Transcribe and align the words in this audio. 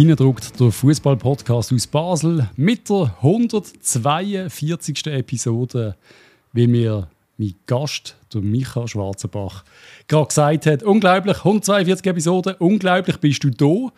Innendruckt 0.00 0.58
der 0.58 0.72
Fußball-Podcast 0.72 1.74
aus 1.74 1.86
Basel 1.86 2.48
mit 2.56 2.88
der 2.88 3.14
142. 3.20 5.06
Episode, 5.08 5.94
wie 6.54 6.66
mir 6.66 7.10
mein 7.36 7.54
Gast, 7.66 8.16
der 8.32 8.40
Micha 8.40 8.88
Schwarzenbach, 8.88 9.62
gerade 10.08 10.28
gesagt 10.28 10.64
hat. 10.64 10.82
Unglaublich, 10.84 11.36
142 11.36 12.06
Episoden, 12.06 12.54
unglaublich 12.60 13.18
bist 13.18 13.44
du 13.44 13.50
da. 13.50 13.92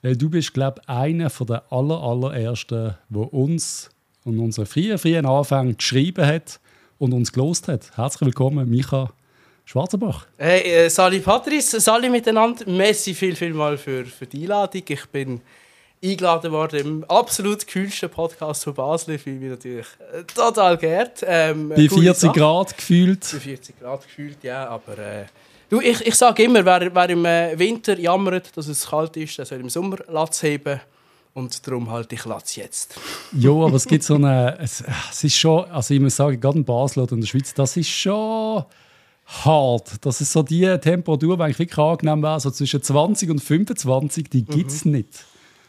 Weil 0.00 0.16
du 0.16 0.30
bist, 0.30 0.54
glaube 0.54 0.80
ich, 0.80 0.88
einer 0.88 1.28
der 1.28 1.64
aller, 1.72 2.02
allerersten, 2.04 2.94
der 3.08 3.34
uns 3.34 3.90
und 4.22 4.38
unsere 4.38 4.64
frühen, 4.64 4.96
frühen 4.96 5.26
Anfänge 5.26 5.74
geschrieben 5.74 6.24
hat 6.24 6.60
und 6.98 7.12
uns 7.12 7.32
gelost 7.32 7.66
hat. 7.66 7.96
Herzlich 7.96 8.26
willkommen, 8.26 8.70
Micha 8.70 9.10
Schwarzenbach. 9.68 10.26
Hey, 10.38 10.62
äh, 10.62 10.88
Sali 10.88 11.20
Patrice, 11.20 11.78
Sali 11.78 12.08
miteinander. 12.08 12.66
Messi 12.66 13.12
viel, 13.12 13.36
viel 13.36 13.52
mal 13.52 13.76
für, 13.76 14.06
für 14.06 14.24
die 14.24 14.44
Einladung. 14.44 14.82
Ich 14.88 15.04
bin 15.10 15.42
eingeladen 16.02 16.52
worden 16.52 16.80
im 16.80 17.04
absolut 17.04 17.66
kühlsten 17.66 18.08
Podcast 18.08 18.64
von 18.64 18.72
Basel. 18.72 19.16
Ich 19.16 19.22
fühle 19.22 19.36
mich 19.36 19.50
natürlich 19.50 19.86
äh, 20.10 20.22
total 20.24 20.78
geehrt. 20.78 21.22
Ähm, 21.26 21.68
Bei 21.68 21.86
40 21.86 22.32
Grad 22.32 22.78
gefühlt. 22.78 23.28
Bei 23.30 23.40
40 23.40 23.78
Grad 23.78 24.04
gefühlt, 24.04 24.38
ja. 24.42 24.66
Aber 24.68 24.96
äh, 24.96 25.26
du, 25.68 25.82
ich, 25.82 26.00
ich 26.00 26.14
sage 26.14 26.44
immer, 26.44 26.64
wer, 26.64 26.94
wer 26.94 27.10
im 27.10 27.26
äh, 27.26 27.58
Winter 27.58 27.98
jammert, 27.98 28.56
dass 28.56 28.68
es 28.68 28.88
kalt 28.88 29.18
ist, 29.18 29.36
der 29.36 29.44
soll 29.44 29.60
im 29.60 29.68
Sommer 29.68 29.98
Latz 30.08 30.42
heben. 30.42 30.80
Und 31.34 31.66
darum 31.66 31.90
halte 31.90 32.14
ich 32.14 32.24
Latz 32.24 32.56
jetzt. 32.56 32.98
ja, 33.32 33.50
aber 33.50 33.74
es 33.74 33.84
gibt 33.84 34.02
so 34.02 34.14
eine. 34.14 34.58
Es, 34.62 34.82
es 35.10 35.24
ist 35.24 35.36
schon, 35.36 35.66
also 35.70 35.92
ich 35.92 36.00
muss 36.00 36.16
sagen, 36.16 36.40
gerade 36.40 36.56
in 36.56 36.64
Basel 36.64 37.02
oder 37.02 37.12
in 37.12 37.20
der 37.20 37.28
Schweiz, 37.28 37.52
das 37.52 37.76
ist 37.76 37.90
schon 37.90 38.64
hart. 39.28 40.04
Das 40.04 40.20
ist 40.20 40.32
so 40.32 40.42
die 40.42 40.64
Temperatur, 40.78 41.36
die 41.36 41.42
eigentlich 41.42 41.58
wirklich 41.58 41.78
angenehm 41.78 42.22
wäre. 42.22 42.40
So 42.40 42.50
zwischen 42.50 42.82
20 42.82 43.30
und 43.30 43.40
25, 43.40 44.28
die 44.30 44.44
gibt 44.44 44.70
es 44.70 44.84
mhm. 44.84 44.92
nicht. 44.92 45.24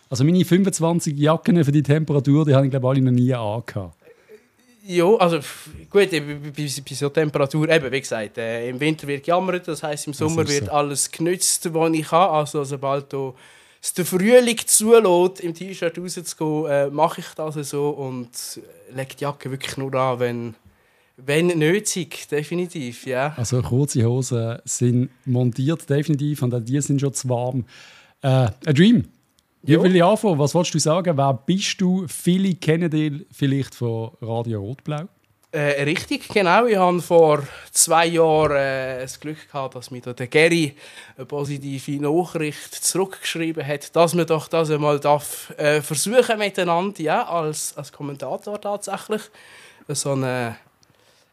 Also 0.09 0.23
meine 0.23 0.43
25 0.43 1.17
Jacken 1.17 1.63
für 1.63 1.71
die 1.71 1.83
Temperatur, 1.83 2.45
die 2.45 2.55
habe 2.55 2.65
ich 2.65 2.71
glaube 2.71 2.87
alle 2.87 3.01
noch 3.01 3.11
nie 3.11 3.33
angehabt. 3.33 3.95
Ja, 4.87 5.05
also 5.17 5.37
gut, 5.89 6.09
bei, 6.09 6.09
bei, 6.09 6.67
so 6.67 7.09
Temperatur, 7.09 7.69
eben, 7.69 7.91
wie 7.91 7.99
gesagt, 7.99 8.39
äh, 8.39 8.69
im 8.69 8.79
Winter 8.79 9.07
wird 9.07 9.23
gejammert, 9.23 9.67
das 9.67 9.83
heißt 9.83 10.07
im 10.07 10.13
Sommer 10.13 10.47
wird 10.47 10.65
so. 10.65 10.71
alles 10.71 11.11
genützt, 11.11 11.71
was 11.71 11.93
ich 11.93 12.07
kann. 12.07 12.29
Also 12.29 12.63
sobald 12.63 13.13
du 13.13 13.35
es 13.79 13.93
der 13.93 14.05
Frühling 14.05 14.57
zulässt, 14.65 15.41
im 15.41 15.53
T-Shirt 15.53 15.95
rauszugehen, 15.95 16.65
äh, 16.65 16.89
mache 16.89 17.21
ich 17.21 17.27
das 17.35 17.69
so 17.69 17.89
und 17.89 18.29
lege 18.95 19.15
die 19.15 19.23
Jacke 19.23 19.51
wirklich 19.51 19.77
nur 19.77 19.93
an, 19.93 20.19
wenn 20.19 20.55
wenn 21.25 21.47
nötig, 21.47 22.27
definitiv, 22.29 23.05
ja. 23.05 23.33
Also 23.37 23.61
kurze 23.61 24.03
Hosen 24.05 24.59
sind 24.65 25.09
montiert, 25.25 25.89
definitiv, 25.89 26.41
und 26.41 26.67
die 26.67 26.81
sind 26.81 27.01
schon 27.01 27.13
zu 27.13 27.29
warm. 27.29 27.65
Äh, 28.21 28.49
ein 28.65 28.75
Dream. 28.75 29.07
Wie 29.61 29.81
will 29.81 29.95
ich 29.95 30.03
anfangen? 30.03 30.39
Was 30.39 30.55
wolltest 30.55 30.75
du 30.75 30.79
sagen? 30.79 31.17
Wer 31.17 31.33
bist 31.33 31.81
du? 31.81 32.05
Viele 32.07 32.55
kennen 32.55 32.89
dich 32.89 33.25
vielleicht 33.31 33.75
von 33.75 34.11
Radio 34.21 34.61
Rotblau. 34.61 35.07
Äh, 35.51 35.81
richtig, 35.83 36.27
genau. 36.29 36.65
Ich 36.67 36.77
habe 36.77 37.01
vor 37.01 37.41
zwei 37.71 38.05
Jahren 38.05 38.55
äh, 38.55 39.01
das 39.01 39.19
Glück 39.19 39.47
gehabt, 39.51 39.73
dass 39.73 39.89
mir 39.89 40.01
der 40.01 40.27
Gary 40.27 40.75
eine 41.17 41.25
positive 41.25 41.99
Nachricht 41.99 42.75
zurückgeschrieben 42.75 43.65
hat, 43.65 43.95
dass 43.95 44.13
man 44.13 44.27
doch 44.27 44.47
das 44.47 44.69
einmal 44.69 44.99
darf, 44.99 45.51
äh, 45.57 45.81
versuchen 45.81 46.37
miteinander, 46.37 47.01
ja, 47.01 47.27
als, 47.27 47.75
als 47.75 47.91
Kommentator 47.91 48.61
tatsächlich. 48.61 49.23
So 49.87 50.11
eine 50.11 50.55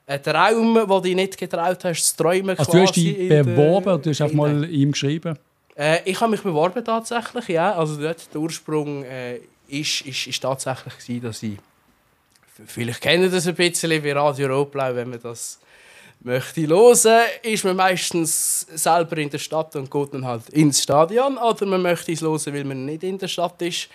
ein 0.07 0.23
Traum, 0.23 0.75
den 0.75 0.87
du 0.87 1.01
dich 1.01 1.15
nicht 1.15 1.39
getraut 1.39 1.85
hast 1.85 2.05
zu 2.05 2.17
träumen. 2.17 2.57
Also 2.57 2.73
du 2.73 2.81
hast 2.81 2.95
dich 2.95 3.29
beworben 3.29 3.95
und 3.95 4.07
du 4.07 4.11
hast 4.11 4.23
auch 4.23 4.33
mal 4.33 4.65
ihm 4.71 4.93
geschrieben? 4.93 5.39
Äh, 5.77 5.99
ich 6.05 6.21
habe 6.21 6.31
mich 6.31 6.43
beworben 6.43 6.85
tatsächlich, 6.85 7.49
ja. 7.49 7.75
Also 7.75 8.01
dort, 8.01 8.33
der 8.33 8.41
Ursprung 8.41 9.05
äh, 9.05 9.41
ist, 9.69 10.03
ist, 10.03 10.27
ist 10.27 10.41
tatsächlich 10.41 10.97
gewesen, 10.99 11.23
dass 11.23 11.43
ich 11.43 11.59
vielleicht 12.67 13.01
kennen 13.03 13.31
das 13.31 13.47
ein 13.47 13.55
bisschen 13.55 14.03
wie 14.03 14.11
Radio 14.11 14.49
Rotblau, 14.49 14.95
wenn 14.95 15.11
man 15.11 15.21
das 15.21 15.59
möchte 16.21 16.67
hören, 16.67 17.23
ist 17.43 17.65
man 17.65 17.77
meistens 17.77 18.61
selber 18.75 19.19
in 19.19 19.31
der 19.31 19.39
Stadt 19.39 19.77
und 19.77 19.91
geht 19.91 20.15
dann 20.15 20.25
halt 20.25 20.49
ins 20.51 20.83
Stadion 20.83 21.37
oder 21.37 21.67
man 21.67 21.83
möchte 21.83 22.13
es 22.13 22.23
hören, 22.23 22.55
weil 22.55 22.65
man 22.65 22.85
nicht 22.85 23.03
in 23.03 23.19
der 23.19 23.29
Stadt 23.29 23.61
ist. 23.61 23.89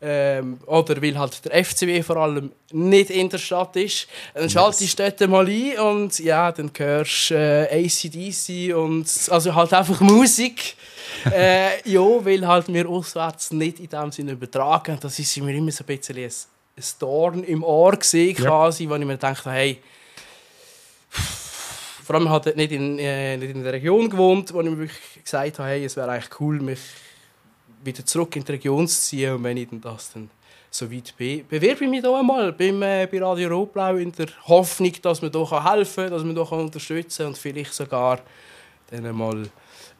Ähm, 0.00 0.58
oder 0.66 1.00
weil 1.00 1.18
halt 1.18 1.42
der 1.44 1.64
FCW 1.64 2.02
vor 2.02 2.16
allem 2.16 2.52
nicht 2.70 3.10
in 3.10 3.30
der 3.30 3.38
Stadt 3.38 3.76
ist. 3.76 4.06
Dann 4.34 4.50
schaltest 4.50 4.98
du 4.98 5.02
dort 5.02 5.30
mal 5.30 5.48
ein 5.48 5.78
und 5.78 6.18
ja, 6.18 6.52
dann 6.52 6.70
hörst 6.76 7.30
du 7.30 7.34
äh, 7.34 7.86
ACDC 7.86 8.74
und 8.76 9.08
also 9.30 9.54
halt 9.54 9.72
einfach 9.72 10.00
Musik. 10.00 10.76
äh, 11.32 11.88
ja, 11.88 12.00
weil 12.00 12.46
halt 12.46 12.68
wir 12.72 12.88
auswärts 12.88 13.52
nicht 13.52 13.80
in 13.80 13.88
dem 13.88 14.12
Sinne 14.12 14.32
übertragen. 14.32 14.98
Das 15.00 15.18
ist 15.18 15.36
mir 15.38 15.54
immer 15.54 15.72
so 15.72 15.82
ein 15.82 15.96
bisschen 15.96 16.18
ein, 16.18 16.24
ein 16.24 16.84
Dorn 16.98 17.44
im 17.44 17.64
Ohr 17.64 17.96
gesehen, 17.96 18.36
quasi, 18.36 18.84
ja. 18.84 18.90
wo 18.90 18.96
ich 18.96 19.04
mir 19.04 19.16
dachte, 19.16 19.50
hey, 19.50 19.78
vor 22.04 22.16
allem 22.16 22.28
halt 22.28 22.54
nicht 22.54 22.70
in, 22.70 22.98
äh, 22.98 23.36
nicht 23.36 23.50
in 23.50 23.64
der 23.64 23.72
Region 23.72 24.08
gewohnt, 24.08 24.52
wo 24.52 24.60
ich 24.60 24.70
mir 24.70 24.78
wirklich 24.78 25.24
gesagt 25.24 25.58
habe, 25.58 25.70
hey, 25.70 25.84
es 25.84 25.96
wäre 25.96 26.10
eigentlich 26.10 26.40
cool, 26.40 26.60
mich 26.60 26.78
wieder 27.86 28.04
zurück 28.04 28.36
in 28.36 28.44
die 28.44 28.52
Region 28.52 28.86
zu 28.86 29.00
ziehen. 29.00 29.34
Und 29.34 29.44
wenn 29.44 29.56
ich 29.56 29.68
das 29.80 30.12
dann 30.12 30.30
so 30.70 30.90
weit 30.90 31.14
bin, 31.16 31.46
bewerbe 31.46 31.84
ich 31.84 31.90
mich 31.90 32.02
da 32.02 32.18
einmal 32.18 32.52
beim, 32.52 32.82
äh, 32.82 33.08
bei 33.10 33.18
Radio 33.20 33.48
Rotblau 33.48 33.96
in 33.96 34.12
der 34.12 34.26
Hoffnung, 34.46 34.92
dass 35.00 35.22
man 35.22 35.30
hier 35.30 35.64
helfen 35.64 36.04
kann, 36.04 36.12
dass 36.12 36.24
man 36.24 36.34
hier 36.34 36.52
unterstützen 36.52 37.18
kann 37.18 37.26
und 37.28 37.38
vielleicht 37.38 37.72
sogar 37.72 38.20
dann 38.90 39.06
einmal 39.06 39.48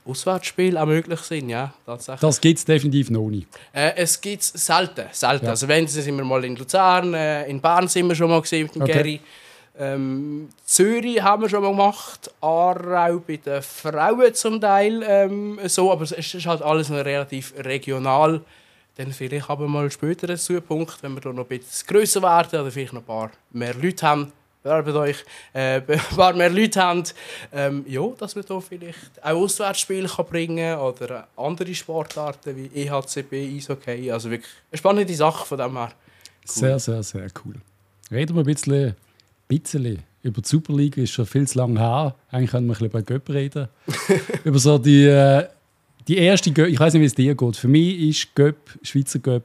Auswärtsspiele 0.04 0.80
auch 0.80 0.86
möglich 0.86 1.20
sind, 1.20 1.48
ja, 1.48 1.74
tatsächlich. 1.84 2.20
Das 2.20 2.40
gibt 2.40 2.58
es 2.58 2.64
definitiv 2.64 3.10
noch 3.10 3.28
nicht. 3.28 3.48
Äh, 3.72 3.92
es 3.96 4.20
gibt 4.20 4.42
es 4.42 4.52
selten, 4.52 5.06
selten. 5.10 5.46
Ja. 5.46 5.50
Also 5.50 5.66
wenn, 5.66 5.86
sind 5.88 6.16
wir 6.16 6.24
mal 6.24 6.44
in 6.44 6.56
Luzern, 6.56 7.14
äh, 7.14 7.48
in 7.48 7.60
Bern 7.60 7.88
sind 7.88 8.08
wir 8.08 8.14
schon 8.14 8.30
mal 8.30 8.40
gesehen 8.40 8.64
mit 8.64 8.74
dem 8.76 8.82
okay. 8.82 8.92
Gary. 8.92 9.20
Ähm, 9.78 10.48
Zürich 10.64 11.22
haben 11.22 11.42
wir 11.42 11.48
schon 11.50 11.62
mal 11.62 11.70
gemacht, 11.70 12.30
Aarau 12.40 13.20
bei 13.26 13.36
den 13.36 13.62
Frauen 13.62 14.32
zum 14.34 14.60
Teil 14.60 15.02
ähm, 15.06 15.60
so, 15.66 15.92
aber 15.92 16.02
es 16.02 16.12
ist 16.12 16.46
halt 16.46 16.62
alles 16.62 16.88
noch 16.88 17.04
relativ 17.04 17.52
regional. 17.58 18.40
Dann 18.96 19.12
vielleicht 19.12 19.50
aber 19.50 19.68
mal 19.68 19.90
später 19.90 20.30
ein 20.30 20.38
Zupunkt, 20.38 21.02
wenn 21.02 21.12
wir 21.12 21.20
da 21.20 21.32
noch 21.32 21.44
ein 21.44 21.58
bisschen 21.58 21.86
grösser 21.86 22.22
werden 22.22 22.60
oder 22.60 22.70
vielleicht 22.70 22.94
noch 22.94 23.02
ein 23.02 23.06
paar 23.06 23.30
mehr 23.50 23.74
Leute 23.74 24.06
haben, 24.06 24.32
bewerbt 24.62 24.88
euch, 24.88 25.24
äh, 25.52 25.82
ein 25.86 26.00
paar 26.16 26.32
mehr 26.32 26.48
Leute 26.48 26.82
haben, 26.82 27.04
ähm, 27.52 27.84
ja, 27.86 28.06
dass 28.18 28.34
wir 28.34 28.42
da 28.44 28.58
vielleicht 28.58 29.22
auch 29.22 29.30
Auswärtsspiele 29.30 30.08
kann 30.08 30.24
bringen 30.24 30.78
oder 30.78 31.28
andere 31.36 31.74
Sportarten 31.74 32.56
wie 32.56 32.70
EHCB, 32.74 33.56
Eishockey, 33.56 34.10
also 34.10 34.30
wirklich 34.30 34.52
eine 34.70 34.78
spannende 34.78 35.14
Sache 35.14 35.44
von 35.44 35.58
dem 35.58 35.76
her. 35.76 35.92
Cool. 36.48 36.54
Sehr, 36.54 36.78
sehr, 36.78 37.02
sehr 37.02 37.28
cool. 37.44 37.56
Reden 38.10 38.34
wir 38.34 38.42
ein 38.42 38.46
bisschen 38.46 38.96
bisschen. 39.48 40.02
Über 40.22 40.40
die 40.40 40.48
Super 40.48 40.74
League 40.74 40.96
ist 40.96 41.10
schon 41.10 41.26
viel 41.26 41.46
zu 41.46 41.58
lange 41.58 41.78
her. 41.78 42.14
Eigentlich 42.30 42.50
können 42.50 42.66
wir 42.66 42.74
ein 42.74 42.78
bisschen 42.78 42.86
über 42.88 43.02
Göpp 43.02 43.30
reden. 43.30 43.68
über 44.44 44.58
so 44.58 44.78
die, 44.78 45.04
äh, 45.04 45.46
die 46.08 46.18
erste 46.18 46.50
Göpp, 46.50 46.68
ich 46.68 46.80
weiß 46.80 46.94
nicht, 46.94 47.02
wie 47.02 47.06
es 47.06 47.14
dir 47.14 47.34
geht. 47.34 47.56
Für 47.56 47.68
mich 47.68 47.98
ist 48.00 48.34
Göpp, 48.34 48.78
Schweizer 48.82 49.18
Göpp, 49.18 49.44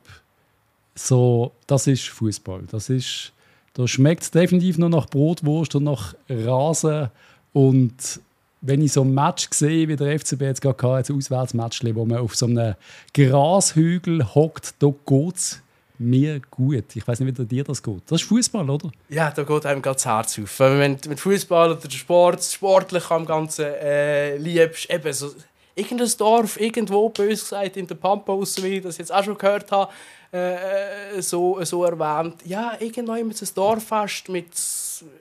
so, 0.95 1.51
das 1.67 1.87
ist 1.87 2.07
Fußball. 2.09 2.63
Das 2.71 2.89
ist, 2.89 3.31
da 3.73 3.87
schmeckt 3.87 4.23
es 4.23 4.31
definitiv 4.31 4.77
nur 4.77 4.89
nach 4.89 5.07
Brotwurst 5.07 5.75
und 5.75 5.83
nach 5.83 6.15
Rasen. 6.29 7.09
Und 7.53 8.19
wenn 8.61 8.81
ich 8.81 8.93
so 8.93 9.01
ein 9.01 9.13
Match 9.13 9.47
sehe, 9.51 9.87
wie 9.87 9.95
der 9.95 10.19
FCB 10.19 10.41
jetzt 10.41 10.61
gerade 10.61 10.81
hatte, 10.81 11.13
ein 11.13 11.17
Auswärtsmatch, 11.17 11.83
wo 11.93 12.05
man 12.05 12.19
auf 12.19 12.35
so 12.35 12.45
einem 12.45 12.75
Grashügel 13.13 14.33
hockt, 14.35 14.75
da 14.79 14.93
geht 15.05 15.35
es 15.35 15.61
mir 16.01 16.41
gut. 16.51 16.95
Ich 16.95 17.07
weiß 17.07 17.19
nicht, 17.19 17.37
wie 17.37 17.45
dir 17.45 17.63
das 17.63 17.81
geht. 17.81 18.01
Das 18.07 18.21
ist 18.21 18.27
Fußball, 18.27 18.69
oder? 18.69 18.91
Ja, 19.09 19.31
da 19.31 19.43
geht 19.43 19.65
einem 19.65 19.81
ganz 19.81 20.05
Herz 20.05 20.39
auf. 20.39 20.59
Wenn 20.59 20.97
du 20.97 21.09
mit 21.09 21.19
Fußball 21.19 21.71
oder 21.71 21.89
Sport, 21.89 22.43
sportlich 22.43 23.09
am 23.09 23.25
Ganzen 23.25 23.65
äh, 23.65 24.37
liebst, 24.37 24.89
eben 24.89 25.13
so 25.13 25.31
irgendein 25.75 26.11
Dorf, 26.17 26.59
irgendwo, 26.59 27.09
bös 27.09 27.41
gesagt, 27.41 27.77
in 27.77 27.87
der 27.87 27.95
Pampa, 27.95 28.33
wie 28.37 28.77
ich 28.77 28.83
das 28.83 28.97
jetzt 28.97 29.13
auch 29.13 29.23
schon 29.23 29.37
gehört 29.37 29.71
habe, 29.71 29.91
äh, 30.31 31.21
so, 31.21 31.63
so 31.63 31.83
erwähnt. 31.83 32.35
Ja, 32.45 32.73
irgendwo 32.79 33.13
immer 33.13 33.33
ein 33.33 33.49
Dorffest 33.55 34.29
mit, 34.29 34.47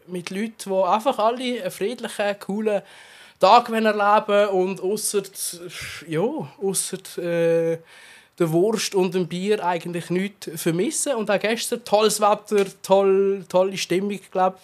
mit 0.06 0.30
Leuten, 0.30 0.54
die 0.66 0.72
einfach 0.72 1.18
alle 1.18 1.62
einen 1.62 1.70
friedlichen, 1.70 2.38
coolen 2.38 2.82
Tag 3.38 3.70
erleben 3.70 4.48
und 4.50 4.80
außer 4.80 5.22
ja, 6.06 6.20
ausser, 6.62 6.98
äh, 7.18 7.78
der 8.40 8.50
Wurst 8.50 8.94
und 8.94 9.14
dem 9.14 9.28
Bier 9.28 9.64
eigentlich 9.64 10.10
nichts 10.10 10.50
vermissen. 10.56 11.14
Und 11.14 11.30
auch 11.30 11.38
gestern 11.38 11.84
tolles 11.84 12.20
Wetter, 12.20 12.64
toll, 12.82 13.44
tolle 13.48 13.76
Stimmung, 13.76 14.18
glaube 14.32 14.56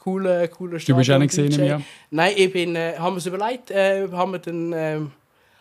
coole, 0.00 0.48
coole 0.48 0.78
Du 0.78 0.96
bist 0.96 1.10
auch 1.10 1.18
nicht 1.18 1.34
gesehen 1.34 1.52
im 1.52 1.84
Nein, 2.10 2.34
ich 2.36 2.52
bin, 2.52 2.76
äh, 2.76 2.94
haben 2.98 3.14
wir 3.14 3.18
es 3.18 3.26
überlegt, 3.26 3.70
äh, 3.70 4.08
haben 4.10 4.32
wir 4.32 4.38
dann, 4.38 4.72
äh, 4.72 5.00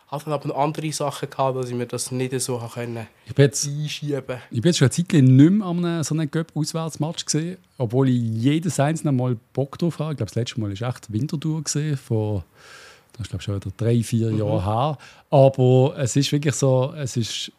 aber 0.08 0.38
noch 0.38 0.56
andere 0.56 0.92
Sachen 0.92 1.30
gehabt, 1.30 1.58
dass 1.58 1.70
ich 1.70 1.76
mir 1.76 1.88
das 1.88 2.12
nicht 2.12 2.40
so 2.40 2.58
können 2.74 3.08
ich 3.26 3.34
bin 3.34 3.46
jetzt, 3.46 3.66
einschieben 3.66 4.38
Ich 4.52 4.62
bin 4.62 4.70
jetzt 4.70 4.78
schon 4.78 4.86
eine 4.86 4.92
Zeit 4.92 5.12
lang 5.12 5.24
nicht 5.24 5.52
mehr 5.52 5.68
an 5.68 6.04
so 6.04 6.14
einem 6.14 6.30
Göpp-Auswärtsmatch 6.30 7.26
gesehen, 7.26 7.58
obwohl 7.78 8.10
ich 8.10 8.22
jedes 8.22 8.80
einzelne 8.80 9.12
Mal 9.12 9.36
Bock 9.54 9.78
drauf 9.80 10.00
habe. 10.00 10.14
Ich 10.14 10.18
glaube, 10.18 10.30
das 10.30 10.36
letzte 10.36 10.60
Mal 10.62 10.80
war 10.80 10.90
echt 10.90 11.12
Winterthur 11.12 11.64
gesehen, 11.64 11.98
vor 11.98 12.46
das 13.18 13.28
ist 13.28 13.30
glaube 13.30 13.44
schon 13.44 13.56
wieder 13.56 13.72
drei, 13.78 14.04
vier 14.04 14.32
mhm. 14.32 14.40
Jahre 14.40 14.66
her. 14.66 14.98
Aber 15.30 15.96
es 15.98 16.16
ist 16.16 16.32
wirklich 16.32 16.56
so, 16.56 16.94
es 16.98 17.18
ist 17.18 17.52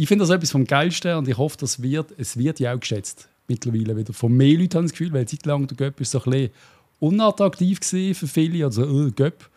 ich 0.00 0.06
finde 0.06 0.22
das 0.22 0.30
etwas 0.30 0.52
vom 0.52 0.64
Geilsten 0.64 1.16
und 1.16 1.26
ich 1.26 1.36
hoffe, 1.36 1.56
das 1.58 1.82
wird, 1.82 2.14
es 2.16 2.36
wird 2.36 2.60
ja 2.60 2.72
auch 2.72 2.78
geschätzt. 2.78 3.28
Mittlerweile 3.48 3.96
wieder. 3.96 4.12
Von 4.12 4.32
mehr 4.32 4.56
Leuten 4.56 4.76
habe 4.76 4.84
ich 4.84 4.92
das 4.92 4.98
Gefühl, 4.98 5.12
weil 5.12 5.26
zeitlang 5.26 5.66
der 5.66 5.76
Göpp 5.76 6.00
ist 6.00 6.12
so 6.12 6.22
ein 6.22 6.30
bisschen 6.30 6.50
unattraktiv 7.00 7.80
gewesen 7.80 8.14
für 8.14 8.28
viele. 8.28 8.64
Also, 8.64 8.84
äh, 8.84 9.10
Göpp. 9.10 9.50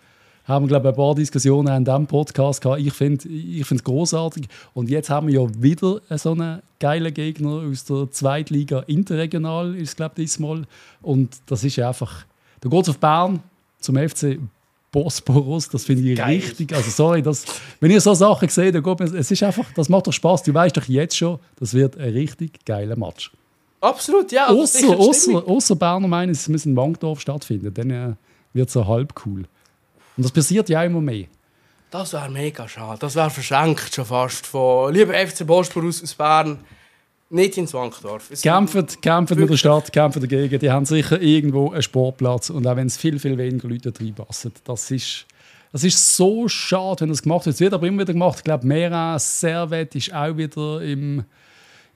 Haben 0.46 0.66
wir, 0.66 0.70
glaube 0.70 0.88
ich, 0.88 0.94
ein 0.94 0.96
paar 0.96 1.14
Diskussionen 1.14 1.78
in 1.78 1.86
diesem 1.86 2.08
Podcast 2.08 2.60
gehabt. 2.60 2.82
Ich 2.82 2.92
finde 2.92 3.30
ich 3.30 3.72
es 3.72 3.84
großartig. 3.84 4.48
Und 4.74 4.90
jetzt 4.90 5.12
haben 5.12 5.28
wir 5.28 5.42
ja 5.42 5.48
wieder 5.62 6.02
so 6.18 6.32
einen 6.32 6.64
geilen 6.80 7.14
Gegner 7.14 7.62
aus 7.70 7.86
der 7.86 8.10
Zweitliga 8.10 8.80
Interregional, 8.88 9.76
ist 9.76 9.96
glaube 9.96 10.14
ich, 10.16 10.24
diesmal. 10.24 10.66
Und 11.04 11.40
das 11.46 11.64
ist 11.64 11.78
einfach. 11.78 12.26
Da 12.62 12.70
geht 12.70 12.82
es 12.82 12.90
auf 12.90 12.98
Bern 12.98 13.44
zum 13.80 13.96
FC 13.96 14.40
Bosporus, 14.92 15.70
das 15.70 15.86
finde 15.86 16.10
ich 16.10 16.18
Geil. 16.18 16.36
richtig. 16.36 16.74
Also 16.74 16.90
sorry, 16.90 17.22
das, 17.22 17.46
wenn 17.80 17.92
ihr 17.92 18.02
so 18.02 18.14
Sachen 18.14 18.50
seht, 18.50 18.76
dann 18.76 18.84
geht 18.84 19.02
es 19.02 19.32
ist 19.32 19.44
einfach, 19.44 19.66
das 19.74 19.88
macht 19.88 20.08
doch 20.08 20.12
Spaß. 20.12 20.44
Du 20.44 20.54
weißt 20.54 20.76
doch 20.76 20.86
jetzt 20.86 21.16
schon, 21.16 21.40
das 21.58 21.74
wird 21.74 21.98
ein 21.98 22.12
richtig 22.14 22.66
geiler 22.66 22.98
Match. 22.98 23.32
Absolut, 23.80 24.32
ja. 24.32 24.48
Außer, 24.48 24.98
außer, 24.98 25.48
außer 25.48 25.76
Berner 25.76 26.08
meinen, 26.08 26.32
es 26.32 26.48
muss 26.48 26.66
in 26.66 26.76
Wankdorf 26.76 27.22
stattfinden, 27.22 27.74
dann 27.74 27.90
äh, 27.90 28.14
wird 28.54 28.68
es 28.68 28.74
so 28.74 28.86
halb 28.86 29.14
cool. 29.26 29.46
Und 30.18 30.24
das 30.24 30.32
passiert 30.32 30.70
ja 30.70 30.84
immer 30.84 31.02
mehr. 31.02 31.26
Das 31.90 32.14
wäre 32.14 32.30
mega 32.30 32.68
schade. 32.68 33.00
Das 33.00 33.16
wäre 33.16 33.30
verschenkt 33.30 33.94
schon 33.96 34.06
fast 34.06 34.46
von 34.46 34.94
lieber 34.94 35.14
FC 35.14 35.46
Bosporus 35.46 36.04
aus 36.04 36.14
Bern 36.14 36.60
nicht 37.32 37.58
ins 37.58 37.74
Wankdorf. 37.74 38.30
Kämpfen, 38.42 38.86
kämpfen 39.02 39.40
mit 39.40 39.50
der 39.50 39.58
Stadt, 39.58 39.92
kämpfen 39.92 40.22
dagegen. 40.22 40.60
Die 40.60 40.72
haben 40.72 40.86
sicher 40.86 41.22
irgendwo 41.22 41.72
einen 41.72 41.82
Sportplatz. 41.82 42.50
Und 42.50 42.68
auch 42.68 42.76
wenn 42.76 42.88
es 42.88 42.98
viel, 42.98 43.20
viel 43.20 43.38
weniger 43.38 43.68
Leute 43.68 43.94
reinpassen, 43.98 44.52
das 44.64 44.92
ist, 44.92 45.26
das 45.72 45.84
ist 45.84 46.16
so 46.16 46.48
schade, 46.48 47.02
wenn 47.02 47.10
das 47.10 47.22
gemacht 47.22 47.46
wird. 47.46 47.56
Es 47.56 47.60
wird 47.60 47.74
aber 47.74 47.88
immer 47.88 48.02
wieder 48.02 48.14
gemacht. 48.14 48.40
Ich 48.40 48.44
glaube, 48.44 48.68
Mera 48.68 49.18
Servet 49.18 49.96
ist 49.96 50.14
auch 50.14 50.36
wieder 50.36 50.82
im, 50.82 51.24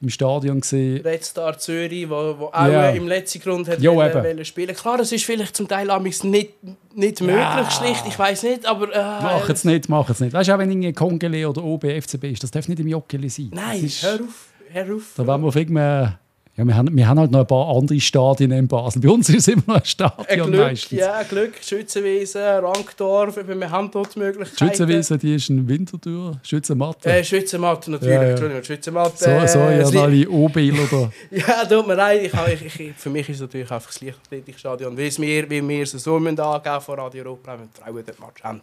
im 0.01 0.09
Stadion 0.09 0.61
gesehen. 0.61 1.01
Red 1.01 1.25
Star 1.25 1.57
Zürich, 1.57 2.09
wo, 2.09 2.35
wo 2.37 2.45
auch 2.45 2.67
ja. 2.67 2.91
im 2.91 3.07
letzten 3.07 3.41
Grund 3.41 3.67
hat 3.67 3.81
jo, 3.81 3.95
wollen, 3.95 4.13
wollen 4.13 4.45
spielen. 4.45 4.73
Klar, 4.73 4.97
das 4.97 5.11
ist 5.11 5.25
vielleicht 5.25 5.57
zum 5.57 5.67
Teil 5.67 5.87
nicht, 5.99 6.23
nicht 6.23 6.53
möglich, 6.95 7.35
ja. 7.35 7.71
schlicht. 7.71 8.03
Ich 8.07 8.17
weiß 8.17 8.43
nicht, 8.43 8.65
aber 8.65 8.93
äh, 8.93 8.99
mach 8.99 9.49
es 9.49 9.65
nicht, 9.65 9.89
mach 9.89 10.09
es 10.09 10.21
nicht. 10.21 10.31
Weißt 10.31 10.47
du, 10.47 10.53
auch 10.53 10.59
wenn 10.59 10.71
irgendwie 10.71 10.93
Kongele 10.93 11.49
oder 11.49 11.61
OBFCB 11.61 12.23
ist, 12.25 12.43
das 12.43 12.51
darf 12.51 12.69
nicht 12.69 12.79
im 12.79 12.87
Jockeli 12.87 13.27
sein. 13.27 13.51
Nein, 13.53 13.91
hör 14.01 14.21
auf. 14.21 14.54
Herruf. 14.75 15.13
Da 15.15 15.25
werden 15.25 15.41
wir 15.41 15.47
auf 15.47 15.55
irgendwie 15.55 16.09
ja, 16.57 16.63
wir 16.63 16.73
haben, 16.73 16.95
wir 16.95 17.05
haben 17.05 17.19
halt 17.19 17.31
noch 17.31 17.41
ein 17.41 17.47
paar 17.47 17.75
andere 17.75 17.99
Stadien 17.99 18.51
in 18.51 18.65
Basel. 18.65 19.01
Bei 19.01 19.09
uns 19.09 19.27
ist 19.27 19.39
es 19.39 19.47
immer 19.49 19.63
noch 19.67 19.75
ein 19.75 19.85
Stadion 19.85 20.25
ein 20.25 20.51
Glück, 20.51 20.61
meistens. 20.61 20.99
Ja, 20.99 21.23
Glück, 21.23 21.53
Schützenwiese, 21.61 22.63
Rankdorf, 22.63 23.35
wir 23.45 23.69
haben 23.69 23.91
dort 23.91 24.15
Möglichkeiten. 24.15 24.71
Schützenwiese, 24.71 25.17
die 25.17 25.35
ist 25.35 25.49
ein 25.49 25.67
Winterthur, 25.67 26.39
Schützenmatte. 26.43 27.09
Äh, 27.09 27.25
Schützenmatte 27.25 27.91
natürlich, 27.91 28.15
ja, 28.15 28.23
ja. 28.23 28.29
Entschuldigung, 28.29 28.63
Schützenmatte. 28.63 29.17
So, 29.17 29.47
so 29.47 29.59
ja, 29.59 29.71
äh, 29.71 29.97
alle 29.97 30.29
O-Bilder. 30.29 31.11
ja, 31.31 31.65
tut 31.65 31.87
mir 31.87 31.95
leid, 31.95 32.21
ich, 32.23 32.63
ich, 32.63 32.79
ich, 32.79 32.95
für 32.95 33.09
mich 33.09 33.27
ist 33.27 33.35
es 33.35 33.41
natürlich 33.41 33.69
einfach 33.69 33.91
das 33.91 33.99
Leichtathletikstadion, 33.99 34.97
weil 34.97 35.11
wir, 35.17 35.51
weil 35.51 35.67
wir 35.67 35.83
es 35.83 35.91
so 35.91 36.15
angeben 36.15 36.81
von 36.81 36.99
Radio 36.99 37.23
Europa, 37.25 37.59
wenn 37.59 37.67
die 37.67 37.81
Frauen 37.81 38.03
dort 38.05 38.19
Match 38.21 38.43
haben. 38.43 38.61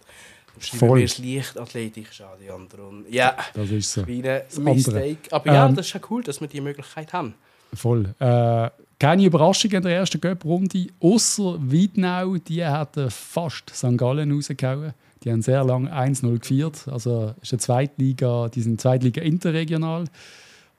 Voll. 0.58 1.00
Wir 1.00 1.06
das 1.06 1.18
Leichtathletikstadion 1.18 2.68
drum. 2.68 3.04
Ja, 3.10 3.36
das 3.54 3.70
ist 3.70 3.92
so. 3.92 4.06
Wie 4.06 4.22
ein 4.22 4.42
Mistake. 4.58 5.18
Aber 5.30 5.52
ja, 5.52 5.66
ähm, 5.66 5.74
das 5.74 5.86
ist 5.86 5.94
ja 5.94 6.00
cool, 6.10 6.22
dass 6.22 6.40
wir 6.40 6.48
diese 6.48 6.62
Möglichkeit 6.62 7.12
haben. 7.12 7.34
Voll. 7.74 8.14
Äh, 8.18 8.70
keine 8.98 9.24
Überraschung 9.24 9.70
in 9.72 9.82
der 9.82 9.96
ersten 9.96 10.20
Göpp-Runde, 10.20 10.86
außer 11.00 11.58
Wiednau, 11.58 12.36
die 12.36 12.64
hatten 12.64 13.10
fast 13.10 13.70
St. 13.74 13.96
Gallen 13.96 14.30
rausgehauen. 14.30 14.94
Die 15.24 15.30
haben 15.30 15.42
sehr 15.42 15.64
lange 15.64 15.92
1-0 15.92 16.38
geführt. 16.38 16.86
Also 16.88 17.34
ist 17.42 17.52
eine 17.52 17.60
Zweitliga, 17.60 18.48
die 18.48 18.60
sind 18.60 18.80
Zweitliga 18.80 19.22
interregional. 19.22 20.04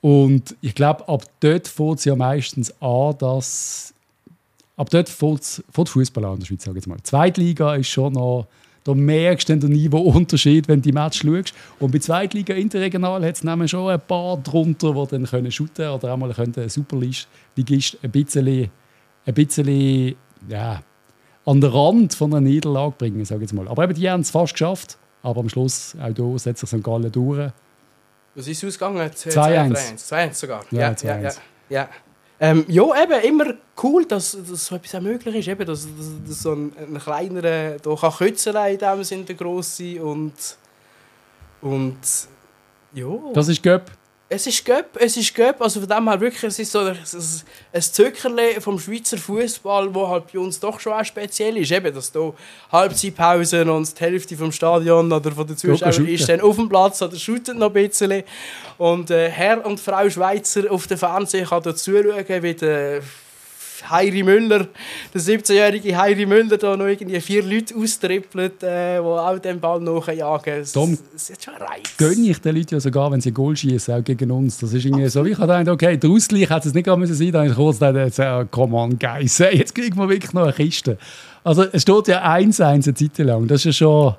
Und 0.01 0.55
ich 0.61 0.75
glaube, 0.75 1.07
ab 1.07 1.23
dort 1.39 1.67
fängt 1.67 1.99
es 1.99 2.05
ja 2.05 2.15
meistens 2.15 2.73
an, 2.81 3.17
dass. 3.17 3.93
Ab 4.75 4.89
dort 4.89 5.07
fängt 5.07 5.63
Fußball 5.89 6.25
an 6.25 6.33
in 6.33 6.39
der 6.39 6.45
Schweiz, 6.47 6.63
sage 6.63 6.77
ich 6.77 6.85
jetzt 6.85 6.87
mal. 6.87 6.97
Zweitliga 7.03 7.75
ist 7.75 7.89
schon 7.89 8.13
noch 8.13 8.47
da 8.83 8.93
merkst 8.93 9.49
du 9.49 9.57
den 9.57 9.71
Niveauunterschied, 9.71 10.67
wenn 10.67 10.81
du 10.81 10.89
die 10.89 10.91
Match 10.91 11.21
schaust. 11.21 11.53
Und 11.79 11.91
bei 11.91 11.99
Zweitliga 11.99 12.53
Interregional 12.53 13.23
hat 13.25 13.43
es 13.43 13.69
schon 13.69 13.89
ein 13.89 14.01
paar 14.01 14.37
drunter, 14.37 14.93
die 14.93 15.11
dann 15.11 15.25
können 15.25 15.51
shooten 15.51 15.89
oder 15.89 16.13
auch 16.13 16.17
mal 16.17 16.31
einen 16.31 16.69
Superligist 16.69 17.27
ein 17.55 18.11
bisschen, 18.11 18.69
ein 19.25 19.33
bisschen 19.33 20.15
ja, 20.49 20.81
an 21.45 21.61
den 21.61 21.71
Rand 21.71 22.13
von 22.13 22.33
einer 22.33 22.41
Niederlage 22.41 22.95
bringen, 22.97 23.23
sage 23.25 23.41
jetzt 23.41 23.53
mal. 23.53 23.67
Aber 23.67 23.83
eben, 23.83 23.93
die 23.93 24.09
haben 24.09 24.21
es 24.21 24.31
fast 24.31 24.53
geschafft. 24.53 24.97
Aber 25.21 25.39
am 25.39 25.49
Schluss, 25.49 25.95
auch 26.01 26.13
hier, 26.13 26.39
setzt 26.39 26.59
sich 26.59 26.69
St. 26.69 26.83
Gallen 26.83 27.09
durch. 27.11 27.49
Was 28.35 28.47
ist 28.47 28.65
ausgegangen? 28.65 29.09
2-1. 29.09 29.97
2-1 29.97 30.33
sogar. 30.33 30.65
Ja, 30.71 30.79
ja, 30.79 30.95
ja, 31.03 31.19
ja, 31.21 31.31
ja. 31.69 31.89
Ähm, 32.43 32.65
ja, 32.67 32.83
eben, 33.01 33.21
immer 33.23 33.53
cool, 33.81 34.03
dass, 34.03 34.37
dass 34.49 34.65
so 34.65 34.75
etwas 34.75 34.93
auch 34.95 34.99
möglich 34.99 35.33
ist. 35.33 35.47
Eben, 35.47 35.65
dass, 35.65 35.85
dass, 35.85 36.11
dass 36.27 36.41
so 36.41 36.51
ein, 36.51 36.73
ein 36.77 36.99
kleinerer 36.99 37.77
da 37.81 37.95
kann 37.95 38.11
Kötzeln 38.11 38.73
in 38.73 38.77
dem 38.77 39.03
Sinne 39.05 39.33
gross 39.33 39.77
sein 39.77 40.01
und, 40.01 40.33
und 41.61 41.97
ja. 42.93 43.07
Das 43.33 43.47
ist 43.47 43.63
Göpp. 43.63 43.89
Es 44.33 44.47
ist 44.47 44.65
Göpp, 44.65 44.97
es 44.99 45.15
ist 45.15 45.35
Göpp, 45.35 45.61
also 45.61 45.79
von 45.79 45.87
dem 45.87 46.09
her 46.09 46.19
wirklich, 46.19 46.43
es 46.43 46.57
ist 46.57 46.71
so 46.71 46.79
ein, 46.79 46.97
ein 47.71 47.81
Zöckerle 47.81 48.59
vom 48.61 48.79
Schweizer 48.79 49.19
Fußball, 49.19 49.93
wo 49.93 50.07
halt 50.07 50.33
bei 50.33 50.39
uns 50.39 50.59
doch 50.59 50.79
schon 50.79 50.93
auch 50.93 51.05
speziell 51.05 51.55
ist, 51.57 51.71
eben, 51.71 51.93
dass 51.93 52.11
da 52.11 52.33
Halbzeitpausen 52.71 53.69
und 53.69 53.99
die 53.99 54.03
Hälfte 54.03 54.35
vom 54.35 54.51
Stadion 54.51 55.11
oder 55.11 55.31
von 55.31 55.45
den 55.45 55.55
Zuschauern 55.55 56.07
ist 56.07 56.27
dann 56.27 56.41
auf 56.41 56.55
dem 56.55 56.67
Platz 56.67 57.03
oder 57.03 57.15
shootet 57.15 57.57
noch 57.57 57.67
ein 57.67 57.87
bisschen. 57.87 58.23
Und 58.79 59.11
äh, 59.11 59.29
Herr 59.29 59.63
und 59.63 59.79
Frau 59.79 60.09
Schweizer 60.09 60.71
auf 60.71 60.87
dem 60.87 60.97
Fernsehen 60.97 61.45
kann 61.45 61.61
da 61.61 61.75
zuschauen, 61.75 62.25
wie 62.27 62.53
der 62.55 63.03
Heiri 63.89 64.23
Müller, 64.23 64.67
der 65.13 65.21
17-jährige 65.21 65.97
Heiri 65.97 66.25
Müller, 66.25 66.57
da 66.57 66.77
noch 66.77 66.85
irgendwie 66.85 67.19
vier 67.19 67.43
Leute 67.43 67.75
austrippelt, 67.75 68.63
äh, 68.63 68.99
die 68.99 69.03
auch 69.03 69.39
den 69.39 69.59
Ball 69.59 69.79
nachjagen. 69.79 70.63
Tom, 70.71 70.97
das 71.11 71.29
ist 71.29 71.43
schon 71.43 71.55
Reiz. 71.55 71.97
Gönne 71.97 72.29
ich 72.29 72.39
den 72.39 72.55
Leuten 72.55 72.75
ja 72.75 72.79
sogar, 72.79 73.11
wenn 73.11 73.21
sie 73.21 73.31
Goal 73.31 73.55
schießen, 73.55 73.93
auch 73.93 74.03
gegen 74.03 74.31
uns. 74.31 74.59
Das 74.59 74.73
ist 74.73 74.85
irgendwie 74.85 75.07
so, 75.09 75.23
ich 75.25 75.37
habe 75.37 75.59
gedacht, 75.59 75.69
okay, 75.69 75.97
der 75.97 76.09
Ausgleich 76.09 76.49
hätte 76.49 76.67
es 76.67 76.73
nicht 76.73 76.85
sein 76.85 76.99
müssen, 76.99 77.31
dann 77.31 77.47
ich 77.47 77.55
kurz 77.55 77.79
gedacht, 77.79 78.19
äh, 78.19 78.45
come 78.51 78.75
on, 78.75 78.97
guys, 78.99 79.37
jetzt 79.37 79.73
kriegen 79.73 79.97
wir 79.97 80.09
wirklich 80.09 80.33
noch 80.33 80.43
eine 80.43 80.53
Kiste. 80.53 80.97
Also 81.43 81.63
es 81.71 81.81
steht 81.81 82.07
ja 82.07 82.23
1-1 82.23 82.63
eine 82.63 82.93
Zeit 82.93 83.17
lang, 83.19 83.47
das 83.47 83.61
ist 83.61 83.65
ja 83.65 83.73
schon... 83.73 84.15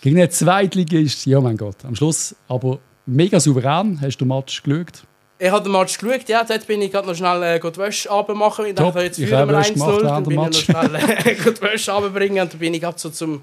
Gegen 0.00 0.16
eine 0.16 0.28
Zweitligist, 0.28 1.26
ja 1.26 1.40
mein 1.40 1.56
Gott, 1.56 1.84
am 1.84 1.94
Schluss 1.94 2.34
aber 2.48 2.80
mega 3.06 3.38
souverän, 3.38 4.00
hast 4.00 4.16
du 4.16 4.24
den 4.24 4.28
Match 4.36 4.60
geschaut? 4.60 5.04
Ich 5.44 5.50
habe 5.50 5.64
den 5.64 5.72
Match 5.72 5.98
geschaut, 5.98 6.28
ja, 6.28 6.44
dort 6.44 6.68
bin 6.68 6.80
ich 6.82 6.92
gerade 6.92 7.08
noch 7.08 7.16
schnell 7.16 7.42
äh, 7.42 7.58
die 7.58 7.76
Wäsche 7.76 8.08
abmachen. 8.08 8.64
Ich 8.66 8.76
dachte, 8.76 9.00
jetzt 9.00 9.16
führen 9.16 9.48
wir 9.48 9.58
1-0, 9.58 10.02
dann 10.02 10.22
bin 10.22 10.40
ich 10.40 10.46
noch 10.46 10.52
schnell 10.52 10.94
äh, 10.94 11.34
die 11.34 11.62
Wäsche 11.62 11.92
abbringen 11.92 12.42
und 12.42 12.52
dann 12.52 12.60
bin 12.60 12.74
ich 12.74 12.84
so 12.94 13.10
zum, 13.10 13.42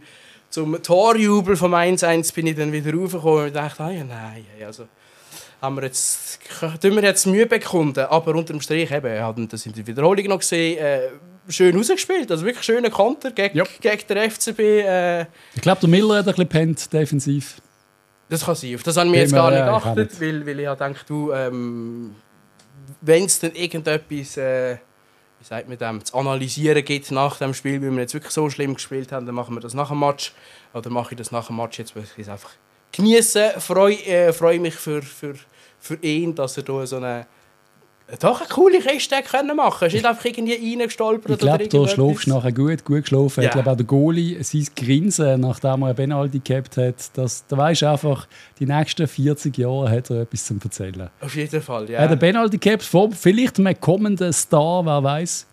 zum 0.49 0.81
Torjubel 0.81 1.57
vom 1.57 1.73
1-1 1.73 2.33
bin 2.33 2.47
ich 2.47 2.55
dann 2.55 2.71
wieder 2.71 2.93
raufgekommen 2.93 3.47
und 3.47 3.53
dachte, 3.53 3.83
ah, 3.83 3.91
ja, 3.91 4.05
nein, 4.05 4.45
also 4.65 4.85
haben 5.61 5.75
wir 5.75 5.83
jetzt, 5.83 6.39
tun 6.81 6.95
wir 6.95 7.03
jetzt 7.03 7.27
Mühe 7.27 7.45
bekunden, 7.45 8.05
aber 8.05 8.33
unter 8.33 8.53
dem 8.53 8.61
Strich 8.61 8.89
eben, 8.91 9.19
haben 9.19 9.49
das 9.49 9.65
in 9.65 9.73
der 9.73 9.85
Wiederholung 9.85 10.25
noch 10.27 10.39
gesehen, 10.39 10.77
äh, 10.77 11.01
schön 11.49 11.75
rausgespielt, 11.75 12.31
also 12.31 12.45
wirklich 12.45 12.63
schöner 12.63 12.91
Konter 12.91 13.31
gegen, 13.31 13.57
yep. 13.57 13.67
gegen 13.81 14.07
den 14.07 14.31
FCB. 14.31 14.59
Äh. 14.59 15.21
Ich 15.53 15.61
glaube, 15.61 15.81
der 15.81 15.89
Miller 15.89 16.19
hat 16.19 16.27
ein 16.27 16.31
bisschen 16.31 16.47
pennt, 16.47 16.93
defensiv. 16.93 17.57
Das 18.29 18.45
kann 18.45 18.55
sein. 18.55 18.75
Auf 18.75 18.83
das 18.83 18.95
habe 18.95 19.07
ich 19.07 19.11
mir 19.11 19.19
jetzt 19.19 19.33
gar 19.33 19.49
nicht 19.49 19.65
geachtet, 19.65 20.21
weil, 20.21 20.45
weil 20.45 20.59
ich 20.59 20.65
ja 20.65 20.75
denke, 20.75 20.99
du, 21.07 21.31
ähm, 21.33 22.15
wenn 23.01 23.25
es 23.25 23.39
dann 23.39 23.53
irgendetwas, 23.53 24.37
äh, 24.37 24.77
wie 25.39 25.45
sagt 25.45 25.67
man 25.67 25.77
dem, 25.77 26.05
zu 26.05 26.15
analysieren 26.15 26.83
gibt 26.85 27.11
nach 27.11 27.37
dem 27.37 27.53
Spiel, 27.53 27.81
weil 27.81 27.91
wir 27.91 28.01
jetzt 28.01 28.13
wirklich 28.13 28.33
so 28.33 28.49
schlimm 28.49 28.75
gespielt 28.75 29.11
haben, 29.11 29.25
dann 29.25 29.35
machen 29.35 29.55
wir 29.55 29.61
das 29.61 29.73
nach 29.73 29.89
dem 29.89 29.99
Match. 29.99 30.33
Oder 30.73 30.89
mache 30.91 31.13
ich 31.13 31.17
das 31.17 31.31
nach 31.31 31.47
dem 31.47 31.55
Match 31.55 31.79
jetzt, 31.79 31.95
weil 31.95 32.03
ich 32.03 32.19
es 32.19 32.29
einfach 32.29 32.51
genieße. 32.91 33.55
Freue 33.57 33.95
äh, 34.05 34.31
freu 34.31 34.59
mich 34.59 34.75
für, 34.75 35.01
für, 35.01 35.33
für 35.79 35.95
ihn, 35.95 36.35
dass 36.35 36.57
er 36.57 36.63
da 36.63 36.85
so 36.85 36.97
eine 36.97 37.25
doch 38.17 38.39
eine 38.39 38.49
coole 38.49 38.79
Kiste 38.79 39.15
können 39.21 39.55
machen 39.55 39.79
können. 39.79 39.93
nicht 39.93 40.05
einfach 40.05 40.25
irgendwie 40.25 40.53
reingestolpert 40.53 41.31
Ich 41.31 41.37
glaube, 41.37 41.67
du 41.67 41.87
schläfst 41.87 42.27
nachher 42.27 42.51
gut, 42.51 42.83
gut 42.83 43.01
geschlafen. 43.03 43.43
Ja. 43.43 43.49
Ich 43.49 43.53
glaube 43.53 43.71
auch 43.71 43.75
der 43.75 43.85
Goalie, 43.85 44.43
sein 44.43 44.67
Grinsen, 44.75 45.41
nachdem 45.41 45.83
er 45.83 45.89
ein 45.89 45.95
Penalty 45.95 46.39
gehabt 46.39 46.77
hat, 46.77 46.95
dass, 47.17 47.45
da 47.47 47.57
weisst 47.57 47.83
einfach, 47.83 48.27
die 48.59 48.65
nächsten 48.65 49.07
40 49.07 49.57
Jahre 49.57 49.91
hat 49.91 50.09
er 50.09 50.21
etwas 50.21 50.45
zu 50.45 50.55
erzählen. 50.63 51.09
Auf 51.21 51.35
jeden 51.35 51.61
Fall, 51.61 51.89
ja. 51.89 51.97
Er 51.97 52.03
hat 52.05 52.11
einen 52.11 52.19
Penalty 52.19 52.57
gehabt, 52.57 52.87
vielleicht 53.15 53.59
einem 53.59 53.79
kommenden 53.79 54.33
Star, 54.33 54.85
wer 54.85 55.03
weiß. 55.03 55.45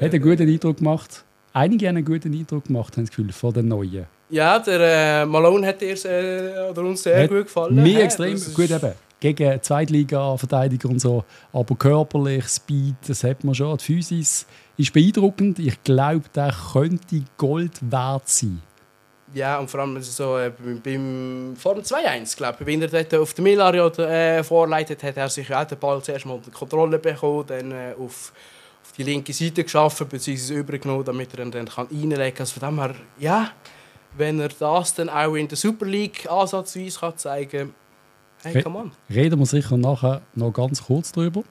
Hat 0.00 0.12
einen 0.12 0.22
guten 0.22 0.48
Eindruck 0.48 0.78
gemacht. 0.78 1.24
Einige 1.52 1.88
haben 1.88 1.96
einen 1.96 2.04
guten 2.04 2.32
Eindruck 2.32 2.64
gemacht, 2.64 2.96
haben 2.96 3.04
das 3.04 3.10
Gefühl, 3.10 3.32
von 3.32 3.52
den 3.54 3.68
Neuen. 3.68 4.06
Ja, 4.28 4.58
der 4.60 5.22
äh, 5.22 5.26
Malone 5.26 5.66
hat 5.66 5.80
dir 5.80 5.96
äh, 6.04 6.70
oder 6.70 6.82
uns 6.82 7.02
sehr 7.02 7.24
hat 7.24 7.30
gut 7.30 7.44
gefallen. 7.44 7.74
Mir 7.74 7.98
ja, 7.98 8.00
extrem 8.00 8.38
gut 8.54 8.70
eben 8.70 8.92
gegen 9.20 9.62
Zweitliga-Verteidiger 9.62 10.88
und 10.88 10.98
so. 10.98 11.24
Aber 11.52 11.76
körperlich, 11.76 12.46
Speed, 12.46 12.96
das 13.06 13.22
hat 13.22 13.44
man 13.44 13.54
schon. 13.54 13.76
Die 13.76 13.84
Physis 13.84 14.46
ist 14.76 14.92
beeindruckend. 14.92 15.58
Ich 15.58 15.82
glaube, 15.84 16.24
der 16.34 16.54
könnte 16.72 17.22
Gold 17.36 17.78
wert 17.82 18.28
sein. 18.28 18.62
Ja, 19.32 19.58
und 19.58 19.70
vor 19.70 19.80
allem 19.80 20.02
so 20.02 20.38
äh, 20.38 20.50
beim 20.82 21.54
Form 21.56 21.78
2-1, 21.78 22.36
glaube 22.36 22.56
ich, 22.60 22.66
wenn 22.66 22.82
er 22.82 22.88
dort 22.88 23.14
auf 23.14 23.32
der 23.32 23.44
Milario 23.44 23.86
äh, 23.88 24.42
vorleitet, 24.42 25.02
hat 25.04 25.16
er 25.16 25.28
sich 25.28 25.54
auch 25.54 25.64
den 25.64 25.78
Ball 25.78 26.02
zuerst 26.02 26.26
mal 26.26 26.34
unter 26.34 26.50
Kontrolle 26.50 26.98
bekommen, 26.98 27.44
dann 27.46 27.70
äh, 27.70 27.94
auf, 27.96 28.32
auf 28.82 28.92
die 28.96 29.04
linke 29.04 29.32
Seite 29.32 29.62
geschaffen 29.62 30.08
bzw. 30.08 30.54
übergenommen, 30.54 31.04
damit 31.04 31.32
er 31.34 31.44
ihn 31.44 31.52
dann 31.52 31.66
kann 31.66 31.86
reinlegen 31.86 32.34
kann. 32.34 32.40
Also 32.40 32.58
von 32.58 32.68
dem 32.70 32.80
her, 32.80 32.94
ja, 33.20 33.52
wenn 34.16 34.40
er 34.40 34.48
das 34.48 34.94
dann 34.94 35.08
auch 35.08 35.34
in 35.34 35.46
der 35.46 35.56
Super 35.56 35.86
League 35.86 36.28
ansatzweise 36.28 36.98
kann 36.98 37.16
zeigen 37.16 37.50
kann, 37.50 37.74
hey, 38.42 38.62
come 38.62 38.78
on. 38.78 38.92
Reden 39.08 39.38
wir 39.38 39.46
sicher 39.46 39.76
nachher 39.76 40.22
noch 40.34 40.52
ganz 40.52 40.84
kurz 40.84 41.12
drüber. 41.12 41.42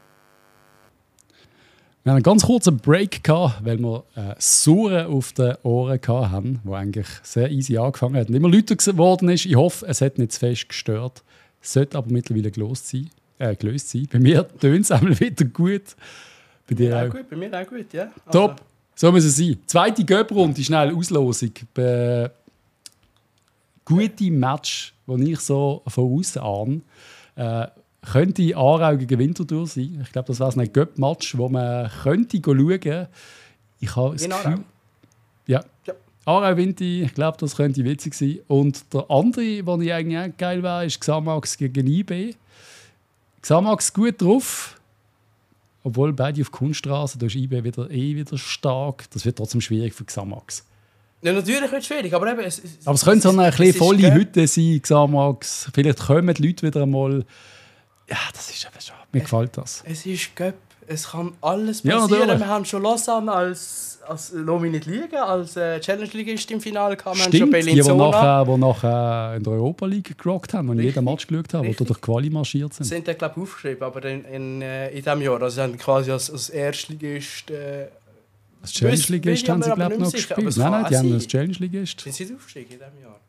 Wir 2.03 2.11
haben 2.11 2.17
einen 2.17 2.23
ganz 2.23 2.45
kurzen 2.45 2.77
Break 2.77 3.23
gehabt, 3.23 3.65
weil 3.65 3.77
wir 3.77 4.03
äh, 4.15 4.33
Surren 4.39 5.07
auf 5.07 5.33
den 5.33 5.55
Ohren 5.63 5.99
hatten, 6.07 6.59
wo 6.63 6.73
eigentlich 6.73 7.07
sehr 7.23 7.51
easy 7.51 7.77
angefangen 7.77 8.15
hat 8.15 8.29
und 8.29 8.35
immer 8.35 8.49
lauter 8.49 8.75
geworden 8.75 9.29
ist. 9.29 9.45
Ich 9.45 9.55
hoffe, 9.55 9.85
es 9.85 10.01
hat 10.01 10.17
nicht 10.17 10.31
zu 10.31 10.39
fest 10.39 10.69
gestört. 10.69 11.23
Es 11.61 11.73
sollte 11.73 11.97
aber 11.97 12.09
mittlerweile 12.09 12.51
gelöst 12.51 12.87
sein. 12.87 13.09
Äh, 13.37 13.55
gelöst 13.55 13.89
sein. 13.89 14.07
Bei 14.11 14.17
mir 14.17 14.47
tönt 14.59 14.85
es 14.85 14.91
einmal 14.91 15.19
wieder 15.19 15.45
gut. 15.45 15.95
Bei 16.67 16.75
dir 16.75 16.97
auch. 16.97 17.07
auch. 17.07 17.11
Gut, 17.11 17.29
bei 17.29 17.35
mir 17.35 17.53
auch 17.53 17.67
gut, 17.67 17.91
ja. 17.93 18.11
Also. 18.25 18.47
Top, 18.47 18.61
so 18.95 19.11
muss 19.11 19.25
es 19.25 19.35
sein. 19.35 19.57
Zweite 19.65 20.05
Göpprunde, 20.05 20.63
schnell 20.63 20.95
Auslosung. 20.95 21.51
Bei 21.73 22.31
gute 23.83 24.31
Match, 24.31 24.93
die 25.17 25.33
ich 25.33 25.39
so 25.39 25.81
von 25.87 26.17
außen 26.17 26.41
an. 26.41 26.81
Äh, 27.35 27.67
könnte 28.01 28.55
Aarau 28.55 28.97
gegen 28.97 29.19
Winterthur 29.19 29.67
sein. 29.67 29.99
Ich 30.03 30.11
glaube, 30.11 30.27
das 30.27 30.39
wäre 30.39 30.57
ein 30.59 30.73
Göpp-Match, 30.73 31.37
wo 31.37 31.49
man 31.49 31.89
könnte 32.03 32.41
schauen 32.43 33.07
Ich 33.79 33.95
habe 33.95 34.15
das 34.15 34.23
Gefühl, 34.29 34.63
ja. 35.47 35.63
ja. 35.85 35.93
Aarau 36.25 36.55
Winti, 36.57 37.03
ich 37.03 37.13
glaube, 37.13 37.37
das 37.39 37.55
könnte 37.55 37.83
witzig 37.83 38.13
sein. 38.13 38.39
Und 38.47 38.93
der 38.93 39.09
andere, 39.09 39.63
den 39.63 39.81
ich 39.81 39.93
eigentlich 39.93 40.17
auch 40.17 40.37
geil 40.37 40.61
wäre, 40.61 40.85
ist 40.85 41.01
Xamax 41.01 41.57
gegen 41.57 41.87
IB. 41.87 42.35
Xamax 43.41 43.93
gut 43.93 44.21
drauf, 44.21 44.79
obwohl 45.83 46.13
beide 46.13 46.41
auf 46.41 46.51
Kunststraße, 46.51 47.17
da 47.17 47.25
ist 47.25 47.35
IB 47.35 47.63
wieder, 47.63 47.89
eh 47.89 48.15
wieder 48.15 48.37
stark. 48.37 49.09
Das 49.11 49.25
wird 49.25 49.37
trotzdem 49.37 49.61
schwierig 49.61 49.93
für 49.93 50.05
Xamax. 50.05 50.65
Ja, 51.21 51.33
natürlich 51.33 51.71
wird 51.71 51.81
es 51.81 51.87
schwierig, 51.87 52.13
aber 52.13 52.31
eben... 52.31 52.41
Es, 52.41 52.61
aber 52.85 52.95
es 52.95 53.03
könnte 53.03 53.29
so 53.29 53.37
eine 53.37 53.49
es, 53.49 53.77
volle 53.77 54.13
Hütte 54.13 54.47
sein, 54.47 54.79
Xamax. 54.81 55.69
Vielleicht 55.73 55.99
kommen 55.99 56.33
die 56.33 56.47
Leute 56.47 56.67
wieder 56.67 56.83
einmal 56.83 57.25
ja, 58.09 58.17
das 58.33 58.49
ist 58.49 58.65
eben 58.65 58.81
schon. 58.81 58.95
Mir 59.11 59.21
gefällt 59.21 59.57
das. 59.57 59.83
Es 59.85 60.05
ist 60.05 60.35
Göpp. 60.35 60.55
Es 60.87 61.11
kann 61.11 61.33
alles 61.41 61.83
passieren. 61.83 62.29
Ja, 62.29 62.39
wir 62.39 62.47
haben 62.47 62.65
schon 62.65 62.81
Lausanne 62.81 63.31
als, 63.31 63.99
als 64.07 64.31
lass 64.33 64.59
mich 64.59 64.71
nicht 64.71 64.87
liegen, 64.87 65.17
als 65.17 65.55
äh, 65.55 65.79
Challenge-Ligist 65.79 66.49
im 66.49 66.59
Finale. 66.59 66.97
Wir 66.97 67.15
Stimmt, 67.15 67.53
haben 67.53 67.61
schon 67.61 67.75
die, 67.75 67.81
die 67.81 67.93
nachher, 67.93 68.45
die 68.45 68.57
nachher 68.57 69.35
in 69.37 69.43
der 69.43 69.53
Europa 69.53 69.85
League 69.85 70.17
gerockt 70.17 70.51
haben 70.55 70.69
und 70.69 70.79
jeden 70.79 71.05
Match 71.05 71.27
geschaut 71.27 71.53
haben, 71.53 71.67
Richtig. 71.67 71.77
die 71.77 71.93
durch 71.93 72.01
Quali 72.01 72.31
marschiert 72.31 72.73
sind. 72.73 72.85
Sind 72.85 73.07
da, 73.07 73.13
glaube 73.13 73.35
ich, 73.37 73.43
aufgeschrieben, 73.43 73.83
aber 73.83 74.03
in, 74.05 74.25
in, 74.25 74.61
äh, 74.63 74.89
in 74.89 75.03
diesem 75.03 75.21
Jahr. 75.21 75.39
Also, 75.39 75.55
sie 75.57 75.61
haben 75.61 75.77
quasi 75.77 76.11
als, 76.11 76.31
als 76.31 76.49
Erstligist... 76.49 77.51
Äh, 77.51 77.89
als 78.61 78.71
Challenge-Ligist 78.73 79.49
haben 79.49 79.61
sie, 79.61 79.71
glaube 79.71 79.93
ich, 79.93 79.99
noch 79.99 80.11
gespielt. 80.11 80.57
Nein, 80.57 80.71
nein, 80.71 80.85
die 80.89 80.97
haben 80.97 81.13
als 81.13 81.27
Challenge-Ligist. 81.27 82.01
Sind 82.01 82.13
sie 82.13 82.33
aufgestiegen 82.33 82.73
in 82.73 82.79
diesem 82.79 83.01
Jahr? 83.01 83.19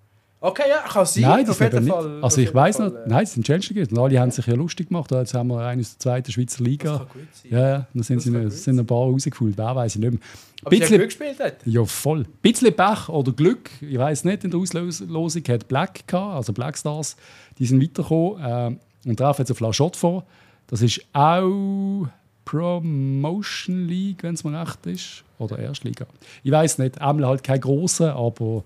Okay, 0.42 0.62
ja, 0.70 0.78
kann 0.78 1.04
sein. 1.04 1.22
Nein, 1.22 1.44
das 1.44 1.50
auf 1.50 1.60
jeden 1.60 1.87
Fall. 1.87 2.08
Nicht. 2.08 2.25
Also 2.25 2.40
ich 2.40 2.54
weiß 2.54 2.78
noch, 2.78 2.94
äh, 2.94 2.99
nein, 3.06 3.25
es 3.25 3.34
sind 3.34 3.44
Challenge 3.44 3.66
gegeben. 3.66 3.99
Alle 3.99 4.18
haben 4.18 4.30
sich 4.30 4.46
ja 4.46 4.54
lustig 4.54 4.88
gemacht. 4.88 5.10
Jetzt 5.10 5.34
haben 5.34 5.49
wir 5.49 5.60
eine 5.60 5.82
aus 5.82 5.90
der 5.90 5.99
zweiten 5.99 6.32
Schweizer 6.32 6.64
Liga. 6.64 6.90
Das 6.90 6.99
kann 6.99 7.08
gut 7.08 7.28
sein. 7.34 7.52
Ja, 7.52 7.68
ja. 7.68 7.87
Dann 7.92 8.02
sind, 8.02 8.22
sie, 8.22 8.50
sind 8.50 8.78
ein 8.78 8.87
paar 8.87 8.99
rausgefühlt. 8.99 9.58
Wer 9.58 9.76
weiß 9.76 9.96
ich 9.96 10.00
nicht 10.00 10.12
mehr. 10.12 10.20
Aber 10.62 10.70
bisschen, 10.70 10.96
Glück 10.96 11.08
gespielt 11.08 11.40
hat? 11.40 11.56
Ja, 11.66 11.84
voll. 11.84 12.20
Ein 12.20 12.26
bisschen 12.40 12.75
Pech 12.75 13.08
oder 13.08 13.32
Glück, 13.32 13.70
ich 13.80 13.99
weiß 13.99 14.25
nicht, 14.25 14.44
in 14.44 14.50
der 14.50 14.60
Auslosung 14.60 15.42
hat 15.49 15.68
Black 15.68 16.06
gehabt, 16.06 16.37
also 16.37 16.52
Black 16.52 16.76
Stars, 16.76 17.16
die 17.58 17.64
sind 17.64 17.82
weitergekommen 17.82 18.78
äh, 19.04 19.08
und 19.08 19.16
treffen 19.16 19.42
jetzt 19.42 19.50
auf 19.50 19.60
La 19.60 19.72
Chaux 19.72 19.99
vor. 19.99 20.26
Das 20.66 20.82
ist 20.82 21.00
auch 21.12 22.06
Promotion 22.50 23.87
League, 23.87 24.25
wenn 24.25 24.35
es 24.35 24.42
mir 24.42 24.61
recht 24.61 24.85
ist. 24.87 25.23
Oder 25.38 25.61
Erstliga. 25.61 26.07
Ich 26.42 26.50
weiß 26.50 26.78
nicht, 26.78 27.00
einmal 27.00 27.28
halt 27.28 27.45
kein 27.45 27.61
grosser, 27.61 28.16
aber 28.16 28.64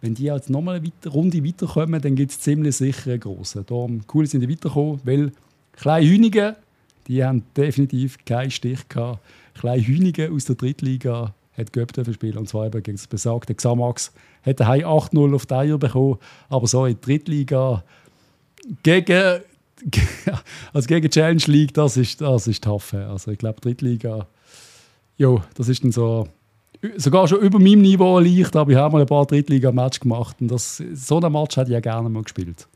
wenn 0.00 0.14
die 0.14 0.24
jetzt 0.24 0.48
nochmal 0.48 0.76
eine 0.76 1.12
Runde 1.12 1.44
weiterkommen, 1.44 2.00
dann 2.00 2.14
gibt 2.14 2.30
es 2.30 2.40
ziemlich 2.40 2.76
sicher 2.76 3.10
einen 3.10 3.20
grossen. 3.20 3.66
Darum 3.66 4.00
cool 4.14 4.26
sind 4.26 4.40
die 4.40 4.48
weitergekommen, 4.48 5.00
weil 5.04 5.32
kleine 5.72 6.06
Hühnige, 6.06 6.56
die 7.06 7.22
haben 7.22 7.42
definitiv 7.54 8.16
keinen 8.24 8.50
Stich 8.50 8.88
gehabt. 8.88 9.20
Kleine 9.54 9.82
Hühnige 9.82 10.30
aus 10.32 10.46
der 10.46 10.56
Drittliga 10.56 11.34
hat 11.54 11.72
Göpp 11.74 11.92
spielen 12.10 12.38
und 12.38 12.48
zwar 12.48 12.66
eben 12.66 12.82
gegen 12.82 12.96
das 12.96 13.06
besagte 13.06 13.54
Xamax. 13.54 14.10
Hat 14.42 14.58
daheim 14.58 14.84
8-0 14.84 15.34
auf 15.34 15.44
die 15.44 15.54
Eier 15.54 15.76
bekommen, 15.76 16.16
aber 16.48 16.66
so 16.66 16.86
in 16.86 16.94
der 16.94 17.02
Drittliga 17.02 17.84
gegen, 18.82 19.42
also 20.72 20.86
gegen 20.86 21.10
Challenge 21.10 21.42
League, 21.46 21.74
das 21.74 21.96
ist, 21.96 22.20
das 22.20 22.46
ist 22.46 22.64
tough. 22.64 22.94
Also 22.94 23.30
ich 23.30 23.38
glaube, 23.38 23.60
Drittliga, 23.60 24.26
jo, 25.16 25.42
das 25.54 25.68
ist 25.68 25.84
dann 25.84 25.92
so 25.92 26.28
sogar 26.96 27.26
schon 27.28 27.40
über 27.40 27.58
meinem 27.58 27.82
Niveau 27.82 28.18
leicht, 28.18 28.54
aber 28.56 28.70
ich 28.70 28.76
habe 28.76 28.92
mal 28.92 29.00
ein 29.00 29.06
paar 29.06 29.26
Drittliga-Match 29.26 30.00
gemacht 30.00 30.36
und 30.40 30.48
das, 30.48 30.82
so 30.94 31.20
ein 31.20 31.32
Match 31.32 31.56
hätte 31.56 31.70
ich 31.70 31.74
ja 31.74 31.80
gerne 31.80 32.08
mal 32.08 32.22
gespielt. 32.22 32.66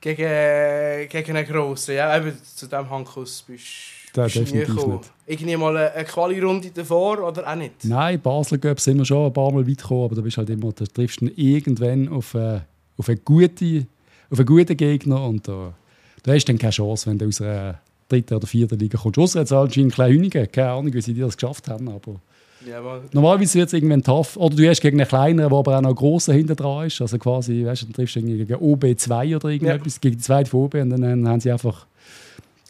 Gegen, 0.00 1.08
gegen 1.08 1.36
einen 1.36 1.46
Grossen, 1.46 1.96
ja, 1.96 2.16
eben 2.16 2.32
zu 2.42 2.66
diesem 2.66 2.88
Handkuss 2.88 3.44
bist 3.46 3.66
du 4.12 4.22
definitiv 4.22 4.86
nicht. 4.86 5.10
Irgendwie 5.26 5.56
mal 5.56 5.76
eine 5.76 6.04
Quali-Runde 6.04 6.70
davor 6.70 7.18
oder 7.18 7.50
auch 7.50 7.56
nicht? 7.56 7.84
Nein, 7.84 8.20
Basel 8.20 8.58
Cup 8.58 8.80
sind 8.80 8.98
wir 8.98 9.04
schon 9.04 9.26
ein 9.26 9.32
paar 9.32 9.52
Mal 9.52 9.66
weit 9.66 9.78
gekommen, 9.78 10.04
aber 10.04 10.14
da 10.14 10.22
bist 10.22 10.38
halt 10.38 10.50
immer, 10.50 10.72
da 10.72 10.84
triffst 10.84 11.20
du 11.20 11.26
irgendwann 11.34 12.08
auf, 12.08 12.34
äh, 12.34 12.60
auf, 12.96 13.08
eine 13.08 13.18
gute, 13.18 13.86
auf 14.30 14.38
einen 14.38 14.46
guten 14.46 14.76
Gegner 14.76 15.24
und 15.24 15.46
da, 15.48 15.74
da 16.22 16.32
hast 16.32 16.44
du 16.44 16.52
dann 16.52 16.58
keine 16.58 16.72
Chance, 16.72 17.10
wenn 17.10 17.18
du 17.18 17.26
aus 17.26 17.40
einer 17.40 17.80
dritten 18.08 18.34
oder 18.34 18.46
vierten 18.46 18.78
Liga 18.78 18.98
kommst. 18.98 19.18
Außer 19.18 19.40
jetzt 19.40 19.52
anscheinend 19.52 19.94
kleine 19.94 20.14
Hünige, 20.14 20.46
keine 20.46 20.70
Ahnung, 20.70 20.92
wie 20.92 21.00
sie 21.00 21.14
das 21.14 21.36
geschafft 21.36 21.68
haben, 21.68 21.88
aber... 21.88 22.20
Jawohl. 22.66 23.02
Normalerweise 23.12 23.58
wird 23.58 23.68
es 23.68 23.72
irgendwann 23.72 24.02
tough. 24.02 24.36
Oder 24.36 24.56
du 24.56 24.68
hast 24.68 24.80
gegen 24.80 25.00
einen 25.00 25.08
kleineren, 25.08 25.48
der 25.48 25.58
aber 25.58 25.78
auch 25.78 25.80
noch 25.80 25.94
grossen 25.94 26.34
hinten 26.34 26.56
dran 26.56 26.86
ist. 26.86 27.00
Also 27.00 27.18
quasi, 27.18 27.64
weißt 27.64 27.82
du, 27.82 27.86
dann 27.86 27.94
triffst 27.94 28.16
du 28.16 28.22
gegen 28.22 28.54
OB2 28.54 29.36
oder 29.36 29.48
irgendetwas, 29.48 29.94
ja. 29.94 29.98
gegen 30.00 30.16
die 30.16 30.22
zweite 30.22 30.50
von 30.50 30.64
OB 30.64 30.74
und 30.74 30.90
dann, 30.90 31.28
haben 31.28 31.40
sie 31.40 31.52
einfach 31.52 31.86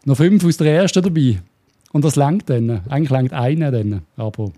noch 0.05 0.17
fünf 0.17 0.45
aus 0.45 0.59
der 0.59 0.75
ersten 0.75 1.03
dabei. 1.03 1.41
Und 1.93 2.05
das 2.05 2.17
lenkt 2.17 2.51
dann. 2.51 2.83
Eigentlich 2.89 3.11
lenkt 3.11 3.33
einer 3.33 3.71
dann. 3.71 4.03
Aber 4.17 4.53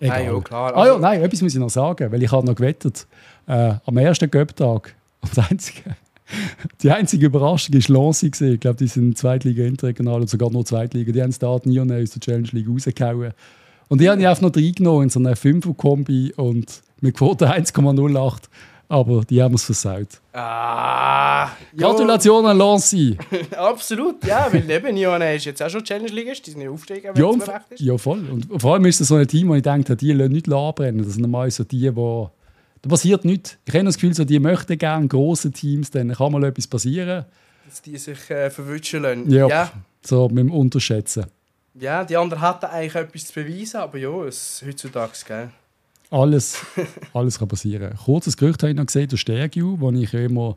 egal. 0.00 0.24
Nein, 0.24 0.34
ja, 0.34 0.40
klar. 0.40 0.76
Also, 0.76 0.78
ah, 0.78 0.94
ja, 0.94 0.98
nein, 0.98 1.22
etwas 1.22 1.42
muss 1.42 1.54
ich 1.54 1.60
noch 1.60 1.70
sagen, 1.70 2.10
weil 2.10 2.22
ich 2.22 2.32
habe 2.32 2.46
noch 2.46 2.56
gewettet. 2.56 3.06
Äh, 3.46 3.74
am 3.84 3.96
ersten 3.96 4.30
Göpptag, 4.30 4.94
das 5.20 5.38
einzige, 5.50 5.96
die 6.82 6.90
einzige 6.90 7.26
Überraschung 7.26 7.74
war 7.74 8.04
Lancy. 8.04 8.30
Ich 8.40 8.60
glaube, 8.60 8.76
die 8.76 8.86
sind 8.86 9.16
Zweitliga 9.16 9.64
interregional 9.64 10.20
und 10.20 10.30
sogar 10.30 10.50
nur 10.50 10.64
Zweitliga. 10.64 11.12
Die 11.12 11.22
haben 11.22 11.30
es 11.30 11.38
da 11.38 11.58
nie 11.64 11.80
aus 11.80 12.10
der 12.10 12.20
Challenge 12.20 12.48
League 12.52 12.68
rausgehauen. 12.68 13.32
Und 13.88 14.00
ich 14.00 14.08
habe 14.08 14.20
ihn 14.20 14.26
einfach 14.26 14.42
noch 14.42 14.54
reingenommen 14.54 15.04
in 15.04 15.10
so 15.10 15.18
eine 15.18 15.34
5er-Kombi 15.34 16.34
und 16.36 16.82
mit 17.00 17.16
Quote 17.16 17.50
1,08. 17.50 18.42
Aber 18.88 19.22
die 19.24 19.40
haben 19.40 19.54
es 19.54 19.64
versaut. 19.64 20.20
Ah, 20.32 21.50
Gratulation 21.76 22.44
an 22.44 22.58
Lancy. 22.58 23.16
Absolut, 23.56 24.24
ja, 24.24 24.48
weil 24.52 24.68
eben 24.68 24.96
Ione 24.96 25.36
ist 25.36 25.44
jetzt 25.44 25.62
auch 25.62 25.70
schon 25.70 25.84
Challenge 25.84 26.10
League, 26.10 26.42
die 26.42 26.50
sind 26.50 26.60
ja 26.60 26.70
aufsteigen, 26.70 27.10
wenn 27.14 27.22
ja, 27.22 27.30
es 27.30 27.78
ist. 27.78 27.80
Ja, 27.80 27.96
voll. 27.96 28.24
Und 28.28 28.60
vor 28.60 28.74
allem 28.74 28.84
ist 28.86 29.00
das 29.00 29.06
so 29.06 29.14
ein 29.14 29.28
Team, 29.28 29.48
wo 29.48 29.54
ich 29.54 29.62
denke, 29.62 29.94
die 29.96 30.12
lassen 30.12 30.32
nicht 30.32 30.52
anbrennen. 30.52 31.04
Das 31.04 31.12
sind 31.12 31.22
normal 31.22 31.48
so 31.52 31.62
die, 31.62 31.88
die 31.88 32.26
da 32.82 32.88
passiert 32.88 33.24
nichts. 33.24 33.58
Ich 33.64 33.74
habe 33.74 33.84
das 33.84 33.96
Gefühl, 33.96 34.14
so, 34.14 34.24
die 34.24 34.38
möchten 34.38 34.78
gerne 34.78 35.06
große 35.06 35.50
Teams, 35.50 35.90
dann 35.90 36.12
kann 36.12 36.32
mal 36.32 36.44
etwas 36.44 36.66
passieren. 36.66 37.26
Dass 37.68 37.82
die 37.82 37.98
sich 37.98 38.30
äh, 38.30 38.50
verwünschen 38.50 39.02
lassen. 39.02 39.30
Ja, 39.30 39.48
ja, 39.48 39.72
so 40.02 40.28
mit 40.28 40.38
dem 40.38 40.50
Unterschätzen. 40.50 41.26
Ja, 41.74 42.04
die 42.04 42.16
anderen 42.16 42.42
hatten 42.42 42.66
eigentlich 42.66 42.94
etwas 42.94 43.26
zu 43.26 43.34
beweisen, 43.34 43.76
aber 43.78 43.98
ja, 43.98 44.24
es 44.24 44.62
heutzutage, 44.66 45.12
gell? 45.26 45.50
Alles, 46.10 46.58
alles 47.12 47.38
kann 47.38 47.48
passieren. 47.48 47.96
Kurzes 47.96 48.36
Gerücht 48.36 48.62
habe 48.62 48.70
ich 48.70 48.76
noch 48.76 48.86
gesehen, 48.86 49.08
der 49.08 49.16
Stergiu, 49.16 49.76
wo 49.78 49.92
ich 49.92 50.12
immer 50.12 50.56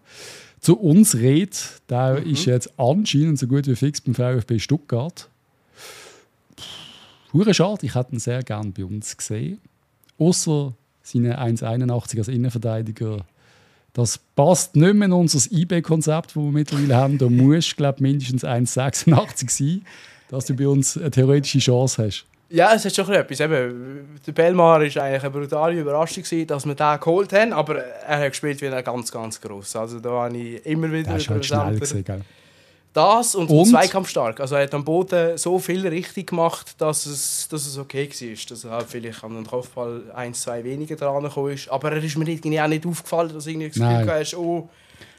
zu 0.60 0.80
uns 0.80 1.16
rede, 1.16 1.56
der 1.90 2.22
mhm. 2.22 2.32
ist 2.32 2.46
jetzt 2.46 2.80
anscheinend 2.80 3.38
so 3.38 3.48
gut 3.48 3.68
wie 3.68 3.76
fix 3.76 4.02
beim 4.02 4.16
VfB 4.16 4.60
Stuttgart. 4.60 5.30
Hure 7.34 7.54
schade, 7.54 7.86
ich 7.86 7.96
hätte 7.96 8.14
ihn 8.14 8.20
sehr 8.20 8.44
gerne 8.44 8.72
bei 8.72 8.86
uns 8.86 9.16
gesehen. 9.16 9.60
Außer 10.18 10.74
seine 11.04 11.40
1,81 11.40 12.18
als 12.18 12.28
Innenverteidiger. 12.28 13.26
Das 13.94 14.18
passt 14.36 14.76
nicht 14.76 14.96
mehr 14.96 15.06
in 15.06 15.14
unser 15.14 15.52
IB-Konzept, 15.52 16.32
das 16.32 16.36
wir 16.36 16.52
mittlerweile 16.52 16.96
haben. 16.96 17.20
Da 17.20 17.30
muss, 17.30 17.76
glaube 17.76 18.02
mindestens 18.02 18.44
1,86 18.44 19.50
sein 19.50 19.86
dass 20.34 20.46
du 20.46 20.56
bei 20.56 20.68
uns 20.68 20.98
eine 20.98 21.12
theoretische 21.12 21.60
Chance 21.60 22.06
hast. 22.06 22.26
Ja, 22.50 22.74
es 22.74 22.86
hat 22.86 22.96
schon 22.96 23.10
etwas. 23.12 23.40
Eben, 23.40 24.20
der 24.26 24.32
Belmar 24.32 24.80
war 24.80 24.82
eigentlich 24.82 24.98
eine 24.98 25.30
brutale 25.30 25.80
Überraschung, 25.80 26.24
dass 26.48 26.66
wir 26.66 26.76
den 26.76 27.00
geholt 27.00 27.34
haben, 27.34 27.54
aber 27.54 27.84
er 27.84 28.20
hat 28.20 28.32
gespielt 28.32 28.62
wie 28.62 28.68
ein 28.68 28.84
ganz, 28.84 29.12
ganz 29.12 29.40
gross. 29.40 29.76
Also 29.76 30.00
da 30.00 30.10
habe 30.10 30.38
ich 30.38 30.66
immer 30.66 30.92
wieder... 30.92 31.12
Er 31.12 31.18
ist 31.18 31.30
halt 31.30 31.46
schnell 31.46 31.76
gewesen, 31.76 32.04
gell? 32.04 32.22
Das 32.94 33.34
und, 33.34 33.50
und? 33.50 33.66
zweikampfstark. 33.66 34.40
Also 34.40 34.56
er 34.56 34.64
hat 34.64 34.74
am 34.74 34.86
Boden 34.86 35.38
so 35.38 35.58
viel 35.58 35.86
richtig 35.88 36.28
gemacht, 36.28 36.76
dass 36.78 37.08
es, 37.08 37.48
dass 37.50 37.66
es 37.66 37.78
okay 37.78 38.08
war. 38.08 38.38
Dass 38.50 38.64
er 38.64 38.72
halt 38.72 38.86
vielleicht 38.88 39.24
an 39.24 39.34
den 39.34 39.48
Kopfball 39.48 40.04
ein, 40.14 40.34
zwei 40.36 40.64
weniger 40.64 40.96
dran 40.96 41.26
ist. 41.52 41.70
Aber 41.70 41.92
er 41.92 42.04
ist 42.04 42.16
mir 42.18 42.28
irgendwie 42.28 42.62
auch 42.62 42.68
nicht 42.68 42.86
aufgefallen, 42.86 43.34
dass 43.34 43.48
irgendwie 43.48 43.70
das 43.70 43.76
Glück 43.76 44.10
hast, 44.10 44.36
oh... 44.36 44.70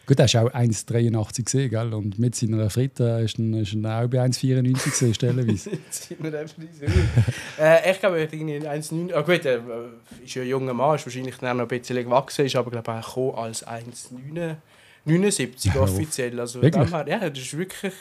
Gut, 0.06 0.18
er 0.18 0.26
ist 0.26 0.36
auch 0.36 0.50
1,83 0.50 1.44
gesehen, 1.44 1.70
gell? 1.70 1.94
Und 1.94 2.18
mit 2.18 2.34
seiner 2.34 2.68
Fritte 2.68 3.22
ist 3.24 3.38
er, 3.38 4.04
auch 4.04 4.08
bei 4.08 4.18
1,94 4.22 4.84
gesehen, 4.84 5.14
stellenweise. 5.14 5.70
äh, 7.58 7.90
ich 7.90 8.00
glaube, 8.00 8.18
er 8.18 8.24
hat 8.24 8.32
irgendwie 8.34 8.58
1,9. 8.58 9.14
Ah, 9.14 9.22
gut, 9.22 9.46
er 9.46 9.56
äh, 9.56 10.22
ist 10.22 10.34
ja 10.34 10.42
ein 10.42 10.48
junger 10.48 10.74
Mann, 10.74 10.96
ist 10.96 11.06
wahrscheinlich 11.06 11.40
noch 11.40 11.58
ein 11.58 11.66
bisschen 11.66 11.96
gewachsen, 11.96 12.44
ist 12.44 12.54
aber 12.54 12.70
glaube 12.70 13.00
ich 13.00 13.16
auch 13.16 13.38
als 13.38 13.66
1,9. 13.66 14.56
79 15.04 15.76
offiziell. 15.76 16.40
Also 16.40 16.62
wirklich? 16.62 16.90
Ja, 16.90 17.28
das 17.28 17.38
ist 17.38 17.56
wirklich. 17.56 17.92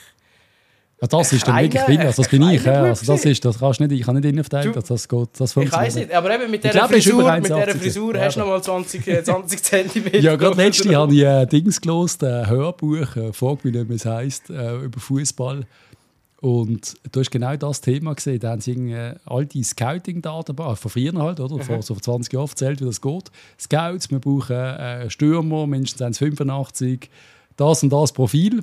Ja, 1.02 1.08
das 1.08 1.34
ist 1.34 1.46
dann 1.46 1.58
wirklich 1.58 1.84
drin, 1.84 2.00
also 2.00 2.22
das 2.22 2.32
bin 2.32 2.50
ich. 2.50 2.64
Ja. 2.64 2.84
Also 2.84 3.06
das 3.06 3.26
ist, 3.26 3.44
das 3.44 3.60
kannst 3.60 3.82
nicht, 3.82 3.92
ich 3.92 4.04
kann 4.04 4.16
nicht 4.16 4.24
innen 4.24 4.42
verteidigen, 4.42 4.74
dass 4.74 4.86
das 4.86 5.10
geht. 5.10 5.30
Das 5.38 5.58
ich 5.58 5.70
weiß 5.70 5.96
nicht, 5.96 6.14
aber 6.14 6.34
eben 6.34 6.50
mit 6.50 6.64
dieser 6.64 6.88
Frisur, 6.88 7.30
mit 7.34 7.46
dieser 7.46 7.68
Frisur 7.68 8.18
hast 8.18 8.38
du 8.38 8.40
nochmal 8.40 8.64
20, 8.64 9.26
20 9.26 9.64
cm. 9.64 10.22
ja, 10.22 10.38
gerade 10.38 10.56
letztens 10.56 10.96
habe 10.96 11.14
ich 11.14 11.24
äh, 11.24 11.46
Dings 11.46 11.82
gelesen, 11.82 12.26
ein 12.26 12.46
äh, 12.46 12.48
Hörbuch, 12.48 13.18
äh, 13.18 13.34
frag 13.34 13.66
wie 13.66 13.94
es 13.94 14.06
heisst, 14.06 14.50
äh, 14.50 14.78
über 14.78 14.98
Fußball. 14.98 15.66
Und 16.44 16.96
du 17.10 17.22
hast 17.22 17.32
genau 17.32 17.56
das 17.56 17.80
Thema 17.80 18.14
gesehen. 18.14 18.38
Da 18.42 18.50
haben 18.52 18.60
sie 18.60 18.72
irgendwie 18.72 19.18
alte 19.24 19.64
Scouting-Daten 19.64 20.58
von 20.58 20.76
früher 20.76 21.14
halt, 21.14 21.40
oder? 21.40 21.64
Vor 21.64 21.82
so 21.82 21.96
20 21.96 22.34
Jahren 22.34 22.50
erzählt, 22.50 22.82
wie 22.82 22.86
das 22.86 23.00
geht. 23.00 23.32
Scouts, 23.58 24.12
wir 24.12 24.20
brauchen 24.20 24.54
äh, 24.54 25.10
Stürmer, 25.10 25.66
mindestens 25.68 26.20
1,85, 26.20 27.08
das 27.56 27.82
und 27.84 27.94
das 27.94 28.12
Profil. 28.12 28.62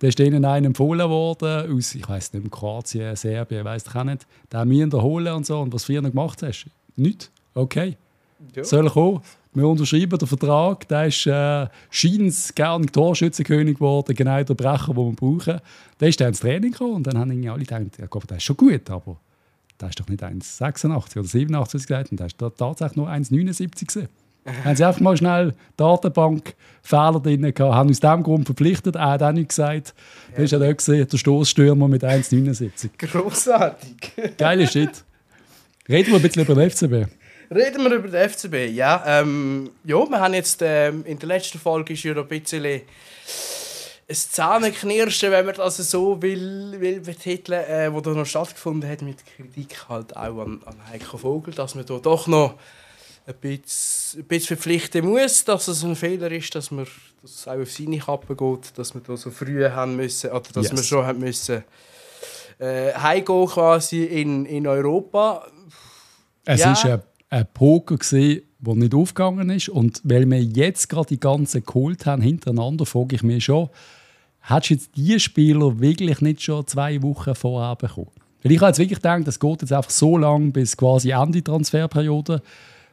Da 0.00 0.08
ist 0.08 0.18
denen 0.18 0.44
einer 0.44 0.66
empfohlen 0.66 1.08
worden, 1.08 1.74
aus, 1.74 1.94
ich 1.94 2.06
weiß 2.06 2.34
nicht, 2.34 2.50
Kroatien, 2.50 3.16
Serbien, 3.16 3.64
weiß 3.64 3.84
ich 3.88 3.94
auch 3.94 4.04
nicht. 4.04 4.26
Den 4.52 4.68
müssen 4.68 4.92
wir 4.92 5.00
holen 5.02 5.32
und 5.32 5.46
so. 5.46 5.58
Und 5.58 5.72
was 5.72 5.86
du 5.86 5.86
früher 5.86 6.02
gemacht 6.02 6.42
hast? 6.42 6.66
Nichts. 6.96 7.30
Okay 7.54 7.96
Ja. 8.54 8.62
soll 8.62 8.90
kommen. 8.90 9.22
Wir 9.54 9.66
unterschreiben 9.68 10.18
den 10.18 10.28
Vertrag. 10.28 10.88
Der 10.88 11.06
ist 11.06 11.26
äh, 11.26 11.66
scheint 11.90 12.54
gern 12.54 12.86
Torschützenkönig 12.86 13.74
geworden, 13.74 14.14
genau 14.14 14.42
der 14.42 14.54
Brecher, 14.54 14.94
den 14.94 14.96
wir 14.96 15.12
brauchen. 15.12 15.60
Der 16.00 16.08
ist 16.08 16.20
dann 16.20 16.28
ins 16.28 16.40
Training 16.40 16.72
gekommen 16.72 16.94
und 16.94 17.06
dann 17.06 17.18
haben 17.18 17.30
irgendwie 17.30 17.50
alle 17.50 17.64
gedacht, 17.64 17.98
ja, 17.98 18.06
Gott, 18.06 18.30
der 18.30 18.38
ist 18.38 18.44
schon 18.44 18.56
gut, 18.56 18.88
aber 18.88 19.18
der 19.78 19.90
ist 19.90 20.00
doch 20.00 20.08
nicht 20.08 20.22
1,86 20.22 21.18
oder 21.18 21.28
87 21.28 21.74
was 21.74 21.86
gesagt 21.86 22.10
und 22.12 22.20
der 22.20 22.26
ist 22.28 22.38
tatsächlich 22.38 22.96
nur 22.96 23.10
1,79 23.10 23.86
gewesen. 23.86 24.08
haben 24.64 24.76
sie 24.76 24.84
einfach 24.84 25.00
mal 25.00 25.16
schnell 25.16 25.54
Datenbank 25.76 26.54
Fehler 26.82 27.20
drin 27.20 27.42
gehabt, 27.42 27.74
haben 27.74 27.90
aus 27.90 28.00
dem 28.00 28.22
Grund 28.22 28.46
verpflichtet, 28.46 28.96
er 28.96 29.10
hat 29.10 29.22
auch 29.22 29.32
nichts 29.32 29.56
gesagt. 29.56 29.94
Da 30.34 30.42
ist 30.42 30.50
ja 30.52 30.72
gesehen, 30.72 31.06
der 31.06 31.18
Stoßstürmer 31.18 31.88
mit 31.88 32.04
1,79. 32.04 32.90
Grossartig. 32.98 34.12
Geiler 34.38 34.66
Shit. 34.66 35.04
Reden 35.88 36.10
wir 36.10 36.16
ein 36.16 36.22
bisschen 36.22 36.42
über 36.42 36.54
den 36.54 36.70
FCB. 36.70 37.21
Reden 37.54 37.84
wir 37.84 37.92
über 37.92 38.08
den 38.08 38.28
FCB. 38.30 38.74
Ja, 38.74 39.02
ähm, 39.06 39.70
ja 39.84 39.96
wir 40.08 40.20
haben 40.20 40.34
jetzt 40.34 40.60
ähm, 40.62 41.04
in 41.06 41.18
der 41.18 41.28
letzten 41.28 41.58
Folge 41.58 41.92
ist 41.92 42.02
ja 42.02 42.14
ein 42.16 42.26
bisschen 42.28 42.64
ein 42.64 42.82
Zähneknirschen, 44.10 45.30
wenn 45.30 45.46
man 45.46 45.54
das 45.54 45.76
so 45.76 46.20
will, 46.20 46.74
will 46.78 47.00
betiteln, 47.00 47.64
äh, 47.64 47.92
wo 47.92 48.00
da 48.00 48.10
noch 48.10 48.26
stattgefunden 48.26 48.88
hat 48.90 49.02
mit 49.02 49.18
Kritik 49.24 49.86
halt 49.88 50.16
auch 50.16 50.40
an, 50.40 50.60
an 50.66 50.76
Heiko 50.90 51.16
Vogel, 51.18 51.54
dass 51.54 51.74
man 51.74 51.86
da 51.86 51.98
doch 51.98 52.26
noch 52.26 52.54
ein 53.26 53.34
bisschen, 53.34 54.20
ein 54.20 54.24
bisschen 54.24 54.56
verpflichten 54.56 55.06
muss, 55.06 55.44
dass 55.44 55.68
es 55.68 55.84
ein 55.84 55.94
Fehler 55.96 56.30
ist, 56.32 56.54
dass 56.54 56.70
man 56.70 56.86
dass 57.22 57.30
es 57.30 57.48
auch 57.48 57.60
auf 57.60 57.70
seine 57.70 57.98
Kappe 57.98 58.34
geht, 58.34 58.76
dass 58.76 58.94
wir 58.94 59.00
da 59.00 59.16
so 59.16 59.30
früh 59.30 59.64
haben 59.68 59.94
müssen, 59.94 60.30
oder 60.30 60.42
dass 60.54 60.66
Yes. 60.66 60.76
wir 60.76 60.82
schon 60.82 61.06
haben 61.06 61.20
müssen 61.20 61.62
äh, 62.58 62.92
heimgehen 62.94 63.46
quasi 63.46 64.04
in, 64.04 64.44
in 64.46 64.66
Europa. 64.66 65.46
Es 66.44 66.60
Ja. 66.60 66.72
ist 66.72 66.84
ein, 66.84 67.00
ein 67.32 67.46
Poker, 67.54 67.96
gewesen, 67.96 68.42
der 68.58 68.74
nicht 68.74 68.94
aufgegangen 68.94 69.48
ist. 69.50 69.70
Und 69.70 70.00
weil 70.04 70.30
wir 70.30 70.42
jetzt 70.42 70.88
gerade 70.88 71.08
die 71.08 71.20
ganzen 71.20 71.64
geholt 71.64 72.04
haben, 72.04 72.20
hintereinander, 72.20 72.84
frage 72.84 73.16
ich 73.16 73.22
mich 73.22 73.44
schon, 73.44 73.70
hättest 74.40 74.70
du 74.70 74.74
jetzt 74.74 74.96
die 74.96 75.20
Spieler 75.20 75.80
wirklich 75.80 76.20
nicht 76.20 76.42
schon 76.42 76.66
zwei 76.66 77.02
Wochen 77.02 77.34
vorher 77.34 77.74
bekommen? 77.76 78.10
Weil 78.42 78.52
ich 78.52 78.60
habe 78.60 78.68
jetzt 78.68 78.78
wirklich 78.78 78.98
gedacht, 78.98 79.26
das 79.26 79.40
geht 79.40 79.62
jetzt 79.62 79.72
einfach 79.72 79.90
so 79.90 80.18
lang 80.18 80.52
bis 80.52 80.76
quasi 80.76 81.10
Ende 81.10 81.42
Transferperiode, 81.42 82.42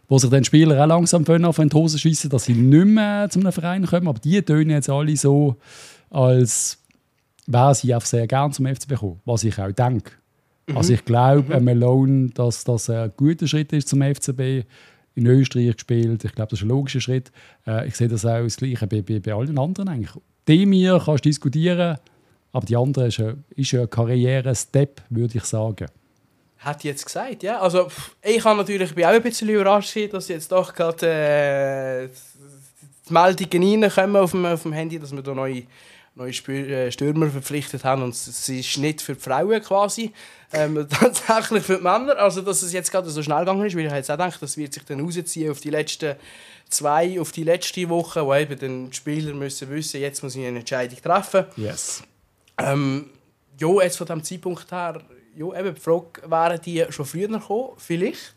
wo 0.08 0.18
sich 0.18 0.30
dann 0.30 0.46
Spieler 0.46 0.82
auch 0.82 0.88
langsam 0.88 1.26
auf 1.28 1.58
die 1.58 1.70
Hose 1.74 2.00
schiessen, 2.00 2.30
dass 2.30 2.46
sie 2.46 2.54
nicht 2.54 2.86
mehr 2.86 3.30
zu 3.30 3.40
einem 3.40 3.52
Verein 3.52 3.86
kommen. 3.86 4.08
Aber 4.08 4.20
die 4.20 4.42
tönen 4.42 4.70
jetzt 4.70 4.90
alle 4.90 5.18
so, 5.18 5.58
als 6.10 6.78
wären 7.46 7.74
sie 7.74 7.94
einfach 7.94 8.08
sehr 8.08 8.26
gern 8.26 8.54
zum 8.54 8.68
FC 8.68 8.88
bekommen, 8.88 9.20
was 9.26 9.44
ich 9.44 9.60
auch 9.60 9.72
denke. 9.72 10.12
Also 10.76 10.94
ich 10.94 11.06
glaube, 11.06 11.60
mhm. 11.60 11.66
Malone, 11.66 12.30
dass 12.30 12.64
das 12.64 12.90
ein 12.90 13.12
guter 13.18 13.48
Schritt 13.48 13.74
ist 13.74 13.88
zum 13.88 14.02
FCB. 14.02 14.66
In 15.16 15.26
Österreich 15.26 15.74
gespielt. 15.74 16.24
Ich 16.24 16.32
glaube, 16.34 16.52
das 16.52 16.60
ist 16.60 16.64
ein 16.64 16.70
logischer 16.70 17.02
Schritt. 17.02 17.32
Äh, 17.68 17.88
ich 17.88 17.96
sehe 17.96 18.08
das 18.08 18.26
auch 18.26 18.42
das 18.42 18.56
Gleiche 18.56 18.88
bei, 18.88 19.02
bei, 19.02 19.20
bei 19.20 19.34
allen 19.34 19.58
anderen 19.58 19.90
eigentlich. 19.90 20.12
Demir 20.48 21.02
kannst 21.04 21.26
du 21.26 21.30
diskutieren, 21.30 21.98
aber 22.54 22.66
die 22.66 22.78
andere 22.78 23.08
ist 23.08 23.20
ein, 23.20 23.44
ist 23.56 23.74
ein 23.74 23.90
Karriere-Step, 23.90 25.02
würde 25.10 25.38
ich 25.38 25.44
sagen. 25.44 25.88
Hat 26.60 26.84
jetzt 26.84 27.06
gesagt, 27.06 27.44
ja. 27.44 27.60
Also, 27.60 27.88
ich 28.22 28.44
habe 28.44 28.58
natürlich 28.58 28.94
bin 28.94 29.06
auch 29.06 29.10
ein 29.10 29.22
bisschen 29.22 29.50
überrascht, 29.50 29.98
dass 30.12 30.28
jetzt 30.28 30.52
doch 30.52 30.74
gerade 30.74 31.08
äh, 31.08 32.10
die 33.08 33.14
Meldungen 33.14 33.84
reinkommen 33.84 34.16
auf 34.18 34.32
dem, 34.32 34.46
auf 34.46 34.64
dem 34.64 34.74
Handy, 34.74 35.00
dass 35.00 35.12
wir 35.12 35.22
da 35.22 35.34
neue, 35.34 35.64
neue 36.16 36.32
äh, 36.32 36.92
Stürmer 36.92 37.30
verpflichtet 37.30 37.84
haben. 37.84 38.04
Und 38.04 38.14
es 38.14 38.50
ist 38.50 38.78
nicht 38.78 39.02
für 39.02 39.14
die 39.16 39.20
Frauen 39.22 39.62
quasi, 39.62 40.12
ähm, 40.54 40.88
tatsächlich 41.00 41.64
für 41.64 41.78
die 41.78 41.84
Männer. 41.84 42.18
Also, 42.18 42.42
dass 42.42 42.62
es 42.62 42.74
jetzt 42.74 42.92
gerade 42.92 43.10
so 43.10 43.24
schnell 43.24 43.40
gegangen 43.40 43.66
ist, 43.66 43.76
weil 43.76 43.86
ich 43.86 43.92
jetzt 43.92 44.10
auch 44.12 44.16
gedacht, 44.18 44.42
das 44.42 44.58
wird 44.58 44.74
sich 44.74 44.84
dann 44.84 45.00
rausziehen 45.00 45.52
auf 45.52 45.60
die 45.62 45.70
letzten 45.70 46.16
zwei, 46.70 47.20
auf 47.20 47.32
die 47.32 47.44
letzte 47.44 47.90
Woche, 47.90 48.24
wo 48.26 48.34
eben 48.36 48.60
dann 48.60 48.90
die 48.90 48.96
Spieler 48.96 49.34
müssen 49.34 49.70
wissen, 49.70 50.00
jetzt 50.02 50.22
muss 50.22 50.36
ich 50.36 50.46
eine 50.46 50.60
Entscheidung 50.60 51.02
treffen. 51.02 51.46
Yes. 51.56 52.04
Ähm, 52.58 53.10
ja, 53.58 53.82
jetzt 53.82 53.98
von 53.98 54.06
diesem 54.08 54.24
Zeitpunkt 54.24 54.72
her, 54.72 55.02
ja, 55.36 55.60
eben 55.60 55.74
die 55.76 55.82
Frage, 55.82 56.06
wären 56.28 56.62
die 56.62 56.86
schon 56.90 57.06
früher 57.06 57.28
gekommen? 57.28 57.70
Vielleicht. 57.78 58.34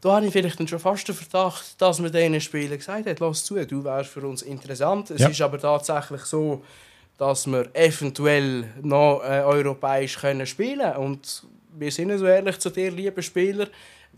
Da 0.00 0.14
habe 0.16 0.26
ich 0.26 0.32
vielleicht 0.32 0.60
dann 0.60 0.68
schon 0.68 0.78
fast 0.78 1.08
den 1.08 1.14
Verdacht, 1.16 1.80
dass 1.82 1.98
man 1.98 2.12
diesen 2.12 2.40
Spielern 2.40 2.78
gesagt 2.78 3.08
hat, 3.08 3.18
lass 3.18 3.44
zu, 3.44 3.56
du 3.66 3.82
wärst 3.82 4.10
für 4.10 4.20
uns 4.24 4.42
interessant. 4.42 5.10
Es 5.10 5.20
Ja. 5.20 5.28
ist 5.28 5.40
aber 5.40 5.58
tatsächlich 5.58 6.20
so, 6.22 6.62
dass 7.18 7.46
wir 7.46 7.68
eventuell 7.74 8.64
noch 8.80 9.22
äh, 9.22 9.42
europäisch 9.42 10.16
können 10.18 10.46
spielen 10.46 10.94
Und 10.96 11.44
wir 11.76 11.90
sind 11.90 12.16
so 12.16 12.26
ehrlich 12.26 12.58
zu 12.58 12.70
dir, 12.70 12.90
liebe 12.90 13.22
Spieler, 13.22 13.66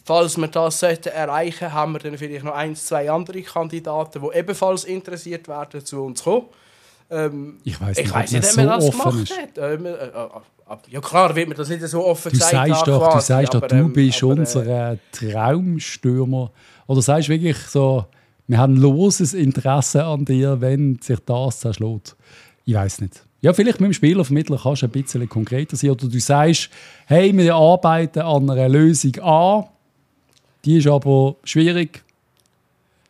falls 0.04 0.36
wir 0.36 0.48
das 0.48 0.80
sollten 0.80 1.08
erreichen 1.08 1.72
haben 1.72 1.92
wir 1.92 1.98
dann 1.98 2.16
vielleicht 2.18 2.44
noch 2.44 2.54
ein, 2.54 2.76
zwei 2.76 3.10
andere 3.10 3.42
Kandidaten, 3.42 4.20
die 4.20 4.38
ebenfalls 4.38 4.84
interessiert 4.84 5.48
werden, 5.48 5.84
zu 5.84 6.04
uns 6.04 6.22
kommen. 6.22 6.46
Ähm, 7.10 7.58
Ich 7.64 7.80
weiß 7.80 7.98
ich 7.98 8.04
nicht, 8.04 8.14
weiß 8.14 8.34
ob 8.34 8.40
nicht, 8.40 8.56
man 8.56 8.68
ob 8.68 8.80
man 8.80 8.80
so 8.80 8.90
das 8.90 9.00
offen 9.00 9.10
gemacht 9.10 9.30
ist. 9.30 9.38
hat. 9.40 9.72
Ähm, 9.72 9.86
äh, 9.86 10.88
ja 10.88 11.00
klar, 11.00 11.34
wird 11.34 11.48
man 11.48 11.56
das 11.56 11.68
nicht 11.68 11.82
so 11.82 12.06
offen 12.06 12.30
Du 12.30 12.38
gesagt 12.38 12.52
sagst 12.52 12.86
doch, 12.86 13.12
du 13.14 13.20
sagst 13.20 13.54
doch, 13.54 13.58
aber, 13.62 13.68
du 13.68 13.76
ähm, 13.76 13.92
bist 13.92 14.22
aber, 14.22 14.32
äh, 14.36 14.38
unser 14.38 14.92
äh, 14.92 14.96
Traumstürmer. 15.10 16.52
Oder 16.86 17.02
sagst 17.02 17.28
wirklich 17.28 17.56
so, 17.56 18.04
wir 18.46 18.58
haben 18.58 18.76
loses 18.76 19.34
Interesse 19.34 20.04
an 20.04 20.24
dir, 20.24 20.60
wenn 20.60 20.98
sich 21.00 21.18
das 21.26 21.60
zerschlägt? 21.60 22.16
Ich 22.70 22.76
weiß 22.76 23.00
nicht. 23.00 23.24
Ja, 23.40 23.52
vielleicht 23.52 23.80
mit 23.80 23.88
dem 23.88 23.92
Spielervermittler 23.94 24.56
kannst 24.62 24.82
du 24.82 24.86
ein 24.86 24.92
bisschen 24.92 25.28
konkreter 25.28 25.74
sein. 25.74 25.90
Oder 25.90 26.06
du 26.06 26.20
sagst, 26.20 26.70
hey, 27.06 27.36
wir 27.36 27.52
arbeiten 27.52 28.20
an 28.20 28.48
einer 28.48 28.68
Lösung 28.68 29.12
A, 29.22 29.68
die 30.64 30.78
ist 30.78 30.86
aber 30.86 31.34
schwierig. 31.42 32.04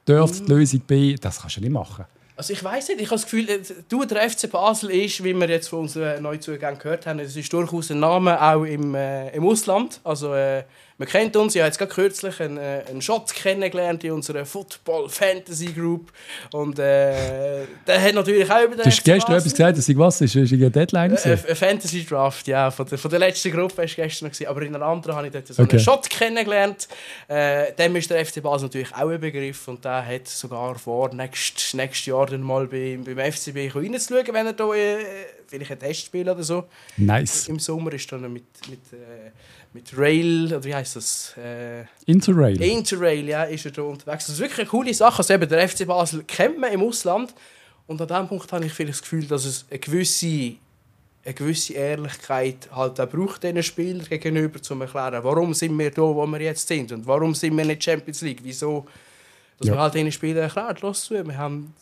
Dürft 0.08 0.48
die 0.48 0.50
Lösung 0.50 0.80
B, 0.80 1.14
das 1.14 1.42
kannst 1.42 1.58
du 1.58 1.60
nicht 1.60 1.72
machen. 1.72 2.06
Also 2.36 2.54
ich 2.54 2.64
weiß 2.64 2.88
nicht, 2.88 3.02
ich 3.02 3.06
habe 3.08 3.16
das 3.16 3.24
Gefühl, 3.24 3.50
äh, 3.50 3.58
du, 3.86 4.06
der 4.06 4.30
FC 4.30 4.50
Basel 4.50 4.92
ist, 4.92 5.22
wie 5.22 5.34
wir 5.34 5.50
jetzt 5.50 5.68
von 5.68 5.80
unseren 5.80 6.22
Neuzugängen 6.22 6.78
gehört 6.78 7.06
haben, 7.06 7.18
es 7.18 7.36
ist 7.36 7.52
durchaus 7.52 7.90
ein 7.90 8.00
Name 8.00 8.40
auch 8.40 8.64
im, 8.64 8.94
äh, 8.94 9.28
im 9.36 9.44
Ausland. 9.46 10.00
Also 10.04 10.32
äh, 10.32 10.64
man 11.00 11.08
kennt 11.08 11.34
uns, 11.34 11.54
ich 11.54 11.62
habe 11.62 11.68
jetzt 11.68 11.78
gerade 11.78 11.94
kürzlich 11.94 12.38
einen, 12.40 12.58
äh, 12.58 12.82
einen 12.86 13.00
Schott 13.00 13.32
kennengelernt 13.32 14.04
in 14.04 14.12
unserer 14.12 14.44
Football 14.44 15.08
Fantasy 15.08 15.72
Group 15.72 16.12
und 16.52 16.78
äh, 16.78 17.64
der 17.86 18.02
hat 18.02 18.12
natürlich 18.14 18.50
auch 18.50 18.62
über 18.64 18.76
den 18.76 18.82
Du 18.82 18.90
hast 18.90 19.02
gestern 19.02 19.32
etwas 19.32 19.50
gesagt, 19.50 19.78
dass 19.78 19.88
ich 19.88 19.96
was 19.96 20.20
ist, 20.20 20.36
ist 20.36 20.52
eine 20.52 20.70
Deadline 20.70 21.16
Äh? 21.16 21.38
Ein 21.48 21.56
Fantasy 21.56 22.04
Draft, 22.04 22.46
ja, 22.48 22.70
von 22.70 22.84
der, 22.84 22.98
von 22.98 23.10
der 23.10 23.18
letzten 23.18 23.50
Gruppe 23.50 23.82
hast 23.82 23.96
du 23.96 24.02
gestern 24.02 24.26
noch 24.26 24.32
gesehen. 24.32 24.48
Aber 24.48 24.60
in 24.60 24.74
einer 24.74 24.84
anderen 24.84 25.16
habe 25.16 25.26
ich 25.28 25.32
dort 25.32 25.46
so 25.46 25.62
Okay. 25.62 25.76
einen 25.76 25.80
Shot 25.80 26.10
kennengelernt. 26.10 26.86
Äh, 27.28 27.72
dem 27.72 27.96
ist 27.96 28.10
der 28.10 28.26
FC 28.26 28.42
Basel 28.42 28.66
natürlich 28.66 28.94
auch 28.94 29.08
ein 29.08 29.20
Begriff 29.20 29.68
und 29.68 29.82
der 29.82 30.06
hat 30.06 30.28
sogar 30.28 30.78
vor, 30.78 31.14
nächstes, 31.14 31.72
nächstes 31.72 32.04
Jahr 32.04 32.26
dann 32.26 32.42
mal 32.42 32.66
beim, 32.66 33.04
beim 33.04 33.32
FCB 33.32 33.74
reinzuschauen, 33.74 34.34
wenn 34.34 34.46
er 34.48 34.52
da 34.52 34.74
äh, 34.74 34.98
vielleicht 35.50 35.72
ein 35.72 35.78
Testspiel 35.78 36.28
oder 36.28 36.42
so. 36.42 36.64
Nice. 36.96 37.48
Im 37.48 37.58
Sommer 37.58 37.92
ist 37.92 38.10
dann 38.12 38.22
mit, 38.32 38.44
mit, 38.68 38.78
äh, 38.92 39.30
mit 39.72 39.96
Rail, 39.98 40.46
oder 40.46 40.64
wie 40.64 40.74
heißt 40.74 40.96
das? 40.96 41.34
Äh, 41.36 41.84
Interrail. 42.06 42.60
Interrail, 42.62 43.28
ja, 43.28 43.44
ist 43.44 43.64
er 43.66 43.72
da 43.72 43.82
unterwegs. 43.82 44.26
Das 44.26 44.34
ist 44.36 44.40
wirklich 44.40 44.60
eine 44.60 44.68
coole 44.68 44.94
Sache. 44.94 45.18
Also 45.18 45.34
eben, 45.34 45.48
der 45.48 45.68
FC 45.68 45.86
Basel 45.86 46.22
kennt 46.24 46.58
man 46.58 46.72
im 46.72 46.82
Ausland. 46.82 47.34
Und 47.86 48.00
an 48.00 48.06
diesem 48.08 48.28
Punkt 48.28 48.52
habe 48.52 48.64
ich 48.64 48.72
vielleicht 48.72 48.94
das 48.94 49.02
Gefühl, 49.02 49.24
dass 49.26 49.44
es 49.44 49.66
eine 49.68 49.78
gewisse 49.78 50.54
eine 51.22 51.34
gewisse 51.34 51.74
Ehrlichkeit 51.74 52.66
halt 52.74 52.98
auch 52.98 53.06
braucht 53.06 53.42
diesen 53.42 53.62
Spielern 53.62 54.06
gegenüber, 54.08 54.56
um 54.56 54.62
zu 54.62 54.74
erklären, 54.80 55.22
warum 55.22 55.52
sind 55.52 55.78
wir 55.78 55.90
da, 55.90 56.00
wo 56.00 56.26
wir 56.26 56.40
jetzt 56.40 56.66
sind 56.66 56.90
und 56.92 57.06
warum 57.06 57.34
sind 57.34 57.54
wir 57.58 57.64
nicht 57.66 57.84
Champions 57.84 58.22
League, 58.22 58.40
wieso, 58.42 58.86
dass 59.58 59.68
Ja. 59.68 59.74
man 59.74 59.82
halt 59.82 59.94
diesen 59.96 60.10
Spielern 60.12 60.44
erklärt, 60.44 60.80
los 60.80 61.04
zu, 61.04 61.22
wir 61.26 61.36
haben, 61.36 61.74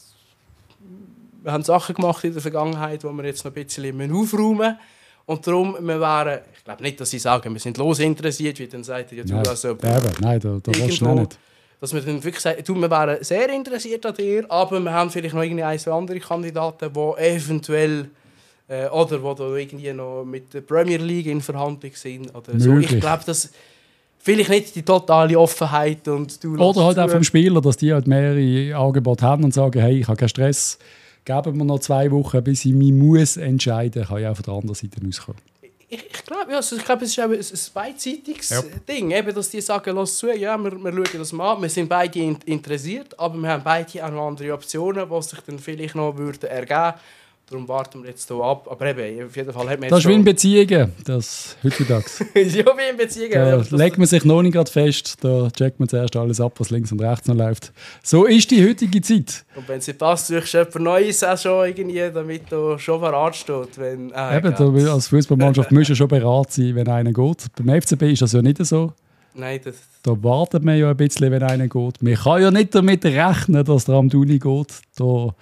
wir 1.49 1.53
haben 1.55 1.65
Sachen 1.65 1.95
gemacht 1.95 2.23
in 2.25 2.35
der 2.35 2.43
Vergangenheit, 2.43 3.03
die 3.03 3.07
wir 3.07 3.25
jetzt 3.25 3.43
noch 3.43 3.57
ein 3.57 3.65
bisschen 3.65 4.13
aufräumen 4.13 4.59
müssen 4.59 4.77
und 5.25 5.47
darum, 5.47 5.77
wir 5.81 5.99
wären, 5.99 6.41
ich 6.55 6.63
glaube 6.63 6.83
nicht, 6.83 7.01
dass 7.01 7.09
sie 7.09 7.19
sagen, 7.19 7.55
wir 7.55 7.61
sind 7.61 7.79
losinteressiert, 7.79 8.59
wie 8.59 8.67
dann 8.67 8.85
sagt 8.85 9.13
ihr, 9.13 9.19
ja, 9.19 9.25
du, 9.25 9.33
Nein, 9.33 9.49
also, 9.49 9.71
eben, 9.71 9.81
nein, 10.21 10.41
da, 10.41 10.59
da 10.63 10.73
willst 10.75 11.01
du 11.01 11.09
nicht. 11.15 11.39
dass 11.81 11.95
wir 11.95 12.03
dann 12.03 12.23
wirklich 12.23 12.43
sagen, 12.43 12.63
du, 12.63 12.75
wir 12.75 12.91
wären 12.91 13.25
sehr 13.25 13.49
interessiert 13.49 14.05
an 14.05 14.15
dir, 14.15 14.45
aber 14.51 14.79
wir 14.79 14.93
haben 14.93 15.09
vielleicht 15.09 15.35
noch 15.35 15.43
irgendwie 15.43 15.65
ein, 15.65 15.79
zwei 15.79 15.93
andere 15.93 16.21
Kandidaten, 16.21 16.93
die 16.93 17.23
eventuell 17.23 18.11
äh, 18.69 18.89
oder 18.89 19.23
wo 19.23 19.33
da 19.33 19.55
irgendwie 19.55 19.93
noch 19.95 20.25
mit 20.25 20.53
der 20.53 20.61
Premier 20.61 20.99
League 20.99 21.27
in 21.27 21.41
Verhandlung 21.41 21.93
sind 21.95 22.35
oder 22.35 22.61
so. 22.61 22.73
Möglich. 22.73 22.93
Ich 22.93 23.01
glaube, 23.01 23.25
dass 23.25 23.51
vielleicht 24.19 24.51
nicht 24.51 24.75
die 24.75 24.83
totale 24.83 25.39
Offenheit 25.39 26.07
und 26.09 26.45
du 26.45 26.59
Oder 26.59 26.85
halt 26.85 26.99
auch 26.99 27.09
vom 27.09 27.25
Spieler, 27.25 27.63
dass 27.63 27.79
die 27.79 27.93
halt 27.95 28.07
mehrere 28.07 28.77
Angebote 28.77 29.25
haben 29.25 29.45
und 29.45 29.55
sagen, 29.55 29.81
hey, 29.81 30.01
ich 30.01 30.09
habe 30.09 30.19
keinen 30.19 30.29
Stress, 30.29 30.79
geben 31.29 31.59
wir 31.59 31.65
noch 31.65 31.79
zwei 31.81 32.11
Wochen, 32.11 32.43
bis 32.43 32.65
ich 32.65 32.73
mich 32.73 32.93
muss 32.93 33.37
entscheiden, 33.37 34.05
kann 34.05 34.19
ich 34.19 34.27
auch 34.27 34.37
von 34.37 34.45
der 34.45 34.55
anderen 34.55 34.75
Seite 34.75 35.05
rauskommen. 35.05 35.41
Ich, 35.91 36.05
ich 36.05 36.25
glaube, 36.25 36.51
ja, 36.51 36.57
also 36.57 36.77
ich 36.77 36.85
glaube, 36.85 37.05
es 37.05 37.13
ist 37.13 37.19
auch 37.19 37.31
ein, 37.31 37.33
ein 37.33 37.95
beidseitiges 37.95 38.51
Ja. 38.51 38.63
Ding, 38.87 39.11
eben, 39.11 39.35
dass 39.35 39.49
die 39.49 39.61
sagen, 39.61 39.97
lass 39.97 40.19
zu, 40.19 40.31
ja, 40.35 40.57
wir, 40.59 40.73
wir 40.73 40.93
schauen 40.93 41.19
das 41.19 41.33
mal 41.33 41.55
an, 41.55 41.63
wir 41.63 41.69
sind 41.71 41.89
beide 41.89 42.19
in, 42.19 42.37
interessiert, 42.45 43.19
aber 43.19 43.39
wir 43.39 43.49
haben 43.49 43.63
beide 43.65 44.05
auch 44.05 44.11
noch 44.11 44.29
andere 44.29 44.53
Optionen, 44.53 45.09
die 45.09 45.23
sich 45.23 45.41
dann 45.41 45.59
vielleicht 45.59 45.95
noch 45.95 46.17
würden 46.17 46.49
ergeben 46.49 46.95
Darum 47.51 47.67
warten 47.67 48.03
wir 48.03 48.11
jetzt 48.11 48.29
hier 48.29 48.37
ab. 48.43 48.69
Aber 48.71 48.87
eben, 48.87 49.27
auf 49.27 49.35
jeden 49.35 49.53
Fall 49.53 49.71
hat 49.71 49.81
man 49.81 49.89
Das 49.89 50.01
ist 50.01 50.09
wie 50.09 50.13
in 50.13 50.23
Beziehungen, 50.23 50.93
das 51.07 51.57
heutzutage. 51.65 52.05
ja, 52.35 52.43
wie 52.43 52.91
in 52.91 52.97
Beziehungen. 52.99 53.65
Da 53.71 53.77
legt 53.77 53.97
man 53.97 54.07
sich 54.07 54.23
noch 54.27 54.43
nicht 54.43 54.53
gerade 54.53 54.71
fest, 54.71 55.17
da 55.25 55.49
checkt 55.51 55.81
man 55.81 55.89
zuerst 55.89 56.15
alles 56.15 56.43
ab, 56.43 56.53
was 56.59 56.69
links 56.69 56.93
und 56.93 57.01
rechts 57.01 57.27
noch 57.27 57.37
läuft. 57.37 57.73
So 58.03 58.27
ist 58.27 58.51
die 58.51 58.63
heutige 58.63 59.01
Zeit. 59.01 59.47
Und 59.57 59.67
wenn 59.67 59.81
sie 59.81 59.95
passt, 59.95 60.27
suchst 60.27 60.53
du 60.53 60.59
jemand 60.59 60.75
Neues 60.81 61.25
auch 61.25 61.39
schon 61.39 61.69
irgendwie, 61.69 62.11
damit 62.13 62.53
du 62.53 62.77
schon 62.77 63.01
parat 63.01 63.35
steht. 63.35 63.79
Wenn, 63.79 64.13
ah, 64.13 64.37
Eben, 64.37 64.55
da, 64.55 64.93
als 64.93 65.09
Fußballmannschaft 65.09 65.73
musst 65.73 65.89
du 65.89 65.95
schon 65.95 66.09
bereit 66.09 66.53
sein, 66.53 66.75
wenn 66.75 66.89
einer 66.89 67.15
geht. 67.15 67.47
Beim 67.57 67.81
FCB 67.81 68.03
ist 68.13 68.21
das 68.21 68.33
ja 68.33 68.43
nicht 68.43 68.63
so. 68.67 68.93
Nein, 69.33 69.61
das, 69.65 69.77
Da 70.03 70.23
wartet 70.23 70.65
man 70.65 70.77
ja 70.77 70.91
ein 70.91 70.97
bisschen, 70.99 71.31
wenn 71.31 71.43
einer 71.43 71.69
geht. 71.69 72.03
Man 72.03 72.15
kann 72.15 72.43
ja 72.43 72.51
nicht 72.51 72.75
damit 72.75 73.07
rechnen, 73.07 73.65
dass 73.65 73.87
der 73.87 73.95
am 73.95 74.11
Duni 74.11 74.39
geht. 74.39 74.81
Da 74.97 75.35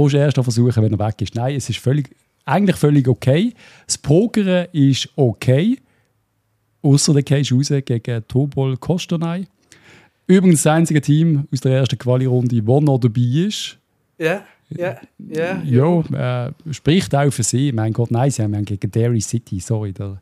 musst 0.00 0.14
du 0.14 0.18
erst 0.18 0.36
noch 0.36 0.44
versuchen, 0.44 0.82
wenn 0.82 0.92
er 0.92 1.06
weg 1.06 1.20
ist. 1.22 1.34
Nein, 1.34 1.56
es 1.56 1.68
ist 1.68 1.78
völlig, 1.78 2.10
eigentlich 2.44 2.76
völlig 2.76 3.08
okay. 3.08 3.54
Das 3.86 3.98
Pokern 3.98 4.66
ist 4.72 5.08
okay. 5.16 5.78
Außer 6.82 7.12
der 7.12 7.22
Case 7.22 7.54
raus 7.54 7.72
gegen 7.84 8.26
Tobol 8.26 8.76
Kostonai. 8.76 9.46
Übrigens 10.26 10.62
das 10.62 10.72
einzige 10.72 11.00
Team 11.00 11.46
aus 11.52 11.60
der 11.60 11.72
ersten 11.72 11.98
Quali-Runde, 11.98 12.62
das 12.62 12.80
noch 12.82 12.98
dabei 12.98 13.20
ist. 13.20 13.78
ja, 14.18 14.44
ja, 14.70 14.96
ja. 15.18 15.62
Ja, 15.64 16.46
äh, 16.46 16.52
spricht 16.70 17.14
auch 17.14 17.32
für 17.32 17.42
sie. 17.42 17.72
Mein 17.72 17.92
Gott, 17.92 18.10
nein, 18.10 18.30
sie 18.30 18.42
haben 18.42 18.64
gegen 18.64 18.90
Derry 18.90 19.20
City, 19.20 19.58
sorry. 19.58 19.92
Da, 19.92 20.20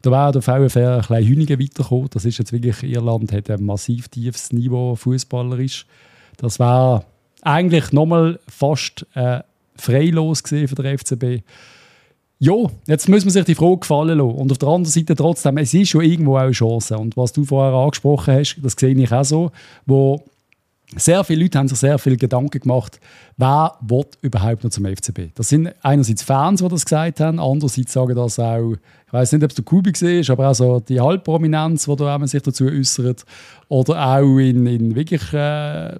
da 0.00 0.10
wäre 0.10 0.32
der 0.32 0.42
VfR 0.42 0.54
ein 0.56 1.00
bisschen 1.00 1.26
Hünigen 1.26 1.60
weitergekommen. 1.60 2.08
Das 2.10 2.24
ist 2.24 2.38
jetzt 2.38 2.52
wirklich, 2.52 2.82
Irland 2.84 3.32
hat 3.32 3.50
ein 3.50 3.64
massiv 3.64 4.08
tiefes 4.08 4.52
Niveau 4.52 4.94
fußballerisch. 4.94 5.86
Das 6.36 6.58
war 6.60 7.04
eigentlich 7.42 7.92
nochmal 7.92 8.38
fast 8.48 9.06
äh, 9.14 9.40
freilos 9.76 10.42
gesehen 10.42 10.68
für 10.68 10.74
den 10.76 10.98
FCB. 10.98 11.44
Ja, 12.38 12.54
jetzt 12.86 13.08
muss 13.08 13.24
man 13.24 13.30
sich 13.30 13.44
die 13.44 13.54
Frage 13.54 13.78
gefallen 13.78 14.18
lassen. 14.18 14.32
Und 14.32 14.50
auf 14.50 14.58
der 14.58 14.68
anderen 14.68 14.92
Seite 14.92 15.14
trotzdem, 15.14 15.58
es 15.58 15.74
ist 15.74 15.90
schon 15.90 16.02
irgendwo 16.02 16.36
auch 16.36 16.40
eine 16.40 16.50
Chance. 16.50 16.98
Und 16.98 17.16
was 17.16 17.32
du 17.32 17.44
vorher 17.44 17.72
angesprochen 17.72 18.34
hast, 18.34 18.56
das 18.62 18.72
sehe 18.72 18.94
ich 18.94 19.12
auch 19.12 19.24
so, 19.24 19.52
wo 19.86 20.24
sehr 20.96 21.24
viele 21.24 21.42
Leute 21.42 21.58
haben 21.58 21.68
sich 21.68 21.78
sehr 21.78 21.98
viel 21.98 22.16
Gedanken 22.16 22.60
gemacht, 22.60 23.00
wer 23.36 23.76
will 23.80 24.04
überhaupt 24.20 24.64
noch 24.64 24.70
zum 24.70 24.84
FCB. 24.84 25.34
Das 25.34 25.48
sind 25.48 25.72
einerseits 25.82 26.22
Fans, 26.22 26.60
die 26.60 26.68
das 26.68 26.84
gesagt 26.84 27.20
haben, 27.20 27.38
andererseits 27.38 27.92
sagen 27.92 28.14
das 28.14 28.38
auch, 28.38 28.72
ich 29.06 29.12
weiß 29.12 29.32
nicht, 29.32 29.44
ob 29.44 29.50
es 29.50 29.56
der 29.56 29.64
Kubi 29.64 29.92
war, 29.92 30.32
aber 30.32 30.50
auch 30.50 30.54
so 30.54 30.80
die 30.80 31.00
Halbprominenz, 31.00 31.84
die 31.84 31.96
da 31.96 32.26
sich 32.26 32.42
dazu 32.42 32.66
äußert, 32.66 33.24
oder 33.68 34.16
auch 34.16 34.38
in, 34.38 34.66
in 34.66 34.94
wirklich 34.94 35.32
äh, 35.32 35.98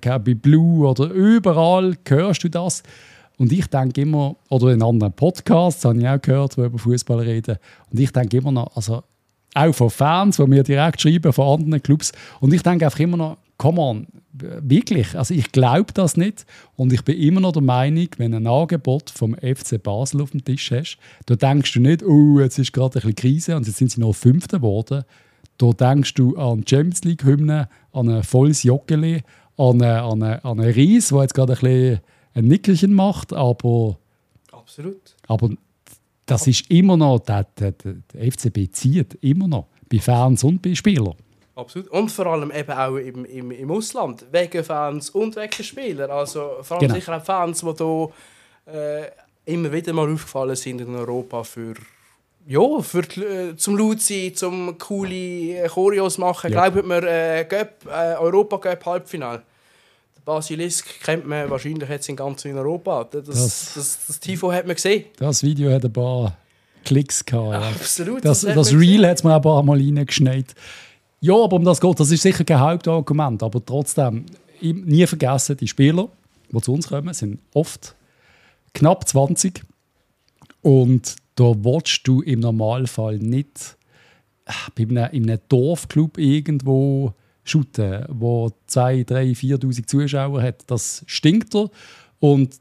bei 0.00 0.34
Blue 0.34 0.86
oder 0.86 1.10
überall 1.10 1.96
hörst 2.06 2.44
du 2.44 2.48
das. 2.48 2.82
Und 3.38 3.52
ich 3.52 3.66
denke 3.68 4.02
immer, 4.02 4.36
oder 4.50 4.72
in 4.72 4.82
anderen 4.82 5.12
Podcasts 5.14 5.84
habe 5.84 5.98
ich 5.98 6.06
auch 6.06 6.20
gehört, 6.20 6.56
die 6.56 6.60
über 6.60 6.78
Fußball 6.78 7.20
reden, 7.20 7.56
und 7.90 7.98
ich 7.98 8.12
denke 8.12 8.36
immer 8.36 8.52
noch, 8.52 8.76
also 8.76 9.02
auch 9.54 9.74
von 9.74 9.90
Fans, 9.90 10.36
die 10.36 10.46
mir 10.46 10.62
direkt 10.62 11.00
schreiben, 11.00 11.32
von 11.32 11.60
anderen 11.60 11.82
Clubs. 11.82 12.12
Und 12.40 12.52
ich 12.52 12.62
denke 12.62 12.84
einfach 12.84 13.00
immer 13.00 13.16
noch, 13.16 13.38
come 13.56 13.80
on, 13.80 14.06
wirklich, 14.32 15.18
also 15.18 15.34
ich 15.34 15.52
glaube 15.52 15.92
das 15.92 16.16
nicht. 16.16 16.46
Und 16.76 16.92
ich 16.92 17.02
bin 17.02 17.18
immer 17.18 17.40
noch 17.40 17.52
der 17.52 17.62
Meinung, 17.62 18.08
wenn 18.16 18.32
du 18.32 18.36
ein 18.38 18.46
Angebot 18.46 19.10
vom 19.10 19.34
FC 19.34 19.82
Basel 19.82 20.22
auf 20.22 20.30
dem 20.30 20.44
Tisch 20.44 20.70
hast, 20.70 20.98
da 21.26 21.36
denkst 21.36 21.72
du 21.74 21.80
nicht, 21.80 22.02
oh, 22.02 22.40
jetzt 22.40 22.58
ist 22.58 22.72
gerade 22.72 22.98
ein 22.98 23.00
bisschen 23.00 23.14
Krise 23.16 23.56
und 23.56 23.66
jetzt 23.66 23.78
sind 23.78 23.90
sie 23.90 24.00
noch 24.00 24.12
Fünfter 24.12 24.58
geworden. 24.58 25.04
Da 25.58 25.72
denkst 25.72 26.14
du 26.14 26.36
an 26.36 26.64
Champions 26.66 27.04
League-Hymne, 27.04 27.68
an 27.92 28.08
ein 28.08 28.22
volles 28.22 28.62
Joggeli, 28.62 29.22
an 29.60 29.82
an 29.82 30.22
an 30.22 30.60
einen 30.60 30.72
Ries, 30.72 31.08
der 31.08 31.22
jetzt 31.22 31.34
gerade 31.34 31.52
ein 31.52 31.58
bisschen 31.60 32.00
ein 32.34 32.44
Nickelchen 32.46 32.94
macht, 32.94 33.32
aber 33.32 33.98
Absolut. 34.52 35.16
aber 35.26 35.50
das 36.26 36.46
ist 36.46 36.70
immer 36.70 36.96
noch, 36.96 37.18
der, 37.20 37.44
der, 37.58 37.72
der 37.72 38.32
FCB 38.32 38.72
zieht 38.72 39.14
immer 39.20 39.48
noch, 39.48 39.66
bei 39.90 39.98
Fans 39.98 40.44
und 40.44 40.62
bei 40.62 40.74
Spielern. 40.74 41.14
Absolut. 41.56 41.88
Und 41.88 42.10
vor 42.10 42.26
allem 42.26 42.50
eben 42.52 42.72
auch 42.72 42.96
im, 42.96 43.24
im, 43.24 43.50
im 43.50 43.70
Ausland. 43.70 44.24
Wegen 44.30 44.64
Fans 44.64 45.10
und 45.10 45.36
wegen 45.36 45.62
Spielern. 45.64 46.10
Also 46.10 46.58
vor 46.62 46.76
allem 46.78 46.86
Genau. 46.86 46.94
sicher 46.94 47.16
auch 47.16 47.24
Fans, 47.24 47.60
die 47.60 47.74
hier 47.76 48.10
äh, 48.66 49.52
immer 49.52 49.72
wieder 49.72 49.92
mal 49.92 50.10
aufgefallen 50.10 50.56
sind 50.56 50.80
in 50.80 50.94
Europa 50.94 51.42
für 51.42 51.74
ja, 52.46 52.80
für 52.80 53.02
die, 53.02 53.20
äh, 53.22 53.56
zum 53.56 53.76
laut 53.76 54.00
sein, 54.00 54.34
zum 54.34 54.78
coole 54.78 55.14
äh, 55.64 55.68
Choreos 55.68 56.16
machen. 56.16 56.50
Ja. 56.52 56.68
Glaubt 56.68 56.86
mir, 56.86 57.02
äh, 57.02 57.42
äh, 57.42 57.66
Europa 58.18 58.58
Cup 58.58 58.86
Halbfinale. 58.86 59.42
Basilisk 60.34 61.00
kennt 61.02 61.26
man 61.26 61.50
wahrscheinlich 61.50 61.88
jetzt 61.88 62.08
in 62.08 62.14
ganz 62.14 62.44
Europa. 62.46 63.02
Das, 63.04 63.24
das, 63.24 63.72
Das- 63.74 63.98
das, 64.06 64.20
Tifo 64.20 64.52
hat 64.52 64.64
man 64.66 64.76
gesehen. 64.76 65.06
Das 65.18 65.42
Video 65.42 65.72
hat 65.72 65.84
ein 65.84 65.92
paar 65.92 66.36
Klicks 66.84 67.24
gehabt. 67.24 67.52
Ja. 67.52 67.68
Absolut. 67.70 68.24
Das, 68.24 68.42
das 68.42 68.70
man 68.72 68.80
Reel 68.80 69.06
hat 69.08 69.24
mir 69.24 69.34
ein 69.34 69.42
paar 69.42 69.62
Mal 69.64 69.78
reingeschneit. 69.78 70.54
Ja, 71.20 71.34
aber 71.34 71.56
um 71.56 71.64
das 71.64 71.80
geht, 71.80 71.98
das 71.98 72.12
ist 72.12 72.22
sicher 72.22 72.44
kein 72.44 72.60
Hauptargument. 72.60 73.42
Aber 73.42 73.64
trotzdem, 73.64 74.24
nie 74.60 75.04
vergessen, 75.06 75.56
die 75.56 75.66
Spieler, 75.66 76.08
die 76.52 76.60
zu 76.60 76.72
uns 76.74 76.86
kommen, 76.88 77.12
sind 77.12 77.40
oft 77.52 77.96
knapp 78.72 79.08
20. 79.08 79.62
Und 80.62 81.16
da 81.34 81.44
willst 81.56 82.06
du 82.06 82.20
im 82.22 82.38
Normalfall 82.40 83.18
nicht 83.18 83.76
äh, 84.46 84.52
bei 84.76 84.82
einem, 84.84 85.12
in 85.12 85.28
einem 85.28 85.40
Dorfclub 85.48 86.18
irgendwo 86.18 87.14
shooten, 87.50 88.04
wo 88.08 88.50
2, 88.66 89.04
3, 89.04 89.32
4'000 89.32 89.86
Zuschauer 89.86 90.42
hat. 90.42 90.62
Das 90.66 91.04
stinkt 91.06 91.54
er. 91.54 91.70
Und 92.18 92.54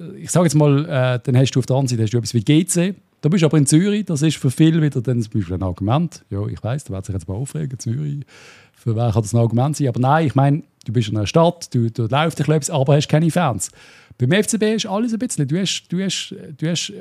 äh, 0.00 0.16
ich 0.18 0.30
sage 0.30 0.46
jetzt 0.46 0.54
mal, 0.54 0.84
äh, 0.84 1.20
dann 1.22 1.36
hast 1.36 1.52
du 1.52 1.58
auf 1.58 1.66
der 1.66 1.76
anderen 1.76 1.88
Seite 1.88 2.02
hast 2.02 2.12
du 2.12 2.18
etwas 2.18 2.34
wie 2.34 2.44
GC. 2.44 2.94
Da 3.20 3.28
bist 3.28 3.42
du 3.42 3.46
aber 3.46 3.58
in 3.58 3.66
Zürich, 3.66 4.04
das 4.04 4.22
ist 4.22 4.36
für 4.36 4.50
viele 4.50 4.80
wieder 4.80 5.00
dann 5.00 5.20
zum 5.20 5.32
Beispiel 5.32 5.54
ein 5.54 5.62
Argument. 5.62 6.24
Ja, 6.30 6.46
ich 6.46 6.62
weiß, 6.62 6.84
da 6.84 6.94
wird 6.94 7.04
sich 7.04 7.14
jetzt 7.14 7.28
mal 7.28 7.34
aufregen, 7.34 7.78
Zürich. 7.78 8.24
Für 8.72 8.94
wen 8.94 9.10
kann 9.10 9.22
das 9.22 9.34
ein 9.34 9.40
Argument 9.40 9.76
sein? 9.76 9.88
Aber 9.88 9.98
nein, 9.98 10.26
ich 10.26 10.36
meine, 10.36 10.62
du 10.84 10.92
bist 10.92 11.08
in 11.08 11.16
einer 11.16 11.26
Stadt, 11.26 11.74
du, 11.74 11.90
du 11.90 12.06
läufst 12.06 12.38
dich 12.38 12.48
etwas, 12.48 12.70
aber 12.70 12.94
hast 12.94 13.08
keine 13.08 13.30
Fans. 13.30 13.72
Beim 14.18 14.30
FCB 14.30 14.62
ist 14.76 14.86
alles 14.86 15.12
ein 15.12 15.18
bisschen. 15.18 15.48
Du 15.48 15.58
hast, 15.58 15.88
du 15.88 16.00
hast, 16.00 16.34
du 16.56 16.68
hast 16.68 16.92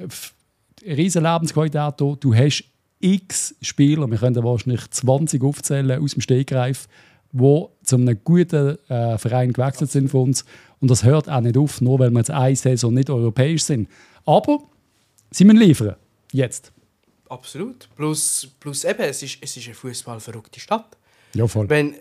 eine 0.86 0.98
riesen 0.98 1.24
Lebensqualität. 1.24 1.94
Du 2.00 2.34
hast 2.34 2.64
x 3.00 3.56
Spieler, 3.62 4.10
wir 4.10 4.18
können 4.18 4.44
wahrscheinlich 4.44 4.90
20 4.90 5.44
aufzählen 5.44 6.02
aus 6.02 6.14
dem 6.14 6.22
Stegreif, 6.22 6.88
die 7.32 7.66
zu 7.84 7.96
einem 7.96 8.20
guten 8.24 8.78
äh, 8.90 9.18
Verein 9.18 9.54
gewechselt 9.54 9.92
sind 9.92 10.10
von 10.10 10.30
uns. 10.30 10.46
Und 10.80 10.92
das 10.92 11.04
hört 11.04 11.30
auch 11.30 11.42
nicht 11.42 11.58
auf, 11.58 11.82
nur 11.82 12.00
weil 12.00 12.12
wir 12.12 12.20
jetzt 12.20 12.32
eine 12.32 12.56
Saison 12.56 12.94
nicht 12.94 13.10
europäisch 13.10 13.64
sind. 13.64 13.90
Aber 14.26 14.60
sie 15.32 15.46
müssen 15.46 15.60
liefern. 15.60 15.96
Jetzt. 16.32 16.72
Absolut. 17.30 17.90
Plus, 17.96 18.48
plus 18.60 18.84
eben, 18.84 19.02
es 19.02 19.24
ist, 19.24 19.38
es 19.42 19.58
ist 19.58 19.66
eine 19.66 19.76
fußballverrückte 19.76 20.60
Stadt. 20.60 20.98
Ja, 21.34 21.48
voll. 21.48 21.70
Wenn, 21.70 21.96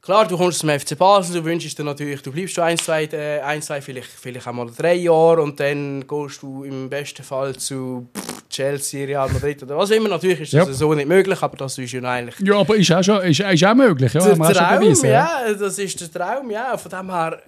klar, 0.00 0.26
du 0.26 0.36
kommst 0.36 0.60
zum 0.60 0.70
FC 0.70 0.96
Basel, 0.96 1.36
du 1.36 1.44
wünschst 1.44 1.78
dir 1.78 1.84
natürlich, 1.84 2.22
du 2.22 2.32
bleibst 2.32 2.54
schon 2.54 2.64
ein, 2.64 2.78
zwei, 2.78 3.04
äh, 3.04 3.40
ein, 3.40 3.62
zwei 3.62 3.80
vielleicht, 3.80 4.08
vielleicht 4.08 4.46
einmal 4.46 4.70
drei 4.70 4.94
Jahre 4.94 5.42
und 5.42 5.60
dann 5.60 6.06
gehst 6.06 6.42
du 6.42 6.64
im 6.64 6.88
besten 6.88 7.22
Fall 7.22 7.56
zu 7.56 8.08
pff, 8.16 8.39
Chelsea, 8.50 9.06
Real 9.06 9.28
Madrid 9.30 9.62
oder 9.62 9.76
was 9.78 9.90
immer. 9.90 10.08
Natürlich 10.08 10.40
ist 10.40 10.52
das 10.54 10.68
Ja. 10.68 10.72
so 10.74 10.92
nicht 10.92 11.08
möglich, 11.08 11.40
aber 11.42 11.56
das 11.56 11.78
ist 11.78 11.92
ja 11.92 12.02
eigentlich 12.02 12.34
Ja, 12.40 12.56
aber 12.58 12.76
ist 12.76 12.92
auch, 12.92 13.02
schon, 13.02 13.22
ist, 13.22 13.40
ist 13.40 13.64
auch 13.64 13.74
möglich. 13.74 14.12
Ja, 14.12 14.20
der 14.20 14.36
schon 14.36 14.52
Traum, 14.54 14.80
bewiesen, 14.80 15.10
ja, 15.10 15.52
das 15.58 15.78
ist 15.78 16.00
der 16.00 16.10
Traum, 16.12 16.50
ja. 16.50 16.76
Von 16.76 16.90
dem 16.90 17.10
her, 17.10 17.40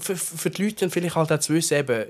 für, 0.00 0.16
für 0.16 0.50
die 0.50 0.64
Leute 0.64 0.88
vielleicht 0.88 1.16
halt 1.16 1.32
auch 1.32 1.38
zu 1.40 1.52
wissen, 1.54 1.76
eben, 1.78 2.04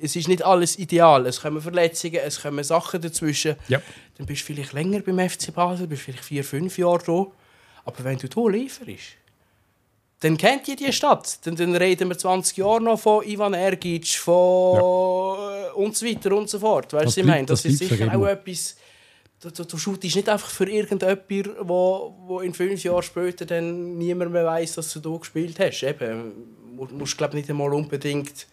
es 0.00 0.16
ist 0.16 0.28
nicht 0.28 0.44
alles 0.44 0.78
ideal. 0.78 1.26
Es 1.26 1.40
kommen 1.40 1.60
Verletzungen, 1.60 2.20
es 2.24 2.40
kommen 2.42 2.62
Sachen 2.64 3.00
dazwischen. 3.00 3.56
Ja. 3.68 3.80
Dann 4.18 4.26
bist 4.26 4.42
du 4.42 4.46
vielleicht 4.46 4.72
länger 4.72 5.00
beim 5.00 5.18
FC 5.28 5.52
Basel, 5.54 5.86
bist 5.86 6.02
vielleicht 6.02 6.24
vier, 6.24 6.44
fünf 6.44 6.78
Jahre 6.78 7.00
da. 7.06 7.26
Aber 7.86 8.04
wenn 8.04 8.18
du 8.18 8.26
hier 8.32 8.50
lieferst, 8.50 9.16
dann 10.24 10.36
kennt 10.36 10.66
ihr 10.68 10.76
die 10.76 10.92
Stadt. 10.92 11.38
Dann, 11.46 11.54
dann 11.56 11.74
reden 11.76 12.08
wir 12.08 12.16
20 12.18 12.56
Jahre 12.56 12.80
noch 12.82 12.98
von 12.98 13.24
Ivan 13.26 13.54
Ergic, 13.54 14.06
von 14.16 14.76
ja. 14.76 15.70
und 15.72 15.96
so 15.96 16.06
weiter 16.06 16.32
und 16.36 16.48
so 16.48 16.58
fort. 16.58 16.92
Weißt 16.92 17.16
du, 17.16 17.20
ich 17.20 17.26
meine, 17.26 17.46
das, 17.46 17.62
das 17.62 17.72
ist 17.72 17.78
sicher 17.80 18.08
auch 18.08 18.14
immer. 18.14 18.30
etwas. 18.30 18.76
Du, 19.40 19.50
du, 19.50 19.64
du 19.64 19.76
shootest 19.76 20.16
nicht 20.16 20.28
einfach 20.28 20.48
für 20.48 20.68
irgendjemanden, 20.70 21.54
wo, 21.68 22.14
wo 22.26 22.40
in 22.40 22.54
fünf 22.54 22.82
Jahren 22.82 23.02
später 23.02 23.44
dann 23.44 23.98
niemand 23.98 24.32
mehr 24.32 24.46
weiß, 24.46 24.76
dass 24.76 24.92
du 24.94 25.00
hier 25.10 25.18
gespielt 25.18 25.58
hast. 25.60 25.82
Eben, 25.82 26.32
mu- 26.74 26.88
musst 26.92 27.18
glaube 27.18 27.36
nicht 27.36 27.50
einmal 27.50 27.74
unbedingt 27.74 28.46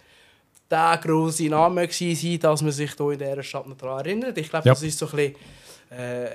der 0.69 0.99
grosse 1.01 1.45
Name 1.45 1.87
sein, 1.89 2.39
dass 2.41 2.61
man 2.61 2.71
sich 2.73 2.91
hier 2.97 3.11
in 3.11 3.19
dieser 3.19 3.43
Stadt 3.43 3.67
noch 3.67 3.77
daran 3.77 3.99
erinnert. 4.05 4.37
Ich 4.37 4.49
glaube, 4.49 4.67
Ja. 4.67 4.73
das 4.73 4.83
ist 4.83 4.97
so 4.99 5.05
ein 5.07 5.11
bisschen 5.11 5.35
äh, 5.97 6.25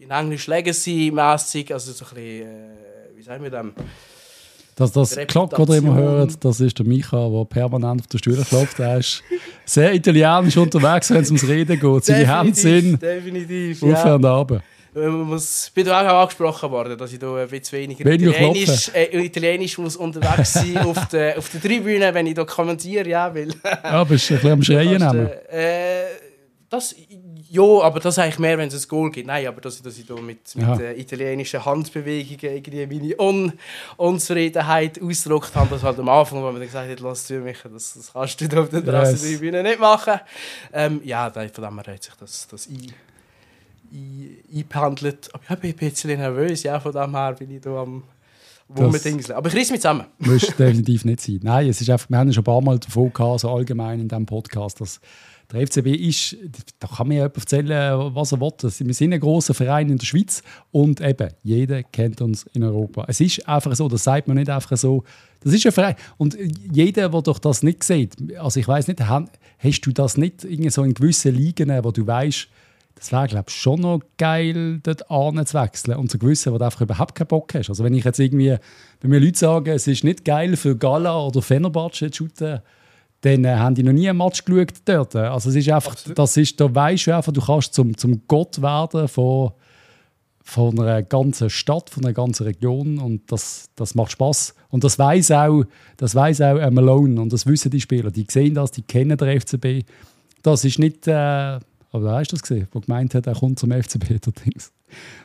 in 0.00 0.10
Englisch 0.10 0.46
Legacy-mässig, 0.48 1.72
also 1.72 1.92
so 1.92 2.04
ein 2.04 2.14
bisschen, 2.14 2.42
äh, 2.46 3.16
wie 3.16 3.22
sagen 3.22 3.42
wir 3.42 3.50
das? 3.50 3.64
Das, 4.76 4.90
das 4.92 5.10
das 5.10 5.68
ihr 5.68 5.76
immer 5.76 5.94
hört, 5.94 6.44
das 6.44 6.60
ist 6.60 6.78
der 6.78 6.86
Micha, 6.86 7.28
der 7.28 7.44
permanent 7.44 8.00
auf 8.00 8.06
der 8.08 8.18
Stühle 8.18 8.42
klopft. 8.44 8.80
Er 8.80 8.98
ist 8.98 9.22
sehr 9.64 9.94
italienisch 9.94 10.56
unterwegs, 10.56 11.10
wenn 11.10 11.22
es 11.22 11.28
ums 11.28 11.46
Reden 11.46 11.78
geht. 11.78 12.04
Seine 12.04 12.38
Hände 12.38 12.54
sind 12.54 13.00
definitiv. 13.00 13.82
auf 13.82 13.88
Ja. 13.90 14.14
und 14.16 14.24
runter. 14.24 14.62
Man 14.96 15.22
muss, 15.22 15.70
bin 15.74 15.88
auch 15.88 15.94
angesprochen 15.94 16.70
worden, 16.70 16.96
dass 16.96 17.12
ich 17.12 17.18
da 17.18 17.34
ein 17.34 17.48
bisschen 17.48 17.80
weniger 17.80 18.04
Weniger 18.04 18.30
Italienisch, 18.30 18.90
äh, 18.94 19.24
Italienisch 19.24 19.78
muss 19.78 19.96
unterwegs 19.96 20.52
sein 20.52 20.78
auf 20.78 21.08
der, 21.08 21.36
auf 21.36 21.48
der 21.48 21.60
Tribüne, 21.60 22.14
wenn 22.14 22.26
ich 22.26 22.34
da 22.34 22.44
kommentiere, 22.44 23.08
ja, 23.08 23.34
weil... 23.34 23.48
Ja, 23.82 24.04
bist 24.04 24.30
ein 24.30 24.36
bisschen 24.36 24.52
am 24.52 24.62
Schreien. 24.62 25.00
Das, 25.00 25.12
nehmen. 25.12 25.30
äh, 25.50 26.04
das, 26.70 26.94
ja, 27.54 27.82
aber 27.82 28.00
das 28.00 28.18
eigentlich 28.18 28.38
mehr, 28.38 28.58
wenn 28.58 28.68
es 28.68 28.84
ein 28.84 28.88
Goal 28.88 29.10
gibt. 29.10 29.26
Nein, 29.28 29.46
aber 29.46 29.60
dass 29.60 29.76
ich, 29.76 29.82
dass 29.82 29.96
ich 29.96 30.04
da 30.06 30.14
mit, 30.16 30.54
mit 30.56 30.80
äh, 30.80 30.92
italienischen 30.94 31.64
Handbewegungen 31.64 32.56
irgendwie 32.56 32.86
meine 32.86 33.20
Un 33.20 33.52
Unzufriedenheit 33.96 35.00
ausgedrückt 35.00 35.54
habe. 35.54 35.68
Das 35.70 35.82
halt 35.82 35.98
am 35.98 36.08
Anfang, 36.08 36.38
wo 36.40 36.46
man 36.46 36.54
dann 36.56 36.64
gesagt 36.66 36.90
hat, 36.90 37.00
lass 37.00 37.26
zu 37.26 37.34
mich, 37.40 37.58
das, 37.62 37.94
das 37.94 38.12
kannst 38.12 38.40
du 38.40 38.48
da 38.48 38.60
auf 38.62 38.68
der 38.70 38.80
Yes. 38.80 38.86
Terrassentribüne 38.86 39.62
nicht 39.62 39.78
machen. 39.80 40.20
Ähm, 40.72 41.00
ja, 41.04 41.30
da- 41.30 41.46
von 41.48 41.64
dem 41.64 41.80
her 41.80 41.94
hat 41.94 42.02
sich 42.02 42.14
das, 42.18 42.48
das 42.50 42.66
ein, 42.66 42.92
ein, 43.92 44.36
eingependelt. 44.52 45.30
Aber 45.32 45.42
ich 45.64 45.76
bin 45.76 45.88
ein 45.88 45.90
bisschen 45.92 46.18
nervös, 46.18 46.62
ja, 46.64 46.80
von 46.80 46.92
dem 46.92 47.14
her 47.14 47.32
bin 47.38 47.50
ich 47.50 47.60
da 47.60 47.82
am 47.82 48.02
Wummerdingseln. 48.68 49.36
Aber 49.36 49.48
ich 49.48 49.56
reiss 49.56 49.70
mich 49.70 49.80
zusammen. 49.80 50.06
Muss 50.18 50.46
definitiv 50.46 51.04
nicht 51.04 51.20
sein. 51.20 51.40
Nein, 51.42 51.68
es 51.68 51.80
ist 51.80 51.90
einfach, 51.90 52.08
wir 52.08 52.18
haben 52.18 52.28
ja 52.28 52.32
schon 52.34 52.42
ein 52.42 52.44
paar 52.44 52.60
Mal 52.62 52.78
davon 52.78 53.12
gehabt, 53.12 53.40
so 53.40 53.50
allgemein 53.50 54.00
in 54.00 54.08
diesem 54.08 54.26
Podcast, 54.26 54.80
dass 54.80 55.00
der 55.52 55.66
FCB 55.66 55.86
ist, 55.88 56.36
da 56.80 56.88
kann 56.88 57.08
mir 57.08 57.14
jemand 57.14 57.36
erzählen, 57.36 58.14
was 58.14 58.32
er 58.32 58.40
will. 58.40 58.52
Wir 58.62 58.94
sind 58.94 59.12
ein 59.12 59.20
grosser 59.20 59.54
Verein 59.54 59.90
in 59.90 59.98
der 59.98 60.06
Schweiz 60.06 60.42
und 60.72 61.00
eben, 61.00 61.28
jeder 61.42 61.82
kennt 61.82 62.20
uns 62.20 62.44
in 62.54 62.62
Europa. 62.62 63.04
Es 63.08 63.20
ist 63.20 63.46
einfach 63.46 63.74
so, 63.76 63.88
das 63.88 64.04
sagt 64.04 64.26
man 64.26 64.36
nicht 64.36 64.50
einfach 64.50 64.76
so. 64.76 65.04
Das 65.40 65.52
ist 65.52 65.66
ein 65.66 65.72
Verein. 65.72 65.96
Und 66.16 66.36
jeder, 66.72 67.10
der 67.10 67.22
doch 67.22 67.38
das 67.38 67.62
nicht 67.62 67.84
sieht, 67.84 68.16
also 68.38 68.58
ich 68.58 68.66
weiß 68.66 68.88
nicht, 68.88 69.00
hast 69.00 69.80
du 69.82 69.92
das 69.92 70.16
nicht 70.16 70.44
irgendwie 70.44 70.70
so 70.70 70.82
in 70.82 70.94
gewissen 70.94 71.34
Ligen, 71.34 71.68
wo 71.84 71.90
du 71.90 72.06
weißt, 72.06 72.48
das 72.96 73.12
wäre, 73.12 73.26
glaube 73.26 73.46
ich, 73.48 73.54
schon 73.54 73.80
noch 73.80 74.00
geil, 74.16 74.78
dort 74.82 75.10
anzuwechseln. 75.10 75.98
Und 75.98 76.10
zu 76.10 76.18
gewissen, 76.18 76.52
wo 76.52 76.58
du 76.58 76.64
einfach 76.64 76.80
überhaupt 76.80 77.14
keinen 77.14 77.26
Bock 77.26 77.52
hast. 77.54 77.68
Also 77.68 77.84
wenn 77.84 77.92
ich 77.92 78.04
jetzt 78.04 78.20
irgendwie, 78.20 78.56
wenn 79.00 79.10
mir 79.10 79.18
Leute 79.18 79.38
sagen, 79.38 79.70
es 79.72 79.86
ist 79.86 80.04
nicht 80.04 80.24
geil 80.24 80.56
für 80.56 80.76
Gala 80.76 81.18
oder 81.26 81.42
Fenerbahce 81.42 82.10
zu 82.10 82.24
shooten, 82.24 82.60
dann 83.24 83.44
äh, 83.44 83.56
haben 83.56 83.74
die 83.74 83.82
noch 83.82 83.92
nie 83.92 84.08
ein 84.08 84.16
Match 84.16 84.44
geschaut 84.44 84.74
dort. 84.84 85.16
Also 85.16 85.48
es 85.48 85.56
ist 85.56 85.68
einfach, 85.70 85.92
Absolut. 85.92 86.18
das 86.18 86.36
ist, 86.36 86.60
da 86.60 86.72
weißt 86.72 87.06
du 87.06 87.16
einfach, 87.16 87.32
du 87.32 87.40
kannst 87.40 87.72
zum, 87.72 87.96
zum 87.96 88.22
Gott 88.28 88.60
werden 88.60 89.08
von, 89.08 89.52
von 90.42 90.78
einer 90.78 91.02
ganzen 91.02 91.48
Stadt, 91.48 91.88
von 91.88 92.04
einer 92.04 92.12
ganzen 92.12 92.44
Region 92.44 92.98
und 92.98 93.32
das, 93.32 93.70
das 93.76 93.94
macht 93.94 94.12
Spaß 94.12 94.54
und 94.68 94.84
das 94.84 94.98
weiß 94.98 95.30
auch, 95.30 95.64
das 95.96 96.14
weiß 96.14 96.42
auch 96.42 96.58
äh, 96.58 96.70
Malone 96.70 97.18
und 97.18 97.32
das 97.32 97.46
wissen 97.46 97.70
die 97.70 97.80
Spieler, 97.80 98.10
die 98.10 98.26
sehen 98.30 98.54
das, 98.54 98.72
die 98.72 98.82
kennen 98.82 99.16
den 99.16 99.40
FCB. 99.40 99.88
Das 100.42 100.66
ist 100.66 100.78
nicht, 100.78 101.08
äh, 101.08 101.12
aber 101.12 102.12
hast 102.12 102.32
du 102.32 102.36
das 102.36 102.42
gesehen, 102.42 102.68
wo 102.72 102.80
gemeint 102.80 103.14
hat, 103.14 103.26
er 103.26 103.34
kommt 103.34 103.58
zum 103.58 103.72
FCB, 103.72 104.20
der 104.20 104.32
Dings. 104.44 104.70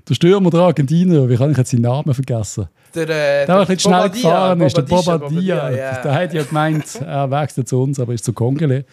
Der 0.08 0.14
Stürmer 0.16 0.50
der 0.50 0.62
Argentinier, 0.62 1.30
wie 1.30 1.36
kann 1.36 1.52
ich 1.52 1.58
jetzt 1.58 1.72
seinen 1.72 1.82
Namen 1.82 2.14
vergessen? 2.14 2.68
Der, 2.96 3.04
äh, 3.04 3.06
Der, 3.08 3.46
der 3.46 3.56
ein 3.56 3.68
bisschen 3.68 3.80
schnell 3.80 4.02
Bobadilla, 4.10 4.30
gefahren 4.30 4.62
ist, 4.62 4.78
der 4.78 4.82
Bobadilla, 4.82 5.72
ja. 5.72 6.02
Der 6.02 6.14
hat 6.14 6.34
ja 6.34 6.44
gemeint, 6.44 6.96
er 6.96 7.30
wechselt 7.30 7.68
zu 7.68 7.82
uns, 7.82 8.00
aber 8.00 8.14
ist 8.14 8.26
zu 8.26 8.34
Kongele. 8.34 8.86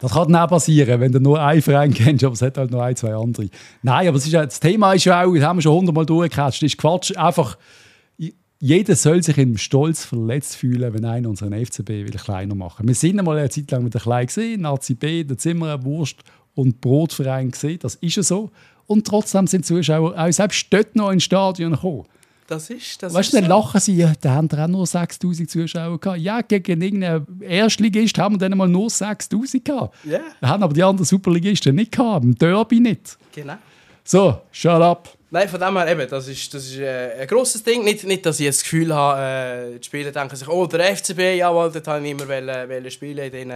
Das 0.00 0.12
kann 0.12 0.32
dann 0.32 0.42
auch 0.42 0.48
passieren, 0.48 1.00
wenn 1.00 1.12
du 1.12 1.20
nur 1.20 1.40
einen 1.40 1.62
Verein 1.62 1.94
kennst, 1.94 2.24
aber 2.24 2.34
es 2.34 2.42
hat 2.42 2.58
halt 2.58 2.72
noch 2.72 2.80
ein, 2.80 2.96
zwei 2.96 3.14
andere. 3.14 3.48
Nein, 3.82 4.08
aber 4.08 4.16
es 4.16 4.26
ist 4.26 4.32
ja, 4.32 4.44
das 4.44 4.58
Thema 4.58 4.94
ist 4.94 5.04
ja 5.04 5.24
auch, 5.24 5.32
das 5.32 5.44
haben 5.44 5.58
wir 5.58 5.62
schon 5.62 5.76
hundertmal 5.76 6.04
durchgecatcht, 6.04 6.62
ist 6.64 6.76
Quatsch. 6.76 7.16
Einfach, 7.16 7.56
jeder 8.58 8.96
soll 8.96 9.22
sich 9.22 9.38
im 9.38 9.56
Stolz 9.56 10.04
verletzt 10.04 10.56
fühlen, 10.56 10.92
wenn 10.92 11.04
einer 11.04 11.28
unseren 11.28 11.52
FCB 11.52 11.88
will 11.88 12.10
kleiner 12.10 12.54
machen 12.54 12.86
Wir 12.86 12.94
sind 12.94 13.18
einmal 13.18 13.38
eine 13.38 13.48
Zeit 13.48 13.70
lang 13.70 13.84
mit 13.84 13.94
der 13.94 14.00
Klein 14.00 14.26
gesehen, 14.26 14.62
Nazi 14.62 14.94
B, 14.94 15.24
da 15.24 15.36
sind 15.38 15.58
wir 15.58 15.72
ein 15.72 15.84
Wurst- 15.84 16.22
und 16.54 16.80
Brotverein 16.80 17.52
gesehen, 17.52 17.78
das 17.80 17.94
ist 17.94 18.16
ja 18.16 18.22
so. 18.22 18.50
Und 18.86 19.06
trotzdem 19.06 19.46
sind 19.46 19.64
Zuschauer 19.66 20.14
auch 20.18 20.32
selbst 20.32 20.66
dort 20.70 20.94
noch 20.96 21.10
ins 21.10 21.24
Stadion 21.24 21.72
gekommen. 21.72 22.04
Das 22.48 22.68
ist, 22.68 23.02
das 23.02 23.14
Weißt 23.14 23.32
du, 23.32 23.36
dann 23.40 23.48
so. 23.48 23.56
lachen 23.56 23.80
sie, 23.80 23.96
ja, 23.96 24.12
da 24.20 24.30
haben 24.32 24.50
wir 24.50 24.62
auch 24.64 24.68
nur 24.68 24.86
6000 24.86 25.48
Zuschauer 25.48 25.98
gehabt. 25.98 26.20
Ja, 26.20 26.42
gegen 26.42 26.82
irgendeinen 26.82 27.40
Erstligist 27.40 28.18
haben 28.18 28.34
wir 28.34 28.38
dann 28.48 28.58
mal 28.58 28.68
nur 28.68 28.90
6000 28.90 29.64
gehabt. 29.64 29.96
Ja, 30.04 30.18
Da 30.40 30.48
haben 30.48 30.62
aber 30.62 30.74
die 30.74 30.82
anderen 30.82 31.06
Superligisten 31.06 31.74
nicht 31.76 31.92
gehabt, 31.92 32.24
im 32.24 32.34
Derby 32.34 32.80
nicht. 32.80 33.16
genau. 33.32 33.54
So, 34.04 34.36
shut 34.50 34.82
up. 34.82 35.08
Nein, 35.30 35.48
von 35.48 35.60
dem 35.60 35.76
her 35.78 35.88
eben, 35.88 36.10
das 36.10 36.26
ist, 36.28 36.52
das 36.52 36.64
ist 36.66 36.76
äh, 36.78 37.20
ein 37.22 37.26
grosses 37.28 37.62
Ding. 37.62 37.84
Nicht, 37.84 38.04
nicht, 38.04 38.26
dass 38.26 38.38
ich 38.40 38.46
das 38.48 38.62
Gefühl 38.62 38.92
habe, 38.92 39.74
äh, 39.74 39.78
die 39.78 39.84
Spieler 39.86 40.10
denken 40.10 40.34
sich, 40.36 40.48
oh, 40.48 40.66
der 40.66 40.94
FCB, 40.96 41.38
jawohl, 41.38 41.70
dort 41.72 41.86
habe 41.86 42.04
ich 42.04 42.10
immer 42.10 42.28
wollen, 42.28 42.68
wollen 42.68 42.90
spielen, 42.90 43.24
in 43.24 43.30
diesen- 43.32 43.50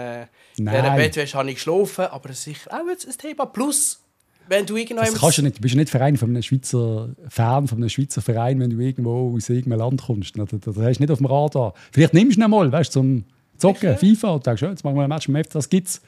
in 0.57 0.65
dieser. 0.67 0.97
Bettwäsche 0.97 1.37
habe 1.37 1.49
ich 1.51 1.57
geschlafen, 1.57 2.07
aber 2.07 2.31
es 2.31 2.39
ist 2.39 2.45
sicher 2.45 2.71
auch 2.73 2.89
jetzt 2.89 3.07
ein 3.07 3.19
Thema. 3.19 3.45
Plus, 3.47 4.01
wenn 4.49 4.67
du 4.67 4.77
irgendwann... 4.77 5.07
Das 5.07 5.21
kannst 5.21 5.39
du 5.39 5.43
nicht. 5.43 5.59
Du 5.59 5.61
bist 5.63 5.75
nicht 5.75 5.91
Verein 5.91 6.17
von 6.17 6.31
einem 6.31 6.43
Schweizer 6.43 7.11
Fan 7.29 7.67
von 7.69 7.79
einem 7.79 7.89
Schweizer 7.89 8.23
Verein, 8.23 8.61
wenn 8.61 8.71
du 8.71 8.79
irgendwo 8.79 9.35
aus 9.35 9.49
irgendeinem 9.49 9.81
Land 9.81 10.03
kommst. 10.03 10.39
Das, 10.39 10.49
das, 10.51 10.77
hast 10.77 10.99
du 10.99 11.03
nicht 11.03 11.11
auf 11.11 11.19
dem 11.19 11.27
Radar. 11.27 11.75
Vielleicht 11.93 12.15
nimmst 12.15 12.39
du 12.39 12.43
ihn 12.43 12.51
mal, 12.51 12.71
weißt 12.71 12.95
du, 12.95 13.01
zum 13.01 13.25
Zocken, 13.59 13.97
FIFA, 13.97 14.29
und 14.31 14.47
denkst, 14.47 14.63
jetzt 14.63 14.85
machen 14.85 14.97
wir 14.97 15.03
ein 15.03 15.09
Match 15.09 15.27
dem 15.27 15.37
FC, 15.37 15.51
das 15.51 15.69
gibt's. 15.69 16.01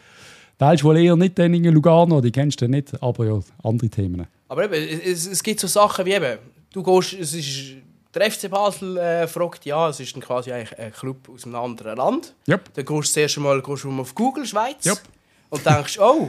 Wählst 0.59 0.83
wohl 0.83 0.98
eher 0.98 1.16
nicht 1.16 1.38
den 1.38 1.55
in 1.55 1.64
Lugano, 1.72 2.20
die 2.20 2.33
kennst 2.33 2.61
du 2.61 2.68
nicht, 2.68 3.01
aber 3.01 3.27
ja, 3.27 3.40
andere 3.62 3.88
Themen. 3.88 4.27
Aber 4.48 4.64
eben, 4.64 4.74
es, 4.74 5.27
es 5.27 5.42
gibt 5.42 5.61
so 5.61 5.68
Sachen 5.68 6.05
wie 6.05 6.14
eben, 6.14 6.38
du 6.72 6.83
gehst, 6.83 7.12
es 7.14 7.33
ist, 7.33 7.77
der 8.14 8.31
FC 8.31 8.51
Basel 8.51 8.96
äh, 8.96 9.29
fragt, 9.29 9.64
ja, 9.66 9.88
es 9.88 10.01
ist 10.01 10.14
dann 10.14 10.22
quasi 10.22 10.51
eigentlich 10.51 10.77
ein 10.79 10.92
Club 10.92 11.29
aus 11.29 11.44
einem 11.44 11.55
anderen 11.55 11.96
Land. 11.96 12.35
Yep. 12.48 12.74
Dann 12.74 12.85
gehst 12.85 13.09
du 13.09 13.12
zuerst 13.12 13.37
einmal 13.37 13.62
gehst 13.62 13.85
du 13.85 13.90
mal 13.90 14.03
auf 14.03 14.14
Google 14.14 14.46
Schweiz 14.46 14.85
Yep. 14.85 14.98
und 15.51 15.64
denkst, 15.64 15.98
oh, 16.01 16.29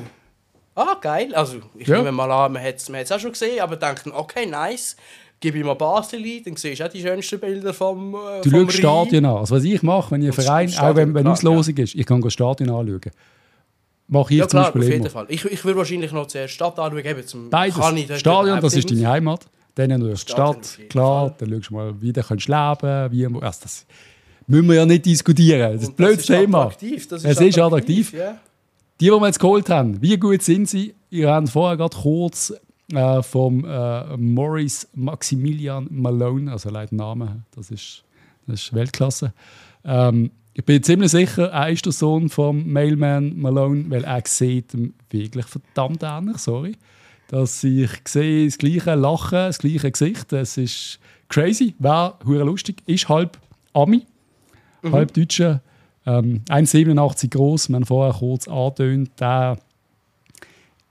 ah, 0.80 0.98
geil. 1.00 1.34
Also, 1.36 1.58
ich 1.78 1.88
Ja. 1.88 1.98
nehme 1.98 2.12
mal 2.12 2.32
an, 2.32 2.54
man 2.54 2.64
hat 2.64 2.76
es 2.76 3.12
auch 3.12 3.20
schon 3.20 3.32
gesehen, 3.32 3.60
aber 3.62 3.76
denkst 3.76 4.04
dann, 4.04 4.14
okay, 4.14 4.46
nice. 4.46 4.96
Gib 5.42 5.56
ihm 5.56 5.68
mal 5.68 5.76
Basel 5.76 6.20
ein, 6.22 6.44
dann 6.44 6.56
siehst 6.58 6.82
du 6.82 6.86
auch 6.86 6.90
die 6.90 7.02
schönsten 7.02 7.40
Bilder 7.40 7.74
vom, 7.74 8.14
äh, 8.14 8.42
Du 8.42 8.50
vom 8.50 8.60
schaust 8.70 8.74
Rhein. 8.74 8.80
Stadien 9.06 9.26
an. 9.26 9.38
Also 9.38 9.56
was 9.56 9.64
ich 9.64 9.82
mache, 9.84 10.12
wenn 10.12 10.22
ich 10.22 10.28
einen 10.28 10.36
das 10.36 10.46
Verein, 10.46 10.74
auch 10.80 10.96
wenn, 10.98 11.14
wenn 11.14 11.28
Auslosung 11.28 11.78
ist, 11.78 11.96
ich 11.96 12.06
kann 12.06 12.20
das 12.22 12.34
Stadion 12.34 12.70
anschauen. 12.70 13.00
Mache 14.10 14.34
ich 14.34 14.40
Ja 14.40 14.48
zum 14.48 14.58
klar, 14.58 14.68
auf 14.68 14.74
Beispiel 14.74 14.90
jeden 14.92 15.02
immer. 15.06 15.10
Fall. 15.12 15.26
Ich, 15.30 15.46
ich 15.46 15.64
würde 15.64 15.78
wahrscheinlich 15.78 16.12
noch 16.12 16.28
zuerst 16.28 16.54
Stadt 16.56 16.78
anschauen. 16.78 17.06
Eben 17.06 17.26
zum 17.26 17.50
Beides. 17.50 17.76
Dort 17.78 18.20
Stadion, 18.20 18.60
das 18.60 18.74
ist 18.74 18.90
deine 18.92 19.08
Heimat. 19.08 19.46
Dann 19.76 19.92
schaust 19.92 20.02
du 20.02 20.06
die 20.08 20.12
auf 20.14 20.20
Stadt, 20.20 20.80
klar. 20.90 21.36
Dann 21.38 21.50
schaust 21.52 21.70
du 21.70 21.74
mal, 21.74 22.02
wie 22.02 22.12
du 22.12 22.22
kannst 22.22 22.48
leben 22.50 23.12
wie 23.12 23.26
also 23.26 23.60
das 23.64 23.86
müssen 24.48 24.68
wir 24.68 24.76
ja 24.76 24.86
nicht 24.86 25.06
diskutieren. 25.06 25.74
Das 25.74 25.84
ist 25.84 25.90
ein 25.90 25.96
blödes 25.96 26.26
Thema. 26.26 26.64
attraktiv, 26.64 27.08
das 27.08 27.24
Es 27.24 27.40
ist 27.40 27.58
attraktiv. 27.60 28.12
Ja. 28.14 28.40
Die, 29.00 29.06
die 29.06 29.12
wir 29.12 29.26
jetzt 29.28 29.40
geholt 29.40 29.70
haben, 29.70 30.02
wie 30.02 30.18
gut 30.18 30.42
sind 30.42 30.68
sie? 30.68 30.94
Ihr 31.10 31.30
habt 31.30 31.50
vorher 31.50 31.78
gerade 31.78 31.96
kurz 31.96 32.54
äh, 32.92 33.24
vom 33.24 33.64
äh, 33.64 34.18
Maurice 34.18 34.88
Maximilian 34.94 35.88
Malone, 35.90 36.52
also 36.52 36.70
leider 36.70 36.94
Name, 36.94 37.44
das 37.56 37.72
ist, 37.72 38.04
das 38.46 38.64
ist 38.64 38.74
Weltklasse. 38.74 39.34
Ähm, 39.86 40.32
ich 40.54 40.66
bin 40.66 40.84
ziemlich 40.84 41.12
sicher, 41.12 41.50
er 41.50 41.70
ist 41.70 41.86
der 41.86 41.94
Sohn 41.94 42.28
vom 42.28 42.70
Mailman 42.70 43.40
Malone, 43.40 43.86
weil 43.88 44.04
er 44.04 44.22
sieht 44.26 44.74
ihm 44.74 44.94
wirklich 45.10 45.46
verdammt 45.46 46.04
ähnlich, 46.04 46.38
sorry. 46.40 46.76
Dass 47.30 47.64
ich 47.64 47.92
sehe 48.06 48.48
das 48.48 48.58
gleiche 48.58 48.96
Lachen, 48.96 49.36
das 49.36 49.60
gleiche 49.60 49.92
Gesicht, 49.92 50.34
das 50.34 50.58
ist 50.58 51.00
crazy, 51.30 51.76
wäre 51.80 52.16
hure 52.26 52.44
lustig, 52.44 52.84
ist 52.86 53.08
halb 53.08 53.38
Ami, 53.74 54.06
halb 54.84 55.14
Deutscher. 55.14 55.62
Ähm, 56.06 56.42
1,87 56.50 57.30
groß, 57.30 57.70
man 57.70 57.86
vorher 57.86 58.14
kurz 58.14 58.48
angetönt. 58.48 59.12
Der, 59.20 59.58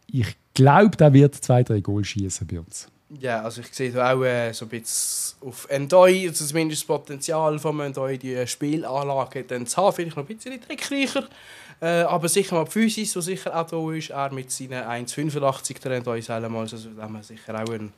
ich 0.06 0.36
glaube, 0.54 0.96
der 0.96 1.12
wird 1.12 1.34
zwei, 1.34 1.62
drei 1.62 1.80
Goal 1.80 2.04
schießen 2.04 2.46
bei 2.46 2.60
uns. 2.60 2.88
ja, 3.20 3.42
also 3.42 3.60
ich 3.60 3.68
sehe 3.72 3.90
da 3.90 4.12
auch 4.12 4.22
äh, 4.22 4.52
so 4.52 4.66
ein 4.66 4.68
bisschen 4.68 5.38
auf 5.46 5.66
Endoi, 5.70 6.28
also 6.28 6.44
zumindest 6.44 6.82
das 6.82 6.86
Potenzial 6.86 7.58
von 7.58 7.80
Endoi, 7.80 8.18
die 8.18 8.46
Spielanlage 8.46 9.44
dann 9.44 9.66
zu 9.66 9.76
haben, 9.78 9.94
vielleicht 9.94 10.16
noch 10.16 10.28
ein 10.28 10.36
bisschen 10.36 10.60
trickreicher. 10.60 11.28
Äh, 11.80 12.02
aber 12.02 12.28
sicher 12.28 12.56
mal 12.56 12.66
Physis, 12.66 13.12
die 13.12 13.22
sicher 13.22 13.54
auch 13.56 13.66
da 13.66 13.92
ist. 13.92 14.10
Er 14.10 14.32
mit 14.32 14.50
seinen 14.50 15.06
1,85 15.06 15.80
Trend 15.80 16.06
uns 16.06 16.28
einmal, 16.28 16.62
also 16.62 16.90
da 16.90 17.02
haben 17.02 17.14
wir 17.14 17.22
sicher 17.22 17.54
auch 17.54 17.72
einen 17.72 17.92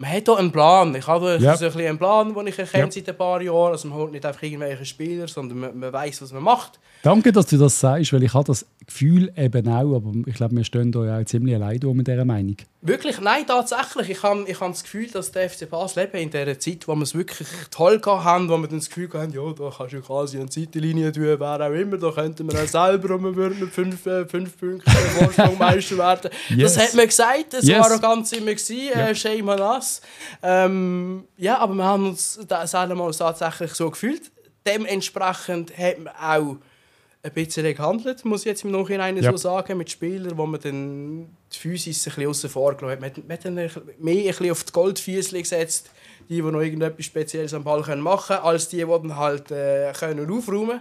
man 0.00 0.12
hat 0.12 0.24
hier 0.24 0.38
einen 0.38 0.50
Plan. 0.50 0.94
Ich 0.94 1.06
habe 1.06 1.38
yep. 1.38 1.58
so 1.58 1.66
ein 1.66 1.86
einen 1.86 1.98
Plan, 1.98 2.32
den 2.32 2.46
ich 2.46 2.58
erkenne 2.58 2.90
seit 2.90 3.06
ein 3.06 3.16
paar 3.18 3.42
Jahren. 3.42 3.72
Also 3.72 3.86
man 3.88 3.98
holt 3.98 4.12
nicht 4.12 4.24
einfach 4.24 4.42
irgendwelche 4.42 4.86
Spieler, 4.86 5.28
sondern 5.28 5.58
man, 5.58 5.78
man 5.78 5.92
weiß, 5.92 6.22
was 6.22 6.32
man 6.32 6.42
macht. 6.42 6.80
Danke, 7.02 7.32
dass 7.32 7.46
du 7.46 7.58
das 7.58 7.78
sagst, 7.78 8.12
weil 8.14 8.22
ich 8.22 8.32
habe 8.32 8.44
das 8.44 8.64
Gefühl 8.86 9.30
eben 9.36 9.68
auch, 9.68 9.96
aber 9.96 10.12
ich 10.26 10.34
glaube, 10.34 10.56
wir 10.56 10.64
stehen 10.64 10.90
da 10.90 11.04
ja 11.04 11.18
auch 11.18 11.24
ziemlich 11.24 11.54
allein 11.54 11.80
mit 11.94 12.06
dieser 12.06 12.24
Meinung. 12.24 12.56
Wirklich? 12.82 13.20
Nein, 13.20 13.46
tatsächlich. 13.46 14.08
Ich 14.08 14.22
habe 14.22 14.44
ich 14.46 14.58
hab 14.58 14.70
das 14.70 14.82
Gefühl, 14.82 15.06
dass 15.08 15.32
der 15.32 15.50
FC 15.50 15.68
Basel 15.68 16.04
eben 16.04 16.16
in 16.16 16.30
dieser 16.30 16.58
Zeit, 16.58 16.88
wo 16.88 16.94
wir 16.94 17.02
es 17.02 17.14
wirklich 17.14 17.48
toll 17.70 18.00
haben, 18.04 18.48
wo 18.48 18.56
wir 18.56 18.68
dann 18.68 18.78
das 18.78 18.88
Gefühl 18.88 19.10
haben, 19.12 19.32
ja, 19.34 19.52
da 19.52 19.70
kannst 19.76 19.92
du 19.92 20.00
quasi 20.00 20.38
eine 20.38 20.50
Seitenlinie 20.50 21.12
tun, 21.12 21.36
wer 21.38 21.60
auch 21.60 21.72
immer, 21.74 21.98
da 21.98 22.10
könnten 22.10 22.50
wir 22.50 22.58
auch 22.58 22.66
selber 22.66 23.14
und 23.16 23.24
wir 23.24 23.36
würden 23.36 23.60
mit 23.60 23.70
fünf, 23.70 24.06
äh, 24.06 24.26
fünf 24.26 24.58
Punkten 24.58 24.90
Vorsprung 24.90 25.58
Meister 25.58 25.98
werden. 25.98 26.30
yes. 26.48 26.74
Das 26.74 26.86
hat 26.86 26.94
man 26.94 27.06
gesagt, 27.06 27.52
das 27.52 27.66
yes. 27.66 27.78
war 27.80 27.96
auch 27.96 28.00
ganz 28.00 28.32
immer 28.32 28.52
gewesen, 28.52 28.92
äh, 28.94 29.14
shame 29.14 29.48
on 29.48 29.60
us. 29.60 29.89
Ähm, 30.42 31.24
ja, 31.36 31.58
aber 31.58 31.74
wir 31.74 31.84
haben 31.84 32.08
uns 32.08 32.38
das 32.46 32.74
einmal 32.74 33.12
tatsächlich 33.12 33.72
so 33.74 33.90
gefühlt. 33.90 34.30
Dementsprechend 34.66 35.76
hat 35.76 35.98
man 35.98 36.14
auch 36.14 36.56
ein 37.22 37.32
bisschen 37.32 37.74
gehandelt, 37.74 38.24
muss 38.24 38.40
ich 38.40 38.46
jetzt 38.46 38.64
im 38.64 38.70
Nachhinein 38.70 39.16
ja. 39.16 39.30
so 39.30 39.36
sagen, 39.36 39.76
mit 39.76 39.90
Spielern, 39.90 40.38
wo 40.38 40.46
man 40.46 40.60
dann 40.60 41.36
die 41.52 41.58
Physis 41.58 42.06
ein 42.06 42.14
bisschen 42.14 42.28
außen 42.28 42.50
vor 42.50 42.74
gelassen 42.74 43.04
hat. 43.04 43.18
Man 43.18 43.32
hat 43.32 43.44
dann 43.44 43.54
mehr 43.54 43.70
ein 43.76 44.26
bisschen 44.26 44.50
auf 44.50 44.64
die 44.64 44.72
Goldfüße 44.72 45.38
gesetzt, 45.38 45.90
die, 46.28 46.36
die 46.36 46.42
noch 46.42 46.60
irgendetwas 46.60 47.04
Spezielles 47.04 47.52
am 47.52 47.64
Ball 47.64 47.80
machen 47.96 48.36
können, 48.36 48.46
als 48.46 48.68
die, 48.68 48.78
die 48.78 48.84
dann 48.84 49.16
halt 49.16 49.50
äh, 49.50 49.92
können 49.92 50.30
aufräumen 50.30 50.68
können. 50.68 50.80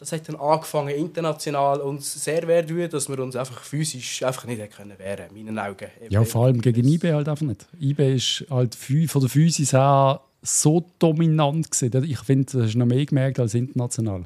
Das 0.00 0.12
hat 0.12 0.26
dann 0.30 0.36
angefangen 0.36 0.96
international 0.96 1.82
uns 1.82 2.24
sehr 2.24 2.48
weh 2.48 2.88
dass 2.88 3.10
wir 3.10 3.18
uns 3.18 3.36
einfach 3.36 3.62
physisch 3.62 4.22
einfach 4.22 4.46
nicht 4.46 4.74
können 4.74 4.98
wehren 4.98 5.26
in 5.28 5.44
meinen 5.44 5.58
Augen. 5.58 5.88
Ja, 6.08 6.24
vor 6.24 6.46
allem 6.46 6.62
gegen 6.62 6.88
IB 6.88 7.12
halt 7.12 7.28
einfach 7.28 7.44
nicht. 7.44 7.66
IB 7.78 8.14
ist 8.14 8.46
halt 8.48 8.74
von 8.74 9.20
der 9.20 9.28
Physis 9.28 9.74
her 9.74 10.22
so 10.40 10.86
dominant 10.98 11.70
gewesen. 11.70 12.04
Ich 12.04 12.20
finde, 12.20 12.50
das 12.50 12.68
ist 12.70 12.76
noch 12.76 12.86
mehr 12.86 13.04
gemerkt 13.04 13.40
als 13.40 13.52
international. 13.52 14.24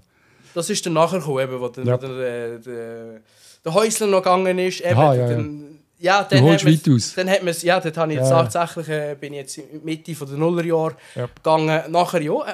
Das 0.54 0.70
ist 0.70 0.86
dann 0.86 0.92
nachher 0.92 1.18
gekommen, 1.18 1.60
wo 1.60 1.66
der, 1.66 1.84
ja. 1.84 1.96
der, 1.96 2.58
der, 2.60 3.20
der 3.64 3.74
Häusler 3.74 4.06
noch 4.06 4.22
gegangen 4.22 4.56
ist. 4.60 4.80
Eben, 4.80 4.96
Aha, 4.96 5.14
ja, 5.14 5.28
dann, 5.28 5.78
ja. 5.98 6.22
dann 6.22 6.38
du 6.38 6.50
holst 6.50 6.64
weit 6.64 6.88
aus. 6.88 7.14
Dann 7.14 7.28
hat 7.28 7.42
man 7.42 7.52
ja, 7.62 7.80
dort 7.80 7.96
habe 7.96 8.12
ich 8.12 8.20
jetzt 8.20 8.28
tatsächlich, 8.28 8.88
äh, 8.90 9.16
bin 9.18 9.32
ich 9.32 9.40
jetzt 9.40 9.58
in 9.58 9.80
die 9.80 9.84
Mitte 9.84 10.14
der 10.14 10.38
Nullerjahre 10.38 10.94
ja. 11.16 11.28
gegangen. 11.34 11.90
Nachher, 11.90 12.22
ja, 12.22 12.42
äh, 12.42 12.52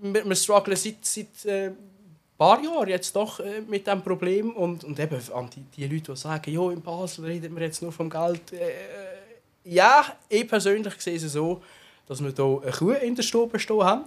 wir, 0.00 0.24
wir 0.24 0.36
strugglen 0.36 0.76
seit, 0.76 1.04
seit 1.04 1.44
äh, 1.44 1.72
paar 2.42 2.62
Jahren 2.62 2.88
jetzt 2.88 3.14
doch 3.14 3.38
äh, 3.40 3.60
mit 3.68 3.86
diesem 3.86 4.02
Problem. 4.02 4.50
Und, 4.50 4.84
und 4.84 4.98
eben 4.98 5.20
an 5.32 5.48
die, 5.54 5.64
die 5.76 5.86
Leute, 5.86 6.12
die 6.12 6.18
sagen, 6.18 6.50
ja, 6.52 6.70
in 6.70 6.82
Basel 6.82 7.24
reden 7.24 7.54
wir 7.54 7.62
jetzt 7.62 7.82
nur 7.82 7.92
vom 7.92 8.10
Geld. 8.10 8.52
Äh, 8.52 8.72
ja, 9.64 10.04
ich 10.28 10.48
persönlich 10.48 10.94
sehe 10.98 11.16
es 11.16 11.32
so, 11.32 11.62
dass 12.08 12.22
wir 12.22 12.32
hier 12.34 12.60
eine 12.62 12.72
Kuh 12.72 12.90
in 12.90 13.14
der 13.14 13.22
Stube 13.22 13.58
stehen 13.58 13.84
haben. 13.84 14.04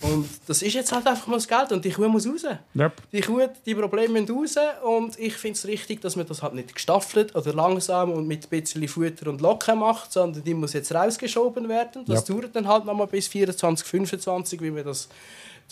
Und 0.00 0.28
das 0.48 0.62
ist 0.62 0.74
jetzt 0.74 0.90
halt 0.90 1.06
einfach 1.06 1.28
mal 1.28 1.36
das 1.36 1.46
Geld 1.46 1.70
und 1.70 1.84
die 1.84 1.90
Kuh 1.90 2.08
muss 2.08 2.26
raus. 2.26 2.44
Yep. 2.76 2.92
Die 3.12 3.20
Kuh, 3.20 3.46
die 3.64 3.74
Probleme 3.74 4.20
müssen 4.20 4.36
raus 4.36 4.56
und 4.82 5.16
ich 5.18 5.34
finde 5.34 5.56
es 5.56 5.66
richtig, 5.66 6.00
dass 6.00 6.16
man 6.16 6.26
das 6.26 6.42
halt 6.42 6.54
nicht 6.54 6.74
gestaffelt 6.74 7.34
oder 7.36 7.52
langsam 7.52 8.12
und 8.12 8.26
mit 8.26 8.44
ein 8.44 8.48
bisschen 8.48 8.86
Futter 8.88 9.28
und 9.30 9.40
Locken 9.40 9.78
macht, 9.78 10.12
sondern 10.12 10.42
die 10.42 10.54
muss 10.54 10.72
jetzt 10.72 10.92
rausgeschoben 10.92 11.68
werden. 11.68 12.04
Das 12.06 12.28
yep. 12.28 12.36
dauert 12.36 12.56
dann 12.56 12.66
halt 12.66 12.84
noch 12.84 12.94
mal 12.94 13.06
bis 13.06 13.28
24, 13.28 13.86
25, 13.86 14.60
wie 14.60 14.74
wir 14.74 14.82
das 14.82 15.08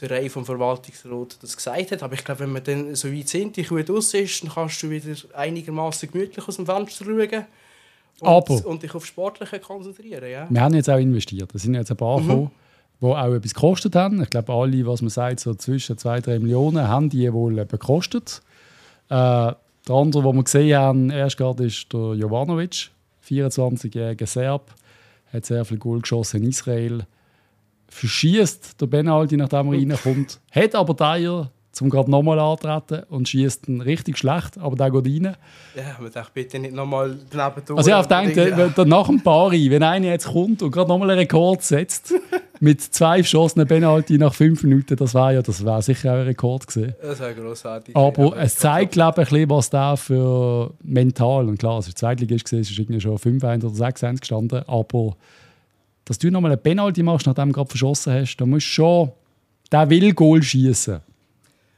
der 0.00 0.10
Reihe 0.10 0.30
vom 0.30 0.44
Verwaltungsrat 0.44 1.38
das 1.42 1.56
gesagt 1.56 1.92
hat. 1.92 2.02
Aber 2.02 2.14
ich 2.14 2.24
glaube, 2.24 2.40
wenn 2.40 2.52
wir 2.52 2.60
dann 2.60 2.94
so 2.94 3.12
weit 3.12 3.28
sind, 3.28 3.56
die 3.56 3.64
Kuh 3.64 3.80
raus 3.80 4.14
ist, 4.14 4.42
dann 4.42 4.50
kannst 4.50 4.82
du 4.82 4.90
wieder 4.90 5.14
einigermaßen 5.34 6.10
gemütlich 6.10 6.46
aus 6.46 6.56
dem 6.56 6.66
Fenster 6.66 7.04
schauen. 7.04 7.46
Und, 8.20 8.28
Aber, 8.28 8.66
und 8.66 8.82
dich 8.82 8.94
auf 8.94 9.06
Sportliche 9.06 9.60
konzentrieren. 9.60 10.30
Ja. 10.30 10.46
Wir 10.48 10.60
haben 10.60 10.74
jetzt 10.74 10.90
auch 10.90 10.98
investiert. 10.98 11.48
Da 11.52 11.58
sind 11.58 11.74
jetzt 11.74 11.90
ein 11.90 11.96
paar 11.96 12.20
mhm 12.20 12.50
die 13.00 13.06
auch 13.06 13.32
etwas 13.34 13.54
gekostet 13.54 13.96
haben. 13.96 14.22
Ich 14.22 14.30
glaube, 14.30 14.52
alle, 14.52 14.86
was 14.86 15.00
man 15.00 15.10
sagt, 15.10 15.40
so 15.40 15.54
zwischen 15.54 15.96
2 15.96 16.20
3 16.20 16.38
Millionen, 16.38 16.86
haben 16.86 17.08
die 17.08 17.32
wohl 17.32 17.54
gekostet. 17.64 18.42
Äh, 19.08 19.14
der 19.14 19.56
andere, 19.88 20.22
den 20.22 20.36
wir 20.36 20.44
gesehen 20.44 20.78
haben, 20.78 21.10
erst 21.10 21.38
gerade 21.38 21.64
ist 21.64 21.92
der 21.92 22.14
Jovanovic, 22.14 22.90
24-jähriger 23.26 24.26
Serb, 24.26 24.74
hat 25.32 25.46
sehr 25.46 25.64
viel 25.64 25.78
Goal 25.78 26.00
geschossen 26.00 26.42
in 26.42 26.50
Israel. 26.50 27.06
Verschießt 27.90 28.80
der 28.80 28.86
Benaldi, 28.86 29.36
nachdem 29.36 29.72
er 29.72 29.78
reinkommt. 29.78 30.40
Hat 30.50 30.74
aber 30.74 30.94
Dyer 30.94 31.50
zum 31.72 31.88
gerade 31.88 32.10
nochmal 32.10 32.38
antreten 32.38 33.04
und 33.08 33.28
schießt 33.28 33.68
ihn 33.68 33.80
richtig 33.80 34.18
schlecht, 34.18 34.58
aber 34.58 34.76
der 34.76 34.90
geht 34.90 35.06
rein. 35.06 35.36
Ja, 35.76 35.96
man 36.00 36.12
darf 36.12 36.30
bitte 36.32 36.58
nicht 36.58 36.74
nochmal 36.74 37.16
daneben 37.30 37.62
Also 37.76 37.90
ich 37.90 37.96
habe 37.96 38.32
gedacht, 38.34 38.76
ja. 38.76 38.84
nach 38.84 39.06
dem 39.06 39.22
Pari, 39.22 39.70
wenn 39.70 39.82
einer 39.82 40.08
jetzt 40.08 40.26
kommt 40.26 40.62
und 40.62 40.72
gerade 40.72 40.88
nochmal 40.88 41.10
einen 41.10 41.20
Rekord 41.20 41.62
setzt, 41.62 42.12
mit 42.60 42.82
zwei 42.82 43.18
verschossenen 43.18 43.68
Penalty 43.68 44.18
nach 44.18 44.34
fünf 44.34 44.64
Minuten, 44.64 44.96
das 44.96 45.14
wäre 45.14 45.34
ja, 45.34 45.42
das 45.42 45.64
wäre 45.64 45.80
sicher 45.80 46.12
auch 46.12 46.18
ein 46.18 46.24
Rekord 46.24 46.66
gewesen. 46.66 46.94
Das 47.00 47.20
wäre 47.20 47.34
großartig. 47.34 47.96
Aber 47.96 48.36
es 48.36 48.56
zeigt, 48.56 48.92
glaube 48.92 49.22
ich, 49.22 49.48
was 49.48 49.70
da 49.70 49.94
für 49.96 50.74
mental, 50.82 51.48
und 51.48 51.58
klar, 51.58 51.78
es 51.78 51.86
war 51.86 51.94
Zweitligist, 51.94 52.52
es 52.52 52.70
ist 52.70 52.78
irgendwie 52.78 53.00
schon 53.00 53.16
5-1 53.16 53.64
oder 53.64 53.86
6-1 53.86 54.20
gestanden, 54.20 54.64
aber 54.66 55.16
dass 56.10 56.18
du 56.18 56.28
nochmal 56.28 56.50
eine 56.50 56.56
Penalty 56.56 57.04
machst, 57.04 57.28
nachdem 57.28 57.50
du 57.50 57.54
gerade 57.54 57.68
verschossen 57.68 58.12
hast, 58.12 58.34
da 58.34 58.44
musst 58.44 58.66
du 58.66 58.70
schon, 58.72 59.12
der 59.70 59.88
will 59.88 60.12
Goal 60.12 60.42
schießen. 60.42 61.00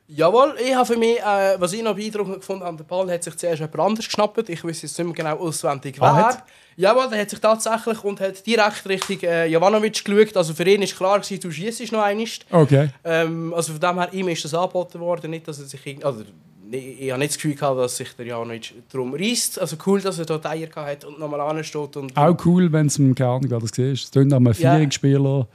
Jawohl, 0.09 0.55
ich 0.59 0.75
habe 0.75 0.87
für 0.87 0.97
mich, 0.97 1.19
äh, 1.19 1.61
was 1.61 1.75
ich 1.75 1.83
noch 1.83 1.95
beeindruckend 1.95 2.37
gefunden 2.37 2.65
habe, 2.65 2.79
der 2.79 2.85
Ball 2.85 3.11
hat 3.11 3.23
sich 3.23 3.37
zuerst 3.37 3.61
jemand 3.61 3.79
anders 3.79 4.07
geschnappt. 4.07 4.49
Ich 4.49 4.65
weiß 4.65 4.81
jetzt 4.81 4.99
nicht 4.99 5.07
mehr 5.07 5.15
genau 5.15 5.37
auswendig 5.37 6.01
ah, 6.01 6.17
wer. 6.17 6.43
Jawohl, 6.77 7.11
der 7.11 7.21
hat 7.21 7.29
sich 7.29 7.41
tatsächlich 7.41 8.03
und 8.05 8.21
hat 8.21 8.47
direkt 8.47 8.89
Richtung 8.89 9.21
äh, 9.21 9.49
Jovanovic 9.49 10.03
geschaut. 10.03 10.35
Also 10.35 10.55
für 10.55 10.67
ihn 10.67 10.81
war 10.81 10.87
klar, 10.87 11.21
gewesen, 11.21 11.41
du 11.41 11.51
schießt 11.51 11.93
noch 11.93 12.01
einmal. 12.01 12.27
Okay. 12.53 12.89
Ähm, 13.05 13.53
also 13.53 13.73
von 13.73 13.81
dem 13.83 13.99
her, 13.99 14.15
ihm 14.15 14.29
ist 14.29 14.47
das 14.47 14.55
angeboten 14.55 14.99
worden, 14.99 15.31
nicht, 15.31 15.47
dass 15.47 15.59
er 15.59 15.67
sich... 15.67 16.03
Also, 16.03 16.25
ich, 16.73 17.11
habe 17.11 17.19
nicht 17.19 17.33
das 17.33 17.37
Gefühl 17.37 17.55
gehabt, 17.55 17.79
dass 17.79 17.97
sich 17.97 18.13
der 18.15 18.27
Janovic 18.27 18.73
darum 18.91 19.15
reißt. 19.15 19.61
Also 19.61 19.77
cool, 19.87 20.01
dass 20.01 20.19
er 20.19 20.25
dort 20.25 20.47
Eier 20.47 20.69
hat 20.75 21.05
und 21.05 21.19
nochmal 21.19 21.41
ansteht. 21.41 21.97
Und, 21.97 22.17
Auch 22.17 22.37
cool, 22.45 22.73
wenn 22.73 22.87
es 22.87 22.99
im 22.99 23.15
Kern 23.15 23.43
gerade 23.43 23.67
siehst. 23.67 24.05
Es 24.05 24.11
klingt 24.11 24.33
einem 24.33 24.55
Vierungsspieler. 24.55 25.47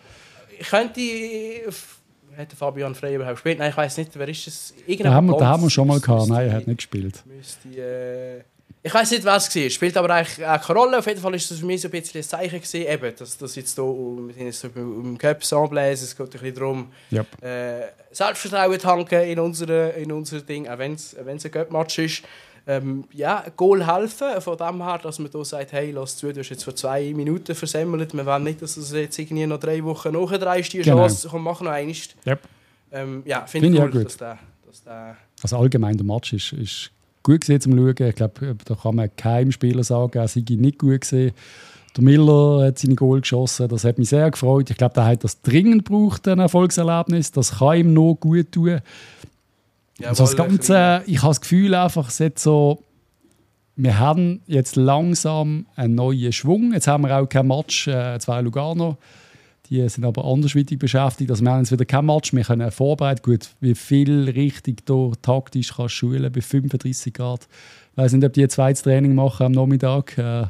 Ich 0.60 0.68
könnte 0.68 1.02
hat 2.38 2.54
Fabian 2.54 2.94
Frey 2.94 3.16
überhaupt 3.16 3.36
gespielt? 3.36 3.60
Nein, 3.60 3.72
ich 3.72 3.78
weiß 3.78 3.98
nicht, 3.98 4.12
wer 4.14 4.28
ist 4.30 4.48
das? 4.48 4.74
Da 5.00 5.12
haben, 5.12 5.28
wir, 5.28 5.48
haben 5.48 5.64
wir 5.64 5.70
schon 5.70 5.88
mal 5.88 6.00
gehabt. 6.00 6.30
Nein, 6.30 6.50
er 6.50 6.54
hat 6.54 6.68
nicht 6.68 6.78
gespielt. 6.78 7.24
Müsste, 7.26 7.68
äh, 7.70 8.44
ich 8.84 8.94
weiß 8.94 9.12
nicht, 9.12 9.26
was 9.26 9.48
es 9.48 9.56
war. 9.56 9.70
Spielt 9.70 9.98
aber 9.98 10.10
eigentlich 10.10 10.46
auch 10.46 10.62
keine 10.62 10.80
Rolle. 10.80 11.00
Auf 11.00 11.08
jeden 11.08 11.20
Fall 11.20 11.32
war 11.32 11.38
das 11.38 11.48
für 11.48 11.66
mich 11.66 11.82
so 11.82 11.88
ein 11.88 11.92
bisschen 11.92 12.22
ein 12.22 12.24
Zeichen 12.24 12.62
gewesen, 12.62 12.88
eben, 12.88 13.16
dass 13.16 13.38
das 13.38 13.56
jetzt 13.56 13.76
hier, 13.76 13.84
wir 13.86 14.34
sind 14.34 14.46
jetzt 14.46 14.60
so 14.60 14.68
im 14.76 15.18
Cup 15.18 15.38
Ensemble, 15.38 15.92
es 15.92 16.16
geht 16.16 16.26
ein 16.26 16.30
bisschen 16.30 16.56
darum, 16.56 16.92
yep. 17.12 17.26
äh, 17.44 17.88
Selbstvertrauen 18.12 18.80
tanken 18.80 19.22
in 19.22 19.40
unser 19.40 19.94
in 19.96 20.12
unser 20.12 20.42
Ding, 20.42 20.68
auch 20.68 20.78
wenn 20.78 20.94
es 20.94 21.16
ein 21.18 21.52
Cup-Match 21.52 22.00
ist 22.00 22.24
ähm, 22.68 23.06
ja, 23.14 23.46
Goal 23.56 23.88
helfen. 23.88 24.42
Von 24.42 24.58
dem 24.58 24.84
her, 24.84 25.00
dass 25.02 25.20
man 25.20 25.32
hier 25.32 25.46
sagt, 25.46 25.72
hey, 25.72 25.92
lass 25.92 26.18
zu, 26.18 26.32
du 26.32 26.42
hast 26.42 26.50
jetzt 26.50 26.64
vor 26.64 26.76
zwei 26.76 27.14
Minuten 27.14 27.56
versemmelt. 27.56 28.14
Wir 28.14 28.26
wollen 28.26 28.44
nicht, 28.44 28.62
dass 28.62 28.76
du 28.76 29.00
jetzt 29.00 29.18
irgendwie 29.18 29.48
noch 29.48 29.60
drei 29.60 29.84
Wochen 29.84 30.12
nachdreist, 30.12 30.74
die 30.74 30.80
genau. 30.80 30.98
Chance. 30.98 31.30
Komm, 31.32 31.44
mach 31.44 31.62
noch 31.62 31.72
eines. 31.72 32.10
Yep. 32.26 32.40
Ähm, 32.92 33.24
ja, 33.26 33.46
finde 33.46 33.68
find 33.68 33.78
ich 33.78 33.96
cool, 33.96 34.04
dass 34.04 34.18
der, 34.18 34.38
dass 34.66 34.84
der... 34.84 35.18
Also 35.42 35.58
allgemein, 35.58 35.98
der 35.98 36.06
Match 36.06 36.34
ist, 36.34 36.52
ist 36.54 36.92
gut 37.28 37.42
gesehen 37.42 37.62
zum 37.62 37.74
Schauen. 37.74 37.96
Ich 38.08 38.16
glaube, 38.16 38.56
da 38.66 38.76
kann 38.76 38.96
man 38.96 39.10
keinem 39.16 39.52
Spieler 39.52 39.84
sagen, 39.84 40.18
er 40.18 40.28
sei 40.28 40.44
nicht 40.48 40.80
gut 40.80 41.02
gesehen. 41.02 41.34
Der 41.96 42.04
Miller 42.04 42.66
hat 42.66 42.80
seine 42.80 42.96
Goal 42.96 43.22
geschossen, 43.22 43.68
das 43.68 43.84
hat 43.84 43.98
mich 43.98 44.10
sehr 44.10 44.30
gefreut. 44.32 44.70
Ich 44.70 44.78
glaube, 44.78 44.94
der 44.94 45.06
hat 45.06 45.24
das 45.24 45.42
dringend 45.42 45.84
braucht, 45.84 46.28
ein 46.28 46.40
Erfolgserlebnis. 46.40 47.32
Das 47.32 47.60
kann 47.60 47.78
ihm 47.78 47.94
noch 47.94 48.16
gut 48.16 48.52
tun. 48.52 48.82
Ja, 50.00 50.10
also 50.10 50.24
das 50.24 50.36
Ganze, 50.36 51.02
ich 51.08 51.18
habe 51.18 51.30
das 51.30 51.42
Gefühl 51.42 51.74
einfach, 51.74 52.10
es 52.10 52.22
so, 52.36 52.84
wir 53.76 54.00
haben 54.00 54.42
jetzt 54.46 54.76
langsam 54.76 55.66
einen 55.76 55.96
neuen 55.96 56.32
Schwung. 56.32 56.72
Jetzt 56.74 56.88
haben 56.88 57.04
wir 57.04 57.18
auch 57.18 57.28
kein 57.28 57.48
Match, 57.48 57.88
äh, 57.88 58.18
zwei 58.20 58.42
Lugano. 58.42 58.98
Die 59.70 59.88
sind 59.90 60.06
aber 60.06 60.26
andersweitig 60.26 60.80
beschäftigt. 60.80 61.30
Also 61.30 61.44
wir 61.44 61.52
haben 61.52 61.60
jetzt 61.60 61.72
wieder 61.72 61.86
kein 61.86 62.06
Match, 62.06 62.34
wir 62.34 62.44
können 62.44 62.72
vorbereiten. 62.72 63.22
Gut, 63.22 63.50
wie 63.60 63.76
viel 63.76 64.30
richtig 64.30 64.86
da 64.86 65.12
taktisch 65.22 65.74
kannst 65.76 65.96
du 65.96 65.98
schulen 65.98 66.32
bei 66.32 66.42
35 66.42 67.14
Grad. 67.14 67.48
Ich 67.92 67.98
weiß 67.98 68.14
nicht, 68.14 68.26
ob 68.26 68.34
die 68.34 68.44
ein 68.44 68.50
zweites 68.50 68.84
Training 68.84 69.14
machen 69.14 69.48
am 69.48 69.52
Nachmittag. 69.52 70.18
Äh, 70.18 70.48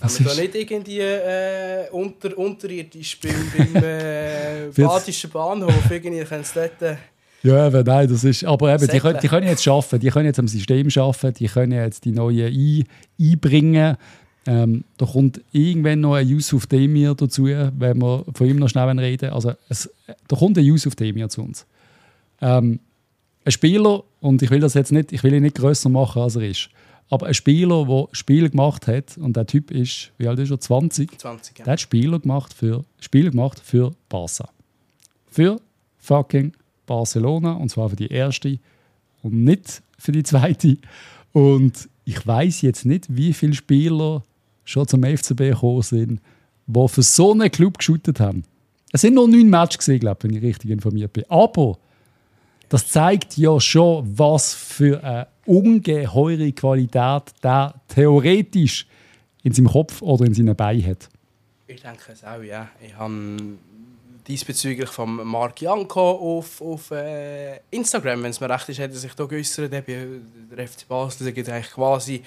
das 0.00 0.20
Aber 0.20 0.30
da 0.30 0.40
nicht 0.40 0.54
irgendwie 0.54 1.00
äh, 1.00 1.88
unter, 1.90 2.36
unterirdisch 2.36 3.20
beim, 3.20 3.32
beim 3.56 3.82
äh, 3.82 4.68
Badischen 4.76 5.30
Bahnhof. 5.30 5.90
Irgendwie 5.90 6.24
können 6.24 6.44
sie 6.44 6.54
dort... 6.54 6.82
Äh 6.82 6.96
ja, 7.44 7.66
aber 7.66 7.84
nein, 7.84 8.08
das 8.08 8.24
ist. 8.24 8.42
Aber 8.44 8.74
eben, 8.74 8.88
die 8.88 8.98
können, 8.98 9.18
die 9.20 9.28
können 9.28 9.46
jetzt 9.46 9.68
arbeiten, 9.68 10.00
die 10.00 10.08
können 10.08 10.24
jetzt 10.24 10.38
am 10.38 10.48
System 10.48 10.88
arbeiten, 10.96 11.34
die 11.34 11.46
können 11.46 11.72
jetzt 11.72 12.06
die 12.06 12.10
neuen 12.10 12.46
ein, 12.46 12.84
einbringen. 13.20 13.98
Ähm, 14.46 14.84
da 14.98 15.06
kommt 15.06 15.40
irgendwann 15.52 16.00
noch 16.00 16.14
ein 16.14 16.28
Yusuf 16.28 16.66
Demir 16.66 17.14
dazu, 17.14 17.44
wenn 17.44 18.02
wir 18.02 18.24
von 18.34 18.46
ihm 18.46 18.58
noch 18.58 18.68
schnell 18.68 18.98
reden. 18.98 19.30
Also 19.30 19.54
es, 19.68 19.90
da 20.28 20.36
kommt 20.36 20.58
ein 20.58 20.64
Yusuf 20.64 20.94
Demir 20.94 21.28
zu 21.28 21.42
uns. 21.42 21.66
Ähm, 22.40 22.80
ein 23.44 23.52
Spieler, 23.52 24.04
und 24.20 24.42
ich 24.42 24.50
will 24.50 24.60
das 24.60 24.74
jetzt 24.74 24.92
nicht, 24.92 25.12
ich 25.12 25.22
will 25.22 25.34
ihn 25.34 25.42
nicht 25.42 25.56
grösser 25.56 25.88
machen, 25.88 26.22
als 26.22 26.36
er 26.36 26.42
ist, 26.42 26.68
aber 27.10 27.26
ein 27.26 27.34
Spieler, 27.34 27.84
der 27.86 28.08
Spiel 28.12 28.48
gemacht 28.48 28.86
hat, 28.86 29.18
und 29.18 29.36
der 29.36 29.46
Typ 29.46 29.70
ist, 29.70 30.12
wie 30.18 30.28
alt 30.28 30.38
ist 30.38 30.50
er, 30.50 30.60
20? 30.60 31.18
20, 31.18 31.58
ja. 31.58 31.64
Der 31.64 31.72
hat 31.72 31.80
Spieler 31.80 32.18
gemacht 32.18 32.52
für, 32.52 32.84
Spiele 33.00 33.30
gemacht 33.30 33.60
für 33.62 33.92
Barca. 34.08 34.48
Für 35.26 35.60
fucking 35.98 36.52
Barcelona, 36.86 37.52
und 37.52 37.70
zwar 37.70 37.90
für 37.90 37.96
die 37.96 38.08
erste 38.08 38.58
und 39.22 39.44
nicht 39.44 39.82
für 39.98 40.12
die 40.12 40.22
zweite. 40.22 40.76
Und 41.32 41.88
ich 42.04 42.26
weiß 42.26 42.62
jetzt 42.62 42.84
nicht, 42.84 43.06
wie 43.08 43.32
viele 43.32 43.54
Spieler 43.54 44.22
schon 44.64 44.86
zum 44.88 45.02
FCB 45.02 45.38
gekommen 45.38 45.82
sind, 45.82 46.20
die 46.66 46.88
für 46.88 47.02
so 47.02 47.32
einen 47.32 47.50
Club 47.50 47.78
geschootet 47.78 48.20
haben. 48.20 48.44
Es 48.92 49.00
sind 49.00 49.14
nur 49.14 49.28
neun 49.28 49.50
Matches 49.50 49.86
glaube 50.00 50.22
wenn 50.22 50.34
ich 50.34 50.42
richtig 50.42 50.70
informiert 50.70 51.12
bin. 51.12 51.24
Aber 51.28 51.78
das 52.68 52.88
zeigt 52.88 53.36
ja 53.36 53.60
schon, 53.60 54.18
was 54.18 54.54
für 54.54 55.02
eine 55.02 55.26
ungeheure 55.46 56.52
Qualität 56.52 57.22
der 57.42 57.74
theoretisch 57.88 58.86
in 59.42 59.52
seinem 59.52 59.68
Kopf 59.68 60.00
oder 60.00 60.24
in 60.24 60.34
seinen 60.34 60.56
Beinen 60.56 60.86
hat. 60.86 61.08
Ich 61.66 61.82
denke 61.82 62.12
es 62.12 62.24
auch, 62.24 62.42
ja. 62.42 62.68
Ich 62.84 62.96
habe 62.96 63.12
diesbezüglich 64.26 64.88
von 64.88 65.16
Marc 65.26 65.60
Janko 65.60 66.38
auf, 66.38 66.60
auf 66.60 66.90
äh, 66.90 67.60
Instagram, 67.70 68.22
wenn 68.22 68.30
es 68.30 68.40
mir 68.40 68.48
recht 68.48 68.68
ist, 68.68 68.78
hat 68.78 68.90
er 68.90 68.96
sich 68.96 69.14
da 69.14 69.24
geäußert, 69.24 69.72
der 69.72 70.68
FC 70.68 70.88
Basel 70.88 71.26
sagt 71.26 71.48
eigentlich 71.48 71.70
quasi 71.70 72.22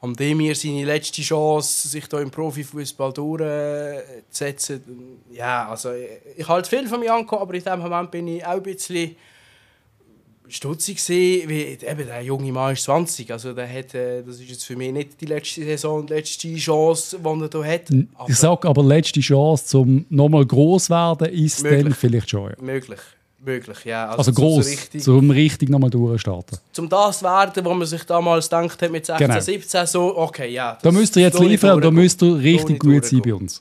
an 0.00 0.14
dem 0.14 0.40
hier 0.40 0.54
seine 0.54 0.84
letzte 0.84 1.22
Chance, 1.22 1.88
sich 1.88 2.08
da 2.08 2.20
im 2.20 2.30
Profifußball 2.30 3.12
durchzusetzen. 3.12 5.20
Ja, 5.30 5.68
also 5.68 5.92
ich, 5.92 6.38
ich 6.38 6.48
halte 6.48 6.68
viel 6.68 6.88
von 6.88 7.02
Janko, 7.02 7.38
aber 7.38 7.54
in 7.54 7.64
dem 7.64 7.80
Moment 7.80 8.10
bin 8.10 8.28
ich 8.28 8.44
auch 8.44 8.52
ein 8.52 8.62
bisschen 8.62 9.16
stutzig 10.52 10.96
gesehen, 10.96 11.48
wie 11.48 11.62
eben 11.62 12.06
der 12.06 12.22
junge 12.22 12.52
Mann 12.52 12.72
ist 12.72 12.84
20, 12.84 13.30
also 13.32 13.52
der 13.52 13.68
hat, 13.68 13.94
äh, 13.94 14.22
das 14.22 14.40
ist 14.40 14.50
jetzt 14.50 14.64
für 14.64 14.76
mich 14.76 14.92
nicht 14.92 15.20
die 15.20 15.26
letzte 15.26 15.64
Saison, 15.64 16.06
die 16.06 16.12
letzte 16.14 16.54
Chance, 16.56 17.18
die 17.18 17.26
er 17.26 17.64
hier 17.64 17.72
hat. 17.72 17.82
Aber 18.14 18.30
ich 18.30 18.36
sage 18.36 18.68
aber, 18.68 18.82
letzte 18.82 19.20
Chance, 19.20 19.66
zum 19.66 20.06
nochmal 20.10 20.44
groß 20.44 20.90
werden, 20.90 21.28
ist 21.28 21.62
möglich. 21.62 21.82
dann 21.84 21.94
vielleicht 21.94 22.30
schon. 22.30 22.50
Ja. 22.50 22.56
Möglich. 22.62 23.00
Möglich, 23.44 23.84
ja. 23.84 24.06
Also, 24.06 24.18
also 24.18 24.32
groß, 24.32 24.64
so 24.64 24.70
richtig, 24.70 25.02
zum 25.02 25.30
richtig 25.30 25.68
nochmal 25.68 25.90
durchstarten. 25.90 26.58
Zum 26.70 26.88
das 26.88 27.24
werden, 27.24 27.64
wo 27.64 27.74
man 27.74 27.88
sich 27.88 28.04
damals 28.04 28.48
gedacht 28.48 28.80
hat 28.80 28.92
mit 28.92 29.04
16, 29.04 29.26
genau. 29.26 29.40
17, 29.40 29.86
so, 29.86 30.16
okay, 30.16 30.52
ja. 30.52 30.78
Da 30.80 30.92
müsst 30.92 31.16
ihr 31.16 31.22
jetzt 31.22 31.40
liefern 31.40 31.74
und 31.74 31.84
da 31.84 31.90
müsst 31.90 32.22
ihr 32.22 32.38
richtig 32.38 32.78
gut 32.78 33.04
sein 33.04 33.20
bei 33.20 33.34
uns. 33.34 33.60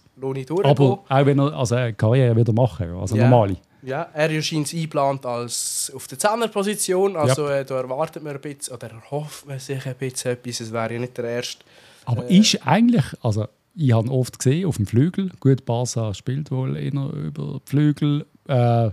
Aber 0.64 1.00
auch 1.10 1.26
wenn 1.26 1.40
er 1.40 1.54
also 1.54 1.74
eine 1.74 1.94
Karriere 1.94 2.36
wieder 2.36 2.54
machen, 2.54 2.92
also 2.92 3.16
ja. 3.16 3.28
normale. 3.28 3.58
Ja, 3.84 4.10
er 4.14 4.30
ist 4.30 4.54
eingeplant 4.54 5.26
als 5.26 5.92
auf 5.96 6.08
der 6.08 6.20
Zehnerposition. 6.20 7.16
Also 7.16 7.48
ja. 7.48 7.60
äh, 7.60 7.66
da 7.66 7.78
erwartet 7.78 8.24
man 8.24 8.36
ein 8.36 8.42
bisschen, 8.42 8.76
oder 8.76 8.92
erhofft 8.92 9.48
man 9.48 9.60
sich 9.60 9.86
ein 9.86 9.96
bisschen 9.96 10.32
etwas. 10.32 10.60
Es 10.60 10.72
wäre 10.72 10.94
ja 10.94 11.00
nicht 11.00 11.18
der 11.18 11.26
erste. 11.26 11.64
Aber 12.06 12.30
äh, 12.30 12.38
ist 12.38 12.60
eigentlich, 12.66 13.06
also 13.22 13.48
ich 13.76 13.94
habe 13.94 14.12
oft 14.12 14.38
gesehen 14.38 14.68
auf 14.68 14.78
dem 14.78 14.86
Flügel, 14.86 15.32
gut, 15.40 15.66
Barca 15.66 16.14
spielt 16.14 16.52
wohl 16.52 16.78
eher 16.78 16.94
über 16.94 17.62
Flügel. 17.66 18.26
Äh, 18.48 18.92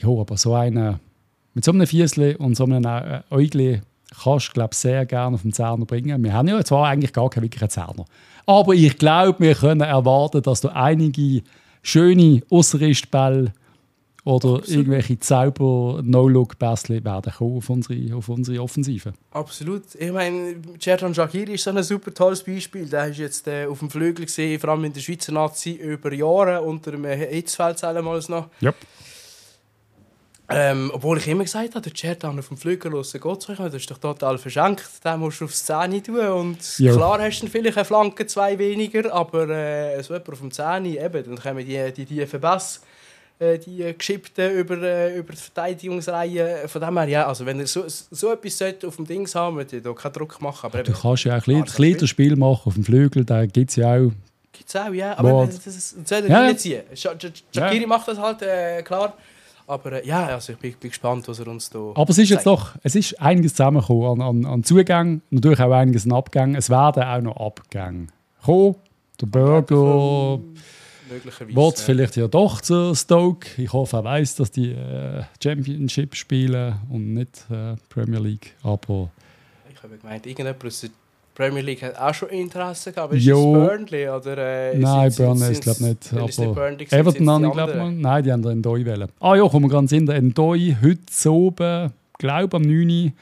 ja, 0.00 0.08
aber 0.08 0.36
so 0.36 0.54
eine 0.54 1.00
mit 1.54 1.64
so 1.64 1.72
einem 1.72 1.86
Fiesle 1.86 2.38
und 2.38 2.56
so 2.56 2.64
einem 2.64 2.84
äh, 2.84 3.20
Äugle 3.30 3.82
kannst 4.22 4.48
du, 4.48 4.52
glaube 4.52 4.74
sehr 4.74 5.04
gerne 5.06 5.34
auf 5.34 5.42
den 5.42 5.52
Zerner 5.52 5.86
bringen. 5.86 6.22
Wir 6.22 6.32
haben 6.32 6.46
ja 6.46 6.62
zwar 6.64 6.88
eigentlich 6.88 7.12
gar 7.12 7.28
keinen 7.30 7.42
wirklichen 7.42 7.68
Zerner. 7.68 8.04
Aber 8.46 8.74
ich 8.74 8.96
glaube, 8.96 9.40
wir 9.40 9.54
können 9.56 9.80
erwarten, 9.80 10.40
dass 10.40 10.60
du 10.60 10.68
einige 10.68 11.42
schöne 11.82 12.42
Ausrüstbälle 12.48 13.52
oder 14.28 14.56
Absolut. 14.56 14.68
irgendwelche 14.68 15.18
Zauber-No-Look-Bässli 15.18 17.02
werden 17.02 17.32
kommen 17.32 17.56
auf 17.56 17.70
unsere, 17.70 18.14
auf 18.14 18.28
unsere 18.28 18.62
Offensive. 18.62 19.14
Absolut. 19.30 19.94
Ich 19.98 20.12
meine, 20.12 20.56
Cerdan 20.78 21.14
Shakiri 21.14 21.54
ist 21.54 21.64
so 21.64 21.70
ein 21.70 21.82
super 21.82 22.12
tolles 22.12 22.42
Beispiel. 22.42 22.86
Der 22.86 23.06
ist 23.06 23.16
jetzt 23.16 23.48
äh, 23.48 23.64
auf 23.64 23.78
dem 23.78 23.88
Flügel 23.88 24.26
gesehen, 24.26 24.60
vor 24.60 24.70
allem 24.70 24.84
in 24.84 24.92
der 24.92 25.00
Schweizer 25.00 25.32
Nazi, 25.32 25.72
über 25.72 26.12
Jahre 26.12 26.60
unter 26.60 26.90
dem 26.90 27.06
Hitzfeld 27.06 27.82
noch. 28.28 28.50
Yep. 28.60 28.74
Ähm, 30.50 30.90
obwohl 30.94 31.18
ich 31.18 31.28
immer 31.28 31.44
gesagt 31.44 31.74
habe, 31.74 31.80
der 31.80 31.94
Cerdan 31.94 32.38
auf 32.38 32.48
dem 32.48 32.58
Flügel 32.58 32.92
raus 32.92 33.12
geht 33.12 33.42
zu 33.42 33.54
das 33.54 33.74
ist 33.74 33.90
doch 33.90 33.98
total 33.98 34.36
verschenkt. 34.36 34.84
Den 35.04 35.20
musst 35.20 35.40
du 35.40 35.46
auf 35.46 35.52
die 35.52 35.56
Szene 35.56 36.02
tun. 36.02 36.20
Und 36.20 36.78
jo. 36.78 36.94
klar 36.94 37.18
hast 37.22 37.40
du 37.40 37.46
vielleicht 37.46 37.78
eine 37.78 37.84
Flanke, 37.86 38.26
zwei 38.26 38.58
weniger, 38.58 39.10
aber 39.10 39.48
äh, 39.48 40.02
so 40.02 40.12
jemand 40.12 40.30
auf 40.30 40.40
dem 40.40 40.50
Szene, 40.50 41.02
eben, 41.02 41.24
dann 41.24 41.36
kommen 41.38 41.64
die, 41.64 41.92
die 41.94 42.04
tiefen 42.04 42.40
Bässe 42.40 42.80
äh, 42.80 42.87
die 43.40 43.94
Geschippten 43.96 44.50
über, 44.52 44.82
äh, 44.82 45.18
über 45.18 45.32
die 45.32 45.38
Verteidigungsreihe. 45.38 46.66
Von 46.66 46.80
dem 46.80 46.98
her, 46.98 47.08
ja, 47.08 47.26
also 47.26 47.46
wenn 47.46 47.60
er 47.60 47.66
so, 47.66 47.84
so 47.86 48.32
etwas 48.32 48.62
auf 48.84 48.96
dem 48.96 49.06
Ding 49.06 49.32
haben 49.34 49.56
sollte, 49.56 49.80
da 49.80 49.92
keinen 49.92 50.12
Druck 50.12 50.40
machen. 50.40 50.66
Aber 50.66 50.82
du 50.82 50.92
kannst 50.92 51.24
ja 51.24 51.38
auch 51.38 51.46
ein 51.46 51.64
kleines 51.64 52.08
Spiel 52.08 52.36
machen 52.36 52.62
auf 52.64 52.74
dem 52.74 52.84
Flügel, 52.84 53.24
da 53.24 53.46
gibt 53.46 53.70
es 53.70 53.76
ja 53.76 53.94
auch. 53.94 54.10
Gibt 54.52 54.68
es 54.68 54.76
auch, 54.76 54.92
ja. 54.92 55.16
Aber 55.16 55.46
das, 55.46 55.62
das, 55.62 55.94
das 55.96 56.08
soll 56.08 56.30
er 56.30 56.46
nicht 56.48 56.60
ziehen. 56.60 56.82
Shakiri 56.94 57.80
ja. 57.80 57.86
macht 57.86 58.08
das 58.08 58.18
halt, 58.18 58.42
äh, 58.42 58.82
klar. 58.82 59.14
Aber 59.68 59.92
äh, 59.92 60.06
ja, 60.06 60.26
also 60.26 60.54
ich 60.54 60.58
bin, 60.58 60.74
bin, 60.80 60.90
gespannt, 60.90 61.28
was 61.28 61.38
er 61.38 61.46
uns 61.46 61.70
da 61.70 61.78
Aber 61.94 62.10
es 62.10 62.18
ist 62.18 62.30
jetzt 62.30 62.46
doch, 62.46 62.74
es 62.82 62.96
ist 62.96 63.20
einiges 63.20 63.52
zusammengekommen 63.52 64.20
an, 64.22 64.44
an, 64.44 64.46
an 64.46 64.64
Zugängen, 64.64 65.22
natürlich 65.30 65.60
auch 65.60 65.70
einiges 65.70 66.06
an 66.06 66.12
Abgängen. 66.12 66.54
Es 66.56 66.70
werden 66.70 67.02
auch 67.02 67.20
noch 67.20 67.36
Abgänge 67.36 68.08
kommen. 68.42 68.76
Der 69.20 69.26
Burger 69.26 70.40
möglicherweise. 71.10 71.56
Wird 71.56 71.78
vielleicht 71.78 72.16
ja 72.16 72.28
doch 72.28 72.60
zu 72.60 72.94
Stoke. 72.94 73.48
Ich 73.56 73.72
hoffe, 73.72 73.96
er 73.96 74.04
weiß, 74.04 74.36
dass 74.36 74.50
die 74.50 74.72
äh, 74.72 75.22
Championship 75.42 76.14
spielen 76.14 76.76
und 76.90 77.14
nicht 77.14 77.44
äh, 77.50 77.76
Premier 77.88 78.20
League. 78.20 78.54
Aber 78.62 79.10
ich 79.70 79.82
habe 79.82 79.96
gemeint, 79.96 80.26
irgendjemand 80.26 80.64
aus 80.64 80.80
der 80.80 80.90
Premier 81.38 81.62
League 81.62 81.82
hat 81.82 81.96
auch 81.96 82.12
schon 82.12 82.30
Interesse 82.30 82.92
gehabt. 82.92 83.14
Ist 83.14 83.24
jo. 83.24 83.54
es 83.54 83.68
Burnley 83.68 84.08
oder? 84.08 84.38
Äh, 84.38 84.78
nein, 84.78 85.14
Burnley 85.16 85.52
ist 85.52 85.62
glaube 85.62 85.84
nicht. 85.84 86.12
Aber 86.12 86.54
Burnley, 86.54 86.86
Everton, 86.90 87.44
ich 87.44 87.52
glaube 87.52 87.74
mal. 87.76 87.92
Nein, 87.92 88.24
die 88.24 88.32
haben 88.32 88.42
den 88.42 88.52
Endoi 88.52 88.84
wählen. 88.84 89.08
Ah 89.20 89.36
ja, 89.36 89.48
kommen 89.48 89.66
wir 89.66 89.70
ganz 89.70 89.92
in 89.92 90.04
der 90.04 90.16
Endoi 90.16 90.76
heute 90.82 91.30
oben, 91.30 91.92
glaube 92.18 92.56
am 92.56 92.62
9. 92.62 93.12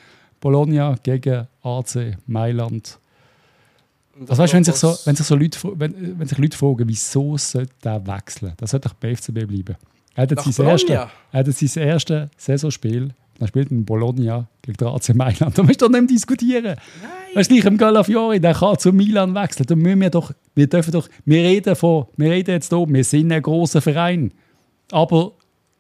Bologna 0.41 0.97
gegen 1.03 1.47
AC 1.63 2.17
Mailand. 2.27 2.99
Also 4.21 4.43
weißt, 4.43 4.55
wenn, 4.55 4.65
sich 4.65 4.75
so, 4.75 4.97
wenn, 5.05 5.17
sich 5.17 5.27
so 5.27 5.35
Leute, 5.35 5.59
wenn, 5.75 6.19
wenn 6.19 6.27
sich 6.27 6.39
Leute 6.39 6.57
fragen, 6.57 6.89
wieso 6.89 7.37
sollte 7.37 7.73
der 7.85 8.07
wechseln, 8.07 8.53
das 8.57 8.71
sollte 8.71 8.89
doch 8.89 8.95
bei 8.95 9.15
FCB 9.15 9.47
bleiben. 9.47 9.77
Er 10.15 10.23
hat 10.23 10.31
jetzt 10.31 10.53
sein 10.53 10.67
erstes 10.67 11.77
erste, 11.77 11.81
erste 11.81 12.31
Saisonspiel, 12.39 13.13
er 13.39 13.49
spielt 13.49 13.71
in 13.71 13.85
Bologna 13.85 14.49
gegen 14.63 14.79
den 14.79 14.89
AC 14.89 15.15
Mailand. 15.15 15.59
Da 15.59 15.63
musst 15.63 15.83
du 15.83 15.87
doch 15.87 15.93
nicht 15.93 16.01
mehr 16.01 16.09
diskutieren. 16.09 16.65
Nein. 16.65 17.11
Weißt 17.35 17.51
du, 17.51 17.55
nicht 17.55 17.67
im 17.67 17.77
Galafiori, 17.77 18.41
der 18.41 18.55
kann 18.55 18.79
zu 18.79 18.93
Milan 18.93 19.35
wechseln. 19.35 19.67
Da 19.67 19.77
müssen 19.77 20.01
wir 20.01 20.11
doch, 20.11 20.33
wir 20.55 20.67
dürfen 20.67 20.93
doch, 20.93 21.09
wir 21.25 21.43
reden, 21.43 21.77
von, 21.77 22.07
wir 22.17 22.31
reden 22.31 22.53
jetzt 22.53 22.71
hier, 22.71 22.87
wir 22.89 23.05
sind 23.05 23.33
ein 23.33 23.43
großer 23.43 23.83
Verein. 23.83 24.33
Aber 24.91 25.33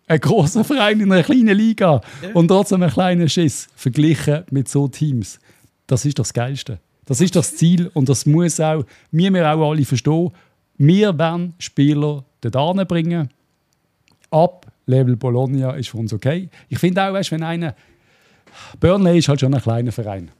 ein 0.06 0.20
großer 0.20 0.64
Verein 0.64 1.00
in 1.00 1.10
einer 1.10 1.22
kleinen 1.22 1.56
Liga 1.56 2.00
ja. 2.22 2.28
und 2.34 2.48
trotzdem 2.48 2.82
ein 2.82 2.90
kleiner 2.90 3.28
Schiss 3.28 3.68
verglichen 3.74 4.44
mit 4.50 4.68
so 4.68 4.86
Teams. 4.88 5.38
Das 5.86 6.04
ist 6.04 6.18
doch 6.18 6.24
das 6.24 6.34
Geilste. 6.34 6.78
Das 7.06 7.20
ist 7.20 7.34
das 7.34 7.56
Ziel 7.56 7.90
und 7.94 8.08
das 8.08 8.26
muss 8.26 8.60
auch, 8.60 8.84
wir 9.10 9.30
müssen 9.30 9.46
auch 9.46 9.70
alle 9.70 9.84
verstehen, 9.84 10.30
wir 10.76 11.18
wollen 11.18 11.54
Spieler 11.58 12.24
dort 12.40 12.88
bringen. 12.88 13.30
Ab 14.30 14.66
Level 14.86 15.16
Bologna 15.16 15.72
ist 15.72 15.88
für 15.88 15.98
uns 15.98 16.12
okay. 16.12 16.48
Ich 16.68 16.78
finde 16.78 17.02
auch, 17.02 17.12
weißt, 17.12 17.32
wenn 17.32 17.42
einer. 17.42 17.74
Burnley 18.80 19.18
ist 19.18 19.28
halt 19.28 19.40
schon 19.40 19.54
ein 19.54 19.60
kleiner 19.60 19.92
Verein. 19.92 20.30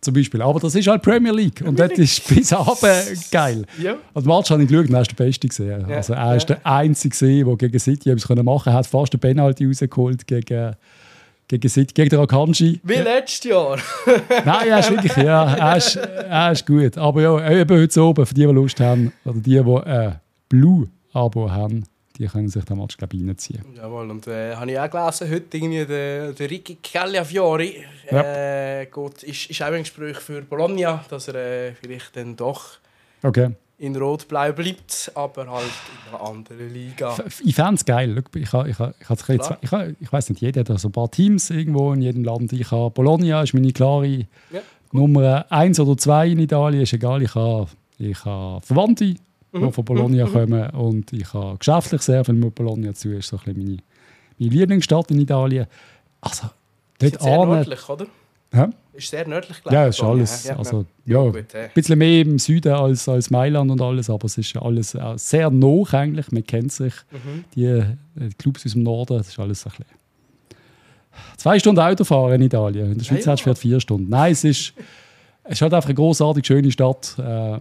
Zum 0.00 0.14
Beispiel. 0.14 0.40
Aber 0.42 0.60
das 0.60 0.74
ist 0.74 0.86
halt 0.86 1.02
Premier 1.02 1.32
League. 1.32 1.62
Und 1.64 1.78
das 1.78 1.92
ist 1.92 2.26
bis 2.34 2.52
abend 2.52 3.30
geil. 3.30 3.64
Ja. 3.82 3.96
Und 4.14 4.26
Match 4.26 4.50
habe 4.50 4.62
ich 4.62 4.68
geschaut, 4.68 4.90
er 4.90 5.00
ist 5.00 5.10
der 5.10 5.24
Beste 5.24 5.48
gesehen. 5.48 5.84
Also 5.86 6.12
er 6.12 6.36
ist 6.36 6.48
ja. 6.48 6.54
der 6.54 6.66
Einzige, 6.66 7.44
der 7.44 7.56
gegen 7.56 7.78
City 7.78 8.10
etwas 8.10 8.28
machen 8.28 8.44
konnte. 8.46 8.70
Er 8.70 8.74
hat 8.74 8.86
fast 8.86 9.12
den 9.12 9.20
Penalty 9.20 9.66
rausgeholt 9.66 10.26
gegen 10.26 10.76
gegen, 11.48 11.86
gegen 11.94 12.08
den 12.10 12.20
Akanji. 12.20 12.80
Wie 12.82 12.94
letztes 12.94 13.50
Jahr. 13.50 13.78
Nein, 14.44 14.68
er 14.68 14.78
ist 14.78 14.90
wirklich, 14.90 15.16
ja, 15.16 15.54
er 15.54 15.76
ist, 15.76 15.96
er 15.96 16.52
ist 16.52 16.66
gut. 16.66 16.96
Aber 16.98 17.22
ja, 17.22 17.50
eben 17.50 17.80
heute 17.80 18.02
oben, 18.02 18.26
für 18.26 18.34
die, 18.34 18.46
die 18.46 18.52
Lust 18.52 18.78
haben, 18.80 19.12
oder 19.24 19.38
die, 19.38 19.62
die 19.62 19.76
ein 19.86 20.20
Blue-Abo 20.48 21.50
haben, 21.50 21.84
die 22.18 22.26
können 22.26 22.48
sich 22.48 22.64
den 22.64 22.78
Match, 22.78 22.96
glaube 22.96 23.16
ich, 23.16 23.22
reinziehen. 23.22 23.64
Jawohl, 23.76 24.10
und 24.10 24.26
äh, 24.26 24.54
habe 24.54 24.70
ich 24.70 24.78
auch 24.78 24.90
gelesen, 24.90 25.30
heute 25.30 25.56
irgendwie 25.56 25.86
der, 25.86 26.32
der 26.32 26.50
Ricky 26.50 26.78
Cagliafiori 26.82 27.84
äh, 28.06 28.86
geht, 28.86 29.22
ist, 29.22 29.50
ist 29.50 29.62
auch 29.62 29.66
ein 29.66 29.82
Gespräch 29.82 30.18
für 30.18 30.42
Bologna, 30.42 31.04
dass 31.08 31.28
er 31.28 31.34
äh, 31.34 31.72
vielleicht 31.74 32.16
dann 32.16 32.36
doch 32.36 32.78
okay 33.22 33.50
in 33.78 33.96
Rot-Blau 33.96 34.52
bleibt, 34.52 35.12
aber 35.14 35.48
halt 35.48 35.64
in 35.64 36.14
einer 36.14 36.28
anderen 36.28 36.72
Liga. 36.72 37.16
Ich 37.44 37.54
fände 37.54 37.74
es 37.74 37.84
geil. 37.84 38.22
Ich, 38.34 38.42
ich, 38.42 38.52
ich, 38.52 38.80
ich, 38.80 39.28
ich, 39.28 39.62
ich, 39.62 39.96
ich 40.00 40.12
weiß 40.12 40.30
nicht, 40.30 40.40
jeder 40.40 40.60
hat 40.60 40.80
so 40.80 40.88
ein 40.88 40.92
paar 40.92 41.10
Teams 41.10 41.50
irgendwo 41.50 41.92
in 41.92 42.02
jedem 42.02 42.24
Land. 42.24 42.52
Ich 42.52 42.70
habe 42.70 42.90
Bologna 42.90 43.42
ist 43.42 43.54
meine 43.54 43.72
klare 43.72 44.26
ja, 44.50 44.60
Nummer 44.90 45.46
1 45.50 45.78
oder 45.80 45.96
2 45.96 46.28
in 46.28 46.38
Italien, 46.40 46.82
ist 46.82 46.92
egal. 46.92 47.22
Ich 47.22 47.34
habe, 47.34 47.68
ich 47.98 48.24
habe 48.24 48.64
Verwandte, 48.66 49.14
mhm. 49.52 49.66
die 49.66 49.72
von 49.72 49.84
Bologna 49.84 50.26
mhm. 50.26 50.32
kommen 50.32 50.70
und 50.70 51.12
ich 51.12 51.32
habe 51.32 51.58
geschäftlich 51.58 52.02
sehr 52.02 52.24
viel 52.24 52.34
mit 52.34 52.54
Bologna 52.54 52.92
zu. 52.94 53.10
Das 53.10 53.20
ist 53.20 53.28
so 53.28 53.36
ein 53.36 53.54
bisschen 53.54 53.64
meine, 53.64 53.78
meine 54.38 54.50
Lieblingsstadt 54.50 55.10
in 55.12 55.20
Italien. 55.20 55.66
Also, 56.20 56.48
Dort 56.98 57.12
Ist 57.12 57.22
sehr 57.22 57.46
nördlich, 57.46 57.88
oder? 57.88 58.06
Hä? 58.52 58.66
Ist 58.98 59.10
sehr 59.10 59.28
nördlich 59.28 59.62
gelegen. 59.62 59.80
Ja, 59.80 59.86
ist 59.86 60.02
alles. 60.02 60.44
ja. 60.44 60.56
Also, 60.58 60.84
Ja, 61.06 61.22
ja, 61.24 61.30
gut, 61.30 61.54
äh. 61.54 61.66
ein 61.66 61.70
bisschen 61.72 61.98
mehr 61.98 62.22
im 62.22 62.36
Süden 62.40 62.72
als, 62.72 63.08
als 63.08 63.30
Mailand 63.30 63.70
und 63.70 63.80
alles, 63.80 64.10
aber 64.10 64.24
es 64.24 64.36
ist 64.36 64.52
ja 64.52 64.60
alles 64.60 64.96
auch 64.96 65.16
sehr 65.16 65.50
nah 65.50 65.84
eigentlich. 65.92 66.32
Man 66.32 66.44
kennt 66.44 66.72
sich. 66.72 66.94
Mhm. 67.12 67.44
Die, 67.54 67.64
äh, 67.64 67.84
die 68.16 68.34
Clubs 68.36 68.66
aus 68.66 68.72
dem 68.72 68.82
Norden, 68.82 69.18
das 69.18 69.28
ist 69.28 69.38
alles 69.38 69.60
so 69.60 69.70
ein 69.70 69.76
bisschen. 69.78 69.94
Zwei 71.36 71.58
Stunden 71.60 71.80
Autofahren 71.80 72.34
in 72.34 72.42
Italien. 72.42 72.90
In 72.90 72.98
der 72.98 73.04
Schweiz 73.04 73.24
Ja, 73.24 73.34
ja. 73.34 73.36
vielleicht 73.36 73.60
vier 73.60 73.78
Stunden. 73.78 74.08
Nein, 74.08 74.32
es 74.32 74.42
ist, 74.42 74.72
es 75.44 75.52
ist 75.52 75.62
halt 75.62 75.72
einfach 75.74 75.88
eine 75.88 75.94
großartig 75.94 76.44
schöne 76.44 76.72
Stadt. 76.72 77.14
Äh, 77.18 77.58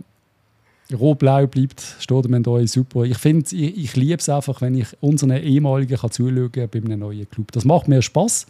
Rot-Blau 0.96 1.46
bleibt, 1.46 1.84
steht 2.00 2.26
dem 2.26 2.34
Endoi 2.34 2.66
super. 2.66 3.04
Ich 3.04 3.18
finde, 3.20 3.56
ich, 3.56 3.78
ich 3.78 3.96
liebe 3.96 4.16
es 4.16 4.28
einfach, 4.30 4.62
wenn 4.62 4.76
ich 4.76 4.88
unseren 5.02 5.32
ehemaligen 5.32 5.98
kann 5.98 6.10
zuschauen 6.10 6.52
kann 6.52 6.70
bei 6.70 6.80
einem 6.80 7.00
neuen 7.00 7.30
Club. 7.30 7.52
Das 7.52 7.64
macht 7.64 7.88
mir 7.88 8.02
Spaß. 8.02 8.48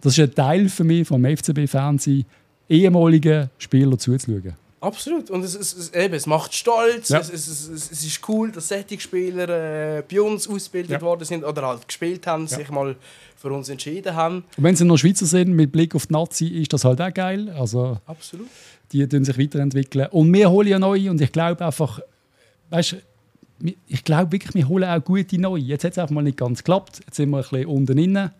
Das 0.00 0.16
ist 0.16 0.20
ein 0.20 0.34
Teil 0.34 0.68
für 0.68 0.84
mich 0.84 1.06
vom 1.06 1.24
FCB-Fernsehen, 1.24 2.24
ehemaligen 2.68 3.50
Spieler 3.58 3.98
zuzuschauen. 3.98 4.54
Absolut. 4.80 5.30
Und 5.30 5.42
es, 5.42 5.54
es, 5.54 5.74
es, 5.74 5.94
eben, 5.94 6.14
es 6.14 6.26
macht 6.26 6.54
stolz. 6.54 7.08
Ja. 7.08 7.18
Es, 7.18 7.32
es, 7.32 7.48
es, 7.48 7.90
es, 7.90 8.04
ist 8.04 8.28
cool, 8.28 8.52
dass 8.52 8.68
solche 8.68 9.00
Spieler 9.00 9.48
äh, 9.98 10.02
bei 10.08 10.20
uns 10.20 10.48
ausgebildet 10.48 10.92
Ja. 10.92 11.00
worden 11.00 11.24
sind 11.24 11.44
oder 11.44 11.66
halt 11.66 11.88
gespielt 11.88 12.26
haben, 12.26 12.46
sich 12.46 12.68
mal 12.70 12.94
für 13.36 13.48
uns 13.52 13.68
entschieden 13.68 14.14
haben. 14.14 14.44
Und 14.56 14.64
wenn 14.64 14.76
sie 14.76 14.84
noch 14.84 14.98
Schweizer 14.98 15.26
sind, 15.26 15.54
mit 15.54 15.72
Blick 15.72 15.94
auf 15.94 16.06
die 16.06 16.12
Nazi, 16.12 16.46
ist 16.48 16.72
das 16.72 16.84
halt 16.84 17.00
auch 17.00 17.12
geil. 17.12 17.48
Also, 17.58 17.98
Absolut. 18.06 18.48
die 18.92 19.06
tun 19.08 19.24
sich 19.24 19.38
weiterentwickeln. 19.38 20.08
Und 20.10 20.32
wir 20.32 20.50
holen 20.50 20.68
ja 20.68 20.78
neue 20.78 21.10
und 21.10 21.20
ich 21.20 21.32
glaube 21.32 21.64
einfach, 21.64 22.00
weißt 22.70 22.96
ich 23.88 24.04
glaube 24.04 24.32
wirklich, 24.32 24.54
wir 24.54 24.68
holen 24.68 24.84
auch 24.84 25.02
gute 25.02 25.40
neue. 25.40 25.62
Jetzt 25.62 25.84
hat 25.84 25.92
es 25.92 25.98
einfach 25.98 26.14
mal 26.14 26.22
nicht 26.22 26.36
ganz 26.36 26.58
geklappt. 26.58 27.00
Jetzt 27.06 27.16
sind 27.16 27.30
wir 27.30 27.38
ein 27.38 27.42
bisschen 27.42 27.66
unten 27.66 27.96
drin. 27.96 28.30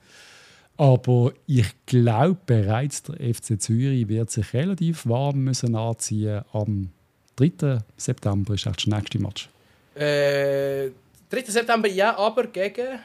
Aber 0.77 1.33
ich 1.47 1.66
glaube 1.87 2.39
bereits, 2.45 3.03
der 3.03 3.35
FC 3.35 3.61
Zürich 3.61 4.09
wird 4.09 4.31
sich 4.31 4.53
relativ 4.53 5.07
warm 5.07 5.45
müssen 5.45 5.74
anziehen 5.74 6.43
am 6.53 6.91
3. 7.37 7.79
September 7.97 8.55
ist 8.55 8.66
echt 8.66 8.79
das 8.79 8.87
nächste 8.87 9.18
Match. 9.18 9.49
Äh, 9.95 10.91
3. 11.31 11.43
September, 11.47 11.89
ja, 11.89 12.16
aber 12.16 12.47
gegen. 12.47 12.99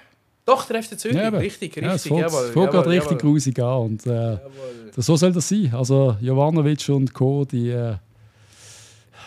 Doch, 0.45 0.65
der 0.65 0.81
FC 0.81 0.99
Zürich. 0.99 1.17
eben. 1.17 1.35
richtig, 1.35 1.75
richtig. 1.77 1.83
Ja, 1.83 1.93
es 1.93 2.03
fängt, 2.03 2.19
jawohl, 2.19 2.51
fängt 2.51 2.73
jawohl, 2.73 2.93
richtig 2.93 3.19
grusig 3.19 3.59
an. 3.59 3.77
Und, 3.77 4.07
äh. 4.07 4.37
Das, 4.95 5.05
so 5.05 5.15
soll 5.15 5.31
das 5.31 5.47
sein. 5.47 5.73
Also 5.73 6.17
Jovanovic 6.19 6.89
und 6.89 7.13
Co., 7.13 7.45
die, 7.45 7.69
äh, 7.69 7.95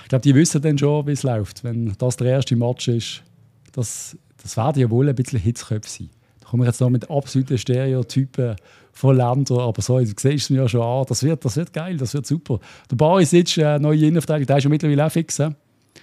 ich 0.03 0.09
glaube, 0.09 0.23
die 0.23 0.35
wissen 0.35 0.61
dann 0.61 0.77
schon, 0.77 1.07
wie 1.07 1.13
es 1.13 1.23
läuft. 1.23 1.65
Wenn 1.65 1.95
das 1.99 2.17
der 2.17 2.27
erste 2.29 2.57
Match 2.57 2.89
ist, 2.89 3.23
das, 3.73 4.17
das 4.43 4.57
werden 4.57 4.81
ja 4.81 4.91
wohl 4.91 5.09
ein 5.09 5.15
bisschen 5.15 5.39
Hitzköpfe 5.39 5.89
sein. 5.89 6.11
Da 6.45 6.51
kommen 6.51 6.63
wir 6.63 6.67
jetzt 6.67 6.81
noch 6.81 6.91
mit 6.91 7.11
absoluten 7.11 7.57
Stereotypen 7.57 8.57
von 8.93 9.17
Ländern, 9.17 9.61
aber 9.61 9.81
so, 9.81 9.99
du 9.99 10.05
siehst 10.07 10.25
es 10.25 10.51
mir 10.51 10.59
ja 10.59 10.69
schon 10.69 10.83
an, 10.83 11.07
das 11.09 11.23
wird, 11.23 11.43
das 11.45 11.57
wird 11.57 11.73
geil, 11.73 11.97
das 11.97 12.13
wird 12.13 12.27
super. 12.27 12.61
Der 12.91 12.97
Baris 12.97 13.31
sitzt, 13.31 13.57
äh, 13.57 13.79
neue 13.79 13.99
Innenverteidigung, 14.07 14.47
der 14.47 14.59
ist 14.59 14.65
ja 14.65 14.71
mittlerweile 14.71 15.07
auch 15.07 15.11
fix. 15.11 15.39
hä? 15.39 15.49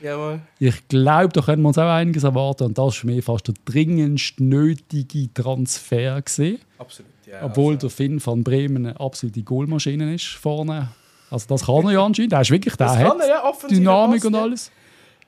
Jawohl. 0.02 0.42
Ich 0.58 0.88
glaube, 0.88 1.30
da 1.30 1.42
können 1.42 1.62
wir 1.62 1.68
uns 1.68 1.78
auch 1.78 1.90
einiges 1.90 2.24
erwarten 2.24 2.64
und 2.64 2.78
das 2.78 2.96
ist 2.96 2.98
für 3.02 3.08
mich 3.08 3.24
fast 3.24 3.48
der 3.48 3.54
dringendst 3.66 4.40
nötige 4.40 5.32
Transfer 5.32 6.22
gesehen. 6.24 6.60
Absolut, 6.80 7.12
ja. 7.28 7.44
Obwohl 7.44 7.76
also, 7.76 7.88
der 7.88 7.90
Finn 7.92 8.26
van 8.26 8.44
Bremen 8.44 8.88
eine 8.88 9.00
absolute 9.00 9.44
Goalmaschine 9.44 10.14
ist 10.16 10.26
vorne. 10.26 10.90
Also 11.30 11.46
das 11.48 11.68
kann 11.68 11.86
er 11.86 11.92
ja 11.92 12.04
anscheinend. 12.04 12.32
Der 12.32 12.42
ist 12.42 12.50
wirklich, 12.50 12.76
der 12.78 12.88
das 12.88 12.98
hat 12.98 13.08
kann 13.10 13.20
er, 13.20 13.28
ja, 13.28 13.54
Dynamik 13.70 14.26
und 14.26 14.36
alles. 14.36 14.72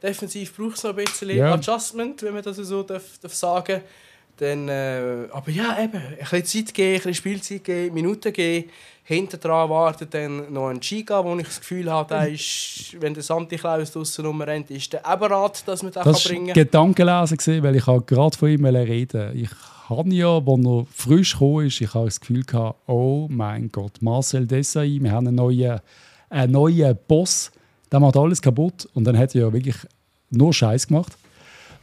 Defensiv 0.01 0.57
braucht 0.57 0.77
es 0.77 0.83
noch 0.83 0.89
ein 0.89 1.05
bisschen 1.05 1.29
Ja. 1.29 1.53
Adjustment, 1.53 2.23
wenn 2.23 2.33
man 2.33 2.41
das 2.43 2.57
so 2.57 2.81
darf, 2.81 3.03
darf 3.21 3.33
sagen 3.33 3.81
Dann, 4.37 4.67
äh, 4.67 5.27
Aber 5.31 5.51
ja, 5.51 5.77
eben, 5.81 5.97
ein 5.97 6.17
bisschen 6.17 6.65
Zeit 6.65 6.73
geben, 6.73 6.93
ein 6.93 6.97
bisschen 6.97 7.13
Spielzeit 7.13 7.63
geben, 7.63 7.93
Minuten 7.93 8.33
geben. 8.33 8.69
Hinten 9.05 9.39
dran 9.39 9.69
wartet 9.69 10.13
dann 10.13 10.51
noch 10.51 10.69
ein 10.69 10.79
Chica, 10.79 11.23
wo 11.25 11.35
ich 11.37 11.45
das 11.45 11.59
Gefühl 11.59 11.91
habe, 11.91 12.07
der 12.07 12.29
ist, 12.33 12.95
wenn 12.99 13.13
der 13.13 13.21
Santi 13.21 13.57
Klaus 13.57 13.91
draussen 13.91 14.25
rumrennt, 14.25 14.71
ist 14.71 14.93
der 14.93 15.01
Eberrat, 15.05 15.67
dass 15.67 15.83
man 15.83 15.91
den 15.91 16.03
Das 16.03 16.23
kann 16.23 16.31
bringen 16.31 16.47
kann. 16.47 16.53
Gedankenlesen, 16.53 17.63
weil 17.63 17.75
ich 17.75 17.85
gerade 17.85 18.37
von 18.37 18.49
ihm 18.49 18.65
reden 18.65 19.37
Ich 19.37 19.49
habe 19.89 20.09
ja, 20.13 20.37
als 20.37 20.65
er 20.65 20.85
frisch 20.93 21.33
gekommen 21.33 21.67
ist, 21.67 21.81
ich 21.81 21.93
habe 21.93 22.05
das 22.05 22.19
Gefühl 22.19 22.43
gehabt, 22.43 22.79
oh 22.87 23.27
mein 23.29 23.69
Gott, 23.71 24.01
Marcel 24.01 24.47
Desailly, 24.47 25.03
wir 25.03 25.11
haben 25.11 25.27
einen 25.27 25.35
neuen, 25.35 25.79
einen 26.29 26.51
neuen 26.53 26.97
Boss, 27.07 27.51
der 27.91 27.99
macht 27.99 28.15
alles 28.15 28.41
kaputt. 28.41 28.87
Und 28.93 29.03
dann 29.03 29.17
hat 29.17 29.35
er 29.35 29.41
ja 29.41 29.53
wirklich 29.53 29.75
nur 30.29 30.53
Scheiß 30.53 30.87
gemacht. 30.87 31.17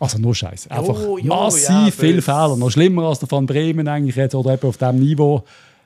Also 0.00 0.18
nur 0.18 0.34
Scheiß. 0.34 0.68
Einfach 0.68 0.98
Jo, 0.98 1.18
jo, 1.18 1.24
massiv 1.26 1.68
ja, 1.68 1.90
viel 1.90 2.14
böse. 2.14 2.22
Fehler. 2.22 2.56
Noch 2.56 2.70
schlimmer 2.70 3.04
als 3.04 3.18
der 3.18 3.30
Van 3.30 3.46
Bremen 3.46 3.86
eigentlich 3.86 4.16
jetzt, 4.16 4.34
oder 4.34 4.54
eben 4.54 4.66
auf 4.66 4.78
diesem 4.78 4.98
Niveau. 4.98 5.44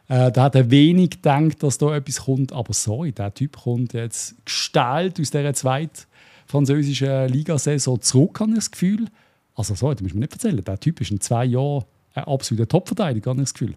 Äh, 0.08 0.30
da 0.30 0.44
hat 0.44 0.54
er 0.54 0.70
wenig 0.70 1.10
gedacht, 1.10 1.62
dass 1.62 1.78
da 1.78 1.96
etwas 1.96 2.24
kommt. 2.24 2.52
Aber 2.52 2.72
sorry, 2.72 3.12
der 3.12 3.34
Typ 3.34 3.56
kommt 3.56 3.92
jetzt 3.92 4.36
gestellt 4.44 5.20
aus 5.20 5.30
dieser 5.30 5.52
zweiten 5.52 6.06
französischen 6.46 7.28
Ligasaison 7.28 8.00
zurück, 8.00 8.38
habe 8.40 8.50
ich 8.52 8.56
das 8.58 8.70
Gefühl. 8.70 9.06
Also 9.56 9.74
sorry, 9.74 9.96
du 9.96 10.04
musst 10.04 10.14
mir 10.14 10.20
nicht 10.20 10.32
erzählen, 10.32 10.62
der 10.62 10.78
Typ 10.78 11.00
ist 11.00 11.10
in 11.10 11.20
zwei 11.20 11.44
Jahren 11.46 11.84
ein 12.14 12.24
absoluter 12.24 12.68
Topverteidiger, 12.68 13.30
habe 13.30 13.40
ich 13.40 13.46
das 13.46 13.54
Gefühl. 13.54 13.74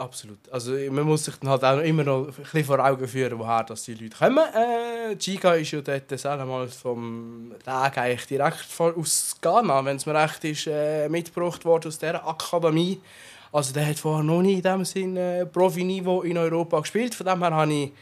Absolut. 0.00 0.38
Also 0.50 0.72
man 0.90 1.04
muss 1.04 1.26
sich 1.26 1.36
dann 1.36 1.50
halt 1.50 1.62
auch 1.62 1.78
immer 1.80 2.02
noch 2.04 2.28
ein 2.28 2.32
bisschen 2.32 2.64
vor 2.64 2.78
Augen 2.78 3.06
führen, 3.06 3.38
woher 3.38 3.64
das 3.64 3.82
die 3.82 3.92
Leute 3.92 4.16
kommen. 4.16 4.38
Äh, 4.38 5.14
Giga 5.16 5.52
ist 5.52 5.72
ja 5.72 5.82
dort 5.82 6.18
selber 6.18 6.46
mal 6.46 6.66
vom 6.68 7.52
Tag 7.62 7.98
eigentlich 7.98 8.26
direkt 8.26 8.66
aus 8.80 9.36
Ghana, 9.42 9.84
wenn 9.84 9.98
es 9.98 10.06
mir 10.06 10.14
recht 10.14 10.42
ist, 10.44 10.66
äh, 10.68 11.06
mitgebracht 11.10 11.66
worden 11.66 11.88
aus 11.88 11.98
dieser 11.98 12.26
Akademie. 12.26 12.98
Also 13.52 13.74
der 13.74 13.88
hat 13.88 13.98
vorher 13.98 14.24
noch 14.24 14.40
nie 14.40 14.54
in 14.54 14.62
dem 14.62 14.86
Sinne 14.86 15.40
äh, 15.40 15.46
Profi-Niveau 15.46 16.22
in 16.22 16.38
Europa 16.38 16.80
gespielt. 16.80 17.14
Von 17.14 17.26
dem 17.26 17.40
her 17.40 17.54
habe 17.54 17.70
ich 17.70 17.92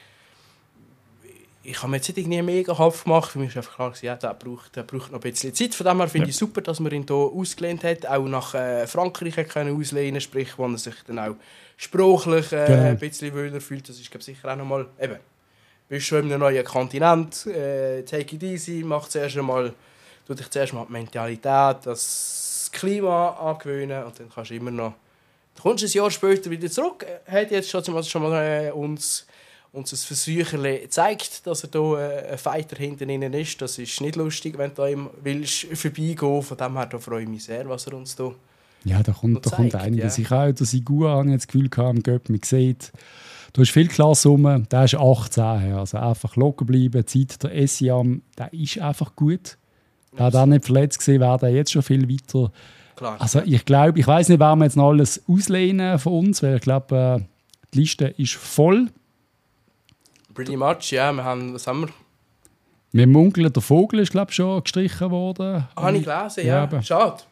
ich 1.65 1.83
habe 1.83 1.91
mir 1.91 1.97
jetzt 1.99 2.17
nicht 2.17 2.29
mega 2.29 2.73
Kopf 2.73 3.05
gemacht. 3.05 3.33
Für 3.33 3.41
mich 3.41 3.55
war 3.55 3.63
einfach 3.63 3.75
klar, 3.75 3.93
ja, 4.01 4.17
der, 4.17 4.33
braucht, 4.33 4.75
der 4.75 4.85
braucht 4.85 5.13
noch 5.13 5.19
ein 5.19 5.31
bisschen 5.33 5.53
Zeit. 5.53 5.75
Von 5.75 5.87
dem 5.87 5.99
her 5.99 6.09
finde 6.09 6.31
ich 6.31 6.37
super, 6.37 6.63
dass 6.63 6.81
man 6.81 6.93
ihn 6.93 7.05
hier 7.07 7.17
ausgelehnt 7.17 7.85
hat. 7.85 8.07
Auch 8.07 8.27
nach 8.27 8.55
äh, 8.55 8.87
Frankreich 8.87 9.35
können 9.49 9.79
auslehnen 9.79 10.21
sprich, 10.21 10.57
wo 10.57 10.67
er 10.67 10.79
sich 10.79 10.95
dann 11.07 11.19
auch 11.19 11.35
sprachlich 11.79 12.53
äh, 12.53 12.67
Genau. 12.67 12.83
ein 12.89 12.99
bisschen 12.99 13.35
wohler 13.35 13.61
fühlt. 13.63 13.89
Das 13.89 13.99
ist 13.99 14.11
glaub, 14.11 14.23
sicher 14.23 14.53
auch 14.53 14.57
nochmal... 14.57 14.87
Eben, 15.01 15.17
bist 15.89 16.07
schon 16.07 16.19
in 16.25 16.33
einem 16.33 16.41
neuen 16.41 16.63
Kontinent, 16.65 17.47
äh, 17.47 18.03
take 18.03 18.37
it 18.37 18.43
easy, 18.43 18.83
mach 18.85 19.09
zuerst 19.09 19.39
einmal, 19.39 19.73
tu 20.27 20.35
dich 20.35 20.51
zuerst 20.51 20.75
mal 20.75 20.85
die 20.87 20.93
Mentalität, 20.93 21.77
das 21.85 22.69
Klima 22.71 23.31
angewöhnen 23.31 24.05
und 24.05 24.21
dann 24.21 24.29
kannst 24.29 24.51
du 24.51 24.55
immer 24.55 24.71
noch... 24.71 24.93
Du 25.57 25.63
kommst 25.63 25.85
ein 25.85 25.91
Jahr 25.91 26.11
später 26.11 26.51
wieder 26.51 26.71
zurück. 26.71 27.07
Er 27.25 27.41
hat 27.41 27.51
jetzt 27.51 27.71
schon, 27.71 27.83
mal- 27.95 28.05
schon 28.05 28.23
mal 28.23 28.67
äh, 28.67 28.71
uns 28.71 29.27
uns 29.71 29.93
ein 29.93 29.97
Versucherle 29.99 30.89
zeigt, 30.89 31.47
dass 31.47 31.63
er 31.63 31.69
da 31.69 31.99
äh, 32.01 32.33
ein 32.33 32.39
Fighter 32.39 32.77
hinten 32.77 33.11
innen 33.11 33.35
ist. 33.35 33.61
Das 33.61 33.79
ist 33.79 34.01
nicht 34.01 34.17
lustig, 34.17 34.57
wenn 34.57 34.75
du 34.75 34.87
ihm 34.87 35.11
willst 35.23 35.67
vorbeigehen. 35.75 36.43
Von 36.43 36.57
dem 36.57 36.77
her 36.77 36.87
da 36.87 36.99
freue 36.99 37.23
ich 37.23 37.29
mich 37.29 37.45
sehr, 37.45 37.69
was 37.69 37.87
er 37.87 37.95
uns 37.95 38.17
da. 38.17 38.33
Ja, 38.85 39.03
da 39.03 39.13
kommt, 39.13 39.45
da 39.45 39.51
kommt 39.51 39.75
einiges. 39.75 40.17
ja. 40.17 40.23
Ich 40.25 40.31
habe 40.31 40.51
auch 40.51 40.55
der 40.55 40.67
Sigua 40.67 41.23
das 41.25 41.47
Gefühl 41.47 41.69
gehabt, 41.69 41.97
im 41.97 42.03
Göpp, 42.03 42.29
man 42.29 42.41
sieht, 42.43 42.93
du 43.53 43.61
hast 43.61 43.71
viel 43.71 43.89
Klasse 43.89 44.29
rum, 44.29 44.67
der 44.71 44.85
ist 44.85 44.95
18. 44.95 45.59
her. 45.61 45.77
Also 45.79 45.99
einfach 45.99 46.37
locker 46.37 46.65
bleiben, 46.65 47.07
Zeit. 47.07 47.43
Der 47.43 47.55
Essiam, 47.55 48.23
der 48.37 48.53
ist 48.53 48.79
einfach 48.79 49.15
gut. 49.17 49.59
Der 50.17 50.27
hat 50.27 50.37
auch 50.37 50.47
nicht 50.47 50.65
verletzt 50.65 50.99
gesehen, 50.99 51.21
wäre 51.21 51.39
der 51.39 51.51
jetzt 51.51 51.73
schon 51.73 51.83
viel 51.83 52.09
weiter. 52.09 52.51
Klar. 52.97 53.17
Also 53.21 53.43
ich 53.45 53.65
glaube, 53.65 53.99
ich 53.99 54.07
weiß 54.07 54.29
nicht, 54.29 54.41
werden 54.41 54.59
wir 54.59 54.65
jetzt 54.65 54.77
noch 54.77 54.89
alles 54.89 55.23
auslehnen 55.29 55.99
von 55.99 56.15
uns, 56.15 56.43
weil 56.43 56.57
ich 56.57 56.63
glaube, 56.63 57.21
äh, 57.21 57.25
die 57.73 57.81
Liste 57.81 58.07
ist 58.07 58.35
voll. 58.35 58.89
Pretty 60.35 60.57
much, 60.57 60.91
ja. 60.91 61.13
Wir 61.13 61.23
haben, 61.25 61.55
was 61.55 61.67
haben 61.67 61.83
wir? 61.83 61.89
Wir 62.91 63.07
munkeln, 63.07 63.53
der 63.53 63.63
Vogel 63.63 64.01
ist 64.01 64.13
glaube 64.13 64.31
ich 64.31 64.37
schon 64.37 64.63
gestrichen 64.63 65.11
worden. 65.11 65.67
Ah, 65.75 65.83
habe 65.83 65.99
ich 65.99 66.05
gelesen, 66.05 66.47
Ja, 66.47 66.69
ja. 66.71 66.83
Schade. 66.83 67.23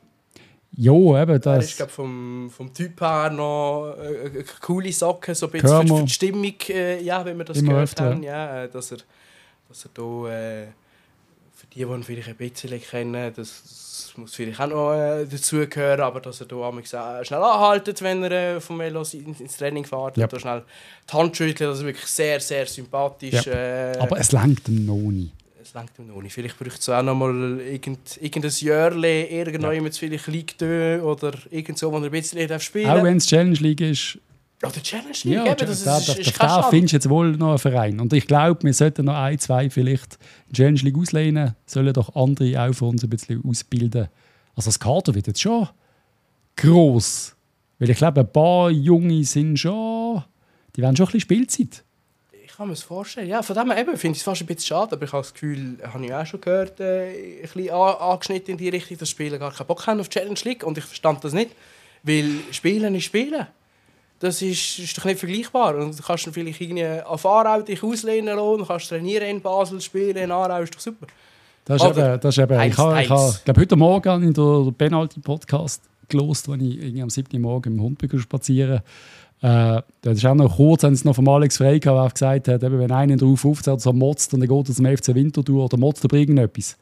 Ja, 0.76 0.92
eben, 0.92 1.30
Er 1.30 1.34
ist 1.36 1.44
das. 1.70 1.76
glaub, 1.76 1.90
vom, 1.90 2.50
vom 2.54 2.72
Typ 2.74 3.00
her 3.00 3.30
noch 3.30 3.94
äh, 3.98 4.26
eine 4.30 4.44
coole 4.60 4.92
Socke, 4.92 5.34
so 5.34 5.46
ein 5.46 5.52
bisschen 5.52 5.88
für, 5.88 5.96
für 5.96 6.02
die 6.04 6.10
Stimmung, 6.10 6.54
äh, 6.68 7.02
ja, 7.02 7.24
wenn 7.24 7.38
wir 7.38 7.44
das 7.44 7.58
Immer 7.58 7.70
gehört 7.70 7.84
öfter, 7.90 8.04
haben, 8.10 8.22
ja, 8.22 8.64
äh, 8.64 8.68
dass 8.68 8.92
er, 8.92 8.98
dass 9.68 9.84
er 9.86 9.90
da, 9.94 10.28
äh, 10.30 10.66
für 11.54 11.66
die, 11.72 11.78
die 11.78 11.82
ihn 11.90 12.02
vielleicht 12.02 12.28
ein 12.28 12.36
bisschen 12.36 12.80
kennen, 12.82 13.32
das, 13.34 13.62
das 13.62 14.12
muss 14.18 14.34
vielleicht 14.34 14.60
auch 14.60 14.66
noch 14.68 14.92
äh, 14.92 15.24
dazugehören, 15.24 16.00
aber 16.02 16.20
dass 16.20 16.40
er 16.40 16.46
da 16.46 16.56
einmal 16.68 16.82
äh, 16.82 17.24
schnell 17.24 17.42
anhaltet, 17.42 18.02
wenn 18.02 18.22
er 18.24 18.56
äh, 18.56 18.60
vom 18.60 18.78
Velo 18.78 19.00
ins, 19.00 19.56
Training 19.56 19.86
fährt, 19.86 20.18
Ja. 20.18 20.24
und 20.24 20.32
da 20.34 20.38
schnell 20.38 20.62
die 21.10 21.12
Hand 21.16 21.34
schüttelt, 21.36 21.70
das 21.70 21.78
ist 21.78 21.84
wirklich 21.86 22.06
sehr, 22.06 22.38
sehr 22.40 22.66
sympathisch. 22.66 23.46
Äh, 23.46 23.96
Aber 23.98 24.18
es 24.18 24.30
langt 24.32 24.68
ihm 24.68 24.84
noch 24.84 24.96
nicht. 24.96 25.32
Es 25.66 25.74
langt 25.74 25.98
ihm 25.98 26.08
noch 26.08 26.22
nicht. 26.22 26.32
Vielleicht 26.32 26.58
braucht 26.58 26.80
es 26.80 26.88
auch 26.88 27.02
noch 27.02 27.14
mal 27.14 27.60
irgend, 27.60 28.18
irgendein 28.20 28.50
Jörle, 28.50 29.26
irgendwo 29.26 29.70
ja. 29.70 29.90
vielleicht 29.90 30.26
liegt 30.28 30.62
oder 30.62 31.32
irgend 31.50 31.78
so, 31.78 31.90
wo 31.90 31.96
er 31.98 32.04
ein 32.04 32.10
bisschen 32.10 32.46
darf 32.48 32.62
spielen 32.62 32.88
Auch 32.88 33.02
wenn 33.02 33.16
es 33.16 33.26
Challenge 33.26 33.58
League 33.58 33.80
ist, 33.80 34.18
Oder 34.62 34.82
Challenge 34.82 35.12
League, 35.24 35.34
Ja, 35.34 35.46
eben, 35.46 35.56
da, 35.56 35.66
das 35.66 35.84
da, 35.84 35.98
ist, 35.98 36.08
da, 36.08 36.12
ist, 36.12 36.28
ist 36.28 36.42
da, 36.42 36.62
findest 36.62 36.92
du 36.92 36.96
jetzt 36.96 37.08
wohl 37.08 37.36
noch 37.36 37.50
einen 37.50 37.58
Verein. 37.58 38.00
Und 38.00 38.12
ich 38.12 38.26
glaube, 38.26 38.62
wir 38.62 38.72
sollten 38.72 39.06
noch 39.06 39.16
ein, 39.16 39.38
zwei 39.38 39.68
vielleicht 39.68 40.18
Challenge 40.52 40.80
League 40.80 40.96
auslehnen, 40.96 41.54
sollen 41.66 41.92
doch 41.92 42.14
andere 42.14 42.62
auch 42.62 42.72
für 42.72 42.86
uns 42.86 43.02
ein 43.02 43.10
bisschen 43.10 43.42
ausbilden. 43.44 44.08
Also 44.54 44.68
das 44.68 44.80
Kader 44.80 45.14
wird 45.14 45.26
jetzt 45.26 45.40
schon 45.42 45.68
gross. 46.56 47.34
Weil 47.78 47.90
ich 47.90 47.98
glaube, 47.98 48.20
ein 48.20 48.32
paar 48.32 48.70
Junge 48.70 49.22
sind 49.24 49.58
schon... 49.58 50.22
die 50.74 50.82
wollen 50.82 50.96
schon 50.96 51.06
ein 51.06 51.12
bisschen 51.12 51.20
Spielzeit. 51.20 51.84
Ich 52.56 52.58
kann 52.58 52.68
mir 52.68 52.72
das 52.72 52.84
vorstellen. 52.84 53.28
Ja, 53.28 53.42
von 53.42 53.54
dem 53.54 53.70
her 53.70 53.78
eben 53.82 53.98
finde 53.98 54.16
ich 54.16 54.20
es 54.20 54.24
fast 54.24 54.40
ein 54.40 54.46
bisschen 54.46 54.68
schade, 54.68 54.96
aber 54.96 55.04
ich 55.04 55.12
habe 55.12 55.22
das 55.22 55.34
Gefühl, 55.34 55.76
habe 55.92 56.02
ich 56.06 56.14
auch 56.14 56.24
schon 56.24 56.40
gehört, 56.40 56.80
äh, 56.80 57.10
ein 57.10 57.42
bisschen 57.42 57.68
angeschnitten 57.68 58.52
in 58.52 58.56
die 58.56 58.70
Richtung, 58.70 58.96
dass 58.96 59.10
Spieler 59.10 59.36
gar 59.36 59.52
keinen 59.52 59.66
Bock 59.66 59.86
haben 59.86 60.00
auf 60.00 60.08
Challenge 60.08 60.40
League 60.42 60.64
und 60.64 60.78
ich 60.78 60.84
verstand 60.84 61.22
das 61.22 61.34
nicht, 61.34 61.50
weil 62.02 62.38
Spielen 62.52 62.94
ist 62.94 63.04
Spielen. 63.04 63.46
Das 64.20 64.40
ist, 64.40 64.78
ist 64.78 64.96
doch 64.96 65.04
nicht 65.04 65.18
vergleichbar. 65.18 65.74
Und 65.76 65.98
du 65.98 66.02
kannst 66.02 66.24
vielleicht 66.32 66.58
irgendwie 66.62 67.02
auf 67.02 67.26
Aarau 67.26 67.60
dich 67.60 67.82
auslehnen 67.82 68.34
lassen, 68.34 68.66
kannst 68.66 68.88
trainieren 68.88 69.28
in 69.28 69.42
Basel, 69.42 69.78
spielen 69.82 70.16
in 70.16 70.30
Aarau, 70.30 70.62
ist 70.62 70.74
doch 70.74 70.80
super. 70.80 71.08
Das 71.66 71.82
ist 71.82 71.90
eben, 71.90 72.20
das 72.22 72.38
ist 72.38 72.42
eben 72.42 72.60
ich 72.62 72.78
habe, 72.78 73.02
ich 73.02 73.10
habe, 73.10 73.38
glaube 73.44 73.60
heute 73.60 73.76
Morgen 73.76 74.22
in 74.22 74.32
der 74.32 74.72
Penalty-Podcast 74.78 75.82
gelost, 76.08 76.48
als 76.48 76.62
ich 76.62 76.78
irgendwie 76.78 77.02
am 77.02 77.10
7. 77.10 77.38
Morgen 77.38 77.74
im 77.74 77.82
Hund 77.82 78.00
spazieren 78.16 78.80
äh, 79.42 79.82
das 80.02 80.18
ist 80.18 80.24
auch 80.24 80.34
noch 80.34 80.56
kurz, 80.56 80.82
haben 80.82 80.96
sie 80.96 81.06
noch 81.06 81.14
von 81.14 81.28
Alex 81.28 81.58
Frey 81.58 81.78
gehabt, 81.78 82.14
gesagt 82.14 82.48
hat, 82.48 82.62
eben, 82.62 82.78
wenn 82.78 82.90
einer 82.90 83.16
drauf 83.16 83.44
aufzählt, 83.44 83.80
so 83.80 83.92
motzt 83.92 84.32
und 84.32 84.40
dann 84.40 84.48
geht 84.48 84.68
er 84.68 84.74
zum 84.74 84.86
FC 84.86 85.14
Winterthur 85.14 85.64
oder 85.64 85.76
motzt 85.76 86.04
über 86.04 86.16
irgendetwas. 86.16 86.76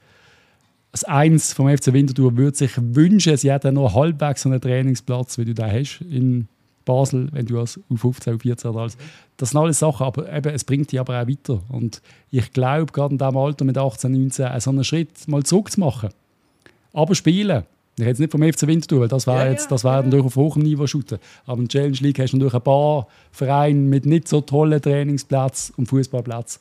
Das 0.92 1.02
Eins 1.05 1.52
vom 1.52 1.68
FC 1.68 1.92
Winterthur 1.92 2.36
würde 2.36 2.57
sich 2.57 2.70
wünschen, 2.76 3.36
sie 3.36 3.50
hätten 3.50 3.74
noch 3.74 3.94
halbwegs 3.94 4.42
so 4.42 4.48
einen 4.48 4.61
Trainingsplatz, 4.61 5.38
wie 5.38 5.44
du 5.44 5.55
da 5.55 5.68
hast 5.68 6.00
in 6.02 6.46
Basel, 6.84 7.28
wenn 7.32 7.46
du 7.46 7.59
als 7.59 7.80
U15, 7.90 8.38
U14 8.38 8.68
oder 8.68 8.80
alles. 8.80 8.96
Das 9.36 9.50
sind 9.50 9.61
alles 9.61 9.78
Sachen, 9.78 10.07
aber 10.07 10.32
eben, 10.32 10.55
es 10.55 10.64
bringt 10.64 10.92
dich 10.92 11.00
aber 11.00 11.20
auch 11.20 11.26
weiter. 11.26 11.61
Und 11.70 12.00
ich 12.30 12.52
glaube, 12.52 12.92
gerade 12.92 13.14
in 13.14 13.18
diesem 13.18 13.36
Alter 13.36 13.64
mit 13.64 13.78
18, 13.78 14.12
19, 14.12 14.61
so 14.61 14.70
einen 14.70 14.84
Schritt 14.84 15.26
mal 15.26 15.42
zurückzumachen. 15.42 16.11
Aber 16.92 17.14
spielen. 17.14 17.64
Ich 17.97 18.05
jetzt 18.05 18.18
nicht 18.18 18.32
vom 18.32 18.42
FC 18.42 18.66
Winterthur, 18.66 19.01
weil 19.03 19.09
das 19.09 19.26
wäre 19.26 19.45
ja, 19.45 19.51
jetzt, 19.53 19.70
das 19.70 19.84
wäre 19.84 20.05
ja. 20.09 20.20
auf 20.20 20.34
hohem 20.34 20.62
Niveau 20.62 20.86
shooten. 20.86 21.18
Aber 21.47 21.61
in 21.61 21.68
der 21.68 21.80
Challenge 21.80 21.99
League 22.01 22.18
hast 22.18 22.32
du 22.32 22.38
natürlich 22.38 22.55
ein 22.55 22.62
paar 22.62 23.07
Vereine 23.30 23.78
mit 23.78 24.05
nicht 24.05 24.26
so 24.26 24.40
tollen 24.40 24.82
Trainingsplätzen 24.82 25.74
und 25.76 25.86
Fußballplätzen 25.86 26.61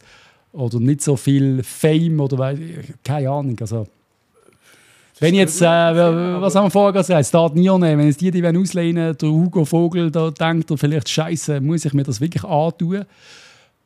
oder 0.52 0.80
nicht 0.80 1.02
so 1.02 1.16
viel 1.16 1.64
Fame 1.64 2.20
oder 2.20 2.56
keine 3.04 3.30
Ahnung. 3.30 3.58
Also, 3.60 3.88
wenn 5.20 5.36
jetzt, 5.36 5.62
äh, 5.62 5.66
was 5.66 6.56
haben 6.56 6.66
wir 6.66 6.70
vorher 6.70 6.94
gesagt, 6.94 7.26
Start 7.26 7.56
Nione, 7.56 7.98
wenn 7.98 8.10
es 8.10 8.18
die, 8.18 8.30
die 8.30 8.46
auslehnen, 8.46 9.18
der 9.18 9.30
Hugo 9.30 9.66
Vogel, 9.66 10.12
da 10.12 10.30
denkt 10.30 10.70
er 10.70 10.78
vielleicht, 10.78 11.10
Scheiße, 11.10 11.62
muss 11.62 11.86
ich 11.86 11.94
mir 11.94 12.04
das 12.04 12.22
wirklich 12.22 12.44
antun? 12.44 13.06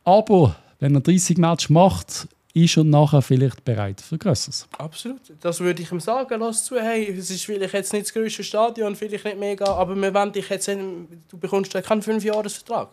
Aber 0.03 0.55
wenn 0.79 0.95
er 0.95 1.01
30 1.01 1.37
Matches 1.37 1.69
macht, 1.69 2.27
ist 2.63 2.77
er 2.77 2.83
nachher 2.83 3.21
vielleicht 3.21 3.63
bereit 3.63 4.01
für 4.01 4.17
Größeres. 4.17 4.67
Absolut. 4.77 5.21
Das 5.41 5.59
würde 5.59 5.81
ich 5.81 5.91
ihm 5.91 5.99
sagen. 5.99 6.39
Lass 6.39 6.65
zu, 6.65 6.79
hey, 6.79 7.15
es 7.17 7.29
ist 7.29 7.45
vielleicht 7.45 7.73
jetzt 7.73 7.93
nicht 7.93 8.05
das 8.05 8.13
größte 8.13 8.43
Stadion, 8.43 8.95
vielleicht 8.95 9.25
nicht 9.25 9.37
mega, 9.37 9.65
aber 9.65 9.95
wir 9.95 10.13
wollen 10.13 10.31
dich 10.31 10.49
jetzt, 10.49 10.67
du 10.67 11.37
bekommst 11.37 11.73
keinen 11.73 12.01
5-Jahres-Vertrag. 12.01 12.89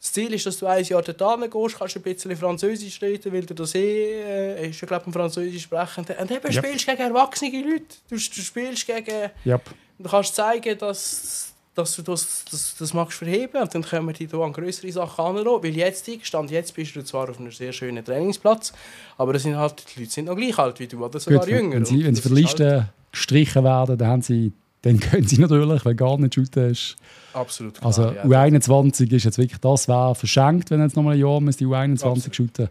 Das 0.00 0.12
Ziel 0.12 0.32
ist, 0.32 0.46
dass 0.46 0.58
du 0.58 0.66
ein 0.66 0.82
Jahr 0.82 1.02
dorthin 1.02 1.50
gehst, 1.50 1.78
kannst 1.78 1.96
ein 1.96 2.02
bisschen 2.02 2.34
Französisch 2.34 3.02
reden, 3.02 3.32
weil 3.34 3.44
du 3.44 3.52
das 3.52 3.74
eh, 3.74 4.54
äh, 4.54 4.70
ist 4.70 4.80
ja 4.80 4.88
glaube 4.88 5.04
ich 5.06 5.12
Französisch 5.12 5.64
sprechen. 5.64 6.06
Und 6.18 6.30
eben 6.30 6.52
yep. 6.52 6.64
spielst 6.64 6.86
gegen 6.86 7.02
erwachsene 7.02 7.62
Leute. 7.62 7.84
Du, 8.08 8.16
du 8.16 8.18
spielst 8.18 8.86
gegen... 8.86 9.30
Yep. 9.44 9.70
Du 9.98 10.08
kannst 10.08 10.34
zeigen, 10.34 10.78
dass, 10.78 11.52
dass 11.80 11.96
du 11.96 12.02
das, 12.02 12.44
das, 12.50 12.76
das 12.78 12.94
magst 12.94 13.18
verheben 13.18 13.60
und 13.60 13.74
dann 13.74 13.82
können 13.82 14.06
wir 14.06 14.12
dich 14.12 14.32
an 14.32 14.52
größere 14.52 14.92
Sachen 14.92 15.24
anlassen. 15.24 15.62
Weil 15.62 15.76
jetzt, 15.76 16.08
Stand 16.22 16.50
jetzt 16.50 16.74
bist 16.74 16.94
du 16.94 17.04
zwar 17.04 17.30
auf 17.30 17.38
einem 17.38 17.50
sehr 17.50 17.72
schönen 17.72 18.04
Trainingsplatz, 18.04 18.72
aber 19.16 19.38
sind 19.38 19.56
halt, 19.56 19.84
die 19.94 20.00
Leute 20.00 20.12
sind 20.12 20.26
noch 20.26 20.36
gleich 20.36 20.58
alt 20.58 20.80
wie 20.80 20.86
du 20.86 21.04
oder 21.04 21.18
sogar 21.18 21.40
Gut, 21.40 21.48
jünger. 21.48 21.76
Wenn 21.76 21.84
sie, 21.84 22.04
wenn 22.04 22.14
sie 22.14 22.22
von 22.22 22.34
Listen 22.34 22.70
halt 22.70 22.86
gestrichen 23.12 23.64
werden, 23.64 23.98
dann 23.98 24.08
haben 24.08 24.22
sie 24.22 24.52
dann 24.82 24.98
können 25.00 25.26
sie 25.26 25.38
natürlich, 25.38 25.84
wenn 25.84 25.96
gar 25.96 26.18
nicht 26.18 26.34
shooten 26.34 26.70
ist. 26.70 26.96
Absolut. 27.32 27.74
Klar, 27.74 27.86
also 27.86 28.02
ja. 28.10 28.24
U21 28.24 29.12
ist 29.12 29.24
jetzt 29.24 29.38
wirklich 29.38 29.60
das, 29.60 29.88
wäre 29.88 30.14
verschenkt, 30.14 30.70
wenn 30.70 30.80
jetzt 30.80 30.96
nochmal 30.96 31.14
ein 31.14 31.20
Jahr 31.20 31.40
die 31.40 31.66
U21 31.66 32.32
shooten. 32.32 32.68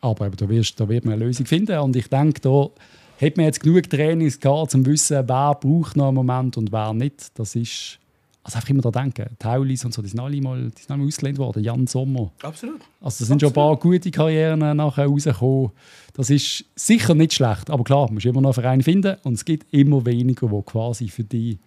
Aber 0.00 0.26
eben, 0.26 0.36
da, 0.36 0.48
wirst, 0.48 0.80
da 0.80 0.88
wird 0.88 1.04
man 1.04 1.14
eine 1.14 1.24
Lösung 1.24 1.46
finden. 1.46 1.78
Und 1.78 1.94
ich 1.94 2.08
denke, 2.08 2.40
da 2.40 2.70
hat 3.20 3.36
man 3.36 3.46
jetzt 3.46 3.60
genug 3.60 3.88
Trainings 3.88 4.40
gehabt, 4.40 4.74
um 4.74 4.84
zu 4.84 4.90
wissen, 4.90 5.28
wer 5.28 5.54
braucht 5.54 5.96
noch 5.96 6.08
einen 6.08 6.14
Moment 6.16 6.56
und 6.56 6.72
wer 6.72 6.92
nicht. 6.92 7.38
Das 7.38 7.54
ist 7.54 7.98
also 8.44 8.56
einfach 8.56 8.70
immer 8.70 8.82
daran 8.82 9.12
denken, 9.12 9.36
Taulis 9.38 9.84
und 9.84 9.94
so, 9.94 10.02
die 10.02 10.08
sind 10.08 10.20
alle 10.20 10.40
mal, 10.40 10.70
die 10.70 10.82
sind 10.82 10.90
alle 10.90 11.04
ausgelehnt 11.04 11.38
worden, 11.38 11.62
Jan 11.62 11.86
Sommer. 11.86 12.32
Absolut. 12.42 12.80
Also 13.00 13.24
da 13.24 13.26
sind 13.26 13.36
Absolut. 13.36 13.40
schon 13.40 13.48
ein 13.50 13.52
paar 13.54 13.76
gute 13.76 14.10
Karrieren 14.10 14.76
nachher 14.76 15.06
rausgekommen. 15.06 15.70
Das 16.14 16.28
ist 16.28 16.64
sicher 16.74 17.14
nicht 17.14 17.34
schlecht, 17.34 17.70
aber 17.70 17.84
klar, 17.84 18.06
man 18.06 18.14
muss 18.14 18.24
immer 18.24 18.40
noch 18.40 18.50
einen 18.50 18.54
Verein 18.54 18.82
finden 18.82 19.16
und 19.22 19.34
es 19.34 19.44
gibt 19.44 19.72
immer 19.72 20.04
weniger, 20.04 20.48
die 20.48 20.62
quasi 20.62 21.08
für 21.08 21.24
die 21.24 21.58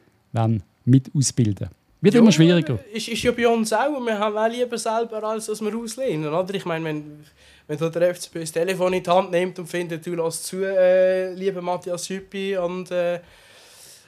mit 0.85 1.11
ausbilden 1.15 1.69
wird 2.05 2.15
ja, 2.15 2.21
immer 2.21 2.31
schwieriger. 2.31 2.79
Ist, 2.93 3.07
ist 3.07 3.23
ja 3.23 3.31
bei 3.31 3.47
uns 3.47 3.73
auch. 3.73 3.99
Wir 3.99 4.19
haben 4.19 4.37
auch 4.37 4.47
lieber 4.47 4.77
selber, 4.77 5.23
als 5.23 5.47
dass 5.47 5.61
wir 5.61 5.75
auslehnen. 5.75 6.31
Oder? 6.31 6.53
Ich 6.53 6.65
meine, 6.65 6.85
wenn, 6.85 7.25
wenn 7.67 7.91
der 7.91 8.15
FCB 8.15 8.41
das 8.41 8.51
Telefon 8.51 8.93
in 8.93 9.03
die 9.03 9.09
Hand 9.09 9.31
nimmt 9.31 9.57
und 9.59 9.67
findet, 9.67 10.05
du 10.05 10.13
lässt 10.13 10.45
zu, 10.45 10.63
äh, 10.63 11.33
lieber 11.33 11.61
Matthias 11.61 12.09
Hüppi 12.09 12.57
und 12.57 12.91
äh, 12.91 13.19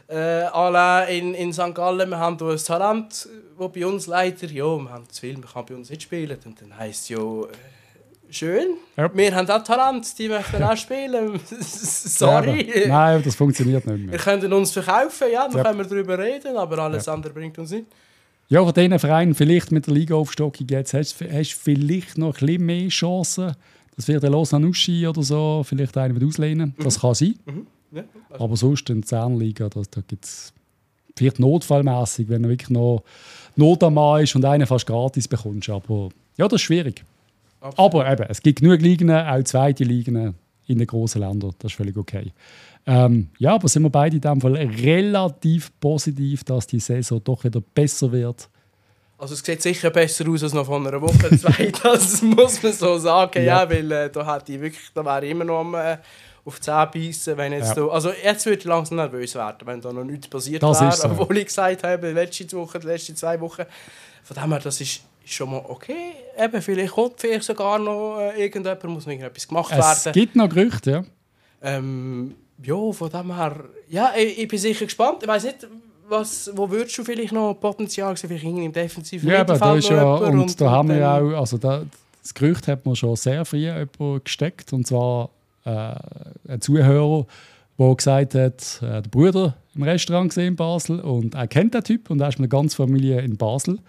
äh, 0.08 0.16
Alain 0.16 1.10
in, 1.10 1.34
in 1.34 1.54
St. 1.54 1.74
Gallen, 1.74 2.10
wir 2.10 2.18
haben 2.18 2.38
ein 2.40 2.58
Talent, 2.58 3.28
das 3.60 3.72
bei 3.72 3.86
uns 3.86 4.08
leider, 4.08 4.48
ja, 4.48 4.66
wir 4.66 4.90
haben 4.90 5.10
zu 5.10 5.22
viel, 5.22 5.34
man 5.34 5.50
kann 5.50 5.66
bei 5.66 5.76
uns 5.76 5.90
nicht 5.90 6.04
spielen. 6.04 6.38
Und 6.46 6.62
dann 6.62 6.78
heisst 6.78 7.04
es 7.04 7.10
ja, 7.10 7.18
äh, 7.18 7.48
schön, 8.30 8.78
ja. 8.96 9.10
wir 9.14 9.36
haben 9.36 9.50
auch 9.50 9.64
Talent, 9.64 10.18
die 10.18 10.30
möchten 10.30 10.64
auch 10.64 10.78
spielen. 10.78 11.40
Sorry. 11.60 12.84
Ja, 12.84 12.88
Nein, 12.88 13.24
das 13.24 13.36
funktioniert 13.36 13.86
nicht 13.86 14.00
mehr. 14.00 14.12
Wir 14.14 14.20
können 14.20 14.54
uns 14.54 14.72
verkaufen, 14.72 15.28
ja, 15.32 15.48
dann 15.48 15.58
ja. 15.58 15.64
können 15.64 15.80
wir 15.80 15.86
darüber 15.86 16.18
reden, 16.18 16.56
aber 16.56 16.78
alles 16.80 17.08
andere 17.08 17.34
bringt 17.34 17.58
uns 17.60 17.72
nicht. 17.72 17.88
Ja, 18.50 18.64
von 18.64 18.74
diesen 18.74 18.98
Vereinen, 18.98 19.36
vielleicht 19.36 19.74
mit 19.74 19.88
der 19.88 19.94
Liga-Aufstockung 19.94 20.68
jetzt, 20.70 20.94
hast 20.94 21.20
du 21.20 21.26
vielleicht 21.26 22.18
noch 22.18 22.40
ein 22.40 22.46
bisschen 22.46 22.66
mehr 22.66 22.88
Chancen, 22.88 23.54
dass 23.98 24.08
wir 24.08 24.22
den 24.22 24.32
Lausanne 24.32 24.68
Uschi 24.68 25.06
oder 25.06 25.22
so 25.22 25.66
vielleicht 25.68 25.98
einen 25.98 26.26
auslehnen. 26.26 26.74
Das 26.78 26.98
mhm. 26.98 27.02
kann 27.02 27.14
sein. 27.14 27.36
Mhm. 27.46 27.68
Ja, 27.92 28.04
also. 28.30 28.44
Aber 28.44 28.58
sonst 28.58 28.90
in 28.90 29.02
der 29.02 29.08
Zernliga, 29.08 29.70
da, 29.70 29.82
da 29.90 30.02
gibt 30.08 30.26
es 30.26 30.54
vielleicht 31.16 31.40
notfallmäßig, 31.40 32.30
wenn 32.30 32.44
er 32.44 32.50
wirklich 32.50 32.70
noch 32.70 33.04
Not 33.56 33.84
am 33.84 33.96
Mann 33.96 34.24
ist 34.24 34.36
und 34.36 34.46
einen 34.46 34.68
fast 34.68 34.86
gratis 34.86 35.28
bekommst. 35.28 35.70
Aber 35.70 36.10
ja, 36.38 36.48
das 36.48 36.62
ist 36.62 36.66
schwierig. 36.66 37.04
Absolut. 37.60 37.80
Aber 37.80 38.12
eben, 38.12 38.26
es 38.30 38.42
gibt 38.42 38.60
genug 38.60 38.82
Ligen, 38.82 39.12
auch 39.12 39.44
zweite 39.44 39.84
Ligen 39.84 40.36
in 40.68 40.78
den 40.78 40.88
großen 40.88 41.20
Ländern. 41.20 41.54
Das 41.60 41.72
ist 41.72 41.78
völlig 41.78 41.98
okay. 41.98 42.32
Ähm, 42.86 43.30
ja, 43.38 43.56
aber 43.56 43.68
sind 43.68 43.84
wir 43.84 43.90
beide 43.90 44.16
in 44.16 44.22
dem 44.22 44.40
Fall 44.40 44.56
relativ 44.56 45.72
positiv, 45.80 46.44
dass 46.44 46.68
die 46.68 46.80
Saison 46.80 47.22
doch 47.24 47.44
wieder 47.44 47.62
besser 47.62 48.12
wird. 48.12 48.48
Also 49.18 49.34
es 49.34 49.44
sieht 49.44 49.62
sicher 49.62 49.90
besser 49.90 50.30
aus 50.30 50.44
als 50.44 50.54
noch 50.54 50.68
vor 50.68 50.78
einer 50.78 51.02
Woche, 51.02 51.36
zwei, 51.38 51.72
das 51.84 52.22
muss 52.22 52.62
man 52.62 52.72
so 52.72 52.98
sagen, 53.00 53.44
ja, 53.44 53.64
ja 53.64 53.70
weil 53.70 53.92
äh, 53.92 54.10
da 54.12 54.26
hat 54.26 54.48
die 54.48 54.62
wirklich, 54.62 54.90
da 54.94 55.04
wäre 55.04 55.28
immer 55.28 55.44
noch 55.44 55.60
am, 55.60 55.74
äh, 55.74 55.98
auf 56.48 56.60
die 56.60 56.62
Zähne 56.62 56.90
beißen, 56.94 57.38
wenn 57.38 57.52
jetzt 57.52 57.76
ja. 57.76 57.86
da, 57.86 57.88
also 57.88 58.12
jetzt 58.12 58.46
würde 58.46 58.60
ich 58.60 58.66
langsam 58.66 58.98
nervös 58.98 59.36
werden, 59.36 59.68
wenn 59.68 59.82
da 59.82 59.92
noch 59.92 60.06
nichts 60.06 60.30
passiert 60.30 60.64
das 60.64 60.80
wäre, 60.80 60.92
so. 60.94 61.10
obwohl 61.10 61.38
ich 61.38 61.48
gesagt 61.48 61.84
habe, 61.84 62.12
letzte 62.12 62.50
Woche, 62.54 62.80
die 62.80 62.88
letzten 62.88 63.16
zwei 63.18 63.40
Wochen, 63.42 63.64
von 64.24 64.36
dem 64.36 64.52
her, 64.52 64.62
das 64.64 64.80
ist, 64.80 65.02
schon 65.26 65.52
mal 65.52 65.62
okay, 65.68 66.14
eben, 66.38 66.62
vielleicht 66.62 66.94
kommt 66.94 67.20
vielleicht 67.20 67.44
sogar 67.44 67.78
noch 67.78 68.20
äh, 68.20 68.46
irgendjemand, 68.46 68.84
muss 68.86 69.06
noch 69.06 69.12
irgendetwas 69.12 69.46
gemacht 69.46 69.72
es 69.74 69.78
werden. 69.78 70.02
Es 70.06 70.14
gibt 70.14 70.36
noch 70.38 70.48
Gerüchte, 70.48 70.92
ja. 70.92 71.04
Ähm, 71.62 72.36
ja, 72.64 72.92
von 72.94 73.10
dem 73.10 73.36
her, 73.36 73.66
ja, 73.90 74.14
ich, 74.18 74.40
ich 74.40 74.48
bin 74.48 74.58
sicher 74.58 74.86
gespannt, 74.86 75.18
ich 75.24 75.28
weiß 75.28 75.44
nicht, 75.44 75.68
was, 76.08 76.50
wo 76.56 76.70
würdest 76.70 76.98
du 76.98 77.04
vielleicht 77.04 77.34
noch 77.34 77.56
Potenzial 77.56 78.16
sehen, 78.16 78.30
vielleicht 78.30 78.46
im 78.46 78.72
defensiven 78.72 79.30
Ja, 79.30 79.42
aber 79.42 79.58
da 79.58 79.76
ist 79.76 79.90
ja, 79.90 80.16
und, 80.16 80.40
und, 80.40 80.62
da 80.62 80.72
haben 80.72 80.88
wir 80.88 81.06
auch, 81.06 81.40
also 81.40 81.58
da, 81.58 81.84
das 82.22 82.34
Gerücht 82.34 82.70
hat 82.70 82.86
man 82.86 82.96
schon 82.96 83.18
sehr 83.18 83.44
früh 83.44 83.70
gesteckt, 84.24 84.72
und 84.72 84.88
zwar 84.88 85.30
ein 85.68 86.62
Zuhörer, 86.62 87.26
der 87.78 87.96
gesagt 87.96 88.36
hat, 88.36 88.80
äh, 88.82 89.02
der 89.02 89.10
Bruder 89.10 89.56
im 89.76 89.84
Restaurant 89.84 90.30
gesehen 90.30 90.48
in 90.48 90.56
Basel 90.56 91.00
und 91.00 91.36
er 91.36 91.48
kennt 91.48 91.74
den 91.74 91.84
Typ 91.84 92.10
und 92.10 92.20
er 92.20 92.30
ist 92.30 92.40
mit 92.40 92.52
der 92.52 92.60
ganzen 92.60 92.76
Familie 92.78 93.22
in 93.22 93.38
Basel 93.38 93.80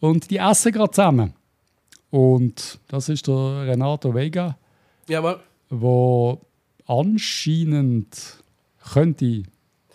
und 0.00 0.30
die 0.30 0.38
essen 0.38 0.72
gerade 0.72 0.90
zusammen. 0.92 1.34
Und 2.10 2.78
das 2.88 3.08
ist 3.08 3.26
der 3.26 3.66
Renato 3.66 4.14
Vega, 4.14 4.56
Jawohl. 5.08 5.40
wo 5.68 6.40
anscheinend 6.86 8.42
könnte 8.92 9.42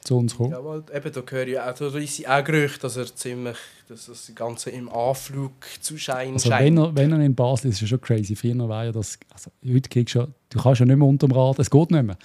zu 0.04 0.18
uns 0.18 0.36
kommen. 0.36 0.52
Jawohl, 0.52 0.84
eben, 0.94 1.12
da 1.12 1.22
höre 1.30 1.48
ich 1.48 1.60
auch, 1.60 1.74
da 1.74 1.98
ist 1.98 2.28
auch 2.28 2.44
Gerüchte, 2.44 2.80
dass 2.80 2.98
er 2.98 3.16
ziemlich, 3.16 3.58
dass 3.88 4.06
das 4.08 4.32
Ganze 4.36 4.70
im 4.70 4.90
Anflug 4.90 5.54
zu 5.82 5.98
scheinen 5.98 6.34
also 6.34 6.50
scheint. 6.50 6.66
Wenn 6.66 6.78
er, 6.78 6.96
wenn 6.96 7.12
er 7.12 7.20
in 7.20 7.36
Basel 7.36 7.70
ist, 7.70 7.78
ist 7.78 7.84
es 7.84 7.90
schon 7.90 8.02
crazy. 8.02 8.36
Früher 8.36 8.68
war 8.68 8.86
ja 8.86 8.92
das, 8.92 9.18
also 9.32 9.52
heute 9.66 9.90
kriegst 9.90 10.16
du, 10.16 10.28
du 10.50 10.62
kannst 10.62 10.80
ja 10.80 10.86
nicht 10.86 10.98
mehr 10.98 11.08
unter 11.08 11.28
dem 11.28 11.36
Rad, 11.36 11.60
es 11.60 11.70
geht 11.70 11.92
nicht 11.92 12.04
mehr. 12.04 12.18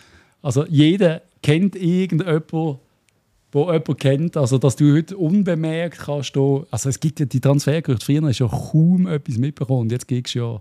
Also 0.43 0.65
jeder 0.67 1.23
kennt 1.43 1.77
irgendjemanden, 1.77 2.79
wo 3.51 3.73
jemand 3.73 3.99
kennt, 3.99 4.37
also 4.37 4.59
dass 4.59 4.77
du 4.77 4.95
heute 4.95 5.17
unbemerkt 5.17 5.99
kannst, 5.99 6.37
da, 6.37 6.65
also 6.71 6.89
es 6.89 7.01
gibt 7.01 7.21
ja 7.21 7.27
die 7.27 7.41
Transfergerüchte, 7.41 8.05
früher 8.05 8.23
hast 8.23 8.41
du 8.41 8.45
ja 8.45 8.51
kaum 8.51 9.07
etwas 9.07 9.39
mitbekommen, 9.39 9.89
jetzt 9.91 10.07
gibt 10.07 10.29
es 10.29 10.35
ja, 10.35 10.61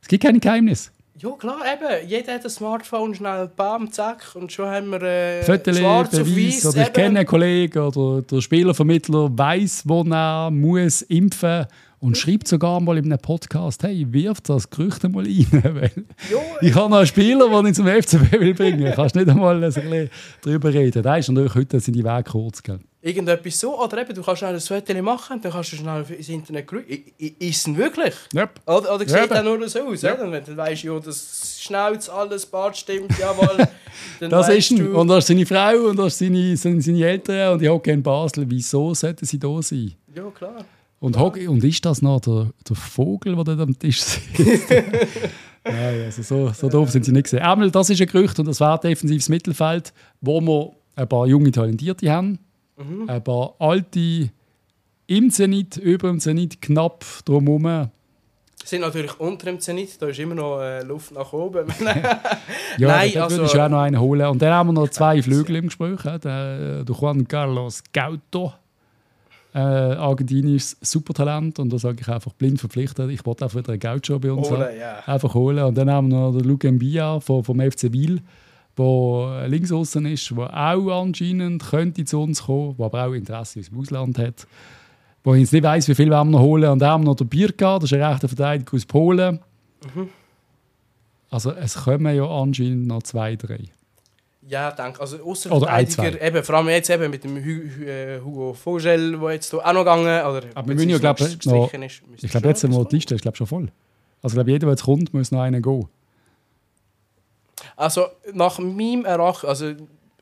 es 0.00 0.08
gibt 0.08 0.22
keine 0.22 0.40
Geheimnisse. 0.40 0.90
Ja, 1.16 1.30
klar, 1.38 1.60
eben. 1.72 2.08
Jeder 2.08 2.34
hat 2.34 2.44
ein 2.44 2.50
Smartphone, 2.50 3.14
schnell 3.14 3.48
bam, 3.54 3.92
zack, 3.92 4.34
und 4.34 4.50
schon 4.50 4.66
haben 4.66 4.90
wir 4.90 5.02
äh, 5.02 5.42
Fotos, 5.44 5.78
schwarz 5.78 6.10
Beweis, 6.10 6.26
auf 6.26 6.36
weiß. 6.36 6.66
Oder 6.66 6.82
ich 6.82 6.92
kenne 6.92 7.18
einen 7.20 7.28
Kollegen 7.28 7.78
oder 7.78 8.22
der 8.22 8.40
Spielervermittler 8.40 9.38
weiß, 9.38 9.84
wo 9.86 10.02
er 10.02 10.50
muss 10.50 11.02
impfen 11.02 11.66
Und 12.00 12.18
schreibt 12.18 12.48
sogar 12.48 12.80
mal 12.80 12.98
in 12.98 13.04
einem 13.04 13.20
Podcast, 13.20 13.84
hey, 13.84 14.12
wirf 14.12 14.40
das 14.40 14.68
Gerücht 14.68 15.04
mal 15.04 15.24
rein. 15.24 15.46
Weil 15.52 15.92
Ja, 16.30 16.38
ich 16.60 16.74
habe 16.74 16.90
noch 16.90 16.98
einen 16.98 17.06
Spieler, 17.06 17.48
den 17.62 17.66
ich 17.66 17.74
zum 17.74 17.86
FCB 17.86 18.32
will 18.32 18.54
bringen. 18.54 18.92
Kannst 18.94 19.14
nicht 19.14 19.28
einmal 19.28 19.54
ein 19.54 19.72
bisschen 19.72 20.10
darüber 20.42 20.74
reden. 20.74 21.02
Da 21.02 21.16
ist 21.16 21.28
natürlich 21.28 21.54
heute 21.54 21.78
sind 21.78 21.94
die 21.94 22.04
Wege 22.04 22.24
kurz. 22.24 22.60
Gell? 22.60 22.80
Irgendetwas 23.04 23.60
so. 23.60 23.78
Oder 23.80 24.00
eben, 24.02 24.14
du 24.14 24.22
kannst 24.22 24.38
schnell 24.40 24.54
ein 24.54 24.60
Foto 24.60 25.02
machen, 25.02 25.40
dann 25.40 25.52
kannst 25.52 25.72
du 25.72 25.76
schnell 25.76 26.04
ins 26.10 26.28
Internet 26.28 26.68
schauen. 26.70 26.84
Ist 27.18 27.56
es 27.58 27.62
denn 27.64 27.76
wirklich? 27.76 28.14
Yep. 28.34 28.60
Oder, 28.66 28.94
oder 28.94 29.02
Ja, 29.04 29.08
sieht 29.08 29.24
eben. 29.24 29.34
er 29.34 29.42
nur 29.42 29.68
so 29.68 29.80
aus? 29.80 30.02
Ja. 30.02 30.14
Oder? 30.14 30.40
Du 30.40 30.56
weißt, 30.56 30.82
ja, 30.84 30.98
das 30.98 31.58
Schnauz, 31.60 32.08
alles, 32.08 32.46
Bart 32.46 32.76
stimmt, 32.76 33.12
jawohl. 33.18 33.66
dann 34.20 34.30
Das 34.30 34.48
ist 34.48 34.70
ihn. 34.70 34.78
du- 34.78 34.98
Und 34.98 35.08
da 35.08 35.18
ist 35.18 35.26
seine 35.26 35.44
Frau 35.46 35.76
und 35.88 35.96
da 35.98 36.06
ist 36.06 36.18
seine, 36.18 36.56
sind 36.56 36.80
seine 36.80 37.04
Eltern 37.06 37.54
und 37.54 37.62
ich 37.62 37.68
hocke 37.68 37.92
in 37.92 38.02
Basel. 38.02 38.44
Wieso 38.48 38.94
sollten 38.94 39.24
sie 39.26 39.38
da 39.38 39.60
sein? 39.62 39.92
Ja, 40.14 40.24
klar. 40.30 40.64
Und, 41.00 41.18
hock, 41.18 41.36
und 41.36 41.62
ist 41.62 41.84
das 41.84 42.00
noch 42.00 42.20
der, 42.20 42.50
der 42.66 42.76
Vogel, 42.76 43.34
der 43.36 43.44
dort 43.44 43.60
am 43.60 43.78
Tisch 43.78 44.00
sitzt? 44.00 44.24
Nein, 45.64 46.02
also 46.04 46.22
so, 46.22 46.52
so 46.52 46.68
doof 46.68 46.90
sind 46.90 47.04
sie 47.04 47.12
nicht 47.12 47.24
gesehen. 47.24 47.40
Einmal, 47.40 47.70
das 47.70 47.90
ist 47.90 48.00
ein 48.00 48.06
Gerücht 48.06 48.38
und 48.38 48.46
das 48.46 48.60
wäre 48.60 48.78
defensives 48.82 49.28
Mittelfeld, 49.28 49.92
wo 50.20 50.40
wir 50.40 50.72
ein 50.96 51.08
paar 51.08 51.26
junge 51.26 51.50
Talentierte 51.50 52.10
haben, 52.10 52.38
ein 52.76 53.22
paar 53.24 53.54
alte 53.58 54.30
im 55.06 55.30
Zenit, 55.30 55.76
über 55.76 56.08
dem 56.08 56.18
Zenit, 56.20 56.60
knapp 56.62 57.04
drumherum. 57.24 57.90
sind 58.64 58.80
natürlich 58.80 59.18
unter 59.20 59.46
dem 59.46 59.60
Zenit, 59.60 60.00
da 60.00 60.06
ist 60.08 60.18
immer 60.18 60.34
noch 60.34 60.60
äh, 60.60 60.82
Luft 60.82 61.12
nach 61.12 61.32
oben. 61.32 61.66
Ja, 62.78 62.88
Nein, 62.88 63.12
da 63.14 63.24
also- 63.24 63.36
würde 63.36 63.50
ich 63.54 63.60
auch 63.60 63.68
noch 63.68 63.78
einen 63.80 64.00
holen. 64.00 64.26
Und 64.26 64.42
dann 64.42 64.52
haben 64.52 64.68
wir 64.70 64.72
noch 64.72 64.88
zwei 64.88 65.22
Flügel 65.22 65.56
im 65.56 65.66
Gespräch. 65.66 66.02
ja. 66.04 66.18
Der, 66.18 66.84
Juan 66.88 67.28
Carlos 67.28 67.82
Gauto, 67.92 68.52
äh, 69.54 69.58
argentinisches 69.58 70.76
Supertalent. 70.80 71.60
Und 71.60 71.72
da 71.72 71.78
sage 71.78 71.98
ich 72.00 72.08
einfach 72.08 72.32
blind 72.32 72.58
verpflichtet. 72.58 73.10
Ich 73.10 73.24
wollte 73.24 73.44
einfach 73.44 73.58
wieder 73.60 73.70
einen 73.74 73.78
Gaucho 73.78 74.18
bei 74.18 74.32
uns. 74.32 74.50
Holen, 74.50 74.76
ja. 74.80 74.96
Einfach 75.06 75.34
holen. 75.34 75.62
Und 75.64 75.78
dann 75.78 75.88
haben 75.88 76.10
wir 76.10 76.18
noch 76.18 76.32
den 76.32 76.44
Luke 76.48 76.72
Mbia 76.72 77.20
vom, 77.20 77.44
vom 77.44 77.60
FC 77.60 77.92
Wiel, 77.92 78.20
der 78.78 79.48
links 79.48 79.70
außen 79.72 80.04
ist, 80.06 80.30
der 80.30 80.52
auch 80.52 81.02
anscheinend 81.02 81.62
könnte 81.64 82.04
zu 82.04 82.20
uns 82.22 82.42
kommen, 82.44 82.76
der 82.76 82.86
aber 82.86 83.06
auch 83.06 83.12
Interesse 83.12 83.60
aus 83.60 83.66
dem 83.70 83.78
Ausland 83.80 84.18
hat. 84.18 84.46
Wo 85.22 85.34
ich 85.34 85.40
jetzt 85.42 85.52
nicht 85.52 85.62
weiss, 85.62 85.88
wie 85.88 85.94
viel 85.94 86.10
wir 86.10 86.24
noch 86.24 86.40
holen. 86.40 86.68
Und 86.70 86.82
haben 86.82 87.02
wir 87.04 87.10
noch 87.10 87.16
den 87.16 87.28
Birka, 87.28 87.78
das 87.78 87.90
ist 87.90 87.94
ein 87.98 88.02
rechter 88.02 88.28
Verteidiger 88.28 88.74
aus 88.74 88.84
Polen. 88.84 89.38
Also 91.30 91.52
es 91.52 91.74
kommen 91.74 92.14
ja 92.14 92.24
anscheinend 92.28 92.86
noch 92.86 93.02
zwei, 93.02 93.36
drei. 93.36 93.60
Ja, 94.46 94.70
danke. 94.72 95.00
Also 95.00 95.16
Außenverteidiger, 95.24 96.20
eben, 96.20 96.44
vor 96.44 96.54
allem 96.56 96.68
jetzt 96.68 96.90
eben 96.90 97.10
mit 97.10 97.24
dem 97.24 97.36
äh, 97.38 98.20
Hugo 98.22 98.52
Vogel, 98.52 99.18
der 99.18 99.30
jetzt 99.32 99.54
auch 99.54 99.64
noch 99.72 99.80
gegangen 99.80 100.04
oder 100.26 100.42
Aber 100.54 100.68
wir 100.68 100.74
müssen 100.74 100.90
ja, 100.90 100.98
glaub 100.98 101.18
ich, 101.20 101.44
noch- 101.46 101.72
Ich 102.20 102.30
glaube, 102.30 102.48
jetzt 102.48 102.60
sind 102.60 102.72
wir 102.72 102.84
die 102.84 102.96
Liste 102.96 103.14
ist, 103.14 103.22
glaub, 103.22 103.36
schon 103.38 103.46
voll. 103.46 103.68
Also 104.22 104.34
ich 104.34 104.36
glaube, 104.36 104.50
jeder, 104.50 104.66
der 104.66 104.70
jetzt 104.70 104.82
kommt, 104.84 105.14
muss 105.14 105.30
noch 105.32 105.40
einen 105.40 105.62
gehen. 105.62 105.86
Also 107.76 108.06
nach 108.32 108.58
meinem 108.58 109.04
Erachten, 109.04 109.46
also 109.46 109.72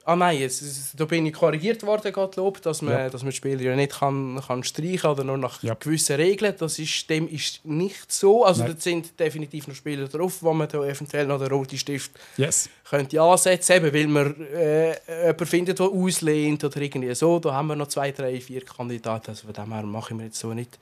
ah 0.05 0.17
nein, 0.17 0.39
jetzt, 0.41 0.99
da 0.99 1.05
bin 1.05 1.25
ich 1.27 1.33
korrigiert 1.33 1.85
worden, 1.85 2.13
Gottlob, 2.13 2.61
dass 2.63 2.83
man, 2.83 2.93
Ja. 2.95 3.09
dass 3.09 3.23
man 3.23 3.31
Spieler 3.31 3.61
ja 3.63 3.77
nicht 3.77 3.93
kann, 3.93 4.43
kann 4.45 4.65
streichen 4.65 5.09
oder 5.09 5.23
nur 5.23 5.39
nach 5.39 5.63
Ja. 5.63 5.75
gewissen 5.75 6.17
Regeln. 6.17 6.55
Das 6.59 6.79
ist, 6.81 7.09
dem 7.09 7.29
ist 7.29 7.65
nicht 7.65 8.11
so. 8.11 8.45
Also 8.45 8.65
da 8.65 8.75
sind 8.77 9.19
definitiv 9.21 9.69
noch 9.69 9.77
Spieler 9.77 10.09
drauf, 10.09 10.43
wo 10.43 10.53
man 10.53 10.69
da 10.69 10.85
eventuell 10.85 11.27
noch 11.27 11.39
den 11.39 11.53
roten 11.53 11.79
Stift 11.79 12.11
Yes. 12.37 12.69
könnte 12.91 13.21
ansetzen, 13.23 13.77
eben, 13.77 13.95
weil 13.95 14.07
man 14.09 14.47
äh, 14.53 14.97
jemanden 15.27 15.47
findet, 15.47 15.79
der 15.79 15.87
auslehnt 15.87 16.65
oder 16.65 16.77
irgendwie 16.81 17.15
so. 17.15 17.39
Da 17.39 17.53
haben 17.55 17.69
wir 17.69 17.77
noch 17.77 17.87
zwei, 17.89 18.11
drei, 18.11 18.41
vier 18.41 18.65
Kandidaten. 18.65 19.31
Also 19.31 19.47
von 19.47 19.55
dem 19.55 19.73
her 19.73 19.83
mache 19.85 20.13
ich 20.15 20.17
mir 20.17 20.25
jetzt 20.25 20.41
so 20.41 20.53
nicht 20.53 20.79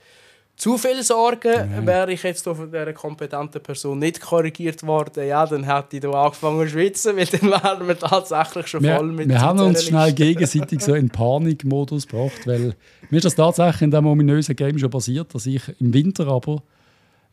zu 0.61 0.77
viel 0.77 1.01
Sorgen. 1.01 1.71
Nein. 1.71 1.87
Wäre 1.87 2.13
ich 2.13 2.21
jetzt 2.21 2.43
von 2.43 2.71
dieser 2.71 2.93
kompetenten 2.93 3.63
Person 3.63 3.97
nicht 3.97 4.21
korrigiert 4.21 4.85
worden, 4.85 5.27
ja, 5.27 5.43
dann 5.47 5.63
hätte 5.63 5.95
ich 5.95 6.01
da 6.03 6.11
angefangen 6.11 6.67
zu 6.67 6.73
schwitzen, 6.73 7.17
weil 7.17 7.25
dann 7.25 7.49
wären 7.49 7.87
wir 7.87 7.97
tatsächlich 7.97 8.67
schon 8.67 8.83
Wir, 8.83 8.97
voll 8.97 9.11
mit 9.11 9.27
wir 9.27 9.41
haben 9.41 9.59
uns 9.59 9.85
schnell 9.85 10.13
gegenseitig 10.13 10.81
so 10.81 10.93
in 10.93 11.09
Panikmodus 11.09 12.05
gebracht, 12.05 12.45
weil 12.45 12.75
mir 13.09 13.17
ist 13.17 13.25
das 13.25 13.33
tatsächlich 13.33 13.81
in 13.81 13.89
diesem 13.89 14.05
ominösen 14.05 14.55
Game 14.55 14.77
schon 14.77 14.91
passiert, 14.91 15.33
dass 15.33 15.47
ich 15.47 15.63
im 15.79 15.95
Winter 15.95 16.27
aber 16.27 16.61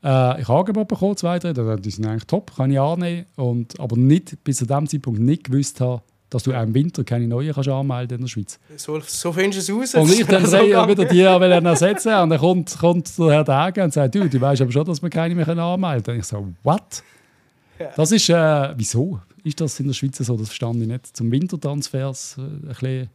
äh, 0.03 0.41
ich 0.41 0.49
habe 0.49 0.61
Angebot 0.61 0.89
bekommen, 0.89 1.18
zwei, 1.18 1.39
drei, 1.39 1.53
die 1.53 1.91
sind 1.91 2.07
eigentlich 2.07 2.26
top, 2.26 2.57
kann 2.57 2.70
ich 2.70 2.81
annehmen, 2.81 3.26
und, 3.37 3.79
aber 3.79 3.99
nicht, 3.99 4.43
bis 4.43 4.57
zu 4.57 4.64
dem 4.64 4.89
Zeitpunkt 4.89 5.20
nicht 5.20 5.45
gewusst 5.45 5.83
habe, 5.83 6.01
dass 6.31 6.43
du 6.43 6.53
auch 6.53 6.62
im 6.62 6.74
Winter 6.74 7.05
keine 7.05 7.26
neuen 7.26 7.53
kannst 7.53 7.68
anmelden 7.68 8.16
in 8.16 8.20
der 8.22 8.29
Schweiz. 8.29 8.59
So, 8.76 9.01
so 9.01 9.33
findest 9.33 9.68
du 9.68 9.83
es 9.83 9.95
aus. 9.95 10.03
Und 10.03 10.12
ich 10.12 10.26
dann 10.26 10.45
drei 10.45 10.66
gegangen. 10.66 10.89
wieder 10.91 11.05
die 11.05 11.24
wollen 11.24 11.66
ersetzen 11.66 12.14
und 12.14 12.31
dann 12.31 12.39
kommt, 12.39 12.79
kommt 12.79 13.18
der 13.18 13.31
Herr 13.31 13.45
Dage 13.45 13.83
und 13.83 13.93
sagt, 13.93 14.14
du, 14.14 14.29
du 14.29 14.41
weißt 14.41 14.62
aber 14.62 14.72
schon, 14.72 14.85
dass 14.85 15.03
wir 15.03 15.11
keine 15.11 15.35
mehr 15.35 15.49
anmelden 15.49 16.05
können. 16.05 16.16
Und 16.16 16.20
ich 16.20 16.26
so, 16.26 16.49
what? 16.62 17.03
Ja. 17.79 17.91
Das 17.97 18.12
ist, 18.12 18.29
äh, 18.29 18.74
wieso 18.76 19.20
ist 19.45 19.61
das 19.61 19.81
in 19.81 19.87
der 19.87 19.95
Schweiz 19.95 20.18
so? 20.18 20.37
Das 20.37 20.49
verstand 20.49 20.83
ich 20.83 20.89
nicht. 20.89 21.16
Zum 21.16 21.31
Wintertransfers 21.31 22.37
äh, 22.39 22.43
ein 22.43 22.61
bisschen 22.68 23.11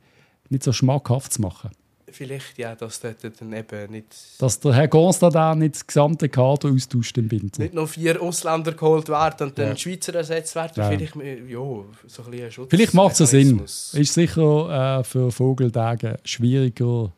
nicht 0.49 0.63
so 0.63 0.71
schmackhaft 0.71 1.33
zu 1.33 1.41
machen. 1.41 1.71
Vielleicht 2.13 2.57
ja, 2.57 2.75
dass 2.75 2.99
dort 3.01 3.17
dann 3.39 3.51
eben 3.53 3.91
nicht, 3.91 4.07
Dass 4.39 4.59
der 4.59 4.73
Herr 4.73 4.87
Constantin 4.87 5.59
nicht 5.59 5.75
das 5.75 5.87
gesamte 5.87 6.29
Kader 6.29 6.69
austauscht 6.71 7.17
im 7.17 7.29
Winter. 7.31 7.61
nicht 7.61 7.73
noch 7.73 7.87
vier 7.89 8.21
Ausländer 8.21 8.71
geholt 8.73 9.09
werden 9.09 9.49
und 9.49 9.57
dann 9.57 9.69
Ja. 9.69 9.75
Schweizer 9.75 10.15
ersetzt 10.15 10.55
werden. 10.55 10.73
Ja. 10.77 10.89
Vielleicht, 10.89 11.15
äh, 11.17 11.43
ja, 11.45 11.57
so 12.07 12.23
ein 12.23 12.31
bisschen 12.31 12.51
Schutz. 12.51 12.69
Vielleicht 12.69 12.93
macht 12.93 13.13
es 13.13 13.19
ja 13.19 13.25
Sinn. 13.25 13.59
Ist 13.59 14.13
sicher 14.13 14.99
äh, 14.99 15.03
für 15.03 15.31
Vogeltage 15.31 16.19
schwieriger 16.23 17.11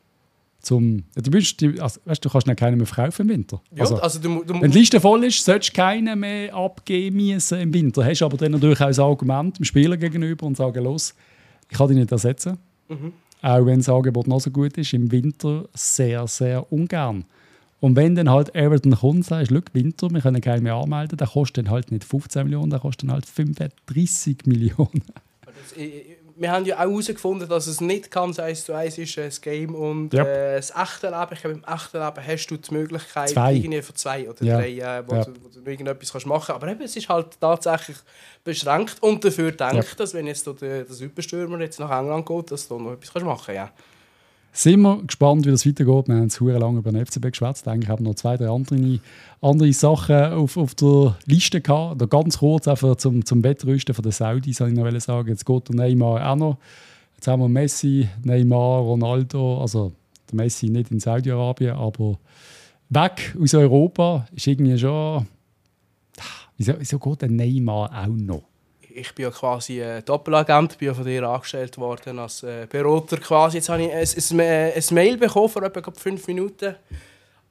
zum... 0.60 1.04
Du, 1.14 1.30
bist, 1.30 1.62
also, 1.62 2.00
weißt, 2.04 2.24
du 2.24 2.28
kannst 2.28 2.46
nicht 2.48 2.58
keinen 2.58 2.78
mehr 2.78 2.86
verkaufen 2.86 3.22
im 3.22 3.28
Winter. 3.28 3.60
Ja, 3.72 3.82
Also, 3.82 3.96
also 4.00 4.18
du, 4.18 4.42
du, 4.42 4.60
Wenn 4.60 4.70
die 4.70 4.78
Liste 4.78 5.00
voll 5.00 5.22
ist, 5.24 5.44
solltest 5.44 5.70
du 5.72 5.80
keinen 5.80 6.18
mehr 6.18 6.52
abgeben 6.54 7.16
müssen 7.16 7.60
im 7.60 7.72
Winter. 7.72 8.04
Hast 8.04 8.22
aber 8.22 8.36
dann 8.36 8.52
natürlich 8.52 8.80
auch 8.80 8.86
ein 8.86 8.98
Argument 8.98 9.58
dem 9.58 9.64
Spieler 9.64 9.96
gegenüber 9.96 10.44
und 10.46 10.56
sagen, 10.56 10.82
los, 10.82 11.14
ich 11.70 11.76
kann 11.76 11.88
dich 11.88 11.96
nicht 11.96 12.10
ersetzen. 12.10 12.58
Mhm. 12.88 13.12
Auch 13.42 13.66
wenn 13.66 13.78
das 13.78 13.88
Angebot 13.88 14.26
noch 14.26 14.40
so 14.40 14.50
gut 14.50 14.76
ist, 14.78 14.92
im 14.92 15.12
Winter 15.12 15.68
sehr, 15.74 16.26
sehr 16.26 16.72
ungern. 16.72 17.24
Und 17.80 17.94
wenn 17.94 18.14
dann 18.14 18.30
halt 18.30 18.54
Everton 18.54 18.92
kommt 18.92 19.16
und 19.16 19.24
sagt, 19.24 19.74
Winter, 19.74 20.10
wir 20.10 20.20
können 20.20 20.40
keinen 20.40 20.62
mehr 20.62 20.74
anmelden, 20.74 21.18
dann 21.18 21.28
kostet 21.28 21.66
dann 21.66 21.70
halt 21.70 21.92
nicht 21.92 22.04
15 22.04 22.44
Millionen, 22.44 22.70
dann 22.70 22.80
kostet 22.80 23.04
dann 23.04 23.12
halt 23.12 23.26
35 23.26 24.46
Millionen. 24.46 25.02
Wir 26.38 26.50
haben 26.52 26.66
ja 26.66 26.76
auch 26.76 26.80
herausgefunden, 26.80 27.48
dass 27.48 27.66
es 27.66 27.80
nicht 27.80 28.10
ganz 28.10 28.38
eins 28.38 28.64
zu 28.66 28.74
eins 28.74 28.98
ist, 28.98 29.16
äh, 29.16 29.24
das 29.24 29.40
Game 29.40 29.74
und 29.74 30.12
Ja. 30.12 30.24
äh, 30.24 30.56
das 30.56 30.70
echte 30.70 31.06
Leben. 31.08 31.28
Ich 31.32 31.40
glaube, 31.40 31.56
im 31.56 31.64
echten 31.64 31.98
Leben 31.98 32.26
hast 32.26 32.46
du 32.50 32.56
die 32.58 32.74
Möglichkeit, 32.74 33.30
Zwei. 33.30 33.54
irgendwie 33.54 33.80
für 33.82 33.94
zwei 33.94 34.28
oder 34.28 34.44
Ja. 34.44 34.56
drei, 34.58 34.70
äh, 34.78 35.02
wo, 35.08 35.14
Ja. 35.14 35.24
du, 35.24 35.32
wo 35.42 35.48
du 35.48 35.70
irgendetwas 35.70 36.12
kannst 36.12 36.26
machen 36.26 36.44
kannst. 36.46 36.62
Aber 36.62 36.70
eben, 36.70 36.82
es 36.82 36.94
ist 36.94 37.08
halt 37.08 37.40
tatsächlich 37.40 37.96
beschränkt 38.44 39.02
und 39.02 39.24
dafür 39.24 39.50
denkt, 39.52 39.98
dass 39.98 40.12
wenn 40.12 40.26
jetzt 40.26 40.46
der, 40.46 40.54
der 40.84 40.86
Superstürmer 40.86 41.58
jetzt 41.60 41.80
nach 41.80 41.90
England 42.00 42.26
geht, 42.26 42.50
dass 42.50 42.68
du 42.68 42.78
noch 42.78 42.92
etwas 42.92 43.12
kannst 43.12 43.26
machen 43.26 43.42
kannst. 43.46 43.56
Ja. 43.56 43.70
Sind 44.56 44.80
wir 44.80 45.02
gespannt, 45.02 45.44
wie 45.44 45.50
das 45.50 45.66
weitergeht. 45.66 46.08
Wir 46.08 46.14
haben 46.14 46.30
sehr 46.30 46.58
lange 46.58 46.78
über 46.78 46.90
den 46.90 47.04
FCB 47.04 47.26
geschwätzt. 47.26 47.68
Eigentlich 47.68 47.90
haben 47.90 48.02
wir 48.02 48.08
noch 48.08 48.14
zwei, 48.14 48.38
drei 48.38 48.48
andere, 48.48 49.00
andere 49.42 49.70
Sachen 49.74 50.16
auf, 50.16 50.56
auf 50.56 50.74
der 50.74 51.18
Liste 51.26 51.60
gehabt. 51.60 52.00
Da 52.00 52.06
ganz 52.06 52.38
kurz 52.38 52.66
einfach 52.66 52.96
zum, 52.96 53.22
zum 53.26 53.44
Wettrüsten 53.44 53.94
von 53.94 54.02
den 54.02 54.12
Saudis, 54.12 54.56
soll 54.56 54.70
ich 54.70 54.74
noch 54.74 55.00
sagen. 55.00 55.28
Jetzt 55.28 55.44
geht 55.44 55.68
der 55.68 55.76
Neymar 55.76 56.26
auch 56.26 56.36
noch. 56.36 56.56
Jetzt 57.16 57.28
haben 57.28 57.42
wir 57.42 57.50
Messi, 57.50 58.08
Neymar, 58.24 58.80
Ronaldo. 58.80 59.60
Also 59.60 59.92
der 60.30 60.36
Messi 60.36 60.70
nicht 60.70 60.90
in 60.90 61.00
Saudi-Arabien, 61.00 61.76
aber 61.76 62.18
weg 62.88 63.36
aus 63.38 63.52
Europa 63.52 64.26
ist 64.34 64.46
irgendwie 64.46 64.78
schon. 64.78 65.26
Wieso, 66.56 66.72
wieso 66.78 66.98
geht 66.98 67.20
der 67.20 67.28
Neymar 67.28 67.90
auch 67.92 68.06
noch? 68.06 68.44
Ich 68.98 69.14
bin 69.14 69.24
ja 69.24 69.30
quasi 69.30 69.80
äh, 69.80 70.00
Doppelagent, 70.00 70.78
bin 70.78 70.88
ja 70.88 70.94
von 70.94 71.04
dir 71.04 71.22
angestellt 71.24 71.76
worden 71.76 72.18
als 72.18 72.42
äh, 72.42 72.66
Berater 72.66 73.18
quasi. 73.18 73.58
Jetzt 73.58 73.68
habe 73.68 73.82
ich 73.82 73.92
ein, 73.92 74.40
ein, 74.40 74.72
ein 74.74 74.94
Mail 74.94 75.18
bekommen 75.18 75.50
vor 75.50 75.62
etwa 75.62 75.92
fünf 75.92 76.26
Minuten. 76.26 76.76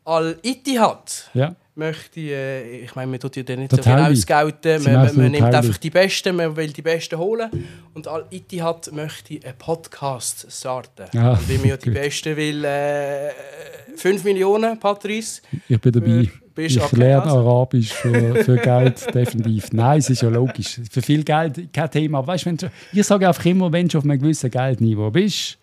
Al-Ittihad 0.06 1.30
Ja, 1.36 1.56
möchte, 1.76 2.19
äh, 2.21 2.80
ich 2.86 2.95
meine, 2.95 3.11
man 3.11 3.19
tut 3.19 3.36
ja 3.36 3.43
dann 3.43 3.59
nicht 3.59 3.71
Der 3.71 3.78
so 3.78 3.84
viel 3.84 3.93
ausgelten, 3.93 4.84
man, 4.84 4.93
man, 4.93 5.15
man 5.15 5.32
nimmt 5.32 5.53
einfach 5.53 5.78
die 5.78 5.89
Besten, 5.89 6.36
man 6.36 6.55
will 6.55 6.71
die 6.71 6.82
Besten 6.82 7.17
holen. 7.19 7.49
Und 7.93 8.07
Al-Ittihad 8.07 8.91
möchte 8.93 9.39
einen 9.45 9.57
Podcast 9.57 10.47
starten. 10.49 11.05
Ja, 11.13 11.32
Und 11.34 11.49
wie 11.49 11.57
man 11.57 11.67
ja 11.69 11.78
die 11.78 11.86
gut. 11.86 11.93
Besten 11.95 12.36
will, 12.38 12.63
äh, 12.63 13.30
5 13.95 14.23
Millionen, 14.23 14.80
Patrice. 14.80 15.41
ich 15.67 15.80
bin 15.80 15.91
dabei. 15.91 16.23
Für- 16.26 16.45
bist 16.55 16.78
Ich 16.78 16.91
lerne 16.93 17.23
also. 17.23 17.39
Arabisch 17.39 17.91
für, 17.91 18.36
für 18.45 18.55
Geld, 18.55 19.05
definitiv. 19.13 19.73
Nein, 19.73 19.99
es 19.99 20.09
ist 20.09 20.21
ja 20.21 20.30
logisch. 20.30 20.80
Für 20.89 21.01
viel 21.01 21.21
Geld 21.26 21.73
kein 21.73 21.91
Thema. 21.91 22.19
Aber 22.19 22.28
weißt, 22.28 22.45
wenn 22.45 22.55
du, 22.55 22.71
ich 22.93 23.05
sage 23.05 23.28
einfach 23.28 23.43
immer, 23.43 23.69
wenn 23.73 23.89
du 23.89 23.97
auf 23.97 24.05
einem 24.05 24.17
gewissen 24.17 24.49
Geldniveau 24.49 25.11
bist, 25.11 25.57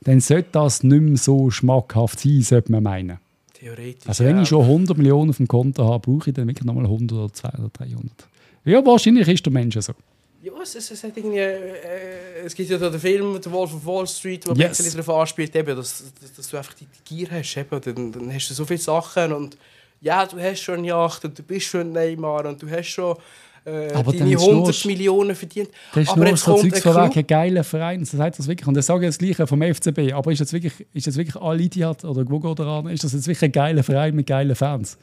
dann 0.00 0.20
sollte 0.20 0.48
das 0.52 0.82
nicht 0.82 1.02
mehr 1.02 1.18
so 1.18 1.50
schmackhaft 1.50 2.20
sein, 2.20 2.40
sollte 2.40 2.72
man 2.72 2.82
meinen. 2.84 3.18
Theoretisch. 3.58 4.08
Also 4.08 4.24
wenn 4.24 4.36
ja. 4.36 4.42
ich 4.42 4.48
schon 4.48 4.62
100 4.62 4.96
Millionen 4.98 5.30
auf 5.30 5.36
dem 5.38 5.48
Konto 5.48 5.84
habe, 5.84 6.00
brauche 6.00 6.30
ich 6.30 6.34
dann 6.36 6.46
wirklich 6.46 6.64
nochmal 6.64 6.84
100 6.84 7.18
oder 7.18 7.32
200 7.32 7.60
oder 7.60 7.70
300. 7.70 8.12
Ja, 8.64 8.84
wahrscheinlich 8.84 9.28
ist 9.28 9.44
der 9.46 9.52
Mensch 9.52 9.78
so. 9.78 9.92
Ja, 10.42 10.52
es, 10.62 10.74
es, 10.74 10.90
es, 10.90 11.02
hat 11.02 11.16
irgendwie, 11.16 11.38
äh, 11.38 12.44
es 12.44 12.54
gibt 12.54 12.70
ja 12.70 12.78
da 12.78 12.90
den 12.90 13.00
Film 13.00 13.40
«The 13.42 13.50
Wolf 13.50 13.74
of 13.74 13.86
Wall 13.86 14.06
Street», 14.06 14.46
wo 14.46 14.52
Yes. 14.52 14.60
ein 14.60 14.68
bisschen 14.84 15.00
darauf 15.00 15.22
anspielt, 15.22 15.56
eben, 15.56 15.74
dass, 15.76 16.04
dass, 16.20 16.32
dass 16.34 16.48
du 16.48 16.56
einfach 16.56 16.74
die, 16.74 16.86
die 16.86 17.16
Gier 17.16 17.30
hast. 17.30 17.56
Eben, 17.56 17.80
dann, 17.80 18.12
dann 18.12 18.32
hast 18.32 18.50
du 18.50 18.54
so 18.54 18.64
viele 18.64 18.78
Sachen 18.78 19.32
und 19.32 19.56
ja, 20.00 20.26
du 20.26 20.38
hast 20.38 20.60
schon 20.60 20.78
eine 20.78 20.88
Yacht 20.88 21.24
und 21.24 21.38
du 21.38 21.42
bist 21.42 21.66
schon 21.66 21.80
ein 21.80 21.92
Neymar 21.92 22.46
und 22.46 22.62
du 22.62 22.70
hast 22.70 22.88
schon 22.88 23.16
äh, 23.66 23.92
Aber 23.92 24.12
dann 24.12 24.20
deine 24.20 24.34
ist 24.34 24.40
nur- 24.46 24.54
100 24.54 24.84
Millionen 24.86 25.34
verdient. 25.34 25.68
Das 25.92 26.02
ist 26.04 26.08
Aber 26.10 26.20
nur 26.20 26.28
jetzt 26.28 26.44
so 26.44 26.52
kommt 26.52 26.62
Zeugs 26.62 26.86
ein 26.86 26.92
von 26.94 27.04
wegen 27.10 27.18
ein 27.18 27.26
geiler 27.26 27.64
Verein. 27.64 28.00
Das 28.00 28.10
sagt 28.12 28.38
das 28.38 28.46
wirklich. 28.48 28.66
Und 28.68 28.74
das 28.76 28.86
sage 28.86 29.04
ich 29.04 29.08
das 29.08 29.18
Gleiche 29.18 29.46
vom 29.46 29.60
FCB. 29.62 30.12
Aber 30.12 30.30
ist 30.32 30.38
jetzt 30.38 30.52
wirklich, 30.52 30.86
ist 30.94 31.06
jetzt 31.06 31.16
wirklich 31.16 31.36
Al-Ittihad 31.36 32.04
oder 32.04 32.24
wo 32.28 32.38
geht 32.40 32.58
er 32.60 32.66
an? 32.66 32.86
Ist 32.88 33.04
das 33.04 33.12
jetzt 33.12 33.26
wirklich 33.26 33.44
ein 33.48 33.52
geiler 33.52 33.82
Verein 33.82 34.14
mit 34.14 34.26
geilen 34.26 34.54
Fans? 34.54 34.96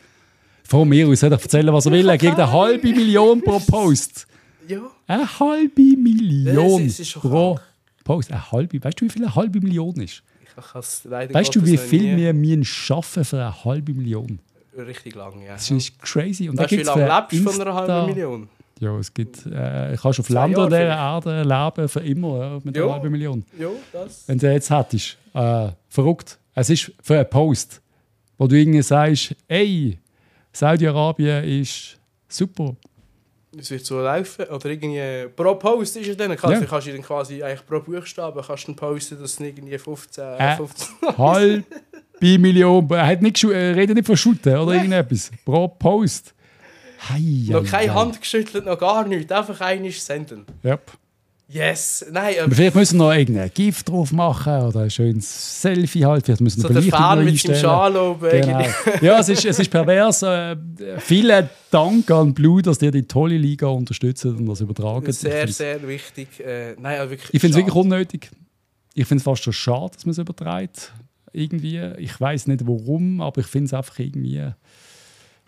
Von 0.64 0.88
mir 0.88 1.08
aus, 1.10 1.20
soll 1.20 1.32
er 1.32 1.42
erzählen, 1.42 1.74
was 1.74 1.86
er 1.86 1.92
will. 1.92 2.08
Er 2.08 2.18
kriegt 2.18 2.40
eine 2.40 2.52
halbe 2.52 2.88
Million 2.88 3.42
pro 3.44 3.60
Post. 3.60 4.28
Ja, 4.68 4.80
Eine 5.08 5.28
halbe 5.40 5.82
Million 5.98 6.84
Das 6.84 6.88
ist- 6.94 7.00
ist 7.02 7.10
schon 7.10 7.22
pro 7.22 7.60
Post. 8.06 8.32
Eine 8.32 8.50
halbe. 8.52 8.82
Weißt 8.82 9.02
du, 9.02 9.06
wie 9.06 9.10
viel 9.10 9.24
eine 9.26 9.36
halbe 9.36 9.60
Million 9.60 9.94
ist? 10.00 10.24
ich 10.46 10.56
kann 10.72 10.80
es 10.80 11.02
leider 11.04 11.34
Weißt 11.34 11.54
du, 11.56 11.66
wie 11.66 11.78
viel 11.78 12.16
wir 12.16 12.34
müssen 12.34 12.64
schaffen 12.64 13.26
für 13.26 13.38
eine 13.44 13.66
halbe 13.66 13.94
Million? 13.94 14.40
Richtig 14.78 15.16
lang, 15.16 15.42
ja. 15.42 15.54
Das 15.54 15.70
ist 15.70 16.00
crazy. 16.02 16.50
Und 16.50 16.58
Weißt 16.58 16.72
du, 16.72 16.78
wie 16.78 16.82
lange 16.84 17.06
lebst 17.06 17.32
du 17.46 17.52
von 17.52 17.62
einer 17.62 17.74
halben 17.74 18.06
Million? 18.08 18.50
Ja, 18.80 18.98
es 18.98 19.14
gibt. 19.14 19.46
Äh, 19.46 19.96
kannst 20.02 20.20
auf 20.20 20.30
Ländern 20.30 20.68
dieser 20.70 20.82
Erde 20.88 21.44
leben 21.44 21.88
für 21.88 22.00
immer 22.02 22.40
ja, 22.40 22.60
mit 22.64 22.78
einer 22.78 22.92
halben 22.94 23.12
Million. 23.12 23.46
Ja, 23.58 23.70
das. 23.92 24.28
Wenn 24.28 24.38
du 24.40 24.52
jetzt 24.52 24.70
hättest. 24.70 25.18
Äh, 25.34 25.70
verrückt. 25.88 26.38
Es 26.56 26.70
ist 26.70 26.92
für 27.02 27.16
einen 27.20 27.30
Post, 27.30 27.82
wo 28.38 28.48
du 28.48 28.56
irgendwie 28.56 28.82
sagst, 28.82 29.36
ey, 29.48 29.98
Saudi-Arabien 30.52 31.44
ist 31.44 31.98
super. 32.28 32.76
Es 33.58 33.70
wird 33.72 33.86
so 33.86 34.00
laufen. 34.02 34.46
Oder 34.46 34.66
irgendwie 34.70 35.28
pro 35.36 35.56
Post 35.56 35.98
ist 35.98 36.08
es 36.10 36.18
dann. 36.18 36.36
Kannst, 36.36 36.62
Ja. 36.62 36.68
kannst 36.68 36.88
du 36.88 36.92
dann 36.92 37.02
quasi 37.04 37.42
eigentlich 37.44 37.66
pro 37.66 37.80
Buchstaben 37.80 38.42
kannst 38.46 38.68
du 38.68 38.74
posten, 38.74 39.20
dass 39.22 39.34
es 39.34 39.40
irgendwie 39.40 39.78
15, 39.78 40.24
Äh. 40.24 40.56
15 40.58 41.64
Halbe 42.24 42.40
Million. 42.40 42.90
Er 42.92 43.08
hat 43.08 43.22
nicht, 43.22 43.44
redet 43.44 43.96
nicht 43.96 44.06
von 44.06 44.18
Shooten 44.18 44.58
oder 44.58 44.74
irgendetwas. 44.74 45.32
Pro 45.46 45.68
Post. 45.68 46.34
Hei, 47.10 47.20
Noch 47.50 47.66
keine 47.66 47.94
hei. 47.94 48.00
Hand 48.00 48.22
geschüttelt, 48.22 48.66
noch 48.66 48.80
gar 48.80 49.06
nichts. 49.06 49.32
Einfach 49.32 49.60
einiges 49.62 50.06
senden. 50.06 50.46
Yep. 50.64 50.92
Yes. 51.50 52.06
Nein, 52.12 52.36
aber 52.42 52.56
vielleicht 52.56 52.76
müssen 52.76 52.98
wir 52.98 53.06
noch 53.06 53.14
irgendein 53.14 53.52
Gift 53.54 53.90
drauf 53.90 54.12
machen 54.12 54.62
oder 54.64 54.80
ein 54.82 54.90
schönes 54.90 55.62
Selfie 55.62 56.06
halt. 56.06 56.26
Vielleicht 56.26 56.42
müssen 56.42 56.64
wir 56.64 56.70
so 56.70 56.74
der 56.74 56.82
Fan 56.82 57.20
mit 57.20 57.26
seinem 57.26 57.28
einstellen. 57.28 57.60
Schal 57.60 57.98
oben. 57.98 58.32
Genau. 58.32 58.66
Ja, 59.02 59.20
es 59.20 59.30
ist, 59.30 59.46
es 59.46 59.60
ist 59.60 59.70
pervers. 59.70 60.24
Äh, 60.24 60.56
vielen 61.00 61.50
Dank 61.70 62.10
an 62.10 62.34
Blue, 62.34 62.62
dass 62.62 62.82
ihr 62.82 62.92
die 62.92 63.04
tolle 63.04 63.38
Liga 63.38 63.68
unterstützt 63.68 64.26
und 64.26 64.46
das 64.48 64.62
übertragen. 64.62 65.12
Sehr, 65.12 65.48
sehr 65.50 65.86
wichtig. 65.88 66.40
Äh, 66.40 66.76
nein, 66.80 67.10
wirklich. 67.10 67.34
Ich 67.34 67.42
finde 67.42 67.58
es 67.58 67.66
wirklich 67.66 67.76
unnötig. 67.76 68.32
Ich 68.96 69.06
finde 69.06 69.20
es 69.20 69.24
fast 69.24 69.44
schon 69.44 69.54
schade, 69.54 69.92
dass 69.94 70.06
man 70.06 70.12
es 70.12 70.18
übertreibt. 70.18 70.94
Irgendwie. 71.34 71.80
Ich 71.98 72.20
weiß 72.20 72.48
nicht 72.48 72.66
warum, 72.66 73.20
aber 73.22 73.42
ich 73.42 73.48
finde 73.48 73.66
es 73.66 73.74
einfach 73.74 74.00
irgendwie. 74.00 74.52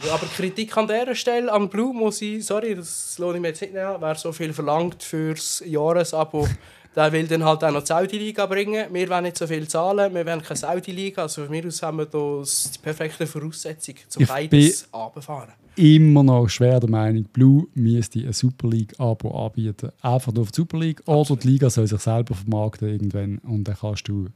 Ja, 0.03 0.13
aber 0.13 0.25
Kritik 0.27 0.75
an 0.75 0.87
dieser 0.87 1.15
Stelle, 1.15 1.51
an 1.51 1.69
Blue 1.69 1.93
muss 1.93 2.21
ich, 2.21 2.45
sorry, 2.45 2.75
das 2.75 3.17
lohne 3.17 3.35
ich 3.35 3.41
mir 3.41 3.47
jetzt 3.49 3.61
nicht 3.61 3.73
nehmen, 3.73 3.95
wer 3.99 4.15
so 4.15 4.33
viel 4.33 4.51
verlangt 4.51 5.01
fürs 5.01 5.63
Jahresabo, 5.65 6.47
der 6.95 7.11
will 7.11 7.27
dann 7.27 7.45
halt 7.45 7.63
auch 7.63 7.71
noch 7.71 7.81
die 7.81 7.87
Saudi-Liga 7.87 8.45
bringen. 8.45 8.87
Wir 8.91 9.09
wollen 9.09 9.23
nicht 9.23 9.37
so 9.37 9.47
viel 9.47 9.67
zahlen, 9.67 10.13
wir 10.13 10.25
wollen 10.25 10.41
keine 10.41 10.57
Saudi-Liga, 10.57 11.23
also 11.23 11.43
von 11.43 11.51
mir 11.51 11.65
aus 11.65 11.81
haben 11.81 11.99
wir 11.99 12.05
da 12.07 12.41
die 12.43 12.79
perfekte 12.79 13.25
Voraussetzung, 13.25 13.95
um 14.17 14.23
Ich 14.23 14.27
beides 14.27 14.89
runterzufahren. 14.91 15.53
Immer 15.77 16.23
noch 16.23 16.47
schwer 16.47 16.79
der 16.79 16.89
Meinung, 16.89 17.23
Blue 17.33 17.67
müsste 17.73 18.19
ein 18.19 18.31
Super 18.31 18.69
League-Abo 18.69 19.45
anbieten. 19.45 19.91
Einfach 20.01 20.31
nur 20.33 20.45
für 20.45 20.51
die 20.51 20.55
Super 20.55 20.79
League. 20.79 21.01
Oder 21.05 21.35
die 21.35 21.47
Liga 21.47 21.69
soll 21.69 21.87
sich 21.87 21.99
selber 21.99 22.33
vermarkten 22.33 22.87
irgendwann. 22.87 23.39
Und 23.39 23.65
dann 23.65 23.75
kannst 23.75 24.07
du 24.07 24.27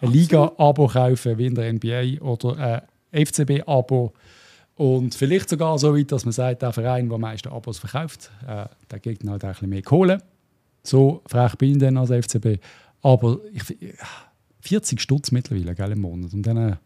ein 0.00 0.10
Liga-Abo 0.12 0.88
kaufen, 0.88 1.38
wie 1.38 1.46
in 1.46 1.54
der 1.54 1.72
NBA. 1.72 2.20
Oder 2.22 2.82
ein 3.12 3.26
FCB-Abo. 3.26 4.12
Und 4.76 5.14
vielleicht 5.14 5.48
sogar 5.48 5.78
so 5.78 5.96
weit, 5.96 6.10
dass 6.10 6.24
man 6.24 6.32
sagt, 6.32 6.62
der 6.62 6.72
Verein, 6.72 7.08
der 7.08 7.14
am 7.14 7.20
meisten 7.20 7.48
Abos 7.48 7.78
verkauft, 7.78 8.30
äh, 8.46 8.64
der 8.90 8.98
kriegt 9.00 9.22
dann 9.22 9.30
halt 9.30 9.44
ein 9.44 9.52
bisschen 9.52 9.68
mehr 9.70 9.82
Kohle. 9.82 10.18
So 10.82 11.22
frech 11.26 11.54
bin 11.56 11.72
ich 11.72 11.78
dann 11.78 11.96
als 11.96 12.10
FCB. 12.10 12.58
Aber 13.02 13.38
ich, 13.52 13.62
fi- 13.62 13.94
40 14.60 15.00
Stutz 15.00 15.30
mittlerweile 15.30 15.74
gell, 15.74 15.92
im 15.92 16.00
Monat. 16.00 16.34
Und 16.34 16.42
dann, 16.44 16.56
äh, 16.56 16.76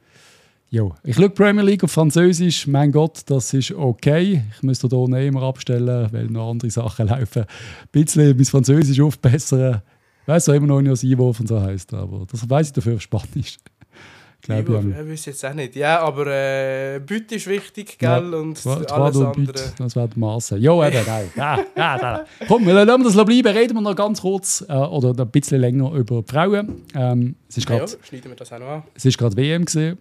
jo. 0.69 0.95
Ich 1.03 1.17
schaue 1.17 1.31
Premier 1.31 1.63
League 1.65 1.83
auf 1.83 1.93
Französisch. 1.93 2.67
Mein 2.67 2.93
Gott, 2.93 3.23
das 3.27 3.55
ist 3.55 3.73
okay. 3.73 4.43
Ich 4.55 4.63
müsste 4.63 4.89
hier 4.89 5.09
nicht 5.09 5.27
immer 5.29 5.43
abstellen, 5.45 6.09
weil 6.13 6.27
noch 6.27 6.51
andere 6.51 6.71
Sachen 6.71 7.07
laufen. 7.09 7.43
Ein 7.45 7.47
bisschen 7.91 8.37
mein 8.37 8.45
Französisch 8.45 9.01
aufbessern. 9.01 9.81
Ich 10.29 10.35
weiß 10.35 10.51
auch 10.51 10.53
immer 10.53 10.67
noch 10.67 10.83
nicht, 10.83 10.93
was 10.93 11.03
Einwurf 11.03 11.41
und 11.41 11.47
so 11.49 11.59
heisst, 11.59 11.95
aber 11.95 12.27
das 12.31 12.51
weiß 12.51 12.67
ich 12.67 12.73
dafür 12.75 12.97
auf 12.97 13.01
Spanisch. 13.01 13.57
Glaube 14.43 14.85
ich. 14.93 15.01
Ich 15.01 15.11
weiß 15.13 15.25
jetzt 15.25 15.43
auch 15.47 15.55
nicht. 15.55 15.75
Ja, 15.75 16.01
aber 16.01 16.27
äh, 16.27 17.01
Büte 17.01 17.37
ist 17.37 17.47
wichtig, 17.47 17.97
Ja. 18.03 18.21
gell? 18.21 18.35
Und 18.35 18.59
Trois- 18.63 18.85
Trois 18.85 18.93
alles 18.93 19.17
de 19.17 19.27
andere. 19.27 19.47
but, 19.47 19.73
Das 19.79 19.97
wäre 19.97 20.09
die 20.09 20.19
Masse. 20.21 20.59
Jo, 20.59 20.85
eben, 20.85 20.99
nein. 21.07 21.31
Ja, 21.35 21.59
ja, 21.75 21.97
ja. 21.99 22.25
Komm, 22.47 22.67
wir 22.67 22.75
lassen 22.85 23.05
das 23.05 23.15
bleiben. 23.15 23.57
Reden 23.57 23.73
wir 23.75 23.81
noch 23.81 23.97
ganz 23.97 24.21
kurz 24.21 24.63
äh, 24.69 24.75
oder 24.75 25.15
ein 25.19 25.31
bisschen 25.31 25.63
länger 25.63 25.93
über 25.95 26.21
die 26.21 26.31
Frauen. 26.31 26.83
Ähm, 26.95 27.35
es 27.49 27.57
ist 27.57 27.69
Ja, 27.71 27.79
gerade 27.79 27.93
schneiden 28.03 28.31
wir 28.31 28.37
das 28.37 28.53
auch 28.53 28.59
noch 28.59 28.67
an. 28.69 28.83
es 28.95 29.07
ist 29.07 29.17
gerade 29.17 29.35
WM 29.35 29.65
gesehen, 29.65 29.97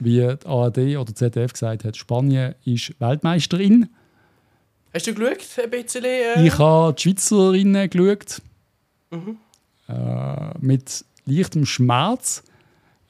wie 0.00 0.16
die 0.18 0.22
ARD 0.44 0.78
oder 0.98 1.14
ZDF 1.14 1.52
gesagt 1.52 1.84
hat. 1.84 1.96
Spanien 1.96 2.56
ist 2.64 2.98
Weltmeisterin. 3.00 3.88
Hast 4.92 5.06
du 5.06 5.14
geschaut, 5.14 5.38
ein 5.62 5.70
bisschen? 5.70 6.04
Äh? 6.04 6.44
Ich 6.48 6.58
habe 6.58 6.92
die 6.94 7.02
Schweizerinnen 7.04 7.88
geschaut. 7.88 8.42
Mhm. 9.10 9.36
Äh, 9.88 10.58
mit 10.60 11.04
leichtem 11.26 11.66
Schmerz. 11.66 12.42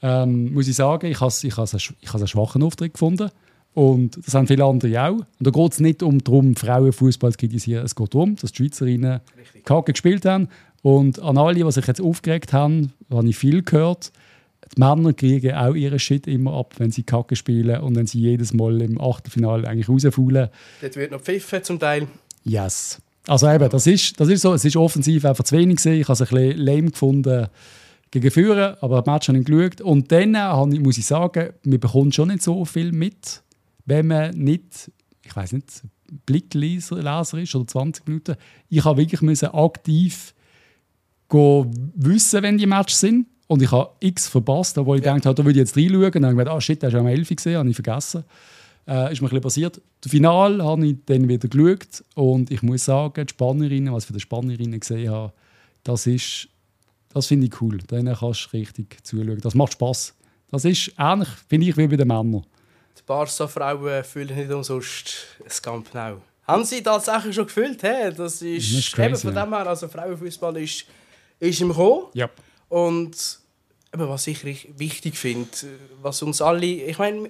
Ähm, 0.01 0.53
muss 0.53 0.67
ich 0.67 0.75
sagen, 0.75 1.07
ich 1.07 1.19
habe 1.21 1.33
ich 1.41 1.57
has 1.57 1.73
einen, 1.73 1.79
sch- 1.79 1.93
ich 2.01 2.13
has 2.13 2.21
einen 2.21 2.27
schwachen 2.27 2.61
Auftritt 2.63 2.93
gefunden. 2.93 3.29
Und 3.73 4.17
das 4.25 4.33
haben 4.33 4.47
viele 4.47 4.65
andere 4.65 5.01
auch. 5.03 5.11
Und 5.17 5.25
da 5.39 5.51
geht 5.51 5.71
es 5.73 5.79
nicht 5.79 6.01
um 6.03 6.23
darum, 6.23 6.55
Frauenfußball 6.55 7.31
zu 7.31 7.37
kritisieren. 7.37 7.85
Es 7.85 7.95
geht 7.95 8.13
darum, 8.13 8.35
dass 8.35 8.51
die 8.51 8.57
Schweizerinnen 8.63 9.21
Richtig. 9.37 9.65
Kacke 9.65 9.93
gespielt 9.93 10.25
haben. 10.25 10.49
Und 10.81 11.19
an 11.19 11.37
alle, 11.37 11.55
die 11.55 11.71
sich 11.71 11.85
jetzt 11.85 12.01
aufgeregt 12.01 12.53
haben, 12.53 12.93
habe 13.11 13.27
ich 13.27 13.37
viel 13.37 13.63
gehört. 13.63 14.11
Die 14.75 14.79
Männer 14.79 15.13
kriegen 15.13 15.53
auch 15.55 15.73
ihren 15.75 15.99
Shit 15.99 16.27
immer 16.27 16.53
ab, 16.53 16.75
wenn 16.77 16.91
sie 16.91 17.03
Kacke 17.03 17.35
spielen 17.35 17.79
und 17.81 17.95
wenn 17.95 18.07
sie 18.07 18.19
jedes 18.19 18.53
Mal 18.53 18.81
im 18.81 18.99
Achtelfinale 18.99 19.67
eigentlich 19.67 19.89
rausfaulen. 19.89 20.49
Dort 20.81 20.95
wird 20.95 21.11
noch 21.11 21.21
pfiffen 21.21 21.63
zum 21.63 21.79
Teil. 21.79 22.07
Yes. 22.43 22.99
Also 23.27 23.49
eben, 23.49 23.69
das 23.69 23.85
ist, 23.85 24.19
das 24.19 24.29
ist 24.29 24.41
so, 24.41 24.53
es 24.53 24.63
ist 24.65 24.75
offensiv 24.77 25.25
einfach 25.25 25.43
zu 25.43 25.57
wenig 25.57 25.77
gewesen. 25.77 25.99
Ich 25.99 26.07
habe 26.07 26.13
es 26.13 26.21
ein 26.21 26.27
bisschen 26.35 26.57
lame 26.65 26.91
gefunden 26.91 27.47
gegen 28.09 28.31
Führen, 28.31 28.75
aber 28.79 29.01
das 29.01 29.05
Match 29.05 29.27
habe 29.27 29.37
ich 29.39 29.45
geschaut. 29.45 29.81
Und 29.81 30.11
dann 30.11 30.33
äh, 30.33 30.75
ich, 30.75 30.79
muss 30.79 30.97
ich 30.97 31.05
sagen, 31.05 31.49
man 31.63 31.79
bekommt 31.79 32.15
schon 32.15 32.29
nicht 32.29 32.41
so 32.41 32.63
viel 32.63 32.91
mit, 32.93 33.43
wenn 33.85 34.07
man 34.07 34.31
nicht, 34.35 34.89
ich 35.23 35.35
weiß 35.35 35.51
nicht, 35.53 35.83
Blickleser 36.25 36.95
Leser 36.95 37.39
ist 37.39 37.53
oder 37.53 37.67
20 37.67 38.07
Minuten. 38.07 38.35
Ich 38.69 38.85
habe 38.85 38.97
wirklich 38.97 39.21
müssen 39.21 39.49
aktiv 39.49 40.33
wissen, 41.29 42.43
wenn 42.43 42.57
die 42.57 42.65
Matches 42.65 43.01
sind. 43.01 43.27
Und 43.47 43.61
ich 43.61 43.71
habe 43.71 43.91
x 43.99 44.27
verpasst, 44.27 44.77
obwohl 44.77 44.99
ich 44.99 45.05
Ja. 45.05 45.13
gedacht 45.13 45.25
habe, 45.25 45.35
da 45.35 45.45
würde 45.45 45.59
ich 45.59 45.67
jetzt 45.67 45.77
reinschauen. 45.77 46.03
Und 46.05 46.13
dann 46.13 46.23
habe 46.25 46.33
ich 46.33 46.37
gedacht, 46.39 46.55
ah 46.55 46.61
shit, 46.61 46.81
der 46.81 46.89
ist 46.89 46.95
am 46.95 47.07
11 47.07 47.29
gesehen, 47.29 47.57
habe 47.57 47.69
ich 47.69 47.75
vergessen. 47.75 48.23
Äh, 48.87 49.11
ist 49.11 49.21
mir 49.21 49.27
ein 49.27 49.29
bisschen 49.29 49.41
passiert. 49.41 49.81
Das 50.07 50.11
Finale 50.11 50.63
habe 50.63 50.87
ich 50.87 50.95
dann 51.05 51.27
wieder 51.27 51.49
geschaut 51.49 52.01
und 52.15 52.49
ich 52.49 52.61
muss 52.61 52.85
sagen, 52.85 53.25
die 53.25 53.29
Spanierinnen, 53.29 53.93
was 53.93 54.03
ich 54.03 54.07
für 54.07 54.13
die 54.13 54.21
Spanierinnen 54.21 54.79
gesehen 54.79 55.11
habe, 55.11 55.33
das 55.83 56.07
ist, 56.07 56.47
das 57.13 57.27
finde 57.27 57.47
ich 57.47 57.61
cool. 57.61 57.77
Denen 57.79 58.15
kannst 58.15 58.45
du 58.45 58.57
richtig 58.57 59.05
zuschauen. 59.05 59.37
Das 59.41 59.53
macht 59.53 59.73
Spaß. 59.73 60.15
Das 60.49 60.63
ist 60.63 60.93
ähnlich, 60.97 61.27
finde 61.49 61.67
ich, 61.67 61.75
wie 61.75 61.87
bei 61.87 61.97
den 61.97 62.07
Männern. 62.07 62.45
Die 62.97 63.01
Barca-Frauen 63.05 64.01
fühlen 64.05 64.33
nicht 64.33 64.49
umsonst 64.49 65.27
das 65.43 65.61
Camp 65.61 65.93
Nou. 65.93 66.21
Haben 66.47 66.63
sie 66.63 66.81
tatsächlich 66.81 67.35
schon 67.35 67.47
gefühlt? 67.47 67.81
He? 67.81 68.13
Das 68.15 68.41
ist, 68.41 68.71
Das 68.71 68.79
ist 68.79 68.93
crazy, 68.93 69.09
eben 69.09 69.17
von 69.17 69.35
dem 69.35 69.49
her, 69.49 69.67
also 69.67 69.89
Frauenfußball 69.89 70.55
ist, 70.55 70.85
ist 71.37 71.59
im 71.59 71.73
Kommen. 71.73 72.05
Ja. 72.13 72.29
Und 72.69 73.39
eben, 73.93 74.07
was 74.07 74.25
ich 74.27 74.41
wichtig 74.79 75.17
finde, 75.17 75.49
was 76.01 76.21
uns 76.21 76.41
alle, 76.41 76.65
ich 76.65 76.97
meine, 76.97 77.29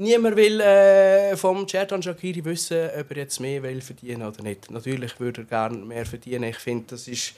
niemand 0.00 0.36
will 0.36 0.60
äh, 0.60 1.36
vom 1.36 1.66
Chertan 1.66 2.02
Shakiri 2.02 2.44
wissen, 2.44 2.88
ob 2.98 3.10
er 3.10 3.16
jetzt 3.18 3.38
mehr 3.40 3.62
will 3.62 3.80
verdienen 3.80 4.22
oder 4.26 4.42
nicht. 4.42 4.70
Natürlich 4.70 5.18
würde 5.20 5.42
er 5.42 5.44
gerne 5.44 5.76
mehr 5.78 6.06
verdienen. 6.06 6.44
Ich 6.44 6.56
finde, 6.58 6.86
das 6.88 7.06
ist, 7.06 7.34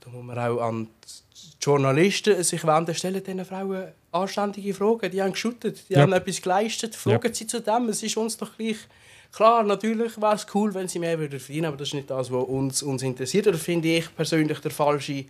da 0.00 0.10
muss 0.10 0.24
man 0.24 0.38
auch 0.38 0.60
an 0.60 0.88
die 1.04 1.64
Journalisten 1.64 2.42
sich 2.42 2.64
wenden, 2.66 2.94
stellen 2.94 3.22
diesen 3.22 3.44
Frauen 3.44 3.88
anständige 4.12 4.74
Fragen. 4.74 5.10
Die 5.10 5.22
haben 5.22 5.32
geschuttet, 5.32 5.82
die 5.88 5.94
Ja. 5.94 6.00
haben 6.00 6.12
etwas 6.12 6.40
geleistet. 6.42 6.94
Fragen 6.94 7.32
sie 7.34 7.46
zu 7.46 7.60
dem, 7.60 7.88
es 7.88 8.02
ist 8.02 8.16
uns 8.16 8.36
doch 8.36 8.56
gleich. 8.56 8.76
Klar, 9.32 9.64
natürlich 9.64 10.20
wäre 10.20 10.36
es 10.36 10.46
cool, 10.54 10.72
wenn 10.74 10.86
sie 10.88 11.00
mehr 11.00 11.18
würden 11.18 11.40
verdienen, 11.40 11.66
aber 11.66 11.76
das 11.76 11.88
ist 11.88 11.94
nicht 11.94 12.08
das, 12.10 12.30
was 12.30 12.44
uns, 12.44 12.82
uns 12.82 13.02
interessiert. 13.02 13.48
Oder 13.48 13.58
finde 13.58 13.88
ich 13.88 14.14
persönlich 14.14 14.60
der 14.60 14.70
falsche 14.70 15.24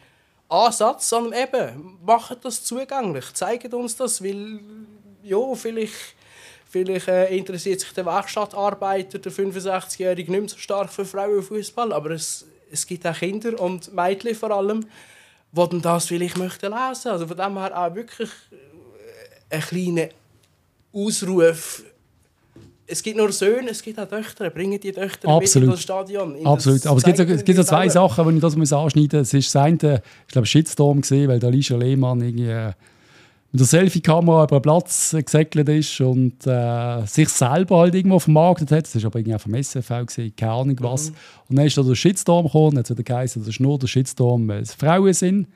Ansatz, 0.48 1.08
sondern 1.08 1.40
eben, 1.42 1.98
macht 2.04 2.44
das 2.44 2.62
zugänglich, 2.62 3.32
zeigt 3.32 3.72
uns 3.72 3.96
das, 3.96 4.22
weil 4.22 4.60
ja, 5.24 5.54
vielleicht, 5.54 6.14
Vielleicht 6.74 7.06
äh, 7.06 7.36
interessiert 7.36 7.78
sich 7.78 7.92
der 7.92 8.04
Werkstattarbeiter, 8.04 9.20
der 9.20 9.30
65-Jährige, 9.30 10.28
nicht 10.28 10.40
mehr 10.40 10.48
so 10.48 10.58
stark 10.58 10.92
für 10.92 11.04
Frauenfußball, 11.04 11.92
aber 11.92 12.10
es, 12.10 12.44
es 12.68 12.84
gibt 12.84 13.06
auch 13.06 13.16
Kinder 13.16 13.60
und 13.60 13.94
Mädchen 13.94 14.34
vor 14.34 14.50
allem, 14.50 14.84
die 15.52 15.80
das 15.80 16.06
vielleicht 16.06 16.36
möchten 16.36 16.72
lesen. 16.72 17.12
Also 17.12 17.28
von 17.28 17.36
dem 17.36 17.56
her 17.58 17.80
auch 17.80 17.94
wirklich 17.94 18.28
äh, 18.50 19.54
ein 19.54 19.60
kleiner 19.60 20.08
Ausruf. 20.92 21.84
Es 22.88 23.04
gibt 23.04 23.18
nur 23.18 23.30
Söhne, 23.30 23.70
es 23.70 23.80
gibt 23.80 24.00
auch 24.00 24.08
Töchter. 24.08 24.50
Bringen 24.50 24.80
die 24.80 24.90
Töchter 24.90 25.28
Absolut. 25.28 25.54
mit 25.54 25.62
in 25.62 25.70
das 25.70 25.80
Stadion. 25.80 26.44
Absolut. 26.44 26.84
Aber 26.88 26.96
es 26.96 27.04
gibt, 27.04 27.18
so, 27.18 27.22
es 27.22 27.44
gibt 27.44 27.56
so 27.56 27.62
zwei. 27.62 27.88
Sachen, 27.88 28.28
die 28.30 28.34
ich 28.34 28.40
das 28.40 28.56
muss 28.56 28.72
anschneiden 28.72 29.20
muss. 29.20 29.28
Es 29.28 29.34
ist 29.34 29.54
das 29.54 29.62
eine, 29.62 30.02
ich 30.26 30.32
glaube, 30.32 30.46
Shitstorm 30.48 31.02
gesehen, 31.02 31.28
weil 31.28 31.38
der 31.38 31.50
Alicia 31.50 31.76
Lehmann 31.76 32.20
irgendwie 32.20 32.48
äh, 32.48 32.72
mit 33.54 33.60
der 33.60 33.68
Selfie-Kamera 33.68 34.42
über 34.42 34.58
den 34.58 34.62
Platz 34.62 35.14
gesegelt 35.16 35.68
ist 35.68 36.00
und 36.00 36.44
äh, 36.44 37.06
sich 37.06 37.28
selber 37.28 37.78
halt 37.78 37.94
irgendwo 37.94 38.18
vermarktet 38.18 38.72
hat. 38.72 38.82
Das 38.82 38.96
ist 38.96 39.04
aber 39.04 39.20
irgendwie 39.20 39.36
auch 39.36 39.40
vom 39.40 39.54
SFV 39.54 40.06
gesehen, 40.06 40.34
keine 40.34 40.50
Ahnung 40.50 40.76
was. 40.80 41.10
Und 41.48 41.56
dann 41.56 41.64
ist 41.64 41.78
da 41.78 41.84
der 41.84 41.94
Shitstorm 41.94 42.46
gekommen, 42.46 42.78
hat 42.78 42.90
wieder 42.90 43.04
geheißen, 43.04 43.42
das 43.42 43.50
ist 43.50 43.60
nur 43.60 43.78
der 43.78 43.86
Shitstorm, 43.86 44.48
weil 44.48 44.62
es 44.62 44.74
Frauen 44.74 45.12
sind. 45.12 45.46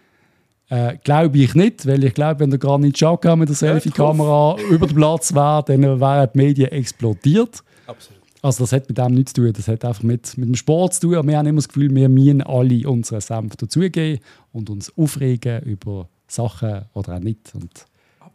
Äh, 0.69 0.97
glaube 1.03 1.39
ich 1.39 1.57
nicht, 1.57 1.89
weil 1.89 2.05
ich 2.05 2.15
glaube, 2.15 2.39
wenn 2.39 2.51
der 2.51 2.61
Granit 2.61 2.95
Xhaka 2.95 3.35
mit 3.35 3.49
der 3.49 3.57
Selfie-Kamera 3.57 4.59
über 4.71 4.87
den 4.87 4.95
Platz 4.95 5.35
wäre, 5.35 5.65
dann 5.67 5.83
wären 6.01 6.29
die 6.33 6.39
Medien 6.39 6.71
explodiert. 6.71 7.65
Absolut. 7.89 8.23
Also 8.43 8.63
das 8.63 8.73
hat 8.75 8.89
mit 8.89 8.97
dem 8.97 9.15
nichts 9.15 9.33
zu 9.33 9.43
tun, 9.43 9.53
das 9.53 9.67
hat 9.67 9.85
einfach 9.85 10.05
mit, 10.05 10.39
mit 10.39 10.47
dem 10.47 10.55
Sport 10.55 10.95
zu 10.95 11.01
tun. 11.01 11.27
Wir 11.27 11.37
haben 11.37 11.47
immer 11.49 11.57
das 11.57 11.67
Gefühl, 11.67 11.93
wir 11.93 12.09
müssen 12.09 12.43
alle 12.43 12.89
unseren 12.89 13.21
Senf 13.21 13.57
dazugeben 13.57 14.21
und 14.53 14.71
uns 14.71 14.97
aufregen 14.97 15.63
über 15.63 16.09
Sachen 16.29 16.85
oder 16.95 17.17
auch 17.17 17.21
nicht. 17.21 17.53
Und 17.55 17.87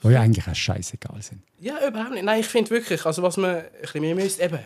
die 0.03 0.09
ja 0.09 0.21
eigentlich 0.21 0.47
auch 0.47 0.55
scheißegal 0.55 1.21
sind. 1.21 1.41
Ja, 1.59 1.87
überhaupt 1.87 2.11
nicht. 2.11 2.23
Nein, 2.23 2.41
ich 2.41 2.47
finde 2.47 2.69
wirklich, 2.71 3.05
also 3.05 3.23
was 3.23 3.37
man 3.37 3.55
ein 3.57 3.63
bisschen 3.81 4.01
mehr 4.01 4.15
müsste, 4.15 4.43
eben, 4.43 4.59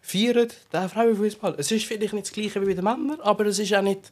feiern 0.00 0.48
den 0.72 0.88
Frauenfußball. 0.88 1.56
Es 1.58 1.70
ist 1.70 1.84
vielleicht 1.84 2.14
nicht 2.14 2.26
das 2.26 2.32
Gleiche 2.32 2.60
wie 2.62 2.66
bei 2.66 2.74
den 2.74 2.84
Männern, 2.84 3.20
aber 3.20 3.46
es 3.46 3.58
ist 3.58 3.74
auch 3.74 3.82
nicht 3.82 4.10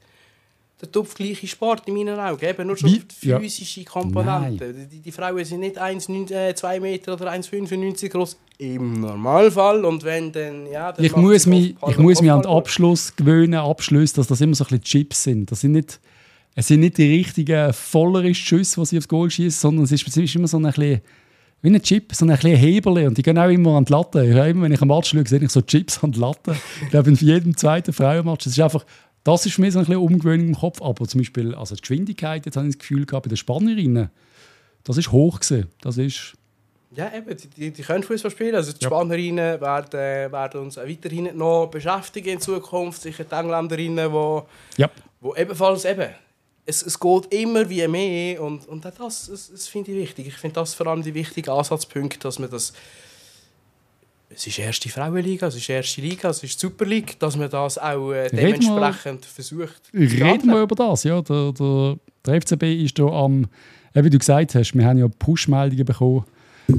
der 0.80 0.92
topfgleiche 0.92 1.46
Sport 1.46 1.88
in 1.88 1.94
meinen 1.94 2.18
Augen. 2.18 2.44
Eben 2.44 2.66
nur 2.66 2.76
schon 2.76 2.90
die 2.90 3.02
physische 3.08 3.84
Komponente. 3.84 4.74
Die, 4.74 5.00
die 5.00 5.12
Frauen 5.12 5.42
sind 5.42 5.60
nicht 5.60 5.80
1,9 5.80 6.30
äh, 6.30 6.54
2 6.54 6.80
Meter 6.80 7.14
oder 7.14 7.32
1,95 7.32 8.10
groß 8.10 8.36
im 8.58 9.00
Normalfall. 9.00 9.86
Und 9.86 10.04
wenn 10.04 10.32
dann, 10.32 10.66
ja, 10.66 10.92
dann 10.92 11.02
Ich 11.02 11.16
muss, 11.16 11.46
mich, 11.46 11.76
ich 11.88 11.98
muss 11.98 12.20
mich 12.20 12.30
an 12.30 12.42
den 12.42 12.50
Abschluss 12.50 13.16
gewöhnen, 13.16 13.54
Abschlüsse, 13.54 14.16
dass 14.16 14.26
das 14.26 14.42
immer 14.42 14.54
so 14.54 14.64
ein 14.64 14.68
bisschen 14.68 14.84
Chips 14.84 15.22
sind. 15.22 15.50
Das 15.50 15.62
sind 15.62 15.72
nicht, 15.72 15.98
es 16.58 16.68
sind 16.68 16.80
nicht 16.80 16.96
die 16.96 17.16
richtigen 17.18 17.72
volleren 17.72 18.34
Schüsse, 18.34 18.80
die 18.80 18.86
sie 18.86 18.98
aufs 18.98 19.08
Goal 19.08 19.30
schießen, 19.30 19.60
sondern 19.60 19.84
es 19.84 19.92
ist, 19.92 20.16
ist 20.16 20.34
immer 20.34 20.48
so 20.48 20.56
ein 20.56 20.62
bisschen 20.64 21.02
wie 21.60 21.68
ein 21.68 21.82
Chip, 21.82 22.14
so 22.14 22.24
ein 22.24 22.30
bisschen 22.30 22.56
Hebel. 22.56 23.06
Und 23.06 23.18
die 23.18 23.22
gehen 23.22 23.38
auch 23.38 23.48
immer 23.48 23.76
an 23.76 23.84
die 23.84 23.92
Latte. 23.92 24.24
Ich 24.26 24.34
habe 24.34 24.48
immer, 24.48 24.62
wenn 24.62 24.72
ich 24.72 24.80
am 24.80 24.88
Match 24.88 25.10
schaue, 25.10 25.26
sehe 25.26 25.38
ich 25.38 25.50
so 25.50 25.60
Chips 25.60 26.02
an 26.02 26.12
die 26.12 26.18
Latte. 26.18 26.56
Ich 26.82 26.88
glaube, 26.90 27.10
in 27.10 27.16
jedem 27.16 27.56
zweiten 27.56 27.92
Frauenmatch. 27.92 28.44
Das 28.44 28.54
ist 28.54 28.60
einfach, 28.60 28.86
das 29.22 29.44
ist 29.44 29.58
mir 29.58 29.70
so 29.70 29.80
ein 29.80 29.84
bisschen 29.84 30.00
Umgewöhnung 30.00 30.48
im 30.48 30.54
Kopf. 30.54 30.80
Aber 30.80 31.06
zum 31.06 31.20
Beispiel, 31.20 31.54
also 31.54 31.74
die 31.74 31.82
Geschwindigkeit, 31.82 32.46
jetzt 32.46 32.56
habe 32.56 32.66
ich 32.66 32.74
das 32.74 32.78
Gefühl 32.78 33.04
gehabt, 33.04 33.24
bei 33.24 33.28
den 33.28 33.36
Spannerinnen, 33.36 34.10
das 34.84 34.96
ist 34.96 35.12
hoch 35.12 35.40
gewesen. 35.40 35.66
Das 35.82 35.98
ist, 35.98 36.34
Ja, 36.94 37.12
eben, 37.14 37.36
die, 37.36 37.48
die, 37.48 37.70
die 37.70 37.82
können 37.82 38.02
Fußball 38.02 38.30
spielen. 38.30 38.54
Also 38.54 38.72
die 38.72 38.82
Ja. 38.82 38.88
Spanierinnen 38.88 39.60
werden, 39.60 40.32
werden 40.32 40.60
uns 40.62 40.78
auch 40.78 40.86
weiterhin 40.88 41.36
noch 41.36 41.66
beschäftigen 41.66 42.30
in 42.30 42.40
Zukunft. 42.40 43.02
Sicher 43.02 43.24
die 43.24 43.34
Engländerinnen, 43.34 44.10
die 44.10 44.80
ja. 44.82 44.90
wo 45.20 45.34
ebenfalls 45.34 45.84
eben, 45.84 46.08
es, 46.66 46.82
es 46.82 46.98
geht 46.98 47.32
immer 47.32 47.68
wie 47.70 47.86
mehr 47.86 48.42
und, 48.42 48.66
und 48.68 48.84
auch 48.86 48.90
das, 48.90 49.28
das, 49.28 49.50
das 49.50 49.68
finde 49.68 49.92
ich 49.92 49.98
wichtig. 49.98 50.26
Ich 50.26 50.34
finde 50.34 50.54
das 50.54 50.74
vor 50.74 50.88
allem 50.88 51.02
die 51.02 51.14
wichtige 51.14 51.52
Ansatzpunkt, 51.52 52.24
dass 52.24 52.38
man 52.38 52.50
das 52.50 52.72
es 54.28 54.46
ist 54.46 54.58
erste 54.58 54.88
Frauenliga, 54.88 55.46
es 55.46 55.54
ist 55.54 55.68
erste 55.68 56.00
Liga, 56.00 56.30
es 56.30 56.42
ist 56.42 56.60
die 56.60 56.66
Super 56.66 56.84
League, 56.84 57.18
dass 57.20 57.36
man 57.36 57.48
das 57.48 57.78
auch 57.78 58.12
äh, 58.12 58.28
dementsprechend 58.28 59.24
versucht. 59.24 59.86
zu 59.86 59.96
Reden 59.96 60.48
wir 60.50 60.62
über 60.62 60.74
das. 60.74 61.04
Ja, 61.04 61.22
der, 61.22 61.52
der, 61.52 61.96
der 62.26 62.42
FCB 62.42 62.62
ist 62.84 62.98
da 62.98 63.04
am, 63.04 63.46
äh, 63.94 64.02
wie 64.02 64.10
du 64.10 64.18
gesagt 64.18 64.54
hast, 64.56 64.74
wir 64.74 64.84
haben 64.84 64.98
ja 64.98 65.06
Push-Meldungen 65.08 65.84
bekommen. 65.84 66.24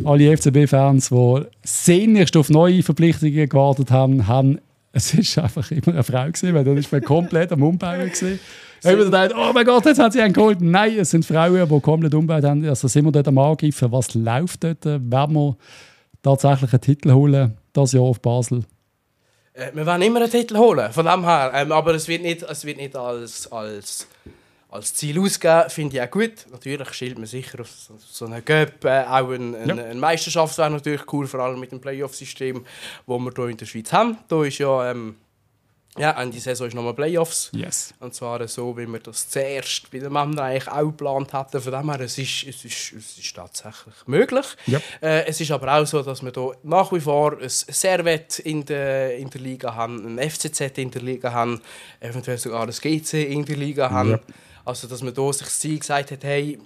Alle 0.03 0.35
FCB-Fans, 0.35 1.09
die 1.09 1.41
sehnlichst 1.63 2.35
auf 2.35 2.49
neue 2.49 2.83
Verpflichtungen 2.83 3.47
gewartet 3.47 3.91
haben, 3.91 4.27
haben 4.27 4.59
es 4.91 5.13
ist 5.13 5.37
einfach 5.37 5.71
immer 5.71 5.89
eine 5.89 6.03
Frau 6.03 6.25
gewesen, 6.25 6.53
weil 6.53 6.63
dann 6.63 6.77
ist 6.77 6.91
man 6.91 7.01
komplett 7.01 7.51
am 7.51 7.63
Umbauen 7.63 8.07
gewesen. 8.07 8.39
Ich 8.81 8.85
habe 8.85 8.97
mir 8.97 9.05
gedacht, 9.05 9.33
oh 9.35 9.51
mein 9.53 9.65
Gott, 9.65 9.85
jetzt 9.85 9.99
hat 9.99 10.13
sie 10.13 10.21
einen 10.21 10.33
geholt. 10.33 10.61
Nein, 10.61 10.97
es 10.99 11.09
sind 11.11 11.25
Frauen, 11.25 11.67
die 11.67 11.81
komplett 11.81 12.13
umgebaut 12.13 12.43
haben. 12.43 12.63
Also 12.67 12.87
sind 12.87 13.05
wir 13.05 13.11
dort 13.11 13.27
am 13.27 13.37
Angreifen, 13.37 13.91
was 13.91 14.13
läuft 14.13 14.63
dort? 14.63 14.85
Werden 14.85 15.35
wir 15.35 15.57
tatsächlich 16.21 16.71
einen 16.73 16.81
Titel 16.81 17.11
holen, 17.11 17.57
das 17.73 17.93
Jahr 17.93 18.03
auf 18.03 18.21
Basel? 18.21 18.63
Äh, 19.53 19.71
wir 19.73 19.85
wollen 19.85 20.01
immer 20.03 20.21
einen 20.21 20.29
Titel 20.29 20.57
holen, 20.57 20.91
von 20.91 21.05
dem 21.05 21.23
her. 21.23 21.51
Ähm, 21.55 21.71
aber 21.71 21.95
es 21.95 22.07
wird 22.07 22.21
nicht, 22.21 22.43
es 22.43 22.65
wird 22.65 22.77
nicht 22.77 22.95
als, 22.95 23.51
als, 23.51 24.07
als 24.69 24.93
Ziel 24.93 25.19
ausgeben, 25.19 25.69
finde 25.69 25.97
ich 25.97 26.01
auch 26.03 26.11
gut. 26.11 26.45
Natürlich 26.51 26.93
schielt 26.93 27.17
man 27.17 27.25
sicher 27.25 27.61
auf 27.61 27.69
so, 27.71 27.95
so 27.97 28.25
einen 28.25 28.45
Cup. 28.45 28.85
Äh, 28.85 29.05
auch 29.05 29.31
ein, 29.31 29.55
ein, 29.55 29.69
Ja. 29.69 29.75
eine 29.85 29.95
Meisterschaft 29.99 30.57
wäre 30.57 30.69
natürlich 30.69 31.01
cool, 31.11 31.25
vor 31.25 31.39
allem 31.39 31.59
mit 31.59 31.71
dem 31.71 31.81
Playoff-System, 31.81 32.63
das 33.07 33.17
wir 33.17 33.31
hier 33.35 33.47
in 33.47 33.57
der 33.57 33.65
Schweiz 33.65 33.91
haben. 33.91 34.17
Da 34.27 34.43
ist 34.43 34.59
ja, 34.59 34.91
ähm, 34.91 35.15
ja 35.97 36.21
Ende 36.21 36.39
Saison 36.39 36.67
ist 36.67 36.73
nochmal 36.73 36.93
Playoffs. 36.93 37.49
Yes. 37.53 37.93
Und 37.99 38.13
zwar 38.13 38.47
so, 38.47 38.77
wie 38.77 38.87
wir 38.87 38.99
das 38.99 39.29
zuerst 39.29 39.89
bei 39.91 39.99
den 39.99 40.11
Männern 40.11 40.39
eigentlich 40.39 40.67
auch 40.67 40.85
geplant 40.85 41.33
hatten. 41.33 41.61
Von 41.61 41.71
dem 41.71 41.89
her, 41.89 42.01
es 42.01 42.17
ist, 42.17 42.43
es 42.47 42.65
ist, 42.65 42.93
es 42.93 43.17
ist 43.17 43.35
tatsächlich 43.35 43.95
möglich. 44.05 44.45
Ja. 44.65 44.79
Äh, 45.01 45.25
es 45.27 45.39
ist 45.41 45.51
aber 45.51 45.73
auch 45.73 45.85
so, 45.85 46.01
dass 46.01 46.23
wir 46.23 46.31
hier 46.33 46.55
nach 46.63 46.91
wie 46.91 46.99
vor 46.99 47.37
ein 47.39 47.49
Servet 47.49 48.39
in 48.39 48.65
der, 48.65 49.17
in 49.17 49.29
der 49.29 49.41
Liga 49.41 49.75
haben, 49.75 50.17
ein 50.17 50.29
FCZ 50.29 50.77
in 50.77 50.91
der 50.91 51.01
Liga 51.01 51.31
haben, 51.31 51.61
eventuell 51.99 52.37
sogar 52.37 52.63
ein 52.63 52.71
GC 52.71 53.13
in 53.13 53.45
der 53.45 53.57
Liga 53.57 53.89
haben. 53.89 54.11
Ja. 54.11 54.19
Also, 54.65 54.87
dass 54.87 55.01
man 55.01 55.13
hier 55.13 55.33
sich 55.33 55.45
das 55.45 55.59
Ziel 55.59 55.79
gesagt 55.79 56.11
hat, 56.11 56.23
hey, 56.23 56.59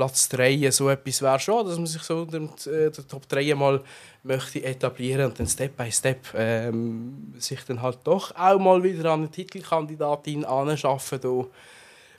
Platz 0.00 0.30
3, 0.30 0.70
so 0.70 0.88
etwas 0.88 1.20
wäre 1.20 1.38
schon, 1.38 1.66
dass 1.66 1.76
man 1.76 1.84
sich 1.84 2.00
so 2.00 2.24
den, 2.24 2.48
äh, 2.64 2.90
den 2.90 3.06
Top 3.06 3.28
3 3.28 3.54
mal 3.54 3.82
möchte 4.22 4.64
etablieren 4.64 5.26
und 5.26 5.38
dann 5.38 5.46
Step 5.46 5.76
by 5.76 5.92
Step 5.92 6.20
ähm, 6.34 7.34
sich 7.36 7.62
dann 7.66 7.82
halt 7.82 7.98
doch 8.04 8.34
auch 8.34 8.58
mal 8.58 8.82
wieder 8.82 9.10
an 9.10 9.20
eine 9.20 9.30
Titelkandidatin 9.30 10.46
anschaffen 10.46 11.20
hier 11.20 11.50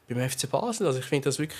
beim 0.07 0.29
FC 0.29 0.47
Basel. 0.47 0.85
Also 0.85 0.99
ich 0.99 1.05
finde 1.05 1.29
das 1.29 1.39
wirklich 1.39 1.57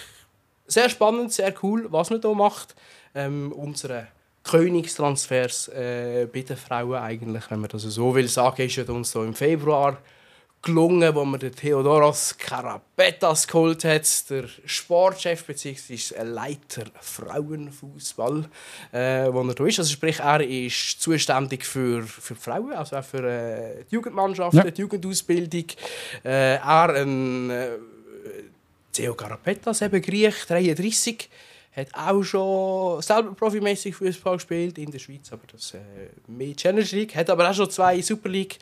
sehr 0.68 0.90
spannend, 0.90 1.34
sehr 1.34 1.56
cool, 1.64 1.88
was 1.90 2.12
man 2.12 2.22
hier 2.22 2.36
macht. 2.36 2.76
Ähm, 3.16 3.52
unsere 3.52 4.06
Königstransfers 4.44 5.70
äh, 5.70 6.28
bei 6.32 6.42
den 6.42 6.56
Frauen 6.56 7.02
eigentlich, 7.02 7.50
wenn 7.50 7.62
man 7.62 7.70
das 7.72 7.82
so 7.82 8.14
will 8.14 8.28
sagen, 8.28 8.62
ist 8.62 8.78
uns 8.90 9.10
so 9.10 9.24
im 9.24 9.34
Februar 9.34 9.98
gelungen, 10.64 11.16
wo 11.16 11.26
man 11.26 11.40
den 11.40 11.56
Theodoros 11.56 12.38
Karapetas 12.38 13.48
geholt 13.48 13.84
hat, 13.84 14.30
der 14.30 14.46
Sportchef 14.66 15.44
bzw. 15.46 16.22
Leiter 16.24 16.86
Frauenfußball, 17.00 18.46
äh, 18.92 19.34
wo 19.34 19.42
er 19.42 19.56
da 19.56 19.66
ist. 19.66 19.80
Also 19.80 19.92
sprich, 19.92 20.20
er 20.20 20.42
ist 20.42 21.02
zuständig 21.02 21.66
für, 21.66 22.04
für 22.04 22.36
die 22.36 22.40
Frauen, 22.40 22.74
also 22.74 22.96
auch 22.98 23.04
für 23.04 23.24
äh, 23.28 23.84
die 23.90 23.96
Jugendmannschaft, 23.96 24.54
Ja. 24.54 24.64
die 24.70 24.82
Jugendausbildung. 24.82 25.66
Äh, 26.24 26.56
er 26.58 26.90
ein 26.96 27.50
äh, 27.50 27.70
Theo 28.94 29.16
Karapetas, 29.16 29.82
eben 29.82 30.02
Griech, 30.02 30.46
33, 30.48 31.30
hat 31.76 31.88
auch 31.94 32.22
schon 32.24 33.02
selber 33.02 33.34
profimäßig 33.34 33.96
Fußball 33.96 34.36
gespielt 34.36 34.78
in 34.78 34.92
der 34.92 35.00
Schweiz, 35.00 35.32
aber 35.32 35.44
das 35.52 35.74
äh, 35.74 35.80
mehr 36.28 36.56
Challenge 36.56 36.88
League, 36.92 37.16
hat 37.16 37.30
aber 37.30 37.50
auch 37.50 37.54
schon 37.56 37.70
zwei 37.72 38.02
Super 38.02 38.30
League 38.30 38.60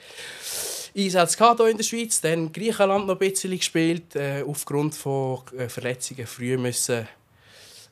Einsätze 0.96 1.38
gehabt 1.38 1.60
hier 1.60 1.70
in 1.70 1.78
der 1.78 1.84
Schweiz, 1.84 2.22
dann 2.22 2.52
Griechenland 2.52 3.08
noch 3.08 3.16
ein 3.16 3.20
bisschen 3.20 3.52
gespielt, 3.52 4.16
äh, 4.16 4.44
aufgrund 4.46 4.96
von 4.96 5.42
äh, 5.58 5.70
Verletzungen 5.70 6.28
früh 6.28 6.58
müssen 6.58 7.08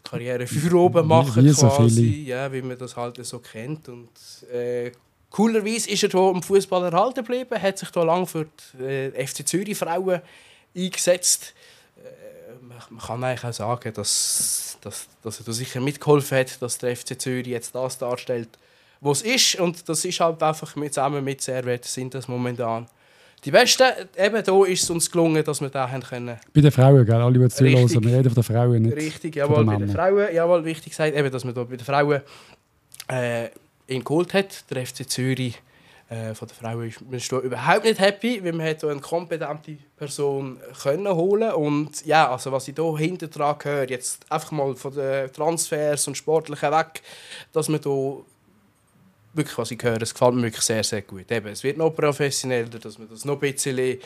Karriere 0.03 0.47
für 0.47 0.73
oben 0.75 1.07
machen 1.07 1.43
wie 1.43 1.49
so 1.49 1.67
quasi, 1.67 2.01
viele. 2.01 2.29
ja, 2.29 2.51
wie 2.51 2.61
man 2.61 2.77
das 2.77 2.95
halt 2.95 3.23
so 3.25 3.39
kennt 3.39 3.89
und 3.89 4.09
äh, 4.51 4.91
coolerweise 5.29 5.89
ist 5.89 6.03
er 6.03 6.09
hier 6.09 6.31
im 6.31 6.41
Fußball 6.41 6.85
erhalten 6.85 7.15
geblieben, 7.15 7.61
hat 7.61 7.77
sich 7.77 7.89
hier 7.93 8.05
lange 8.05 8.25
für 8.25 8.47
die 8.73 8.83
äh, 8.83 9.27
FC 9.27 9.47
Zürich 9.47 9.77
Frauen 9.77 10.21
eingesetzt. 10.75 11.53
Äh, 11.97 12.63
man, 12.63 12.77
man 12.89 13.05
kann 13.05 13.23
eigentlich 13.23 13.43
auch 13.43 13.53
sagen, 13.53 13.93
dass, 13.93 14.77
dass, 14.81 15.07
dass 15.21 15.39
er 15.39 15.45
da 15.45 15.51
sicher 15.51 15.81
mitgeholfen 15.81 16.37
hat, 16.37 16.61
dass 16.61 16.77
der 16.77 16.95
FC 16.95 17.19
Zürich 17.19 17.47
jetzt 17.47 17.75
das 17.75 17.97
darstellt, 17.97 18.49
was 19.01 19.21
es 19.21 19.53
ist. 19.53 19.59
Und 19.59 19.87
das 19.87 20.05
ist 20.05 20.19
halt 20.19 20.41
einfach 20.41 20.75
mit, 20.75 20.93
zusammen 20.93 21.23
mit 21.23 21.41
Servet 21.41 21.85
sind 21.85 22.13
das 22.13 22.27
momentan 22.27 22.87
die 23.43 23.51
Besten. 23.51 23.83
Eben 24.17 24.43
da 24.43 24.65
ist 24.65 24.83
es 24.83 24.89
uns 24.89 25.09
gelungen, 25.09 25.43
dass 25.43 25.61
wir 25.61 25.69
da 25.69 25.89
haben 25.89 26.01
können. 26.01 26.37
Bei 26.53 26.61
den 26.61 26.71
Frauen, 26.71 27.05
gell? 27.05 27.15
alle, 27.15 27.33
die 27.33 27.39
Richtig. 27.39 27.87
zuhören, 27.87 28.03
wir 28.03 28.17
reden 28.17 28.33
von 28.33 28.35
den 28.35 28.43
Frauen 28.43 28.81
nicht. 28.81 28.95
Richtig, 28.95 29.35
jawohl, 29.35 29.57
den 29.57 29.65
bei 29.65 29.75
den. 29.77 29.89
Frauen, 29.89 30.27
jawohl, 30.33 30.65
wichtig 30.65 30.91
gesagt, 30.91 31.15
eben, 31.15 31.31
dass 31.31 31.43
man 31.43 31.53
da 31.53 31.63
bei 31.63 31.75
den 31.75 31.85
Frauen 31.85 32.21
äh, 33.09 33.49
ihn 33.87 34.03
geholt 34.03 34.33
hat. 34.33 34.69
Der 34.69 34.85
FC 34.85 35.09
Zürich 35.09 35.61
äh, 36.09 36.33
von 36.33 36.47
der 36.47 36.55
Frau 36.55 36.79
ist 36.81 37.01
man 37.01 37.15
ist 37.15 37.31
da 37.31 37.39
überhaupt 37.39 37.83
nicht 37.83 37.99
happy, 37.99 38.43
weil 38.43 38.53
man 38.53 38.67
hat 38.67 38.83
eine 38.83 38.99
kompetente 38.99 39.77
Person 39.97 40.57
können 40.81 41.13
holen 41.13 41.51
und 41.51 42.05
ja, 42.05 42.31
also 42.31 42.51
was 42.51 42.67
ich 42.67 42.75
hier 42.75 42.97
hinter 42.97 43.27
dran 43.27 43.57
höre, 43.61 43.89
jetzt 43.89 44.29
einfach 44.31 44.51
mal 44.51 44.75
von 44.75 44.93
den 44.93 45.31
Transfers 45.33 46.07
und 46.07 46.15
Sportlichen 46.15 46.71
weg, 46.71 47.01
dass 47.51 47.67
man 47.67 47.81
hier 47.81 48.23
wirklich, 49.37 49.57
was 49.57 49.71
ich 49.71 49.81
höre, 49.81 50.01
es 50.01 50.13
gefällt 50.13 50.35
mir 50.35 50.43
wirklich 50.43 50.63
sehr, 50.63 50.83
sehr 50.83 51.01
gut. 51.01 51.31
Eben, 51.31 51.47
es 51.47 51.63
wird 51.63 51.77
noch 51.77 51.91
professioneller, 51.91 52.67
dass 52.67 52.97
man 52.97 53.07
das 53.09 53.23
noch 53.25 53.35
ein 53.35 53.39
bisschen 53.39 53.99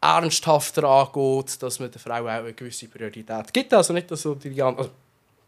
ernsthafter 0.00 0.84
angeht, 0.84 1.62
dass 1.62 1.80
man 1.80 1.90
der 1.90 2.00
Frau 2.00 2.22
auch 2.22 2.26
eine 2.26 2.52
gewisse 2.52 2.86
Priorität 2.86 3.52
gibt. 3.52 3.74
Also 3.74 3.92
nicht, 3.92 4.10
dass 4.10 4.22
so 4.22 4.34
die 4.34 4.54
ganze... 4.54 4.78
Also, 4.80 4.90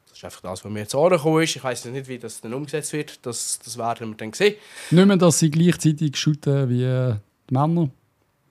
das 0.08 0.18
ist 0.18 0.24
einfach 0.24 0.40
das, 0.40 0.64
was 0.64 0.72
mir 0.72 0.80
jetzt 0.80 0.94
angekommen 0.94 1.42
ist. 1.42 1.54
Ich 1.54 1.62
weiß 1.62 1.84
nicht, 1.84 2.08
wie 2.08 2.18
das 2.18 2.40
dann 2.40 2.52
umgesetzt 2.54 2.92
wird. 2.92 3.20
Das, 3.22 3.60
das 3.64 3.78
werden 3.78 4.10
wir 4.10 4.16
dann 4.16 4.32
sehen. 4.32 4.56
Nicht 4.90 5.06
mehr, 5.06 5.16
dass 5.16 5.38
sie 5.38 5.50
gleichzeitig 5.50 6.16
shooten 6.16 6.68
wie 6.68 6.78
die 6.78 7.54
Männer. 7.54 7.88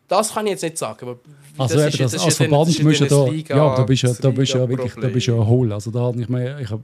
Das 0.08 0.34
kann 0.34 0.48
ich 0.48 0.52
jetzt 0.52 0.64
nicht 0.64 0.78
sagen. 0.78 1.00
Aber 1.02 1.20
also 1.58 1.76
das, 1.76 1.94
eben, 1.94 2.04
das, 2.04 2.12
das 2.14 2.24
als 2.24 2.38
Verband 2.38 2.84
musst 2.84 3.02
du 3.02 3.06
da... 3.06 3.28
Ja, 3.28 3.76
da 3.76 3.84
bist 3.84 4.04
du 4.04 4.08
ja, 4.08 4.30
bist 4.32 4.54
ja 4.54 4.70
wirklich 4.70 4.94
da 4.96 5.08
bist 5.10 5.28
ja 5.28 5.34
hohl. 5.34 5.74
Also 5.74 5.92
da 5.92 6.00
habe 6.00 6.22
ich 6.22 6.30
mir... 6.30 6.60
Ich 6.62 6.70
hab, 6.70 6.80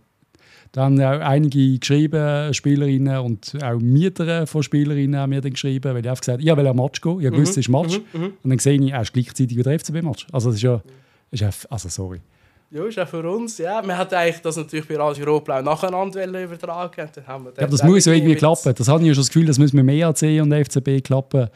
da 0.72 0.86
haben 0.86 1.00
auch 1.02 1.20
einige 1.22 1.80
geschrieben, 1.80 2.54
Spielerinnen 2.54 3.20
und 3.20 3.58
auch 3.64 3.80
Mieter 3.80 4.46
von 4.48 4.64
Spielerinnen 4.64 5.20
haben 5.20 5.30
mir 5.30 5.42
dann 5.42 5.54
geschrieben, 5.54 5.94
weil 5.94 6.04
ich 6.04 6.10
einfach 6.10 6.22
gesagt 6.22 6.42
habe, 6.42 6.50
ich 6.50 6.58
will 6.58 6.68
ein 6.68 6.76
Match 6.76 7.02
gehen. 7.02 7.22
Ich 7.22 7.32
mhm. 7.32 7.38
wusste, 7.38 7.60
es 7.60 7.68
ist 7.68 7.70
Match. 7.70 8.00
Mhm. 8.14 8.20
Mhm. 8.20 8.34
Und 8.44 8.50
dann 8.50 8.60
sehe 8.60 8.80
ich, 8.82 8.92
er 8.92 9.02
ist 9.02 9.14
gleichzeitig 9.14 9.58
wieder 9.58 9.78
FCB-Match. 9.78 10.28
Also 10.32 10.50
das 10.50 10.58
ist 10.58 10.64
ja... 10.64 10.82
Ist 11.32 11.42
ja 11.42 11.50
also 11.70 11.90
sorry. 11.90 12.22
Ja, 12.72 12.86
ist 12.86 13.00
auch 13.00 13.08
für 13.08 13.30
uns. 13.30 13.58
Ja. 13.58 13.86
Wir 13.86 13.98
hatten 13.98 14.16
eigentlich 14.16 14.42
das 14.42 14.58
natürlich 14.58 14.88
bei 14.88 14.98
Radio 14.98 15.26
Europa 15.26 15.62
nacheinander 15.62 16.44
übertragen. 16.44 17.10
Dann 17.14 17.28
haben 17.28 17.46
wir 17.46 17.54
ja, 17.58 17.68
das 17.68 17.84
muss 17.84 18.06
ja 18.06 18.14
irgendwie 18.14 18.36
klappen. 18.36 18.74
Das 18.76 18.88
habe 18.88 19.02
ich 19.02 19.08
ja 19.08 19.14
schon 19.14 19.22
das 19.22 19.30
Gefühl, 19.30 19.46
das 19.46 19.60
müssen 19.60 19.78
wir 19.78 19.84
mehr 19.84 20.08
als 20.08 20.22
und 20.24 20.54
FCB 20.54 21.04
klappen. 21.04 21.50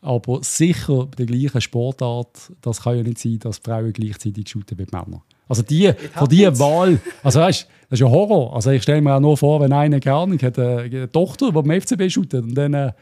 Aber 0.00 0.40
sicher 0.42 1.06
bei 1.06 1.24
der 1.24 1.26
gleichen 1.26 1.60
Sportart, 1.60 2.52
das 2.60 2.82
kann 2.82 2.96
ja 2.96 3.02
nicht 3.02 3.18
sein, 3.18 3.38
dass 3.38 3.58
Frauen 3.58 3.92
gleichzeitig 3.92 4.48
shooten 4.48 4.78
wie 4.78 4.86
Männer. 4.90 5.22
Also 5.48 5.62
die, 5.62 5.92
von 6.14 6.28
dieser 6.28 6.58
Wahl, 6.58 7.00
also 7.22 7.40
weißt, 7.40 7.68
das 7.90 8.00
ist 8.00 8.00
ja 8.00 8.10
Horror. 8.10 8.54
Also 8.54 8.70
ich 8.70 8.82
stelle 8.82 9.00
mir 9.00 9.14
auch 9.14 9.20
nur 9.20 9.36
vor, 9.36 9.60
wenn 9.60 9.72
einer 9.72 10.00
gerne 10.00 10.38
hat 10.38 10.58
eine 10.58 11.10
Tochter, 11.10 11.46
die 11.46 11.52
beim 11.52 11.80
FCB 11.80 12.10
shootet 12.10 12.42
und 12.44 12.54
dann 12.54 12.74
äh, 12.74 12.92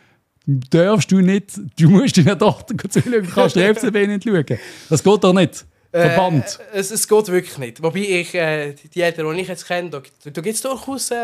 darfst 0.71 1.13
du 1.13 1.21
nicht, 1.21 1.59
du 1.79 1.89
musst 1.89 2.19
deiner 2.19 2.39
Tochter 2.39 2.77
zuschauen, 2.89 3.29
kannst 3.33 3.57
den 3.57 3.75
FCB 3.75 4.07
nicht 4.09 4.25
schauen. 4.25 4.59
Das 4.89 5.03
geht 5.03 5.25
doch 5.25 5.33
nicht. 5.33 5.67
Verband. 5.93 6.59
Äh, 6.73 6.79
es, 6.79 6.91
es 6.91 7.07
geht 7.07 7.29
wirklich 7.29 7.59
nicht. 7.59 7.83
Wobei 7.83 8.01
ich, 8.01 8.35
äh, 8.35 8.75
die 8.95 9.03
Eltern, 9.03 9.35
die 9.35 9.43
ich 9.43 9.49
jetzt 9.49 9.67
kenne, 9.67 9.91
da, 9.91 10.01
da 10.25 10.41
gibt 10.41 10.55
es 10.55 10.63
durchaus 10.63 11.11
äh, 11.11 11.15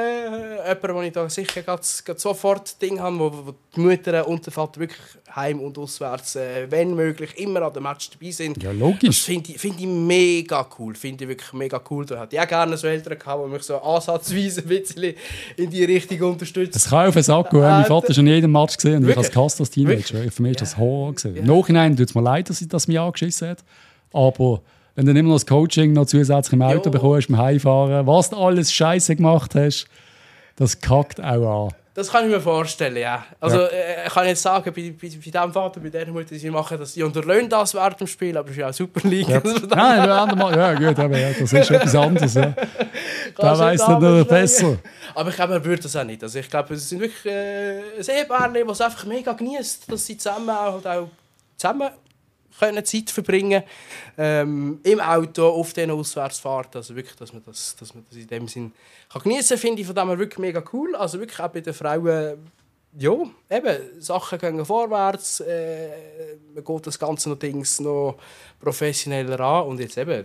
jemanden, 0.69 0.95
wo 0.95 1.03
ich 1.03 1.12
da 1.12 1.29
sicher 1.31 1.62
grad, 1.62 1.87
grad 2.05 2.21
sofort 2.21 2.81
Ding 2.83 3.01
habe, 3.01 3.19
wo, 3.19 3.33
wo 3.47 3.55
die 3.75 3.81
Mutter 3.81 4.29
und 4.29 4.45
der 4.45 4.53
Vater 4.53 4.81
wirklich 4.81 5.01
heim 5.35 5.61
und 5.61 5.79
auswärts, 5.79 6.37
äh, 6.37 6.71
wenn 6.71 6.95
möglich, 6.95 7.31
immer 7.39 7.62
an 7.62 7.73
dem 7.73 7.85
Match 7.85 8.11
dabei 8.11 8.31
sind. 8.31 8.62
Ja, 8.62 8.71
logisch. 8.73 9.16
Das 9.16 9.19
finde 9.21 9.53
ich, 9.53 9.59
find 9.59 9.81
ich 9.81 9.87
mega 9.87 10.69
cool. 10.79 10.95
Finde 10.95 11.25
ich 11.25 11.29
wirklich 11.31 11.53
mega 11.55 11.81
cool. 11.91 12.05
Da 12.05 12.19
hatte 12.19 12.37
ich 12.37 12.43
auch 12.43 12.49
gerne 12.49 12.77
so 12.77 12.89
Eltern 12.89 13.19
gehabt, 13.19 13.43
die 13.47 13.51
mich 13.51 13.62
so 13.62 13.79
ansatzweise 13.79 14.61
ein 14.61 14.69
bisschen 14.69 15.14
in 15.57 15.71
die 15.71 15.85
Richtung 15.85 16.21
unterstützen. 16.33 16.73
Das 16.75 16.91
kann 16.91 17.09
auf 17.09 17.14
den 17.14 17.23
Sack 17.23 17.49
gehen. 17.51 17.61
mein 17.61 17.87
Vater 17.87 18.12
schon 18.12 18.27
jeden 18.27 18.53
Match 18.53 18.77
gesehen 18.77 18.97
und 18.97 19.07
wirklich? 19.07 19.29
ich 19.29 19.35
als 19.35 19.35
Cast 19.35 19.61
als 19.61 19.71
Teenager. 19.71 20.31
Für 20.31 20.43
mich 20.43 20.53
ist 20.53 20.61
das 20.61 20.77
Horror. 20.77 21.14
Gewesen. 21.14 21.37
Ja. 21.37 21.41
Im 21.41 21.47
Nachhinein 21.47 21.97
tut 21.97 22.11
es 22.11 22.14
mir 22.14 22.21
leid, 22.21 22.51
dass 22.51 22.61
ich 22.61 22.69
das 22.69 22.87
mir 22.87 23.01
angeschissen 23.01 23.49
hat. 23.49 23.64
Aber 24.12 24.61
wenn 24.94 25.06
du 25.06 25.12
immer 25.12 25.28
noch 25.28 25.36
das 25.36 25.46
Coaching 25.46 25.92
noch 25.92 26.06
zusätzlich 26.06 26.52
im 26.52 26.62
Auto 26.62 26.86
jo. 26.86 26.90
bekommst, 26.90 27.28
beim 27.28 27.38
Heimfahren, 27.38 28.06
was 28.06 28.30
du 28.30 28.36
alles 28.36 28.72
Scheiße 28.72 29.16
gemacht 29.16 29.54
hast, 29.54 29.86
das 30.56 30.80
kackt 30.80 31.20
auch 31.22 31.66
an. 31.66 31.74
Das 31.98 32.12
kann 32.12 32.26
ich 32.26 32.30
mir 32.30 32.40
vorstellen, 32.40 32.96
ja. 32.96 33.24
Also, 33.40 33.59
ja. 33.59 33.66
Äh, 33.66 34.06
ich 34.06 34.12
kann 34.12 34.24
jetzt 34.24 34.42
sagen, 34.42 34.72
bei, 34.72 34.94
bei, 35.00 35.09
bei 35.09 35.30
dem 35.30 35.52
Vater, 35.52 35.80
bei 35.80 35.88
der 35.88 36.06
Mutter, 36.06 36.36
sie 36.36 36.48
machen, 36.48 36.78
dass 36.78 36.94
sie 36.94 37.02
unterlöhnen 37.02 37.48
das 37.48 37.74
während 37.74 37.98
dem 37.98 38.06
Spiel, 38.06 38.36
aber 38.36 38.46
es 38.46 38.52
ist 38.52 38.61
ja 38.61 38.68
auch 38.68 38.72
Superliga. 38.72 39.32
Ja. 39.32 39.42
Also, 39.44 39.66
Nein, 39.66 40.09
ja, 40.09 40.74
gut, 40.74 40.96
aber 40.96 41.18
ja, 41.18 41.30
das 41.30 41.52
ist 41.52 41.70
etwas 41.72 41.94
anderes. 41.96 42.34
Ja. 42.34 42.54
da 43.36 43.59
weiss 43.59 43.84
du 43.84 43.98
noch 43.98 44.24
besser. 44.28 44.78
Aber 45.12 45.30
ich 45.30 45.34
glaube, 45.34 45.54
er 45.54 45.64
würde 45.64 45.82
das 45.82 45.96
auch 45.96 46.04
nicht. 46.04 46.22
Also, 46.22 46.38
ich 46.38 46.48
glaube, 46.48 46.74
es 46.74 46.88
sind 46.88 47.00
wirklich 47.00 47.26
äh, 47.26 47.78
ein 47.98 48.16
Ehepaar, 48.16 48.52
die 48.52 48.61
es 48.61 48.80
einfach 48.80 49.04
mega 49.04 49.32
genießt, 49.32 49.90
dass 49.90 50.06
sie 50.06 50.16
zusammen 50.16 50.50
auch, 50.50 50.84
auch 50.84 51.09
zusammen 51.56 51.90
können 52.59 52.84
Zeit 52.84 53.11
verbringen 53.11 53.62
ähm, 54.16 54.80
im 54.82 55.00
Auto 55.00 55.48
auf 55.48 55.72
diesen 55.72 55.90
Auswärtsfahrten. 55.90 56.78
Also 56.78 56.94
wirklich, 56.96 57.16
dass 57.16 57.32
man 57.32 57.42
das, 57.44 57.76
dass 57.76 57.94
man 57.94 58.04
das 58.09 58.18
in 58.18 58.26
dem 58.26 58.48
Sinn 58.48 58.72
kann 59.11 59.22
genießen 59.22 59.56
kann, 59.56 59.59
finde 59.59 59.80
ich 59.80 59.86
von 59.86 59.96
dem 59.96 60.09
her 60.09 60.18
wirklich 60.18 60.38
mega 60.38 60.62
cool. 60.72 60.94
Also 60.96 61.18
wirklich 61.20 61.40
auch 61.40 61.48
bei 61.48 61.61
den 61.61 61.74
Frauen, 61.74 62.38
ja, 62.98 63.12
eben, 63.50 64.00
Sachen 64.00 64.38
gehen 64.38 64.64
vorwärts, 64.64 65.40
äh, 65.40 65.88
man 66.54 66.64
geht 66.64 66.86
das 66.86 66.98
Ganze 66.98 67.28
noch, 67.28 67.38
Dings 67.38 67.80
noch 67.80 68.16
professioneller 68.61 69.38
an 69.40 69.66
und 69.66 69.80
jetzt 69.80 69.98
eben 69.98 70.24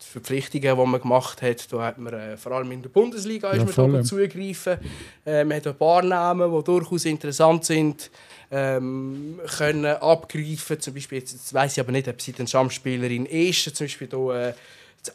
die 0.00 0.06
Verpflichtungen, 0.06 0.76
die 0.78 0.86
man 0.86 1.00
gemacht 1.00 1.42
hat, 1.42 1.72
da 1.72 1.82
hat 1.82 1.98
man 1.98 2.14
äh, 2.14 2.36
vor 2.36 2.52
allem 2.52 2.70
in 2.70 2.82
der 2.82 2.88
Bundesliga 2.88 3.50
ist 3.50 3.76
ja, 3.76 3.86
man 3.86 4.04
zugegriffen. 4.04 4.78
Äh, 5.26 5.44
man 5.44 5.56
hat 5.56 5.66
ein 5.66 5.74
paar 5.76 6.02
Namen, 6.02 6.56
die 6.56 6.64
durchaus 6.64 7.04
interessant 7.04 7.64
sind 7.64 8.10
ähm, 8.50 9.40
können 9.56 9.84
abgreifen. 9.84 10.80
Zum 10.80 10.94
Beispiel, 10.94 11.18
jetzt, 11.18 11.32
jetzt 11.32 11.54
weiß 11.54 11.72
ich 11.72 11.80
aber 11.80 11.92
nicht, 11.92 12.08
ob 12.08 12.20
sie 12.20 12.34
eine 12.38 12.48
Stammspielerin 12.48 13.26
ist. 13.26 13.76
Zum 13.76 13.86
Beispiel 13.86 14.08
hier, 14.10 14.34
äh, 14.34 14.52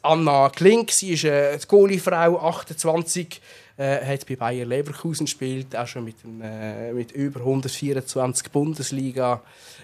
Anna 0.02 0.50
Klink, 0.50 0.92
sie 0.92 1.12
ist 1.12 1.24
äh, 1.26 1.58
die 1.58 1.68
Goalie-Frau, 1.68 2.40
28, 2.40 3.42
äh, 3.78 4.06
hat 4.06 4.28
bei 4.28 4.36
Bayer 4.36 4.66
Leverkusen 4.66 5.26
gespielt, 5.26 5.76
auch 5.76 5.88
schon 5.88 6.06
mit, 6.06 6.16
äh, 6.42 6.94
mit 6.94 7.12
über 7.12 7.42
124 7.42 8.52
Bundesliga. 8.52 9.42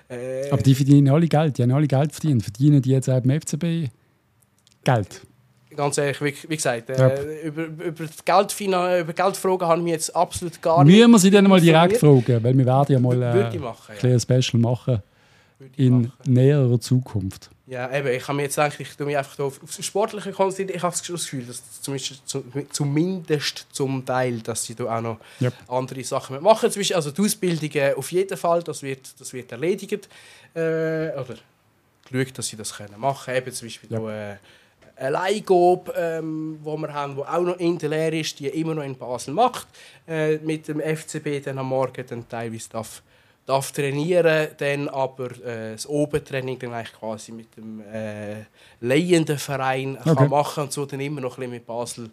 Äh, 0.10 0.50
aber 0.50 0.62
die 0.62 0.76
verdienen 0.76 1.10
alle 1.10 1.28
Geld, 1.28 1.58
die 1.58 1.64
haben 1.64 1.72
alle 1.72 1.88
Geld 1.88 2.12
verdient. 2.12 2.43
Verdienen 2.43 2.82
die 2.82 2.91
jetzt 2.91 3.10
auch 3.10 3.20
beim 3.20 3.39
FCB 3.39 3.91
Geld? 4.84 5.22
Ganz 5.76 5.97
ehrlich, 5.97 6.22
wie, 6.22 6.36
wie 6.49 6.55
gesagt, 6.55 6.89
äh, 6.89 7.47
über, 7.47 7.65
über, 7.65 8.05
Geldfina 8.26 8.99
über 8.99 9.13
Geldfragen 9.13 9.67
haben 9.67 9.86
wir 9.86 9.93
jetzt 9.93 10.15
absolut 10.15 10.61
gar 10.61 10.84
nicht. 10.84 10.97
Müssen 10.97 11.11
wir 11.11 11.20
sie 11.20 11.32
dann 11.32 11.47
mal 11.47 11.61
direkt 11.61 11.97
fragen, 11.97 12.43
weil 12.43 12.57
wir 12.57 12.65
werden 12.65 12.93
ja 12.93 12.99
mal 12.99 13.22
äh, 13.22 13.57
machen, 13.57 13.95
ja. 14.01 14.09
ein 14.09 14.20
Special 14.20 14.59
machen 14.59 15.01
in 15.76 16.01
machen. 16.01 16.13
näherer 16.26 16.80
Zukunft. 16.80 17.49
Ja, 17.70 17.95
eben, 17.95 18.07
ich 18.07 18.28
habe 18.28 18.36
mir 18.36 18.43
jetzt 18.43 18.57
eigentlich, 18.57 18.89
ich 18.89 19.05
mich 19.05 19.15
einfach 19.15 19.38
auf, 19.39 19.61
auf 19.61 19.72
Sportliche 19.80 20.32
konzentriert. 20.32 20.78
Ich 20.78 20.82
habe 20.82 20.95
das 20.95 21.05
Gefühl, 21.05 21.45
dass 21.45 21.82
zumindest, 21.82 22.24
zumindest 22.72 23.67
zum 23.72 24.03
Teil, 24.03 24.39
dass 24.39 24.65
sie 24.65 24.74
da 24.74 24.97
auch 24.97 25.01
noch 25.01 25.20
yep. 25.39 25.53
andere 25.67 26.03
Sachen 26.03 26.41
machen. 26.41 26.72
Zum 26.72 26.82
also 26.95 27.11
die 27.11 27.22
Ausbildung 27.22 27.95
auf 27.95 28.11
jeden 28.11 28.38
Fall, 28.38 28.63
das 28.63 28.82
wird, 28.82 29.20
das 29.20 29.34
wird 29.34 29.51
erledigt. 29.51 30.09
Äh, 30.55 31.11
oder 31.11 31.36
geschaut, 32.09 32.38
dass 32.39 32.47
sie 32.47 32.57
das 32.57 32.74
können 32.74 32.97
machen 32.97 33.26
können. 33.26 33.38
Eben 33.38 33.51
zum 33.51 33.67
Beispiel 33.67 33.91
yep. 33.91 34.01
da, 34.01 34.32
äh, 34.32 34.38
eine 35.00 35.12
Leihgabe, 35.12 35.93
ähm, 35.95 36.60
wo 36.62 36.78
wir 36.78 36.93
haben, 36.93 37.16
die 37.16 37.22
auch 37.22 37.41
noch 37.41 37.58
in 37.58 37.78
der 37.78 37.89
Lehre 37.89 38.20
ist, 38.20 38.39
die 38.39 38.47
immer 38.47 38.76
noch 38.76 38.84
in 38.84 38.97
Basel 38.97 39.34
macht, 39.34 39.68
äh, 40.08 40.38
mit 40.38 40.68
dem 40.68 40.82
FCB 40.82 41.43
dann 41.43 41.58
am 41.58 41.70
Morgen 41.70 42.06
dann 42.08 42.28
teilweise 42.28 42.70
darf, 42.70 43.02
darf 43.45 43.72
trainieren, 43.72 44.50
dann 44.58 44.89
aber 44.89 45.32
äh, 45.45 45.72
das 45.72 45.88
Obertraining 45.88 46.60
dann 46.60 46.74
eigentlich 46.74 46.93
quasi 46.93 47.32
mit 47.32 47.56
dem 47.56 47.82
äh, 47.82 48.43
leihenden 48.82 49.38
Verein 49.38 49.97
okay. 49.97 50.16
kann 50.16 50.30
machen 50.30 50.63
und 50.63 50.74
so 50.74 50.86
dann 50.86 51.00
immer 51.00 51.21
noch 51.21 51.38
ein 51.38 51.50
bisschen 51.50 51.51
mit 51.51 51.66
Basel 51.66 52.09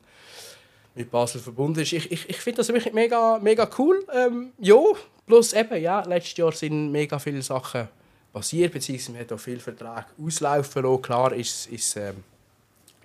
mit 0.95 1.11
Basel 1.11 1.43
verbunden 1.43 1.81
ist. 1.81 1.93
Ich, 1.93 2.11
ich, 2.11 2.31
ich 2.31 2.39
finde 2.39 2.59
das 2.59 2.69
wirklich 2.69 2.95
mega, 2.95 3.39
mega 3.39 3.69
cool. 3.77 4.03
Ähm, 4.15 4.53
ja, 4.59 4.81
plus 5.27 5.53
eben, 5.53 5.83
ja, 5.83 6.01
letztes 6.01 6.39
Jahr 6.39 6.53
sind 6.53 6.91
mega 6.91 7.19
viele 7.19 7.43
Sachen 7.43 7.89
passiert, 8.33 8.73
beziehungsweise 8.73 9.13
man 9.13 9.21
hat 9.21 9.33
auch 9.33 9.39
viele 9.39 9.61
Verträge 9.61 10.07
auslaufen 10.25 10.83
lassen. 10.83 11.03
Klar 11.03 11.33
ist 11.35 11.71
es 11.71 11.97
ähm, 11.97 12.25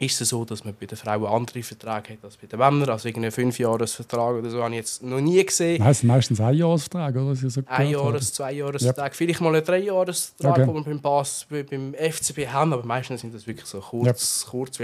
ist 0.02 0.20
es 0.20 0.30
so, 0.30 0.44
dass 0.44 0.66
man 0.66 0.74
bei 0.80 0.88
den 0.88 0.98
Frauen 0.98 1.26
andere 1.26 1.62
Verträge 1.62 2.14
hat 2.14 2.24
als 2.24 2.38
bei 2.38 2.48
den 2.48 2.58
Männern. 2.58 2.90
Also 2.90 3.08
einen 3.08 3.32
Fünfjahresvertrag 3.32 4.36
oder 4.36 4.50
so 4.50 4.64
habe 4.64 4.72
ich 4.72 4.78
jetzt 4.78 5.04
noch 5.04 5.22
nie 5.22 5.46
gesehen. 5.46 5.84
Heißt 5.84 6.04
meistens 6.04 6.42
ein 6.42 6.56
Jahresvertrag, 6.56 7.16
oder? 7.16 7.36
So 7.36 7.62
ein 7.68 7.90
Jahres-, 7.90 8.34
zwei 8.34 8.54
Jahresvertrag, 8.54 9.12
ja. 9.12 9.16
vielleicht 9.16 9.42
mal 9.42 9.56
ein 9.56 9.64
Dreijahresvertrag, 9.64 10.54
okay. 10.54 10.66
den 10.66 10.74
wir 10.76 10.84
beim, 10.84 11.00
Pass, 11.00 11.46
beim 11.50 11.94
FCB 11.94 12.48
haben, 12.48 12.74
aber 12.74 12.84
meistens 12.84 13.22
sind 13.22 13.34
das 13.34 13.46
wirklich 13.46 13.68
so 13.68 13.80
kurz, 13.80 14.44
ja. 14.44 14.50
kurz 14.50 14.80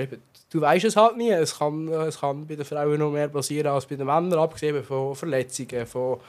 Du 0.50 0.62
weißt 0.62 0.86
es 0.86 0.96
halt 0.96 1.18
nie. 1.18 1.32
Es 1.32 1.58
kann, 1.58 1.88
es 1.90 2.20
kann 2.20 2.46
bei 2.46 2.56
den 2.56 2.64
Frauen 2.64 3.00
noch 3.00 3.12
mehr 3.12 3.28
passieren 3.28 3.72
als 3.72 3.86
bei 3.86 3.96
den 3.96 4.06
Männern, 4.06 4.40
abgesehen 4.40 4.84
von 4.84 5.16
Verletzungen, 5.16 5.86
von, 5.88 6.20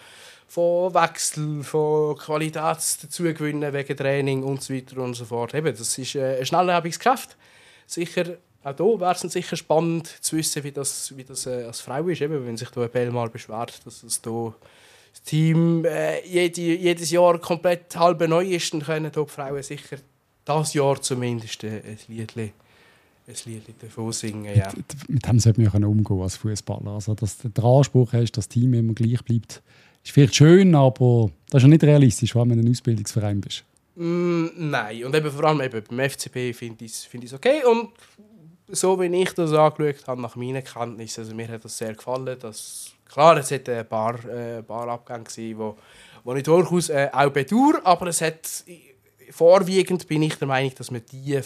von 0.49 0.95
Wechsel, 0.95 1.63
von 1.63 2.17
Qualitätsdazugewinnen 2.17 3.73
wegen 3.73 3.97
Training 3.97 4.43
und 4.43 4.63
so 4.63 4.75
weiter 4.75 4.99
und 4.99 5.15
so 5.15 5.27
fort. 5.27 5.55
Eben, 5.55 5.77
das 5.77 5.99
ist 5.99 6.15
äh, 6.15 6.39
ein 6.39 6.47
schnelllebiges 6.47 6.99
Geschäft. 6.99 7.37
Sicher 7.87 8.37
auch 8.65 8.77
hier 8.77 9.01
wäre 9.01 9.13
es 9.13 9.21
sicher 9.21 9.57
spannend 9.57 10.07
zu 10.21 10.37
wissen, 10.37 10.65
wie 10.65 10.73
das, 10.73 11.17
wie 11.17 11.25
das 11.25 11.47
äh, 11.47 11.65
als 11.65 11.81
Frau 11.81 12.07
ist, 12.09 12.21
eben, 12.21 12.45
wenn 12.47 12.57
sich 12.57 12.71
da 12.71 12.83
ein 12.83 12.91
Bell 12.91 13.11
mal 13.11 13.29
beschwert, 13.29 13.81
dass 13.85 14.03
es 14.03 14.21
da 14.21 14.55
das 15.13 15.23
Team 15.23 15.85
äh, 15.85 16.27
jede, 16.27 16.61
jedes 16.61 17.11
Jahr 17.11 17.39
komplett 17.39 17.97
halb 17.97 18.21
neu 18.29 18.45
ist, 18.45 18.73
dann 18.73 18.83
können 18.83 19.13
die 19.13 19.27
Frauen 19.27 19.63
sicher 19.63 19.99
das 20.45 20.75
Jahr 20.75 21.01
zumindest 21.01 21.65
äh, 21.65 21.81
ein 21.85 21.99
Lied 22.09 22.37
ein 22.37 23.35
Lied 23.45 23.63
davon 23.81 24.13
singen. 24.13 24.57
Ja. 24.57 24.73
Mit, 24.75 25.09
mit 25.09 25.27
dem 25.27 25.39
sollte 25.39 25.61
man 25.61 25.83
ja 25.83 25.89
umgehen 25.89 26.21
als 26.21 26.37
Fußballer. 26.37 26.93
Also, 26.93 27.15
dass 27.15 27.39
den 27.39 27.53
Anspruch 27.63 28.13
hast, 28.13 28.33
dass 28.33 28.47
das 28.47 28.49
Team 28.49 28.75
immer 28.75 28.95
gleich 28.95 29.23
bleibt, 29.23 29.63
ist 30.03 30.13
vielleicht 30.13 30.35
schön, 30.35 30.75
aber 30.75 31.31
das 31.51 31.59
ist 31.59 31.63
ja 31.65 31.69
nicht 31.69 31.85
realistisch, 31.85 32.35
wenn 32.35 32.49
du 32.49 32.55
ein 32.55 32.71
Ausbildungsverein 32.71 33.41
bist. 33.41 33.65
Mm, 33.97 34.47
nein, 34.57 35.05
und 35.05 35.15
eben 35.15 35.31
vor 35.31 35.45
allem 35.45 35.61
eben 35.61 35.83
beim 35.89 36.09
FCB 36.09 36.57
finde 36.57 36.85
ich 36.85 36.93
es 36.93 37.05
find 37.05 37.31
okay. 37.35 37.65
Und 37.65 37.91
so 38.69 39.01
wie 39.01 39.23
ich 39.23 39.33
das 39.33 39.53
angeschaut 39.53 40.07
habe, 40.07 40.21
nach 40.23 40.37
meinen 40.37 40.63
Kenntnissen, 40.63 41.21
also 41.21 41.35
mir 41.35 41.49
hat 41.49 41.65
das 41.65 41.79
sehr 41.79 41.95
gefallen. 41.95 42.39
Dass, 42.39 42.93
klar, 43.09 43.37
es 43.39 43.51
hat 43.51 43.69
ein 43.69 43.89
paar, 43.89 44.23
äh, 44.25 44.63
paar 44.63 44.89
Abgänge 44.89 45.25
gegeben, 45.25 45.59
wo, 45.59 45.77
wo 46.25 46.35
ich 46.35 46.43
durchaus 46.43 46.89
äh, 46.89 47.09
auch 47.13 47.31
bedauere, 47.31 47.81
aber 47.85 48.09
es 48.09 48.21
hat 48.21 48.65
vorwiegend 49.31 50.07
bin 50.09 50.23
ich 50.23 50.37
der 50.37 50.49
Meinung, 50.49 50.73
dass 50.77 50.93
wir 50.93 51.01
die 51.01 51.35
äh, 51.35 51.43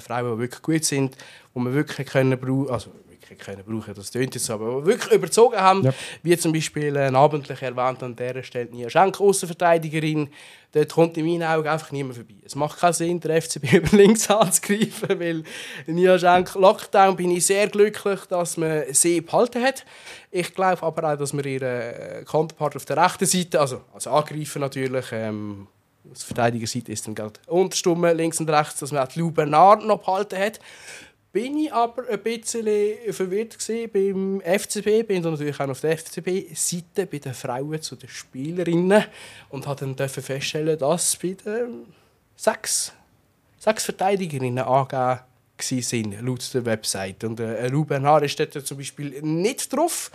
Frauen, 0.00 0.34
die 0.34 0.38
wirklich 0.38 0.62
gut 0.62 0.84
sind, 0.84 1.16
die 1.54 1.60
wir 1.60 1.72
wirklich 1.72 2.06
können 2.06 2.38
brauchen, 2.38 2.70
also 2.70 2.90
wirklich 3.32 3.46
können 3.46 3.64
brauchen, 3.64 3.94
das 3.94 4.10
tönt 4.10 4.34
jetzt 4.34 4.50
aber 4.50 4.84
wirklich 4.84 5.12
überzogen 5.12 5.56
haben, 5.56 5.84
ja. 5.84 5.92
wie 6.22 6.36
zum 6.36 6.52
Beispiel 6.52 6.94
äh, 6.96 7.10
namentlich 7.10 7.60
erwähnt 7.62 8.02
an 8.02 8.16
dieser 8.16 8.42
Stelle 8.42 8.70
Nia 8.70 8.90
Schenk, 8.90 9.20
Außenverteidigerin, 9.20 10.28
dort 10.72 10.92
kommt 10.92 11.16
in 11.16 11.26
meinen 11.26 11.42
Augen 11.42 11.68
einfach 11.68 11.90
niemand 11.92 12.16
vorbei. 12.16 12.34
Es 12.44 12.54
macht 12.54 12.78
keinen 12.78 12.92
Sinn, 12.92 13.20
der 13.20 13.40
FCB 13.40 13.72
über 13.72 13.96
links 13.96 14.30
anzugreifen, 14.30 15.20
weil 15.20 15.44
Nia 15.86 16.18
Schenk 16.18 16.54
Lockdown 16.54 17.16
bin 17.16 17.30
ich 17.30 17.46
sehr 17.46 17.68
glücklich, 17.68 18.20
dass 18.28 18.56
man 18.56 18.84
sie 18.92 19.20
behalten 19.20 19.62
hat. 19.62 19.84
Ich 20.30 20.54
glaube 20.54 20.82
aber 20.82 21.12
auch, 21.12 21.18
dass 21.18 21.32
wir 21.32 21.44
ihren 21.44 22.24
Counterpart 22.24 22.76
auf 22.76 22.84
der 22.84 22.96
rechten 22.96 23.26
Seite, 23.26 23.60
also 23.60 23.82
als 23.92 24.06
Angreifer 24.06 24.58
natürlich, 24.58 25.06
ähm, 25.12 25.66
aus 26.10 26.24
Verteidigerseite 26.24 26.90
ist 26.90 27.06
dann 27.06 27.14
gerade 27.14 27.38
Unterstumme 27.46 28.12
links 28.12 28.40
und 28.40 28.50
rechts, 28.50 28.80
dass 28.80 28.90
man 28.90 29.06
auch 29.06 29.14
Lou 29.14 29.30
Bernard 29.30 29.84
noch 29.84 30.00
behalten 30.00 30.36
hat. 30.36 30.58
Bin 31.32 31.56
ich 31.56 31.72
aber 31.72 32.06
ein 32.10 32.22
bisschen 32.22 32.66
verwirrt 33.10 33.56
beim 33.90 34.42
FCB, 34.42 35.06
bin 35.06 35.22
dann 35.22 35.32
natürlich 35.32 35.58
auch 35.58 35.68
auf 35.68 35.80
der 35.80 35.96
FCB-Seite 35.96 37.06
bei 37.06 37.18
den 37.18 37.32
Frauen 37.32 37.80
zu 37.80 37.96
den 37.96 38.10
Spielerinnen 38.10 39.04
und 39.48 39.66
habe 39.66 39.94
dann 39.94 40.08
feststellen, 40.10 40.78
dass 40.78 41.16
bei 41.16 41.34
den 41.42 41.86
sechs, 42.36 42.92
sechs 43.58 43.84
Verteidigerinnen 43.86 44.62
angegeben 44.62 45.20
sind, 45.58 46.20
laut 46.20 46.52
der 46.52 46.66
Website. 46.66 47.24
Und 47.24 47.40
äh, 47.40 47.66
Lou 47.68 47.86
Bernard 47.86 48.24
ist 48.24 48.38
dort 48.38 48.66
zum 48.66 48.76
Beispiel 48.76 49.22
nicht 49.22 49.72
drauf, 49.72 50.10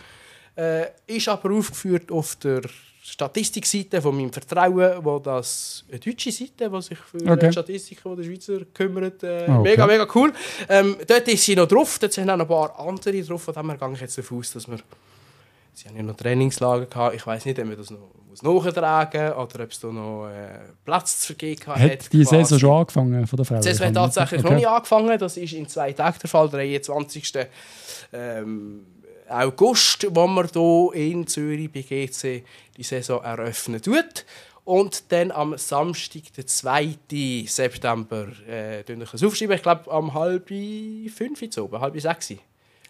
äh, 0.56 0.86
ist 1.08 1.30
aber 1.30 1.52
aufgeführt 1.52 2.12
auf 2.12 2.36
der 2.36 2.62
Statistikseite 3.10 4.02
von 4.02 4.16
meinem 4.16 4.34
Vertrauen, 4.34 5.04
wo 5.04 5.18
das 5.20 5.86
eine 5.90 6.00
deutsche 6.00 6.32
Seite, 6.32 6.70
die 6.70 6.82
sich 6.82 6.98
für 6.98 7.32
okay. 7.32 7.52
Statistiken 7.52 8.16
der 8.18 8.24
Schweizer 8.24 8.60
kümmert. 8.74 9.24
Äh, 9.24 9.46
ah, 9.48 9.60
okay. 9.60 9.70
Mega, 9.70 9.88
mega 9.88 10.08
cool. 10.14 10.34
Ähm, 10.68 10.98
dort 11.08 11.28
ist 11.30 11.44
sie 11.44 11.56
noch 11.56 11.68
drauf, 11.68 11.98
dort 12.00 12.12
sind 12.12 12.30
auch 12.30 12.36
noch 12.36 12.46
ein 12.46 12.50
paar 12.50 12.80
andere 12.80 13.24
drauf, 13.24 13.44
von 13.44 13.54
dem 13.54 13.78
gehe 13.78 13.94
ich 13.94 14.02
jetzt 14.02 14.18
davon 14.18 14.40
aus, 14.40 14.52
dass 14.52 14.68
wir 14.68 14.78
Sie 15.74 15.88
haben 15.88 15.96
ja 15.96 16.02
noch 16.02 16.16
Trainingslager 16.16 16.88
gehabt. 16.88 17.16
Ich 17.16 17.28
weiß 17.28 17.46
nicht, 17.46 17.60
ob 17.60 17.66
man 17.66 17.78
das 17.78 17.92
noch 17.92 18.10
muss 18.28 18.42
nachtragen 18.42 19.28
muss 19.28 19.38
oder 19.38 19.64
ob 19.64 19.72
es 19.72 19.80
da 19.80 19.88
noch 19.90 20.28
äh, 20.28 20.60
Platz 20.84 21.20
zu 21.20 21.28
vergeben 21.28 21.68
hat. 21.68 21.80
Hat 21.80 22.14
die 22.14 22.24
Saison 22.24 22.60
schon 22.60 22.72
angefangen 22.72 23.28
von 23.28 23.38
der 23.38 23.46
Frau? 23.46 23.56
Die 23.58 23.62
Saison 23.62 23.88
hat 23.88 23.94
tatsächlich 23.94 24.40
okay. 24.40 24.50
noch 24.50 24.56
nicht 24.58 24.68
angefangen. 24.68 25.20
Das 25.20 25.38
ist 25.38 25.54
in 25.54 25.68
zwei 25.68 25.94
Tagen 25.94 26.18
der 26.20 26.30
Fall, 26.30 26.50
23. 26.50 27.32
Ähm, 28.12 28.86
August, 29.30 30.08
wo 30.10 30.28
man 30.28 30.48
hier 30.52 30.92
in 30.94 31.28
Zürich 31.28 31.72
bei 31.72 31.82
GC 31.82 32.44
die 32.76 32.84
Saison 32.84 33.24
eröffnen 33.24 33.82
tut. 33.82 34.26
Und 34.66 35.12
dann 35.12 35.32
am 35.32 35.58
Samstag, 35.58 36.34
den 36.36 36.46
2. 36.46 36.98
September, 37.48 38.28
äh, 38.48 38.82
ich 38.82 39.24
aufschreiben. 39.24 39.56
Ich 39.56 39.62
glaube, 39.64 39.90
am 39.90 40.14
halb 40.14 40.50
fünf, 40.50 41.42
halb 41.80 42.02
sechs. 42.02 42.34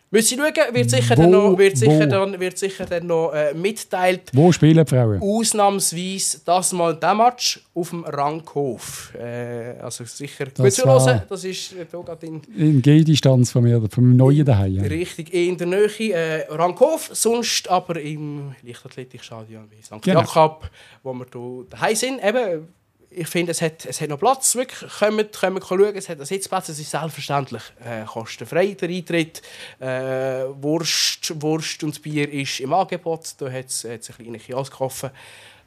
Müssen 0.10 0.28
Sie 0.28 0.36
schauen, 0.38 0.74
wird 0.74 0.90
sicher 0.90 1.18
wo, 1.18 1.22
dann 1.22 1.32
noch, 1.32 1.58
wird 1.58 1.78
sicher 1.78 2.08
dann, 2.08 2.40
wird 2.40 2.58
sicher 2.58 2.86
dann 2.86 3.08
noch 3.08 3.34
äh, 3.34 3.54
mitteilt. 3.54 4.32
Wo 4.32 4.54
spielen 4.54 4.86
die 4.86 4.90
Frauen? 4.90 5.22
Ausnahmsweise 5.22 6.40
das 6.46 6.72
mal 6.72 6.96
der 6.96 7.14
Match 7.14 7.60
auf 7.74 7.90
dem 7.90 8.06
Rankhof. 8.06 9.14
Äh, 9.16 9.80
also 9.82 10.06
sicher 10.06 10.46
gut 10.46 10.72
zu 10.72 10.86
hören. 10.86 11.24
Das 11.28 11.44
ist 11.44 11.74
äh, 11.74 11.86
in, 12.26 12.42
in 12.56 12.82
Gehdistanz 12.82 13.52
von 13.52 13.64
mir, 13.64 13.80
meinem 13.80 14.16
neuen 14.16 14.46
Daheim. 14.46 14.80
Richtig, 14.80 15.34
in 15.34 15.58
der 15.58 15.68
Nähe 15.68 16.14
äh, 16.14 16.54
Rankhof, 16.54 17.10
sonst 17.12 17.70
aber 17.70 18.00
im 18.00 18.56
Leichtathletikstadion 18.64 19.66
wie 19.70 19.82
St. 19.82 20.02
Genau. 20.02 20.22
Jakob, 20.22 20.70
wo 21.04 21.14
wir 21.14 21.26
hier 21.32 21.66
daheim 21.70 21.96
sind. 21.96 22.24
Eben, 22.24 22.68
ich 23.10 23.28
finde, 23.28 23.52
es 23.52 23.62
hat, 23.62 23.86
es 23.86 24.02
hat 24.02 24.10
noch 24.10 24.20
Platz. 24.20 24.56
Wirklich, 24.56 24.92
kommt, 24.92 25.34
kommt 25.34 25.66
schauen. 25.66 25.96
Es 25.96 26.10
hat 26.10 26.18
einen 26.18 26.26
Sitzplatz. 26.26 26.70
Es 26.70 26.80
ist 26.80 26.92
selbstverständlich 26.92 27.64
äh, 27.84 28.06
kostenfrei, 28.06 28.74
der 28.74 28.90
Eintritt. 28.90 29.42
Äh, 29.80 30.46
Wurst, 30.62 31.42
Wurst 31.42 31.84
und 31.84 32.02
Bier 32.02 32.32
ist 32.32 32.60
im 32.60 32.74
Angebot. 32.74 33.36
Da 33.38 33.52
hat 33.52 33.68
es 33.68 33.86
einen 33.86 34.02
kleinen 34.02 34.40
Kiosk 34.40 34.72
gekauft. 34.72 35.12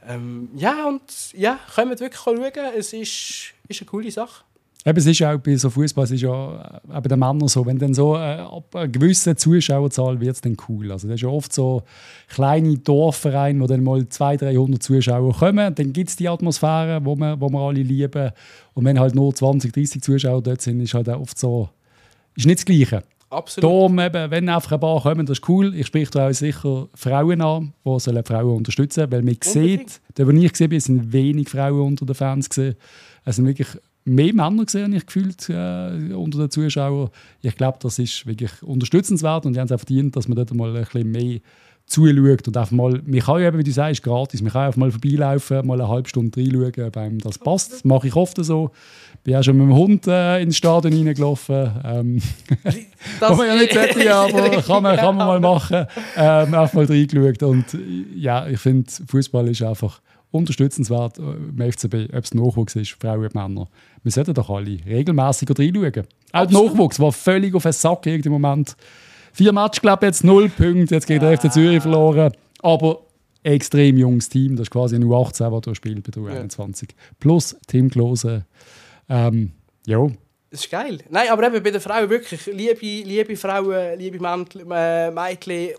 Ähm, 0.06 0.50
ja, 0.54 0.86
und 0.86 1.02
ja, 1.32 1.58
kommt 1.74 2.00
wirklich 2.00 2.20
schauen. 2.20 2.52
Es 2.76 2.92
ist, 2.92 3.52
ist 3.68 3.80
eine 3.80 3.90
coole 3.90 4.10
Sache. 4.10 4.44
Eben, 4.86 4.96
es 4.96 5.04
ist 5.04 5.22
auch 5.22 5.36
bei 5.38 5.56
so 5.56 5.68
Fußball, 5.68 6.04
es 6.04 6.10
ist 6.10 6.22
ja 6.22 6.80
äh, 6.88 7.00
bei 7.00 7.08
den 7.08 7.18
Männern 7.18 7.48
so, 7.48 7.66
wenn 7.66 7.78
dann 7.78 7.92
so 7.92 8.16
äh, 8.16 8.38
ab 8.38 8.74
einer 8.74 8.88
gewissen 8.88 9.36
Zuschauerzahl 9.36 10.20
wird 10.20 10.36
es 10.36 10.40
dann 10.40 10.56
cool. 10.68 10.90
Also 10.90 11.06
das 11.06 11.16
ist 11.16 11.20
ja 11.20 11.28
oft 11.28 11.52
so 11.52 11.82
kleine 12.28 12.78
Dorfvereine, 12.78 13.60
wo 13.60 13.66
dann 13.66 13.84
mal 13.84 14.08
200, 14.08 14.54
300 14.54 14.82
Zuschauer 14.82 15.36
kommen, 15.36 15.74
dann 15.74 15.92
gibt 15.92 16.08
es 16.08 16.16
die 16.16 16.28
Atmosphäre, 16.28 17.04
wo 17.04 17.14
wir, 17.16 17.38
wo 17.38 17.50
wir 17.50 17.60
alle 17.60 17.82
lieben. 17.82 18.30
Und 18.72 18.84
wenn 18.86 18.98
halt 18.98 19.14
nur 19.14 19.34
20, 19.34 19.70
30 19.70 20.02
Zuschauer 20.02 20.42
dort 20.42 20.62
sind, 20.62 20.80
ist 20.80 20.94
halt 20.94 21.10
auch 21.10 21.20
oft 21.20 21.38
so, 21.38 21.68
ist 22.34 22.46
nicht 22.46 22.60
das 22.60 22.64
Gleiche. 22.64 23.02
Absolut. 23.28 23.70
Darum 23.70 23.98
eben, 24.00 24.30
wenn 24.30 24.48
einfach 24.48 24.72
ein 24.72 24.80
paar 24.80 25.02
kommen, 25.02 25.26
das 25.26 25.38
ist 25.38 25.48
cool. 25.48 25.74
Ich 25.76 25.86
spreche 25.86 26.10
da 26.10 26.28
auch 26.28 26.32
sicher 26.32 26.88
Frauen 26.94 27.40
an, 27.42 27.72
die 27.84 28.00
sollen 28.00 28.24
Frauen 28.24 28.56
unterstützen 28.56 29.00
sollen, 29.00 29.12
weil 29.12 29.22
man 29.22 29.36
sieht, 29.40 30.00
da 30.14 30.26
wo 30.26 30.30
ich 30.30 30.50
gesehen 30.50 30.70
bin, 30.70 30.80
sind 30.80 31.12
wenig 31.12 31.48
Frauen 31.48 31.80
unter 31.80 32.06
den 32.06 32.14
Fans 32.14 32.48
gesehen. 32.48 32.74
Es 33.24 33.36
sind 33.36 33.46
wirklich 33.46 33.68
mehr 34.04 34.34
Männer 34.34 34.64
gesehen, 34.64 34.92
ich 34.92 35.06
gefühlt 35.06 35.48
äh, 35.48 36.14
unter 36.14 36.38
den 36.38 36.50
Zuschauern. 36.50 37.10
Ich 37.42 37.56
glaube, 37.56 37.78
das 37.80 37.98
ist 37.98 38.26
wirklich 38.26 38.62
unterstützenswert 38.62 39.46
und 39.46 39.54
die 39.54 39.60
haben 39.60 39.66
es 39.66 39.72
auch 39.72 39.78
verdient, 39.78 40.16
dass 40.16 40.28
man 40.28 40.36
dort 40.36 40.54
mal 40.54 40.76
ein 40.76 40.84
bisschen 40.84 41.10
mehr 41.10 41.40
zuschaut 41.90 42.46
und 42.46 42.56
einfach 42.56 42.70
mal, 42.70 43.02
man 43.04 43.20
kann 43.20 43.40
ja 43.40 43.48
eben, 43.48 43.58
wie 43.58 43.64
du 43.64 43.72
sagst, 43.72 44.02
gratis, 44.02 44.42
man 44.42 44.52
kann 44.52 44.66
einfach 44.66 44.78
mal 44.78 44.90
vorbeilaufen, 44.90 45.66
mal 45.66 45.80
eine 45.80 45.88
halbe 45.88 46.08
Stunde 46.08 46.40
reinschauen, 46.40 46.86
ob 46.86 46.96
einem 46.96 47.18
das 47.18 47.38
passt. 47.38 47.72
Das 47.72 47.84
mache 47.84 48.06
ich 48.06 48.14
oft 48.14 48.42
so. 48.44 48.70
Ich 49.14 49.20
bin 49.24 49.34
auch 49.34 49.42
schon 49.42 49.56
mit 49.56 49.66
dem 49.66 49.74
Hund 49.74 50.06
äh, 50.06 50.40
ins 50.40 50.56
Stadion 50.56 50.94
reingelaufen. 50.94 51.70
Ähm, 51.84 52.22
kann 53.20 53.36
man 53.36 53.46
ja 53.46 53.54
nicht 53.56 53.72
sagen, 53.74 54.08
aber 54.08 54.62
kann 54.62 54.82
man, 54.82 54.96
kann 54.96 55.16
man 55.16 55.26
mal 55.26 55.40
machen. 55.40 55.86
Ähm, 56.16 56.54
einfach 56.54 56.72
mal 56.72 56.84
reingeschaut 56.84 57.42
und 57.42 57.76
ja, 58.14 58.46
ich 58.46 58.60
finde, 58.60 58.90
Fußball 59.08 59.48
ist 59.48 59.62
einfach 59.62 60.00
unterstützenswert 60.30 61.18
äh, 61.18 61.22
im 61.22 61.72
FCB, 61.72 62.14
ob 62.14 62.24
es 62.24 62.34
Nachwuchs 62.34 62.76
ist, 62.76 62.96
Frauen 63.00 63.24
und 63.24 63.34
Männer. 63.34 63.68
Wir 64.02 64.12
sollten 64.12 64.34
doch 64.34 64.48
alle 64.48 64.78
regelmäßig 64.86 65.48
reinschauen. 65.50 66.06
Auch 66.32 66.46
der 66.46 66.62
Nachwuchs 66.62 66.98
war 66.98 67.12
völlig 67.12 67.54
auf 67.54 67.64
den 67.64 67.72
Sack 67.72 68.06
im 68.06 68.32
Moment. 68.32 68.76
Vier 69.32 69.52
Matches, 69.52 69.80
glaube 69.80 70.06
jetzt 70.06 70.24
null 70.24 70.48
Punkte, 70.48 70.94
jetzt 70.94 71.06
gegen 71.06 71.20
den 71.20 71.36
FC 71.36 71.52
Zürich 71.52 71.82
verloren. 71.82 72.32
Aber 72.62 73.02
ein 73.44 73.52
extrem 73.52 73.96
junges 73.96 74.28
Team, 74.28 74.56
das 74.56 74.64
ist 74.64 74.70
quasi 74.70 74.96
ein 74.96 75.04
U18, 75.04 75.50
das 75.50 75.60
du 75.60 75.74
spielt 75.74 76.02
bei 76.02 76.10
der 76.10 76.22
U21. 76.22 76.82
Ja. 76.82 76.94
Plus 77.18 77.56
Tim 77.66 77.90
Klose. 77.90 78.44
Ähm, 79.08 79.52
ja. 79.86 80.06
Das 80.50 80.60
ist 80.64 80.70
geil. 80.70 80.98
Nein, 81.08 81.28
aber 81.30 81.46
eben 81.46 81.62
bei 81.62 81.70
den 81.70 81.80
Frauen 81.80 82.10
wirklich, 82.10 82.46
liebe, 82.46 82.80
liebe 82.80 83.36
Frauen, 83.36 83.98
liebe 83.98 84.18
Mädchen, 84.18 84.70
äh, 84.70 85.10
Mädchen 85.10 85.54
äh, 85.56 85.74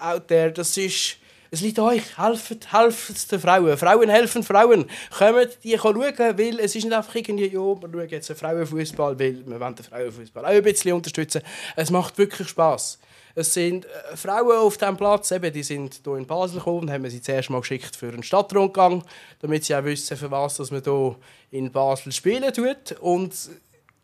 out 0.00 0.26
there, 0.28 0.50
das 0.50 0.76
ist 0.76 1.18
es 1.50 1.60
liegt 1.60 1.78
euch, 1.78 2.18
helft, 2.18 2.72
helft 2.72 3.32
den 3.32 3.40
Frauen. 3.40 3.76
Frauen 3.76 4.08
helfen 4.08 4.42
Frauen. 4.42 4.86
Kommt 5.16 5.58
die 5.64 5.78
schauen, 5.78 5.98
weil 5.98 6.60
es 6.60 6.74
ist 6.74 6.84
nicht 6.84 6.92
einfach 6.92 7.14
irgendwie, 7.14 7.46
ja, 7.46 7.60
wir 7.60 7.88
schauen 7.90 8.08
jetzt 8.08 8.30
einen 8.30 8.38
Frauenfußball, 8.38 9.18
weil 9.18 9.46
wir 9.46 9.60
wollen 9.60 9.74
den 9.74 9.84
Frauenfußball 9.84 10.44
auch 10.44 10.50
ein 10.50 10.62
bisschen 10.62 10.92
unterstützen. 10.92 11.42
Es 11.76 11.90
macht 11.90 12.18
wirklich 12.18 12.48
Spass. 12.48 12.98
Es 13.38 13.52
sind 13.52 13.84
äh, 13.84 14.16
Frauen 14.16 14.56
auf 14.56 14.78
diesem 14.78 14.96
Platz, 14.96 15.30
eben, 15.30 15.52
die 15.52 15.62
sind 15.62 16.00
hier 16.02 16.16
in 16.16 16.26
Basel 16.26 16.58
gekommen, 16.58 16.90
haben 16.90 17.08
sie 17.10 17.20
zuerst 17.20 17.50
mal 17.50 17.60
geschickt 17.60 17.94
für 17.94 18.08
einen 18.08 18.22
Stadtrundgang, 18.22 19.04
damit 19.40 19.64
sie 19.64 19.76
auch 19.76 19.84
wissen, 19.84 20.16
für 20.16 20.30
was 20.30 20.56
dass 20.56 20.70
man 20.70 20.82
hier 20.82 21.16
in 21.50 21.70
Basel 21.70 22.12
spielen 22.12 22.50
tut. 22.54 22.92
Und 23.00 23.34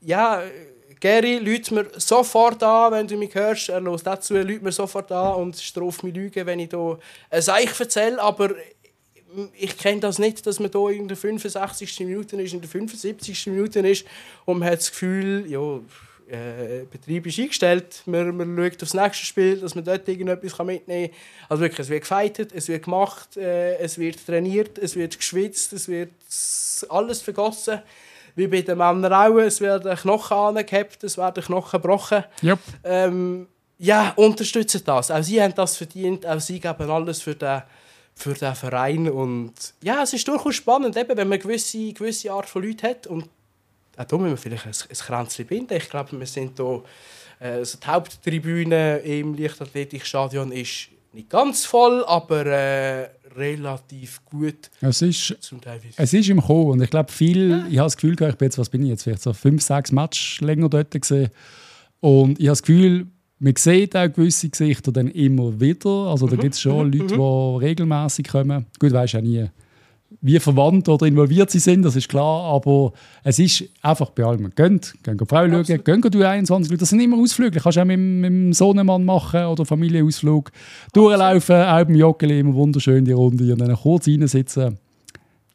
ja, 0.02 0.42
Gary, 1.02 1.38
lüt 1.38 1.68
mir 1.72 1.90
sofort 1.96 2.62
an, 2.62 2.92
wenn 2.92 3.08
du 3.08 3.16
mich 3.16 3.34
hörst. 3.34 3.70
Er 3.70 3.80
los 3.80 4.04
dazu, 4.04 4.34
lüt 4.34 4.62
mir 4.62 4.70
sofort 4.70 5.10
an 5.10 5.34
und 5.34 5.56
straft 5.56 6.04
mich 6.04 6.14
Lügen, 6.14 6.46
wenn 6.46 6.60
ich 6.60 6.70
hier 6.70 6.96
ein 7.28 7.42
Seich 7.42 7.80
erzähle. 7.80 8.22
Aber 8.22 8.50
ich 9.58 9.76
kenne 9.76 9.98
das 9.98 10.20
nicht, 10.20 10.46
dass 10.46 10.60
man 10.60 10.70
hier 10.70 10.90
in 10.90 11.08
der 11.08 11.16
65. 11.16 11.98
Minute 12.00 12.40
ist, 12.40 12.54
in 12.54 12.60
der 12.60 12.70
75. 12.70 13.48
Minute 13.48 13.80
ist 13.80 14.04
und 14.44 14.60
man 14.60 14.68
hat 14.68 14.78
das 14.78 14.92
Gefühl, 14.92 15.44
ja, 15.48 15.80
äh, 16.28 16.84
Betrieb 16.88 17.26
ist 17.26 17.36
eingestellt, 17.40 18.02
man, 18.06 18.36
man 18.36 18.56
schaut 18.56 18.80
aufs 18.84 18.94
nächste 18.94 19.26
Spiel, 19.26 19.56
dass 19.58 19.74
man 19.74 19.82
dort 19.82 20.08
irgendetwas 20.08 20.56
mitnehmen 20.64 21.10
kann. 21.10 21.18
Also 21.48 21.62
wirklich, 21.62 21.80
es 21.80 21.88
wird 21.88 22.02
gefeitet, 22.02 22.52
es 22.54 22.68
wird 22.68 22.84
gemacht, 22.84 23.36
äh, 23.36 23.76
es 23.78 23.98
wird 23.98 24.24
trainiert, 24.24 24.78
es 24.78 24.94
wird 24.94 25.18
geschwitzt, 25.18 25.72
es 25.72 25.88
wird 25.88 26.12
alles 26.88 27.22
vergossen 27.22 27.82
wie 28.34 28.46
bei 28.46 28.62
den 28.62 28.78
Männern 28.78 29.12
auch. 29.12 29.38
Es 29.38 29.60
werden 29.60 29.96
Knochen 29.96 30.36
angehabt, 30.36 31.04
es 31.04 31.18
werden 31.18 31.42
Knochen 31.42 31.80
gebrochen. 31.80 32.24
Yep. 32.42 32.58
Ähm, 32.84 33.46
ja, 33.78 34.12
unterstützen 34.16 34.82
das. 34.84 35.10
Auch 35.10 35.22
sie 35.22 35.42
haben 35.42 35.54
das 35.54 35.76
verdient, 35.76 36.24
auch 36.26 36.40
sie 36.40 36.60
geben 36.60 36.90
alles 36.90 37.20
für 37.20 37.34
den, 37.34 37.62
für 38.14 38.34
den 38.34 38.54
Verein. 38.54 39.10
Und 39.10 39.54
ja, 39.82 40.02
es 40.02 40.12
ist 40.12 40.28
durchaus 40.28 40.54
spannend, 40.54 40.96
eben, 40.96 41.16
wenn 41.16 41.28
man 41.28 41.32
eine 41.32 41.38
gewisse, 41.38 41.92
gewisse 41.92 42.30
Art 42.32 42.48
von 42.48 42.62
Leuten 42.62 42.86
hat. 42.86 43.06
Und 43.06 43.28
auch 43.96 44.04
da 44.04 44.16
müssen 44.16 44.30
wir 44.30 44.36
vielleicht 44.36 44.66
ein, 44.66 44.88
ein 44.88 44.96
Kränzchen 44.96 45.46
binden. 45.46 45.76
Ich 45.76 45.90
glaube, 45.90 46.18
wir 46.18 46.26
sind 46.26 46.56
hier, 46.56 46.82
äh, 47.40 47.48
also 47.48 47.78
die 47.78 47.86
Haupttribüne 47.86 48.98
im 48.98 49.34
Leichtathletikstadion 49.34 50.52
ist 50.52 50.88
nicht 51.12 51.28
ganz 51.28 51.66
voll, 51.66 52.04
aber 52.04 52.46
äh, 52.46 53.08
relativ 53.36 54.24
gut. 54.24 54.70
Es 54.80 55.02
ist, 55.02 55.36
es 55.96 56.12
ist 56.12 56.28
im 56.28 56.40
Kommen 56.40 56.70
und 56.70 56.82
ich 56.82 56.90
glaube, 56.90 57.10
viel, 57.12 57.50
ja. 57.50 57.66
ich 57.68 57.78
habe 57.78 57.86
das 57.86 57.96
Gefühl, 57.96 58.12
ich 58.12 58.36
bin 58.36 58.46
jetzt, 58.46 58.58
was 58.58 58.68
bin 58.68 58.82
ich 58.82 58.88
jetzt, 58.88 59.02
vielleicht 59.04 59.22
so 59.22 59.32
fünf, 59.32 59.62
sechs 59.62 59.92
Matches 59.92 60.40
länger 60.40 60.68
dort 60.68 60.90
gesehen 60.90 61.30
und 62.00 62.38
ich 62.38 62.46
habe 62.46 62.52
das 62.52 62.62
Gefühl, 62.62 63.06
man 63.38 63.56
sieht 63.56 63.96
auch 63.96 64.12
gewisse 64.12 64.48
Gesichter 64.48 64.92
dann 64.92 65.08
immer 65.08 65.60
wieder. 65.60 65.88
Also 65.88 66.28
da 66.28 66.36
mhm. 66.36 66.40
gibt 66.40 66.54
es 66.54 66.60
schon. 66.60 66.92
Leute, 66.92 67.16
die 67.16 67.64
regelmäßig 67.64 68.28
kommen. 68.28 68.66
Gut, 68.78 68.92
weiß 68.92 69.12
ja 69.12 69.20
nie, 69.20 69.46
wie 70.22 70.38
verwandt 70.38 70.88
oder 70.88 71.06
involviert 71.06 71.50
sie 71.50 71.58
sind, 71.58 71.82
das 71.82 71.96
ist 71.96 72.08
klar, 72.08 72.44
aber 72.54 72.92
es 73.24 73.40
ist 73.40 73.64
einfach 73.82 74.10
bei 74.10 74.24
allem. 74.24 74.54
Geht, 74.54 74.94
gehen 75.02 75.18
die 75.18 75.26
Frau 75.26 75.48
schauen, 75.48 75.84
gehen 75.84 76.00
du 76.00 76.22
21 76.26 76.78
Das 76.78 76.90
sind 76.90 77.00
immer 77.00 77.18
Ausflüge. 77.18 77.58
Kannst 77.58 77.76
du 77.76 77.82
auch 77.82 77.84
mit, 77.84 77.98
mit 77.98 78.30
dem 78.30 78.52
Sohnemann 78.52 79.04
machen 79.04 79.44
oder 79.44 79.64
Familienausflug. 79.64 80.52
Durchlaufen, 80.92 81.56
auch 81.56 81.84
beim 81.84 81.96
Joggeli, 81.96 82.38
immer 82.38 82.54
wunderschön 82.54 83.04
die 83.04 83.12
Runde 83.12 83.52
und 83.52 83.60
dann 83.60 83.74
kurz 83.74 84.06
reinsitzen. 84.06 84.78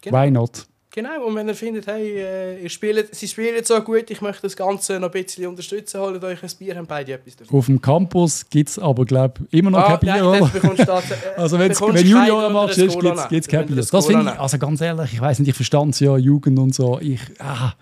Genau. 0.01 0.17
Why 0.17 0.31
not? 0.31 0.67
Genau, 0.97 1.27
und 1.27 1.35
wenn 1.35 1.47
ihr 1.47 1.53
findet, 1.53 1.85
hey, 1.85 2.17
äh, 2.17 2.63
ihr 2.63 2.69
spielt, 2.69 3.13
sie 3.13 3.27
spielen 3.27 3.63
so 3.63 3.79
gut, 3.81 4.09
ich 4.09 4.19
möchte 4.19 4.41
das 4.41 4.55
Ganze 4.55 4.99
noch 4.99 5.13
ein 5.13 5.23
bisschen 5.23 5.45
unterstützen, 5.45 6.01
holt 6.01 6.23
euch 6.23 6.41
ein 6.41 6.49
Bier, 6.57 6.75
haben 6.75 6.87
beide 6.87 7.13
etwas 7.13 7.35
davon. 7.35 7.59
Auf 7.59 7.67
dem 7.67 7.79
Campus 7.79 8.49
gibt 8.49 8.69
es 8.69 8.79
aber, 8.79 9.05
glaube 9.05 9.41
ich, 9.51 9.59
immer 9.59 9.69
noch 9.69 9.77
ah, 9.77 9.89
kein 9.89 9.99
Bier, 9.99 10.23
nein, 10.23 10.41
oder? 10.41 10.51
Äh, 10.87 11.39
also 11.39 11.59
wenn 11.59 11.71
Junior 11.71 12.49
machst, 12.49 12.77
gibt 12.79 13.31
es 13.31 13.47
kein 13.47 13.67
Bier. 13.67 13.75
Das 13.75 14.05
finde 14.07 14.31
ich, 14.33 14.39
also 14.39 14.57
ganz 14.57 14.81
ehrlich, 14.81 15.13
ich 15.13 15.21
weiß 15.21 15.37
nicht, 15.37 15.49
ich 15.49 15.55
verstand 15.55 15.93
es 15.93 15.99
ja, 15.99 16.17
Jugend 16.17 16.57
und 16.57 16.73
so, 16.73 16.97
ich, 16.99 17.21
ah, 17.37 17.73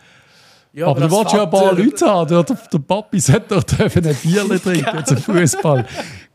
ja, 0.73 0.87
aber, 0.87 1.03
aber 1.03 1.07
du 1.07 1.15
willst 1.17 1.33
ja 1.33 1.43
ein 1.43 1.49
paar 1.49 1.73
Leute 1.73 2.05
haben. 2.05 2.27
Der, 2.27 2.43
der 2.43 2.79
Papi 2.79 3.21
sollte 3.21 3.55
doch 3.55 3.63
dürfen 3.63 4.05
ein 4.07 4.15
Bier 4.15 4.43
trinken 4.61 5.05
zum 5.05 5.17
Fußball. 5.19 5.85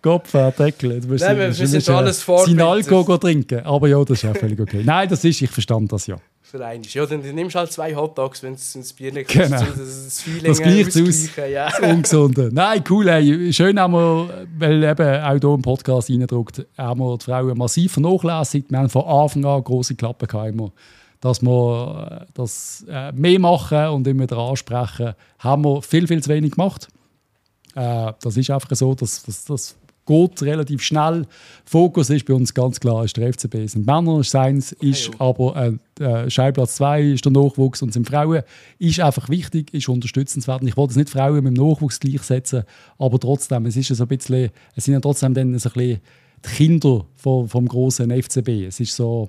Kopf, 0.00 0.32
Deckel. 0.32 0.98
Du 1.02 1.08
musst, 1.08 1.24
Nein, 1.24 1.36
wir, 1.36 1.52
sind 1.52 1.86
alles 1.90 2.22
Vorbild. 2.22 2.58
Sein 2.58 2.66
Alkohol 2.66 3.18
trinken. 3.18 3.66
Aber 3.66 3.86
ja, 3.86 4.02
das 4.02 4.12
ist 4.12 4.22
ja 4.22 4.32
völlig 4.32 4.58
okay. 4.58 4.80
Nein, 4.82 5.10
das 5.10 5.22
ist, 5.24 5.42
ich 5.42 5.50
verstand 5.50 5.92
das 5.92 6.06
ja 6.06 6.16
für 6.50 6.64
einen 6.64 6.82
Ja, 6.84 7.06
dann 7.06 7.20
nimmst 7.20 7.54
du 7.54 7.58
halt 7.60 7.72
zwei 7.72 7.94
Hotdogs, 7.94 8.42
wenn 8.42 8.54
es 8.54 8.74
ins 8.74 8.92
Bier 8.92 9.12
nicht 9.12 9.30
genau. 9.30 9.60
das, 9.60 9.76
das 9.76 10.20
Feeling 10.20 10.44
das 10.44 10.60
gleicht 10.60 10.96
aus. 10.96 11.36
Ja. 11.36 11.70
Das 11.70 11.80
Ungesunde. 11.80 12.50
Nein, 12.52 12.82
cool. 12.90 13.08
Ey. 13.08 13.52
Schön 13.52 13.78
haben 13.78 13.92
wir, 13.92 14.46
weil 14.58 14.82
eben 14.82 15.22
auch 15.22 15.30
hier 15.30 15.54
im 15.54 15.62
Podcast 15.62 16.10
reindruckt, 16.10 16.66
haben 16.76 17.00
wir 17.00 17.18
die 17.18 17.24
Frauen 17.24 17.56
massiv 17.56 17.92
vernachlässigt. 17.92 18.70
Wir 18.70 18.78
haben 18.78 18.88
von 18.88 19.04
Anfang 19.04 19.44
an 19.44 19.62
große 19.62 19.94
Klappen 19.94 20.26
gehabt, 20.26 20.72
dass 21.20 21.40
wir 21.40 22.20
äh, 22.22 22.26
das 22.34 22.84
äh, 22.88 23.12
mehr 23.12 23.38
machen 23.38 23.88
und 23.88 24.06
immer 24.06 24.24
wieder 24.24 24.38
ansprechen, 24.38 25.14
haben 25.38 25.64
wir 25.64 25.82
viel, 25.82 26.06
viel 26.06 26.22
zu 26.22 26.30
wenig 26.30 26.52
gemacht. 26.52 26.88
Äh, 27.74 28.12
das 28.20 28.36
ist 28.36 28.50
einfach 28.50 28.74
so, 28.74 28.94
dass, 28.94 29.22
dass, 29.22 29.44
dass 29.44 29.76
geht 30.06 30.42
relativ 30.42 30.82
schnell. 30.82 31.26
Fokus 31.64 32.10
ist 32.10 32.24
bei 32.26 32.34
uns 32.34 32.52
ganz 32.54 32.80
klar 32.80 33.04
ist 33.04 33.16
der 33.16 33.32
FCB. 33.32 33.66
Sind 33.66 33.86
Männer, 33.86 34.22
Seins 34.24 34.72
ist 34.72 35.10
aber 35.18 35.78
äh, 35.98 36.02
äh, 36.02 36.30
Schallplatz 36.30 36.76
2 36.76 37.02
ist 37.02 37.24
der 37.24 37.32
Nachwuchs 37.32 37.82
und 37.82 37.92
sind 37.92 38.08
Frauen. 38.08 38.42
Ist 38.78 39.00
einfach 39.00 39.28
wichtig, 39.28 39.72
ist 39.72 39.88
unterstützenswert. 39.88 40.62
Ich 40.64 40.76
wollte 40.76 40.92
es 40.92 40.96
nicht 40.96 41.10
Frauen 41.10 41.44
mit 41.44 41.56
dem 41.56 41.64
Nachwuchs 41.64 42.00
gleichsetzen, 42.00 42.64
aber 42.98 43.18
trotzdem, 43.18 43.66
es 43.66 43.76
ist 43.76 43.88
so 43.88 44.04
ein 44.04 44.08
bisschen, 44.08 44.50
es 44.74 44.84
sind 44.84 44.94
ja 44.94 45.00
trotzdem 45.00 45.34
dann 45.34 45.58
so 45.58 45.68
ein 45.68 45.72
bisschen 45.72 46.00
die 46.44 46.48
Kinder 46.48 47.06
vom, 47.16 47.48
vom 47.48 47.68
großen 47.68 48.10
FCB. 48.10 48.66
Es 48.66 48.80
ist 48.80 48.96
so. 48.96 49.28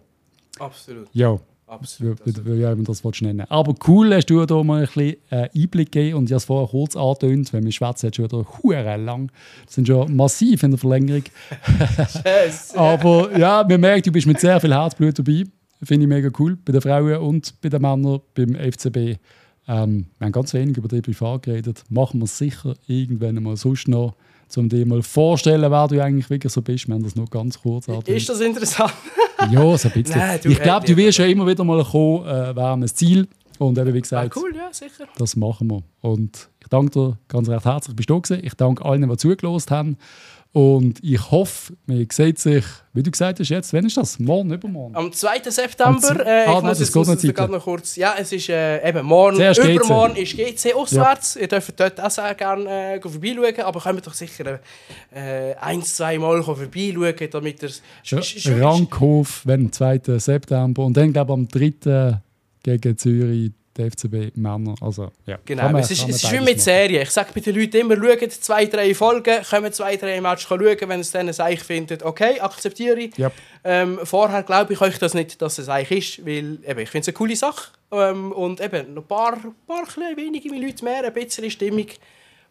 Absolut. 0.60 1.08
Ja. 1.14 1.40
Absolut. 1.72 2.20
Wie, 2.26 2.36
wie, 2.46 2.78
wie 2.78 2.84
das 2.84 3.22
nennen 3.22 3.46
Aber 3.48 3.74
cool 3.88 4.14
hast 4.14 4.30
du 4.30 4.46
da 4.46 4.62
mal 4.62 4.82
ein 4.82 4.88
bisschen 4.88 5.16
äh, 5.30 5.48
Einblick 5.56 5.94
gegeben 5.94 6.18
und 6.18 6.26
ich 6.26 6.34
habe 6.34 6.38
es 6.38 6.44
vorher 6.44 6.68
kurz 6.68 6.98
angetönt, 6.98 7.54
wenn 7.54 7.64
wir 7.64 7.72
schwätzen, 7.72 8.08
jetzt 8.08 8.18
schon 8.18 8.26
wieder 8.26 8.46
hure 8.62 8.98
lang. 8.98 9.32
Das 9.66 9.76
sind 9.76 9.88
schon 9.88 10.14
massiv 10.14 10.64
in 10.64 10.72
der 10.72 10.78
Verlängerung. 10.78 11.24
Aber 12.76 13.38
ja, 13.38 13.66
man 13.68 13.80
merkt, 13.80 14.06
du 14.06 14.12
bist 14.12 14.28
mit 14.28 14.42
sehr 14.42 14.60
viel 14.60 14.74
Herzblut 14.74 15.18
dabei. 15.18 15.46
Finde 15.82 16.04
ich 16.04 16.10
mega 16.10 16.30
cool. 16.40 16.58
Bei 16.58 16.74
den 16.74 16.82
Frauen 16.82 17.16
und 17.20 17.54
bei 17.62 17.70
den 17.70 17.82
Männern 17.82 18.20
beim 18.36 18.54
FCB. 18.54 19.18
Ähm, 19.70 20.08
wir 20.18 20.26
haben 20.26 20.32
ganz 20.34 20.54
wenig 20.54 20.76
über 20.76 20.90
die 20.90 21.02
privat 21.02 21.44
geredet. 21.44 21.86
Machen 21.90 22.20
wir 22.20 22.26
es 22.26 22.38
sicher 22.38 22.76
irgendwann 22.86 23.42
mal 23.42 23.56
sonst 23.56 23.88
noch 23.88 24.16
um 24.58 24.68
dir 24.68 24.86
mal 24.86 25.02
vorstellen, 25.02 25.72
wer 25.72 25.88
du 25.88 26.04
eigentlich 26.04 26.30
wirklich 26.30 26.52
so 26.52 26.62
bist. 26.62 26.86
Wir 26.90 26.96
haben 26.96 27.04
das 27.04 27.16
noch 27.16 27.30
ganz 27.30 27.62
kurz 27.62 27.88
angetönt. 27.88 28.18
Ist 28.18 28.28
das 28.28 28.42
interessant? 28.42 28.92
Ja, 29.50 29.78
so 29.78 29.88
ein 29.88 29.94
bisschen. 29.94 30.20
Nein, 30.20 30.40
ich 30.44 30.60
glaube, 30.62 30.86
du 30.86 30.96
wirst 30.98 31.18
ja 31.18 31.26
immer 31.26 31.48
wieder 31.48 31.64
mal 31.64 31.84
kommen, 31.84 32.26
äh, 32.26 32.60
haben 32.60 32.84
ein 32.84 32.88
Ziel. 32.88 33.28
Und 33.58 33.78
eben, 33.78 33.94
wie 33.94 34.02
gesagt, 34.02 34.36
ah, 34.36 34.40
cool, 34.40 34.56
ja, 34.56 34.70
sicher. 34.72 35.06
das 35.18 35.36
machen 35.36 35.70
wir. 35.70 35.84
Und 36.02 36.50
ich 36.60 36.68
danke 36.68 36.92
dir 36.92 37.18
ganz 37.28 37.48
recht 37.48 37.64
herzlich, 37.64 37.96
bist 37.96 38.10
du 38.10 38.16
da 38.16 38.20
gewesen. 38.20 38.46
Ich 38.46 38.56
danke 38.56 38.84
allen, 38.84 39.08
die 39.08 39.18
zugelassen 39.18 39.70
haben. 39.70 39.98
Und 40.54 41.02
ich 41.02 41.32
hoffe, 41.32 41.74
man 41.86 42.06
sieht 42.12 42.38
sich, 42.38 42.66
wie 42.92 43.02
du 43.02 43.10
gesagt 43.10 43.40
hast, 43.40 43.48
jetzt, 43.48 43.72
wann 43.72 43.86
ist 43.86 43.96
das? 43.96 44.20
Morgen, 44.20 44.52
übermorgen? 44.52 44.94
Am 44.98 45.14
2. 45.14 45.50
September. 45.50 46.26
Äh, 46.26 46.46
ah, 46.46 46.58
ich 46.58 46.64
muss 46.64 46.80
jetzt 46.80 46.94
muss 46.94 47.22
gerade 47.22 47.54
noch 47.54 47.64
kurz. 47.64 47.96
Ja, 47.96 48.16
es 48.18 48.34
ist 48.34 48.50
äh, 48.50 48.86
eben 48.88 49.06
morgen, 49.06 49.38
Zuerst 49.38 49.64
übermorgen 49.64 50.16
GC. 50.16 50.22
ist 50.22 50.64
GC 50.64 50.76
auswärts. 50.76 51.36
Ja. 51.36 51.42
Ihr 51.42 51.48
dürft 51.48 51.80
dort 51.80 52.02
auch 52.02 52.12
sehr 52.12 52.36
gerne 52.36 52.96
äh, 52.96 53.00
vorbeischauen, 53.00 53.62
aber 53.62 53.80
könnt 53.80 54.06
doch 54.06 54.14
sicher 54.14 54.60
äh, 55.16 55.56
ein, 55.56 55.82
zwei 55.84 56.18
Mal 56.18 56.44
vorbeischauen, 56.44 57.30
damit 57.32 57.64
ihr... 57.64 58.62
Rankhof, 58.62 59.44
wenn 59.46 59.68
am 59.68 59.72
2. 59.72 60.02
September 60.18 60.84
und 60.84 60.98
dann 60.98 61.14
glaube 61.14 61.32
ich 61.32 61.38
am 61.38 61.48
3. 61.48 62.20
gegen 62.62 62.98
Zürich 62.98 63.52
der 63.82 63.92
FCB 63.92 64.36
Männer. 64.36 64.76
Also, 64.82 65.12
ja. 65.26 65.38
Genau, 65.46 65.64
man, 65.70 65.82
es 65.82 65.92
ist, 65.92 66.08
es 66.08 66.24
ist 66.24 66.32
wie 66.32 66.40
mit 66.40 66.62
Serien. 66.62 67.04
Ich 67.04 67.12
sage 67.12 67.30
bei 67.34 67.42
den 67.42 67.56
Leuten 67.56 67.78
immer, 67.78 67.96
schaut 67.96 68.32
zwei, 68.32 68.66
drei 68.66 68.94
Folgen, 68.94 69.44
kommen 69.50 69.74
zwei, 69.74 69.98
drei 69.98 70.22
Matches 70.22 70.48
schauen, 70.48 70.62
wenn 70.62 71.00
es 71.00 71.12
dann 71.12 71.30
eigentlich 71.30 71.64
findet, 71.64 72.04
okay, 72.04 72.40
akzeptiere 72.40 73.00
ich. 73.00 73.18
Yep. 73.18 73.34
Ähm, 73.64 74.00
vorher 74.04 74.44
glaube 74.44 74.74
ich 74.74 74.82
euch 74.82 74.98
das 74.98 75.14
nicht, 75.14 75.42
dass 75.42 75.58
es 75.58 75.70
eigentlich 75.70 76.20
ist, 76.20 76.26
weil 76.26 76.60
eben, 76.66 76.80
ich 76.80 76.90
finde 76.90 77.02
es 77.02 77.08
eine 77.08 77.14
coole 77.14 77.36
Sache. 77.36 77.72
Ähm, 77.92 78.32
und 78.32 78.62
eben, 78.62 78.94
noch 78.94 79.04
ein 79.04 79.08
paar, 79.08 79.38
paar 79.68 79.86
kleine, 79.86 80.18
wenige 80.18 80.50
Leute 80.50 80.84
mehr, 80.84 81.04
ein 81.04 81.14
bisschen 81.14 81.50
Stimmung. 81.50 81.88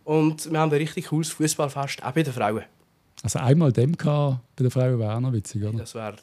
Und 0.05 0.51
wir 0.51 0.59
haben 0.59 0.71
ein 0.73 0.79
richtig 0.79 1.07
cooles 1.07 1.31
Fußballfest, 1.31 2.05
auch 2.05 2.13
bei 2.13 2.23
den 2.23 2.33
Frauen. 2.33 2.65
Also 3.23 3.39
einmal 3.39 3.71
dem 3.73 3.93
bei 3.97 4.39
der 4.59 4.71
Frau 4.71 4.99
wäre 4.99 5.21
noch 5.21 5.33
witzig, 5.33 5.63
oder? 5.63 5.79
Das 5.79 5.95
wäre 5.95 6.15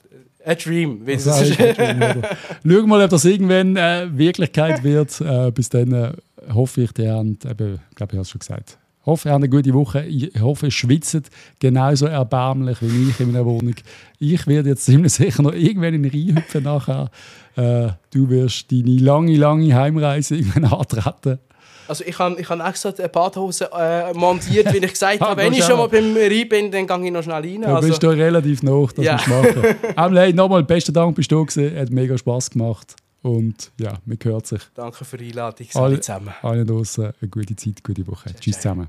ein 0.44 0.58
Dream. 0.58 1.06
Das 1.06 1.26
wär 1.60 1.80
ein 1.80 2.00
Dream 2.00 2.24
Schauen 2.66 2.90
mal, 2.90 3.04
ob 3.04 3.10
das 3.12 3.26
irgendwann 3.26 3.76
äh, 3.76 4.08
Wirklichkeit 4.12 4.84
wird. 4.84 5.22
Äh, 5.22 5.52
bis 5.52 5.70
dann 5.70 5.94
äh, 5.94 6.14
hoffe 6.52 6.82
ich, 6.82 6.90
haben, 7.06 7.38
eben, 7.48 7.80
ich 7.90 7.96
glaube, 7.96 8.14
ich 8.14 8.18
habe 8.18 8.22
es 8.22 8.30
schon 8.30 8.40
gesagt, 8.40 8.80
hoffe, 9.06 9.30
ihr 9.30 9.34
habt 9.34 9.44
eine 9.44 9.50
gute 9.50 9.74
Woche. 9.74 10.06
Ich 10.06 10.40
hoffe, 10.40 10.68
ihr 10.68 10.72
schwitzt 10.72 11.30
genauso 11.60 12.08
erbärmlich 12.08 12.82
wie 12.82 13.10
ich 13.10 13.20
in 13.20 13.32
meiner 13.32 13.46
Wohnung. 13.46 13.76
Ich 14.20 14.48
werde 14.48 14.70
jetzt 14.70 14.86
ziemlich 14.86 15.14
sicher 15.14 15.44
noch 15.44 15.54
irgendwann 15.54 15.94
in 15.94 16.06
reinhüpfen 16.06 16.64
nachher. 16.64 17.10
Äh, 17.56 17.90
du 18.12 18.30
wirst 18.30 18.72
deine 18.72 18.98
lange, 18.98 19.36
lange 19.36 19.74
Heimreise 19.74 20.36
irgendwann 20.36 20.66
antreten. 20.66 21.40
Also 21.88 22.04
ich 22.06 22.18
habe 22.20 22.40
ich 22.40 22.50
hab 22.50 22.68
extra 22.68 22.94
eine 22.98 23.10
Badhose 23.10 23.70
äh, 23.72 24.14
montiert, 24.14 24.74
wie 24.74 24.78
ich 24.78 24.92
gesagt 24.92 25.22
habe. 25.22 25.42
Wenn 25.42 25.54
ich 25.54 25.64
schon 25.64 25.78
mal 25.78 25.88
beim 25.88 26.16
Rhein 26.16 26.50
bin, 26.50 26.72
dann 26.72 26.88
gehe 26.88 27.06
ich 27.06 27.12
noch 27.12 27.24
schnell 27.24 27.36
rein. 27.42 27.62
Du 27.62 27.68
also. 27.68 27.88
bist 27.88 28.04
da 28.04 28.10
relativ 28.10 28.64
nah, 28.64 28.86
das 28.96 29.06
ja. 29.06 29.16
machen. 29.16 29.76
Aber 29.96 30.34
nochmal, 30.34 30.64
besten 30.64 30.94
Dank, 30.94 31.16
bist 31.16 31.32
du 31.32 31.46
gewesen. 31.46 31.78
Hat 31.78 31.90
mega 31.90 32.18
Spass 32.18 32.50
gemacht. 32.50 32.96
Und 33.22 33.72
ja, 33.80 33.94
man 34.06 34.18
hört 34.24 34.48
sich. 34.48 34.62
Danke 34.74 35.04
für 35.04 35.18
die 35.18 35.30
Einladung. 35.30 35.68
Alle 35.74 36.00
zusammen. 36.00 36.34
Allen 36.42 36.68
draußen 36.68 37.12
eine 37.20 37.30
gute 37.30 37.56
Zeit, 37.56 37.84
gute 37.84 38.06
Woche. 38.08 38.34
Tschüss 38.40 38.58
zusammen. 38.58 38.88